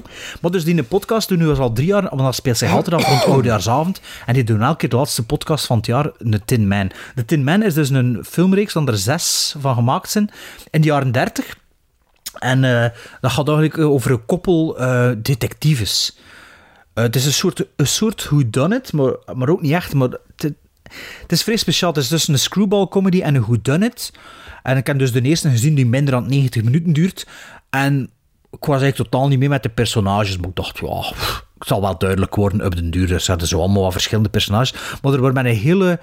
[0.41, 3.07] maar dus die podcast doen nu al drie jaar, want dat speelt zich altijd af
[3.07, 4.01] rond oudejaarsavond.
[4.25, 6.91] En die doen elke keer de laatste podcast van het jaar, de Tin Man.
[7.15, 10.29] De Tin Man is dus een filmreeks, waar er zes van gemaakt zijn,
[10.69, 11.57] in de jaren dertig.
[12.39, 12.89] En eh,
[13.21, 16.17] dat gaat eigenlijk eh, over een koppel eh, detectives.
[16.93, 19.93] Het is een soort, een soort whodunit, maar, maar ook niet echt.
[19.93, 21.89] Maar het, is vrij speciaal.
[21.89, 24.11] Het is tussen een screwball comedy en een whodunit.
[24.65, 27.27] En ik heb dus de eerste gezien die minder dan 90 minuten duurt.
[27.69, 28.09] En
[28.51, 30.37] ik was eigenlijk totaal niet mee met de personages.
[30.37, 31.01] Maar ik dacht, ja,
[31.57, 33.13] het zal wel duidelijk worden op den duur.
[33.13, 34.73] Er zaten zo allemaal wat verschillende personages.
[35.01, 35.99] Maar er wordt met een hele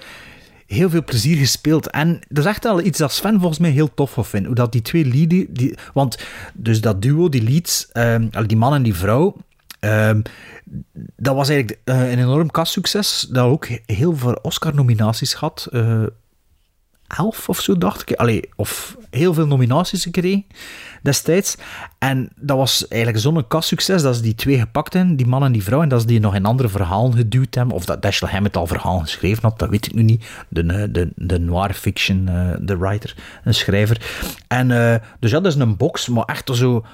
[0.67, 1.89] heel veel plezier gespeeld.
[1.89, 4.47] En dat is echt wel iets dat Sven volgens mij heel tof van vindt.
[4.47, 5.45] Hoe dat die twee leaden...
[5.49, 6.17] Die, want
[6.53, 9.35] dus dat duo, die leads, ehm, die man en die vrouw...
[9.79, 10.21] ehm,
[11.15, 13.27] dat was eigenlijk eh, een enorm kastsucces.
[13.29, 15.67] Dat ook heel veel Oscar-nominaties had.
[15.71, 16.03] eh,
[17.07, 18.17] elf of zo, dacht ik.
[18.17, 20.45] Allee, of heel veel nominaties gekregen
[21.01, 21.57] destijds.
[21.99, 25.51] En dat was eigenlijk zo'n kastsucces dat ze die twee gepakt hebben, die man en
[25.51, 27.75] die vrouw, en dat ze die nog in andere verhalen geduwd hebben.
[27.75, 30.25] Of dat Dashiell Hammett al verhalen geschreven had, dat weet ik nu niet.
[30.47, 34.01] De, eh, de, de noir fiction, eh, de writer, een schrijver.
[34.47, 36.85] En eh, dus ja, dat is een box, maar echt zo...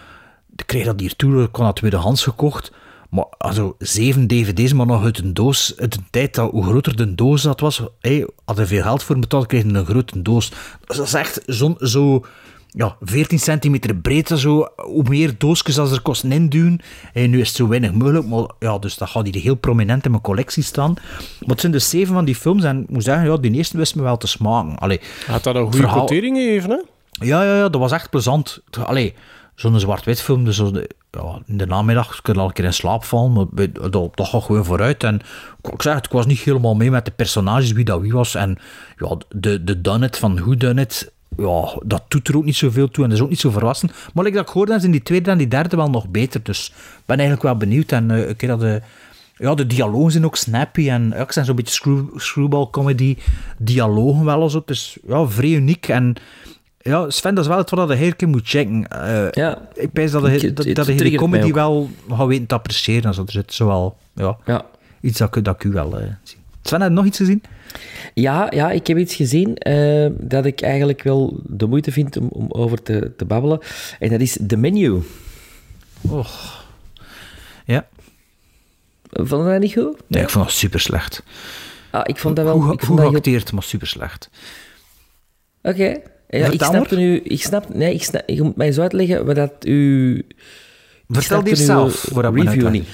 [0.56, 2.72] Ik kreeg dat hier toe, ik kon dat tweedehands gekocht.
[3.10, 5.73] Maar also, zeven dvd's, maar nog uit een doos.
[5.77, 9.19] Uit een tijd dat, hoe groter de doos dat was, hey, hadden veel geld voor
[9.19, 10.49] betaald, kregen een grote doos.
[10.86, 12.26] Dus dat is echt zo'n zo,
[12.68, 14.68] ja, 14 centimeter breed, zo.
[14.76, 16.80] Hoe meer doosjes als er kosten induwen.
[17.14, 20.06] En nu is het zo weinig mogelijk, maar ja, dus dat gaat hier heel prominent
[20.06, 20.94] in mijn collectie staan.
[20.94, 23.77] Maar het zijn dus zeven van die films, en ik moet zeggen, ja, die eerste
[23.77, 24.77] wist me wel te smaken.
[24.77, 26.77] Allee, Had dat een goede verhaal- quotering gegeven, hè?
[27.26, 28.61] ja, ja, ja, dat was echt plezant.
[28.86, 29.14] Allee,
[29.60, 32.73] zo'n zwart-wit film, dus de- ja, in de namiddag kun je al een keer in
[32.73, 33.45] slaap vallen, maar
[33.91, 35.03] dat, dat gaat gewoon vooruit.
[35.03, 35.15] En
[35.64, 38.11] ik- ik zeg het, ik was niet helemaal mee met de personages, wie dat wie
[38.11, 38.36] was.
[38.36, 38.57] En
[38.98, 42.56] ja, de, de done it van hoe done it, ja, dat doet er ook niet
[42.56, 43.91] zoveel toe en dat is ook niet zo verrassend.
[44.14, 46.44] Maar like dat ik hoorde, zijn die tweede en die derde wel nog beter.
[46.44, 47.91] Dus ik ben eigenlijk wel benieuwd.
[47.91, 48.81] En eh, een keer dat de...
[49.38, 53.18] Ja, de dialogen zijn ook snappy en ja, ik zijn zo'n beetje screw, screwball comedy
[53.57, 54.68] dialogen wel eens op.
[54.68, 56.15] Dus ja, vrij uniek en
[56.89, 58.87] ja, Sven, dat is wel het wat je een keer moet checken.
[58.87, 59.67] Eh, Ja.
[59.73, 63.05] Ik pijs dat Het- dat, dat mij comedy wel gaat weten te appreciëren.
[63.05, 64.65] Also, er zit zowel ja, Ja.
[65.01, 66.37] iets dat, ik- dat ik u wel eh, zie.
[66.63, 67.43] Sven, heb je nog iets gezien?
[68.13, 72.27] Ja, ja, ik heb iets gezien eh, dat ik eigenlijk wel de moeite vind om,
[72.27, 73.59] om over te, te babbelen.
[73.99, 75.01] En dat is The Menu.
[76.01, 76.27] Oh.
[77.65, 77.87] Ja.
[79.11, 79.97] Vond je dat niet goed?
[80.07, 81.23] Nee, ik vond dat super slecht.
[81.91, 82.53] Ah, ik vond dat wel...
[82.53, 83.13] Goed, ik goed vond dat heel-
[83.53, 84.29] maar super slecht.
[85.61, 85.97] Oké.
[86.30, 87.03] Ja, ik snapte maar.
[87.03, 87.19] nu...
[87.19, 87.73] Ik snap...
[87.73, 90.22] Nee, ik snap, je moet mij eens uitleggen wat dat u...
[91.07, 92.88] Vertel die uw zelf, me review niet.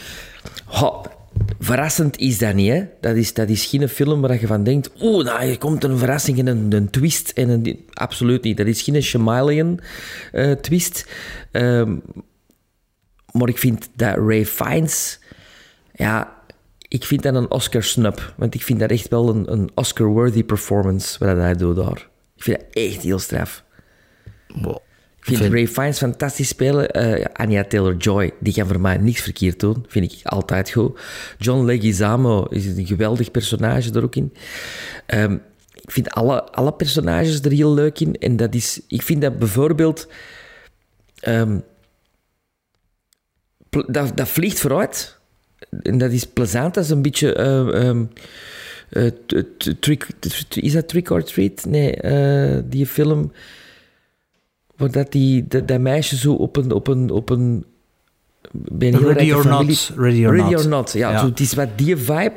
[1.60, 2.84] Verrassend is dat niet, hè.
[3.02, 4.92] Dat is, dat is geen film waar je van denkt...
[5.02, 7.30] Oeh, nou, hier komt een verrassing en een, een twist.
[7.30, 8.58] En een, absoluut niet.
[8.58, 9.80] Dat is geen Shyamalan
[10.32, 11.08] eh, twist.
[11.52, 11.96] Ehm,
[13.32, 15.20] maar ik vind dat Ray Fiennes...
[15.94, 16.42] Ja,
[16.88, 18.34] ik vind dat een Oscar-snub.
[18.38, 22.08] Want ik vind dat echt wel een, een Oscar-worthy performance, wat hij doet daar.
[22.36, 23.64] Ik vind dat echt heel straf.
[24.48, 24.76] Wow.
[25.20, 26.90] Ik vind Vind- Ray Fiennes fantastisch spelen.
[26.92, 29.86] Eh Anya Taylor-Joy, die kan voor mij niks verkeerd doen.
[29.88, 31.00] Vind ik altijd goed.
[31.38, 34.34] John Leguizamo is een geweldig personage er ook in.
[35.06, 35.34] Ehm,
[35.74, 38.16] ik vind alle, alle personages er heel leuk in.
[38.16, 38.82] En dat is...
[38.88, 40.08] Ik vind dat bijvoorbeeld...
[41.20, 41.60] ehm,
[43.70, 45.20] dat, dat vliegt vooruit.
[45.82, 46.74] En dat is plezant.
[46.74, 47.34] Dat is een beetje...
[47.34, 48.06] eh, ehm,
[48.90, 49.12] eh,
[49.80, 50.08] trick,
[50.56, 51.66] is dat Trick or Treat?
[51.66, 53.32] Nee, eh, die film...
[54.76, 56.72] Waar dat, die, dat, dat meisje zo op een...
[56.72, 57.66] Op een, op een
[58.52, 60.68] bij een heel Ready or familie- Not, Ready or Not.
[60.68, 61.12] Not, ja.
[61.12, 61.20] Ja.
[61.20, 62.34] Zo, het is wat die vibe.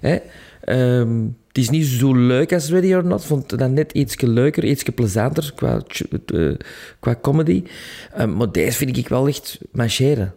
[0.00, 0.18] Hè.
[0.60, 3.24] Ehm, het is niet zo leuk als Ready or Not.
[3.24, 5.82] vond dat net iets leuker, iets plezanter qua,
[6.26, 6.50] eh,
[7.00, 7.62] qua comedy.
[8.14, 10.34] Ehm, maar deze vind ik wel echt marcheren.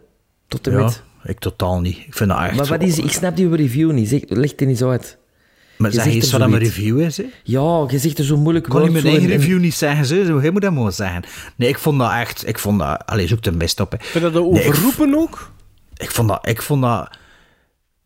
[0.48, 1.02] Tot en Ja, met.
[1.24, 1.96] ik totaal niet.
[1.96, 2.56] Ik vind dat echt...
[2.56, 4.08] Maar wat is, ik snap die review niet.
[4.08, 5.18] Zeg, leg die eens uit.
[5.82, 6.58] Maar Je zeg eens wat zoiets.
[6.76, 7.24] review is, hè?
[7.44, 9.74] Ja, je zegt er zo moeilijk Ik kon woord mijn eigen en- en- review niet
[9.74, 10.24] zeggen, zo.
[10.24, 10.50] zo.
[10.52, 11.22] Moet dat maar zeggen.
[11.56, 12.48] Nee, ik vond dat echt...
[12.48, 13.02] Ik vond dat...
[13.06, 13.98] Allee, zoek er best op, hè.
[14.00, 15.50] Vind je dat Nee, ik- overroepen ook?
[15.96, 16.48] Ik vond dat...
[16.48, 17.10] Ik vond dat...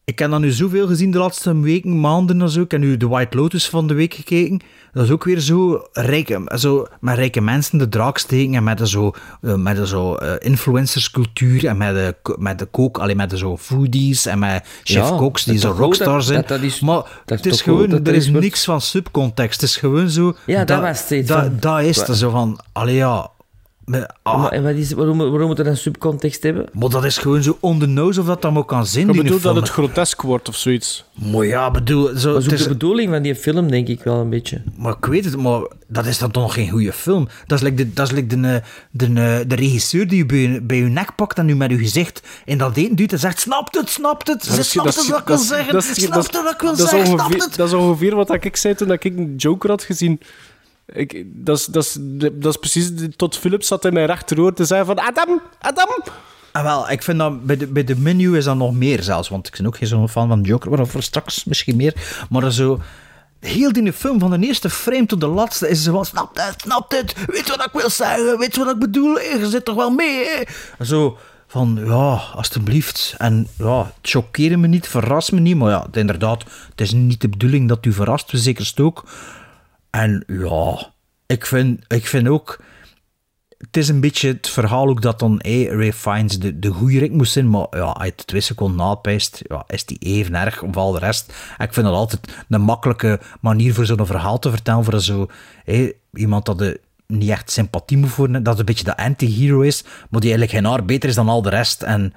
[0.08, 2.60] Ik heb dat nu zoveel gezien de laatste weken, maanden en zo.
[2.60, 4.60] Ik heb nu de White Lotus van de week gekeken.
[4.92, 8.78] Dat is ook weer zo rijke, zo met rijke mensen de draak steken en met
[8.78, 9.12] de zo,
[9.42, 13.30] eh, met de zo eh, influencerscultuur en met de, ko- met de kook, alleen met
[13.30, 16.38] de zo foodies en met chef Ja, cooks die zo goed, rockstars zijn.
[16.40, 19.60] dat- dat is- maar dat het is gewoon, er is niks van subcontext.
[19.60, 20.36] Het is gewoon zo...
[20.46, 21.26] Ja, dat was het
[21.62, 22.60] Dat, is het, zo van...
[22.72, 23.30] Allee, ja...
[23.86, 26.66] met- ah, Maar, en wat is, waarom, waarom moet dat een subcontext hebben?
[26.72, 29.12] maar dat is gewoon zo on the nose of dat dan ook kan zin Ik
[29.12, 31.04] die bedoel dat het grotesk wordt of zoiets.
[31.32, 32.06] Maar ja, bedoel...
[32.06, 34.30] Zo, Dat is ook het is- de bedoeling van die film, denk ik wel een
[34.30, 34.62] beetje.
[34.76, 37.28] Maar ik weet het, maar dat is dan toch nog geen goede film.
[37.46, 40.26] Dat is like de, dat is like de, eh, de, de, de regisseur die je
[40.26, 43.12] bij, je bij je nek pakt en nu met je gezicht in dat eten duwt
[43.12, 46.42] en zegt, snapt het, snapt het, ze snapt het wat ik wil zeggen, snapt het
[46.42, 47.56] wat ik wil dat is zeggen, snapt ongeveer, het.
[47.56, 50.20] Dat is ongeveer wat ik zei toen ik een Joker had gezien.
[50.86, 51.98] Ik, dat, is, dat,
[52.32, 52.90] dat is precies...
[53.16, 54.98] Tot Philips zat in mijn rechteroor te zeggen van...
[54.98, 56.02] Adam, Adam!
[56.52, 59.28] Ah, wel, ik vind dat bij de, bij de menu is dat nog meer zelfs,
[59.28, 61.94] want ik ben ook geen zo'n fan van Joker, waarover straks misschien meer,
[62.30, 62.80] maar zo...
[63.40, 66.60] Heel die film, van de eerste frame tot de laatste, is ze van, snap het,
[66.60, 69.90] snap het, weet wat ik wil zeggen, weet wat ik bedoel, je zit toch wel
[69.90, 70.46] mee?
[70.80, 73.14] Zo, van, ja, alstublieft.
[73.18, 77.20] En ja, het choqueerde me niet, verrast me niet, maar ja, inderdaad, het is niet
[77.20, 79.04] de bedoeling dat u verrast, we zeker ook.
[79.96, 80.92] En ja,
[81.26, 82.62] ik vind, ik vind ook...
[83.58, 86.98] Het is een beetje het verhaal ook dat dan hey, Ray Fiennes de, de goede
[86.98, 90.74] rik moest zijn, maar ja, het twee seconden napijst, ja, is die even erg om
[90.74, 91.32] al de rest.
[91.58, 95.26] En ik vind dat altijd een makkelijke manier voor zo'n verhaal te vertellen, voor zo,
[95.64, 99.82] hey, iemand dat de niet echt sympathie moet voor, dat een beetje de anti-hero is,
[99.82, 101.82] maar die eigenlijk geen haar beter is dan al de rest.
[101.82, 102.12] En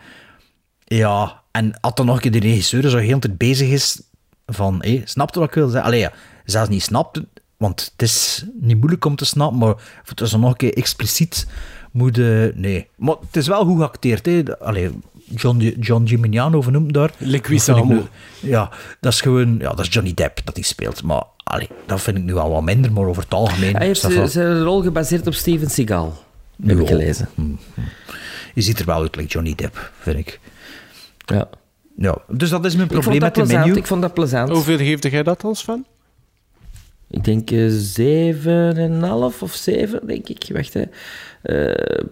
[0.85, 4.01] ja, en als dan nog een keer de regisseur zo heel tijd bezig is
[4.45, 5.88] van, hé, snapt wat ik wil zeggen?
[5.88, 6.11] Allee, ja,
[6.45, 7.22] zelfs niet snapt,
[7.60, 9.76] want het is niet moeilijk om te snappen, maar
[10.06, 11.48] het is dan nog een keer expliciet
[11.91, 12.52] moeten...
[12.56, 12.88] Nee.
[12.95, 14.60] Maar het is wel goed geacteerd, hè.
[14.60, 14.90] Allee,
[15.36, 17.11] John, John Gimignano vernoemd daar.
[17.18, 18.07] Leguizamo.
[18.40, 18.69] Ja,
[18.99, 19.57] dat is gewoon...
[19.60, 21.23] Ja, dat is Johnny Depp dat hij speelt, maar...
[21.44, 23.76] Allee, dat vind ik nu al wat minder, maar over het algemeen...
[23.76, 26.23] Hij heeft wel- zijn rol gebaseerd op Steven Seagal.
[26.65, 27.30] Heb ik gelezen.
[28.53, 30.40] Je ziet er wel uit like Johnny Depp, vind ik.
[31.26, 31.49] Ja.
[31.98, 33.73] Ja, dus dat is mijn probleem met de menu.
[33.73, 34.49] Ik vond dat plezant.
[34.49, 35.86] Hoeveel geeft jij dat als van?
[37.10, 40.49] Ik denk eh, zeven en een half of zeven, denk ik.
[40.53, 40.84] Wacht, hè.
[41.41, 42.03] Eh.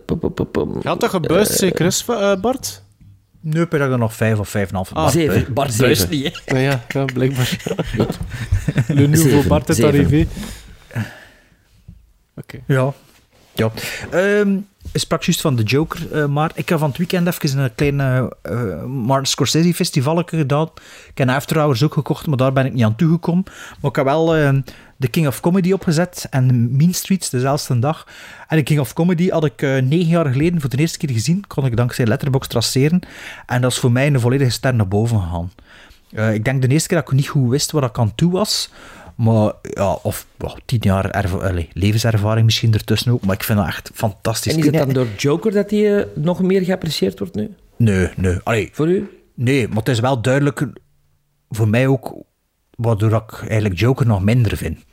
[0.81, 2.83] Gaat dat gebuist, Eh, zeker is, eh, Bart?
[3.41, 4.93] Nee, ik heb er nog vijf of vijf en een half.
[4.93, 5.53] Ah, zeven.
[5.53, 5.85] Bart Zeven.
[5.85, 6.53] buist niet, hè.
[6.53, 7.57] Nou ja, ja blijkbaar.
[8.87, 9.85] Le nouveau Bart zeven.
[9.87, 10.27] arrivé.
[12.35, 12.59] Oké.
[12.67, 12.93] Ja.
[13.53, 13.71] ja.
[14.11, 14.57] Ehm,
[14.91, 17.75] je sprak juist van de Joker, eh, maar ik heb van het weekend even een
[17.75, 20.69] klein eh, Martin Scorsese festival gedaan.
[21.09, 23.43] Ik heb After Hours ook gekocht, maar daar ben ik niet aan toegekomen.
[23.81, 24.49] Maar ik heb wel eh,
[24.97, 28.07] de King of Comedy opgezet en Mean Streets dezelfde dag.
[28.47, 31.09] En de King of Comedy had ik eh, negen jaar geleden voor de eerste keer
[31.11, 31.47] gezien.
[31.47, 32.99] Kon ik dankzij Letterboxd traceren.
[33.45, 35.51] En dat is voor mij een volledige ster naar boven gegaan.
[36.11, 38.31] Eh, ik denk de eerste keer dat ik niet goed wist waar ik aan toe
[38.31, 38.69] was.
[39.15, 40.27] Maar ja, of
[40.65, 41.25] tien jaar
[41.73, 43.25] levenservaring misschien ertussen ook.
[43.25, 44.53] Maar ik vind dat echt fantastisch.
[44.53, 47.55] En is het dan door Joker dat hij eh, nog meer geapprecieerd wordt nu?
[47.77, 48.39] Nee, nee.
[48.43, 49.09] Allee, Voor u?
[49.33, 50.67] nee, maar het is wel duidelijk
[51.49, 52.15] voor mij ook
[52.77, 54.85] waardoor ik eigenlijk Joker nog minder vind.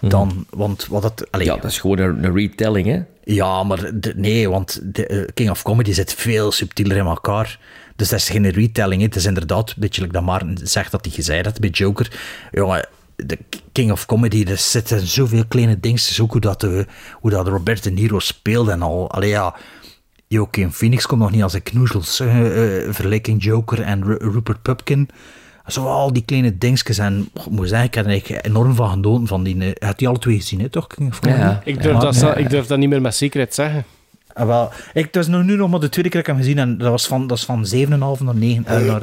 [0.00, 1.26] Dan, want wat het...
[1.38, 3.00] Ja, dat is gewoon een, een retelling, hè?
[3.24, 7.58] Ja, maar de- nee, want de, eh, King of Comedy zit veel subtieler in elkaar.
[7.96, 9.00] Dus dat is geen retelling.
[9.00, 9.06] hè.
[9.06, 12.20] Het is inderdaad, een beetje like dat Maarten zegt dat hij gezegd had bij Joker.
[12.52, 13.38] Jongen, de
[13.72, 16.20] King of Comedy, er zitten zoveel kleine dingetjes.
[16.20, 16.86] Ook hoe dat, de,
[17.20, 19.10] hoe dat Robert De Niro speelde en al.
[19.10, 19.54] Allee, ja,
[20.26, 22.20] Joaquin Phoenix komt nog niet als een knoezels.
[22.20, 22.38] eh
[22.86, 25.08] eh, vergelijking Joker en Ru- Rupert Pupkin.
[25.68, 26.98] Zo al die kleine dingetjes.
[26.98, 29.26] En ik moet zeggen, ik heb er eigenlijk enorm van genoten.
[29.26, 30.86] Van die, eh, je hebt die alle twee gezien, hè, toch?
[30.86, 31.18] Ik durf,
[31.94, 32.34] Ja, dat, ja.
[32.34, 33.84] ik durf dat niet meer met zekerheid zeggen.
[34.32, 36.44] Ah, wel, ik, het was nog nu nog maar de tweede keer dat ik hem
[36.44, 38.66] gezien en dat was van, dat is van 7,5 naar 9.
[38.66, 39.02] eh, naar,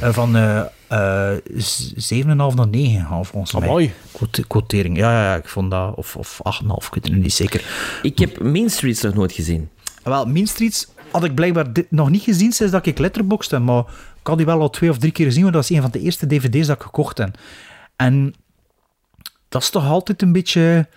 [0.00, 3.68] eh, van eh eh, z- 7,5 naar 9 gegaan, volgens mij.
[3.68, 3.92] Amai.
[4.12, 4.96] Quote- Quotering.
[4.96, 5.94] Ja, ja, ja, ik vond dat.
[5.94, 7.64] Of, of 8,5, ik weet het nu niet zeker.
[8.02, 9.68] Ik heb Main Streets nog nooit gezien.
[10.02, 13.60] Wel, Mean Streets had ik blijkbaar dit nog niet gezien sinds dat ik Letterboxd heb,
[13.60, 13.84] maar
[14.26, 15.90] ik had die wel al twee of drie keer gezien, want dat was een van
[15.90, 17.38] de eerste dvd's dat ik gekocht heb.
[17.96, 18.34] En
[19.48, 20.88] dat is toch altijd een beetje...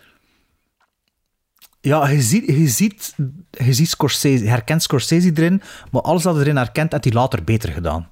[1.82, 3.16] Ja, je ziet, je ziet,
[3.52, 5.62] je ziet Scorsese, je herkent Scorsese erin,
[5.92, 8.10] maar alles dat erin herkent, heeft hij later beter gedaan.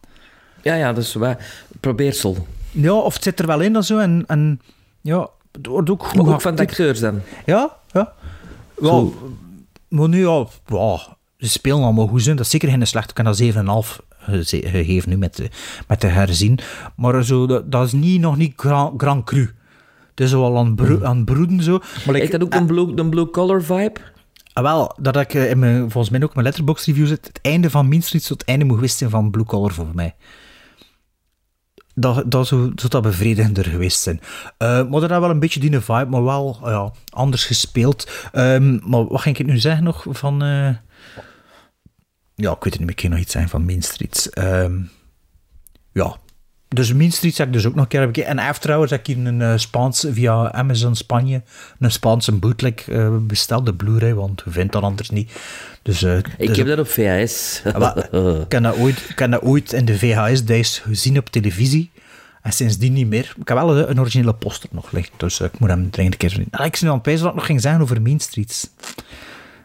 [0.62, 1.66] Ja, ja, is waar.
[1.80, 2.48] Probeersel.
[2.72, 4.62] Ja, of het zit er wel in en zo, en, en
[5.02, 7.22] ja, het wordt ook goed Maar ook van de acteurs dan.
[7.46, 8.14] Ja, ja.
[8.82, 9.14] Zo.
[9.88, 12.24] maar nu ja, ja, ze spelen allemaal goed.
[12.24, 12.36] Zijn.
[12.36, 13.10] Dat is zeker geen slecht.
[13.10, 15.50] Ik kan dat 7,5 geze- gegeven nu met de,
[15.88, 16.60] met de herzien.
[16.96, 19.52] Maar zo, dat, dat is niet, nog niet grand, grand cru.
[20.10, 21.80] Het is wel aan, het bro- aan broeden zo.
[22.06, 24.00] Maar like, dat ook een blue, een blue collar vibe?
[24.54, 27.28] ah, wel, dat ik eh, in mijn, volgens mij ook in mijn letterbox review zit.
[27.28, 29.88] Het einde van Mean Street tot het einde moet geweest zijn van Blue Collar voor
[29.94, 30.16] mij.
[31.94, 34.20] Dat, dat zou, zou dat bevredigender geweest zijn.
[34.58, 38.10] Eh, maar dat had wel een beetje die vibe, maar wel ja, anders gespeeld.
[38.32, 40.44] Ehm, maar wat ging ik nu zeggen nog van...
[40.44, 40.70] eh,
[42.40, 42.90] Ja, ik weet het niet meer.
[42.90, 44.30] Ik kan nog iets zeggen van Main Street.
[44.34, 44.80] Ehm,
[45.92, 46.18] ja.
[46.68, 48.30] Dus Main Street heb ik dus ook nog een keer bekeken.
[48.30, 51.42] En After Hours heb ik hier een uh, Spaans, via Amazon Spanje,
[51.80, 55.32] een Spaanse bootleg uh, besteld, de Blu-ray, want we vinden dat anders niet.
[55.82, 57.62] Dus, uh, ik dus heb dat op VHS.
[57.66, 61.92] ik heb dat ooit, ik heb dat ooit in de VHS-days gezien op televisie.
[62.42, 63.34] En sindsdien niet meer.
[63.40, 66.38] Ik heb wel een originele poster nog liggen, dus ik moet hem dringend een keer
[66.38, 66.48] zien.
[66.52, 68.70] En ik zie aan het dat ik nog ging zeggen over Main Streets.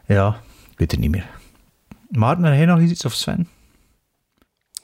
[0.06, 0.28] Ja,
[0.70, 1.40] ik weet het niet meer.
[2.12, 3.48] Maarten, heb jij nog iets of Sven?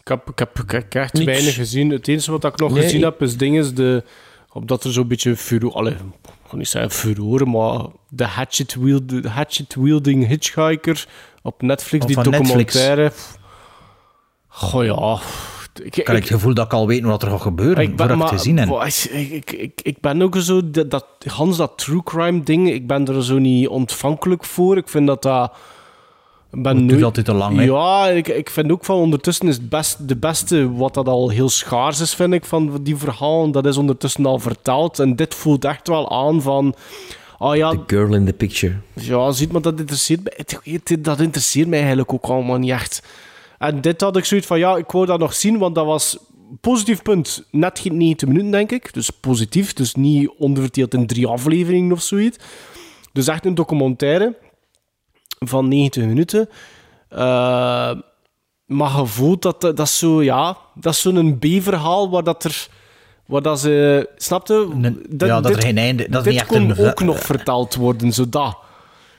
[0.01, 1.25] Ik heb, ik heb, ik heb echt Niks.
[1.27, 1.91] weinig gezien.
[1.91, 4.05] Het enige wat ik nog Nee, gezien ik- heb, is dingen de,
[4.53, 5.75] omdat er zo'n beetje furore...
[5.75, 6.01] Allee, ik
[6.49, 11.07] ga niet zeggen furore, maar de hatchet, wield, de hatchet wielding hitchhiker
[11.43, 12.49] op Netflix, Of die Netflix.
[12.49, 13.13] documentaire.
[14.49, 15.19] Goh ja...
[15.85, 18.19] Ik, Ik heb het gevoel dat ik al weet wat er gaat gebeuren, ik ben,
[18.19, 22.71] maar, ik, ik, ik, ik ben ook zo, dat, dat, Hans, dat true crime ding,
[22.71, 24.77] ik ben er zo niet ontvankelijk voor.
[24.77, 25.53] Ik vind dat dat...
[26.51, 27.63] Ben Het nooit- altijd te lang, hè?
[27.63, 31.29] Ja, ik, ik vind ook van ondertussen is het best, de beste, wat dat al
[31.29, 34.99] heel schaars is, vind ik, van die verhalen, dat is ondertussen al verteld.
[34.99, 36.75] En dit voelt echt wel aan van...
[37.39, 38.75] Oh ja, The girl in the picture.
[38.95, 40.99] ja, ziet maar dat interesseert mij.
[40.99, 43.03] Dat interesseert mij eigenlijk ook allemaal niet echt.
[43.59, 46.19] En dit had ik zoiets van, ja, ik wou dat nog zien, want dat was
[46.61, 47.45] positief punt.
[47.51, 48.95] Net geen 90 minuten, denk ik.
[48.95, 52.37] Dus positief, dus niet onderverdeeld in drie afleveringen of zoiets.
[53.13, 54.37] Dus echt een documentaire
[55.39, 56.49] van 90 minuten.
[57.09, 57.19] Eh,
[58.67, 62.69] maar je voelt dat dat is zo, ja, dat is zo'n B-verhaal waar dat er...
[63.27, 64.09] Waar dat ze...
[64.17, 64.69] Snapte?
[65.19, 68.13] ja, dat er geen einde- dat dit niet echt kon een- ook nog verteld worden,
[68.13, 68.57] zo dat.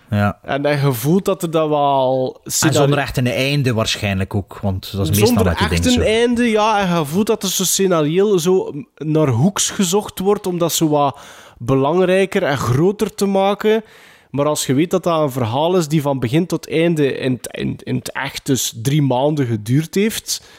[0.10, 0.40] Ja.
[0.44, 2.40] En dan je voelt dat er dat wel...
[2.44, 5.84] En zonder echt een einde waarschijnlijk ook, want dat is meestal Zonder met die echt
[5.84, 6.80] dingen een einde, ja.
[6.80, 10.88] En je voelt dat er zo scenario zo naar hoeks gezocht wordt om dat zo
[10.90, 11.20] wat
[11.58, 13.84] belangrijker en groter te maken.
[14.30, 17.32] Maar als je weet dat dat een verhaal is die van begin tot einde in,
[17.32, 20.50] het- in, in het echt dus drie maanden geduurd heeft,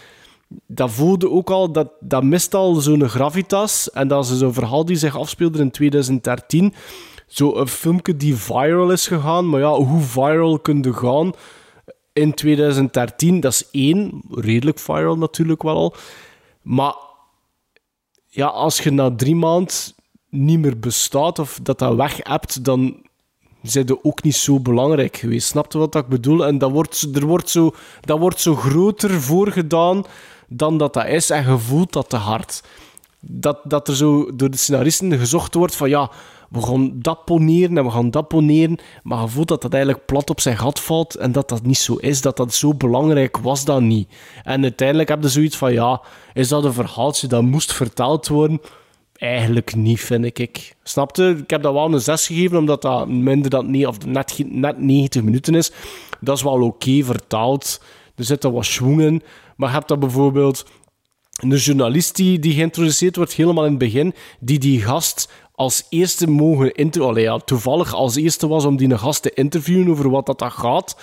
[0.66, 3.90] dat voelde ook al, dat, dat mist al zo'n gravitas.
[3.90, 6.74] En dat is zo'n verhaal die zich afspeelde in 2013.
[7.26, 9.48] Zo een filmpje die viral is gegaan.
[9.48, 11.32] Maar ja, hoe viral kun je gaan
[12.12, 13.40] in 2013?
[13.40, 15.94] Dat is één, redelijk viral natuurlijk wel al.
[16.62, 16.94] Maar
[18.26, 19.74] ja, als je na drie maanden
[20.28, 23.08] niet meer bestaat of dat dat weg hebt, dan
[23.62, 25.48] zijn ook niet zo belangrijk geweest.
[25.48, 26.46] Snap je wat ik bedoel?
[26.46, 30.04] En dat wordt, er wordt zo, dat wordt zo groter voorgedaan
[30.48, 32.62] dan dat dat is en je voelt dat te hard.
[33.20, 36.10] Dat, dat er zo door de scenaristen gezocht wordt van ja,
[36.50, 40.06] we gaan dat poneren en we gaan dat poneren, maar je voelt dat dat eigenlijk
[40.06, 43.36] plat op zijn gat valt en dat dat niet zo is, dat dat zo belangrijk
[43.36, 44.08] was dat niet.
[44.44, 46.00] En uiteindelijk heb je zoiets van ja,
[46.34, 48.60] is dat een verhaaltje dat moest verteld worden?
[49.20, 50.76] Eigenlijk niet, vind ik.
[50.82, 51.36] Snapte?
[51.42, 54.78] Ik heb dat wel een 6 gegeven, omdat dat minder dan nee, of net, net
[54.78, 55.72] 90 minuten is.
[56.20, 57.82] Dat is wel oké vertaald.
[58.16, 59.22] Er zit er wat schwung in.
[59.56, 60.66] Maar je hebt dat bijvoorbeeld
[61.40, 66.30] een journalist die, die geïntroduceerd wordt helemaal in het begin, die die gast als eerste
[66.30, 67.44] mogen interviewen.
[67.44, 70.96] Toevallig als eerste was om die gast te interviewen over wat dat gaat.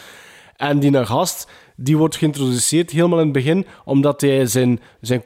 [0.55, 1.47] En die gast
[1.79, 5.21] die wordt geïntroduceerd helemaal in het begin, omdat hij zijn, zijn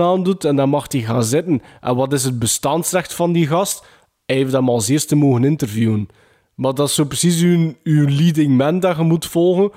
[0.00, 1.62] aandoet en dan mag hij gaan zitten.
[1.80, 3.86] En wat is het bestaansrecht van die gast?
[4.26, 6.08] Hij heeft hem als eerste mogen interviewen.
[6.54, 9.70] Maar dat is zo precies uw, uw leading man dat je moet volgen.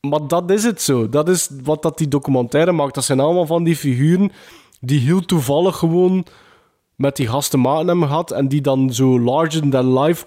[0.00, 1.08] Maar dat is het zo.
[1.08, 2.94] Dat is wat dat die documentaire maakt.
[2.94, 4.32] Dat zijn allemaal van die figuren
[4.80, 6.26] die heel toevallig gewoon
[6.96, 10.26] met die gasten maten hebben gehad en die dan zo larger than life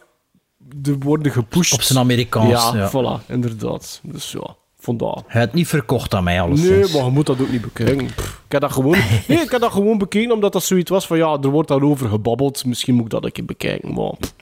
[0.58, 1.74] de worden gepusht.
[1.74, 2.90] Op zijn Amerikaans, Ja, ja.
[2.90, 4.00] voilà, inderdaad.
[4.04, 5.14] Dus ja, vandaar.
[5.28, 6.62] Hij had het niet verkocht aan mij, alles.
[6.62, 8.06] Nee, maar je moet dat ook niet bekijken.
[8.06, 8.98] Pff, Ik heb dat gewoon,
[9.28, 12.10] nee, ik heb dat gewoon bekeken omdat dat zoiets was van ja, er wordt daarover
[12.10, 12.66] gebabbeld.
[12.66, 13.94] Misschien moet ik dat een keer bekijken.
[13.94, 14.34] Maar pff.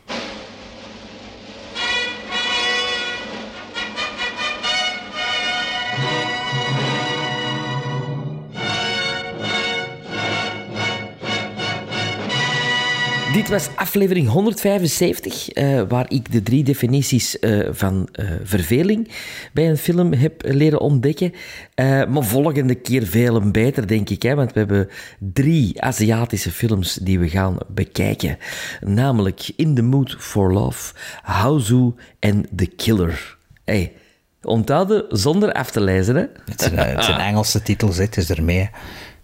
[13.33, 19.11] Dit was aflevering 175, eh, waar ik de drie definities eh, van eh, verveling
[19.53, 21.33] bij een film heb leren ontdekken.
[21.75, 26.51] Eh, maar volgende keer veel en beter, denk ik, hè, want we hebben drie Aziatische
[26.51, 28.37] films die we gaan bekijken.
[28.81, 33.37] Namelijk In the Mood for Love, Hauzu en The Killer.
[33.63, 33.93] Hey,
[34.41, 36.25] onthouden zonder af te lezen, hè?
[36.45, 38.69] Het zijn, het zijn Engelse titels, het is ermee.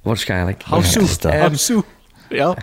[0.02, 0.64] Waarschijnlijk.
[0.64, 1.00] Hausu.
[1.22, 1.82] Eh, Hausu.
[2.30, 2.58] Ja.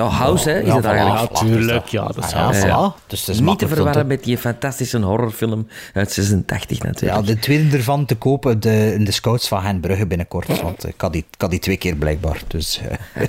[0.00, 1.28] Ja, house, hè, is Ja, het eigenlijk.
[1.30, 2.66] voilà, Tuurlijk, ja, dat is Ah, house, ja.
[2.66, 2.94] ja.
[3.06, 7.26] Dus het is Niet te verwarren met die fantastische horrorfilm uit 86 Ja, natuurlijk.
[7.26, 10.62] de tweede ervan te kopen de, in de scouts van Hen Brugge binnenkort.
[10.62, 12.40] Want ik had die, ik had die twee keer blijkbaar.
[12.46, 12.80] Dus,
[13.14, 13.26] eh.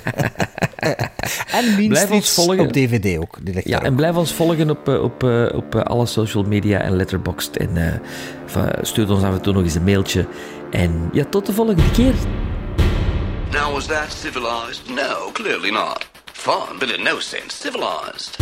[1.58, 2.60] en Blijf ons volgen.
[2.60, 3.38] op DVD ook.
[3.42, 6.42] Die ligt Ja, en blijf ons volgen op, eh, op, eh, op eh, alle social
[6.44, 7.56] media en letterboxd.
[7.56, 10.26] En eh, stuur ons af en toe nog eens een mailtje.
[10.70, 12.14] En ja, tot de volgende keer.
[13.50, 14.82] Now, was that civilized?
[14.88, 16.10] No, clearly not.
[16.42, 18.36] Fun, but in no sense civilized.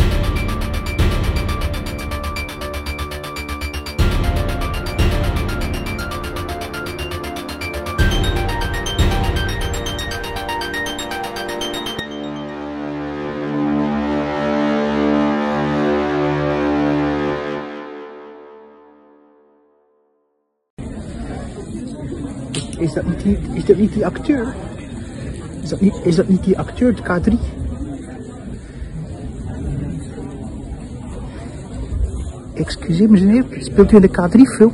[22.79, 24.55] Is dat niet is dat niet die acteur?
[25.61, 27.60] Is dat niet, is dat niet die acteur, de K3?
[32.53, 34.73] Excuseer me, meneer, speelt u in de K3-film?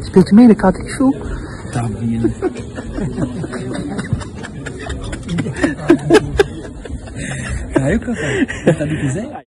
[0.00, 1.14] Speelt u mee in de K3-film?
[1.72, 2.32] Damien.
[7.72, 8.14] Ruiken,
[8.64, 9.28] dat heb ik gezegd.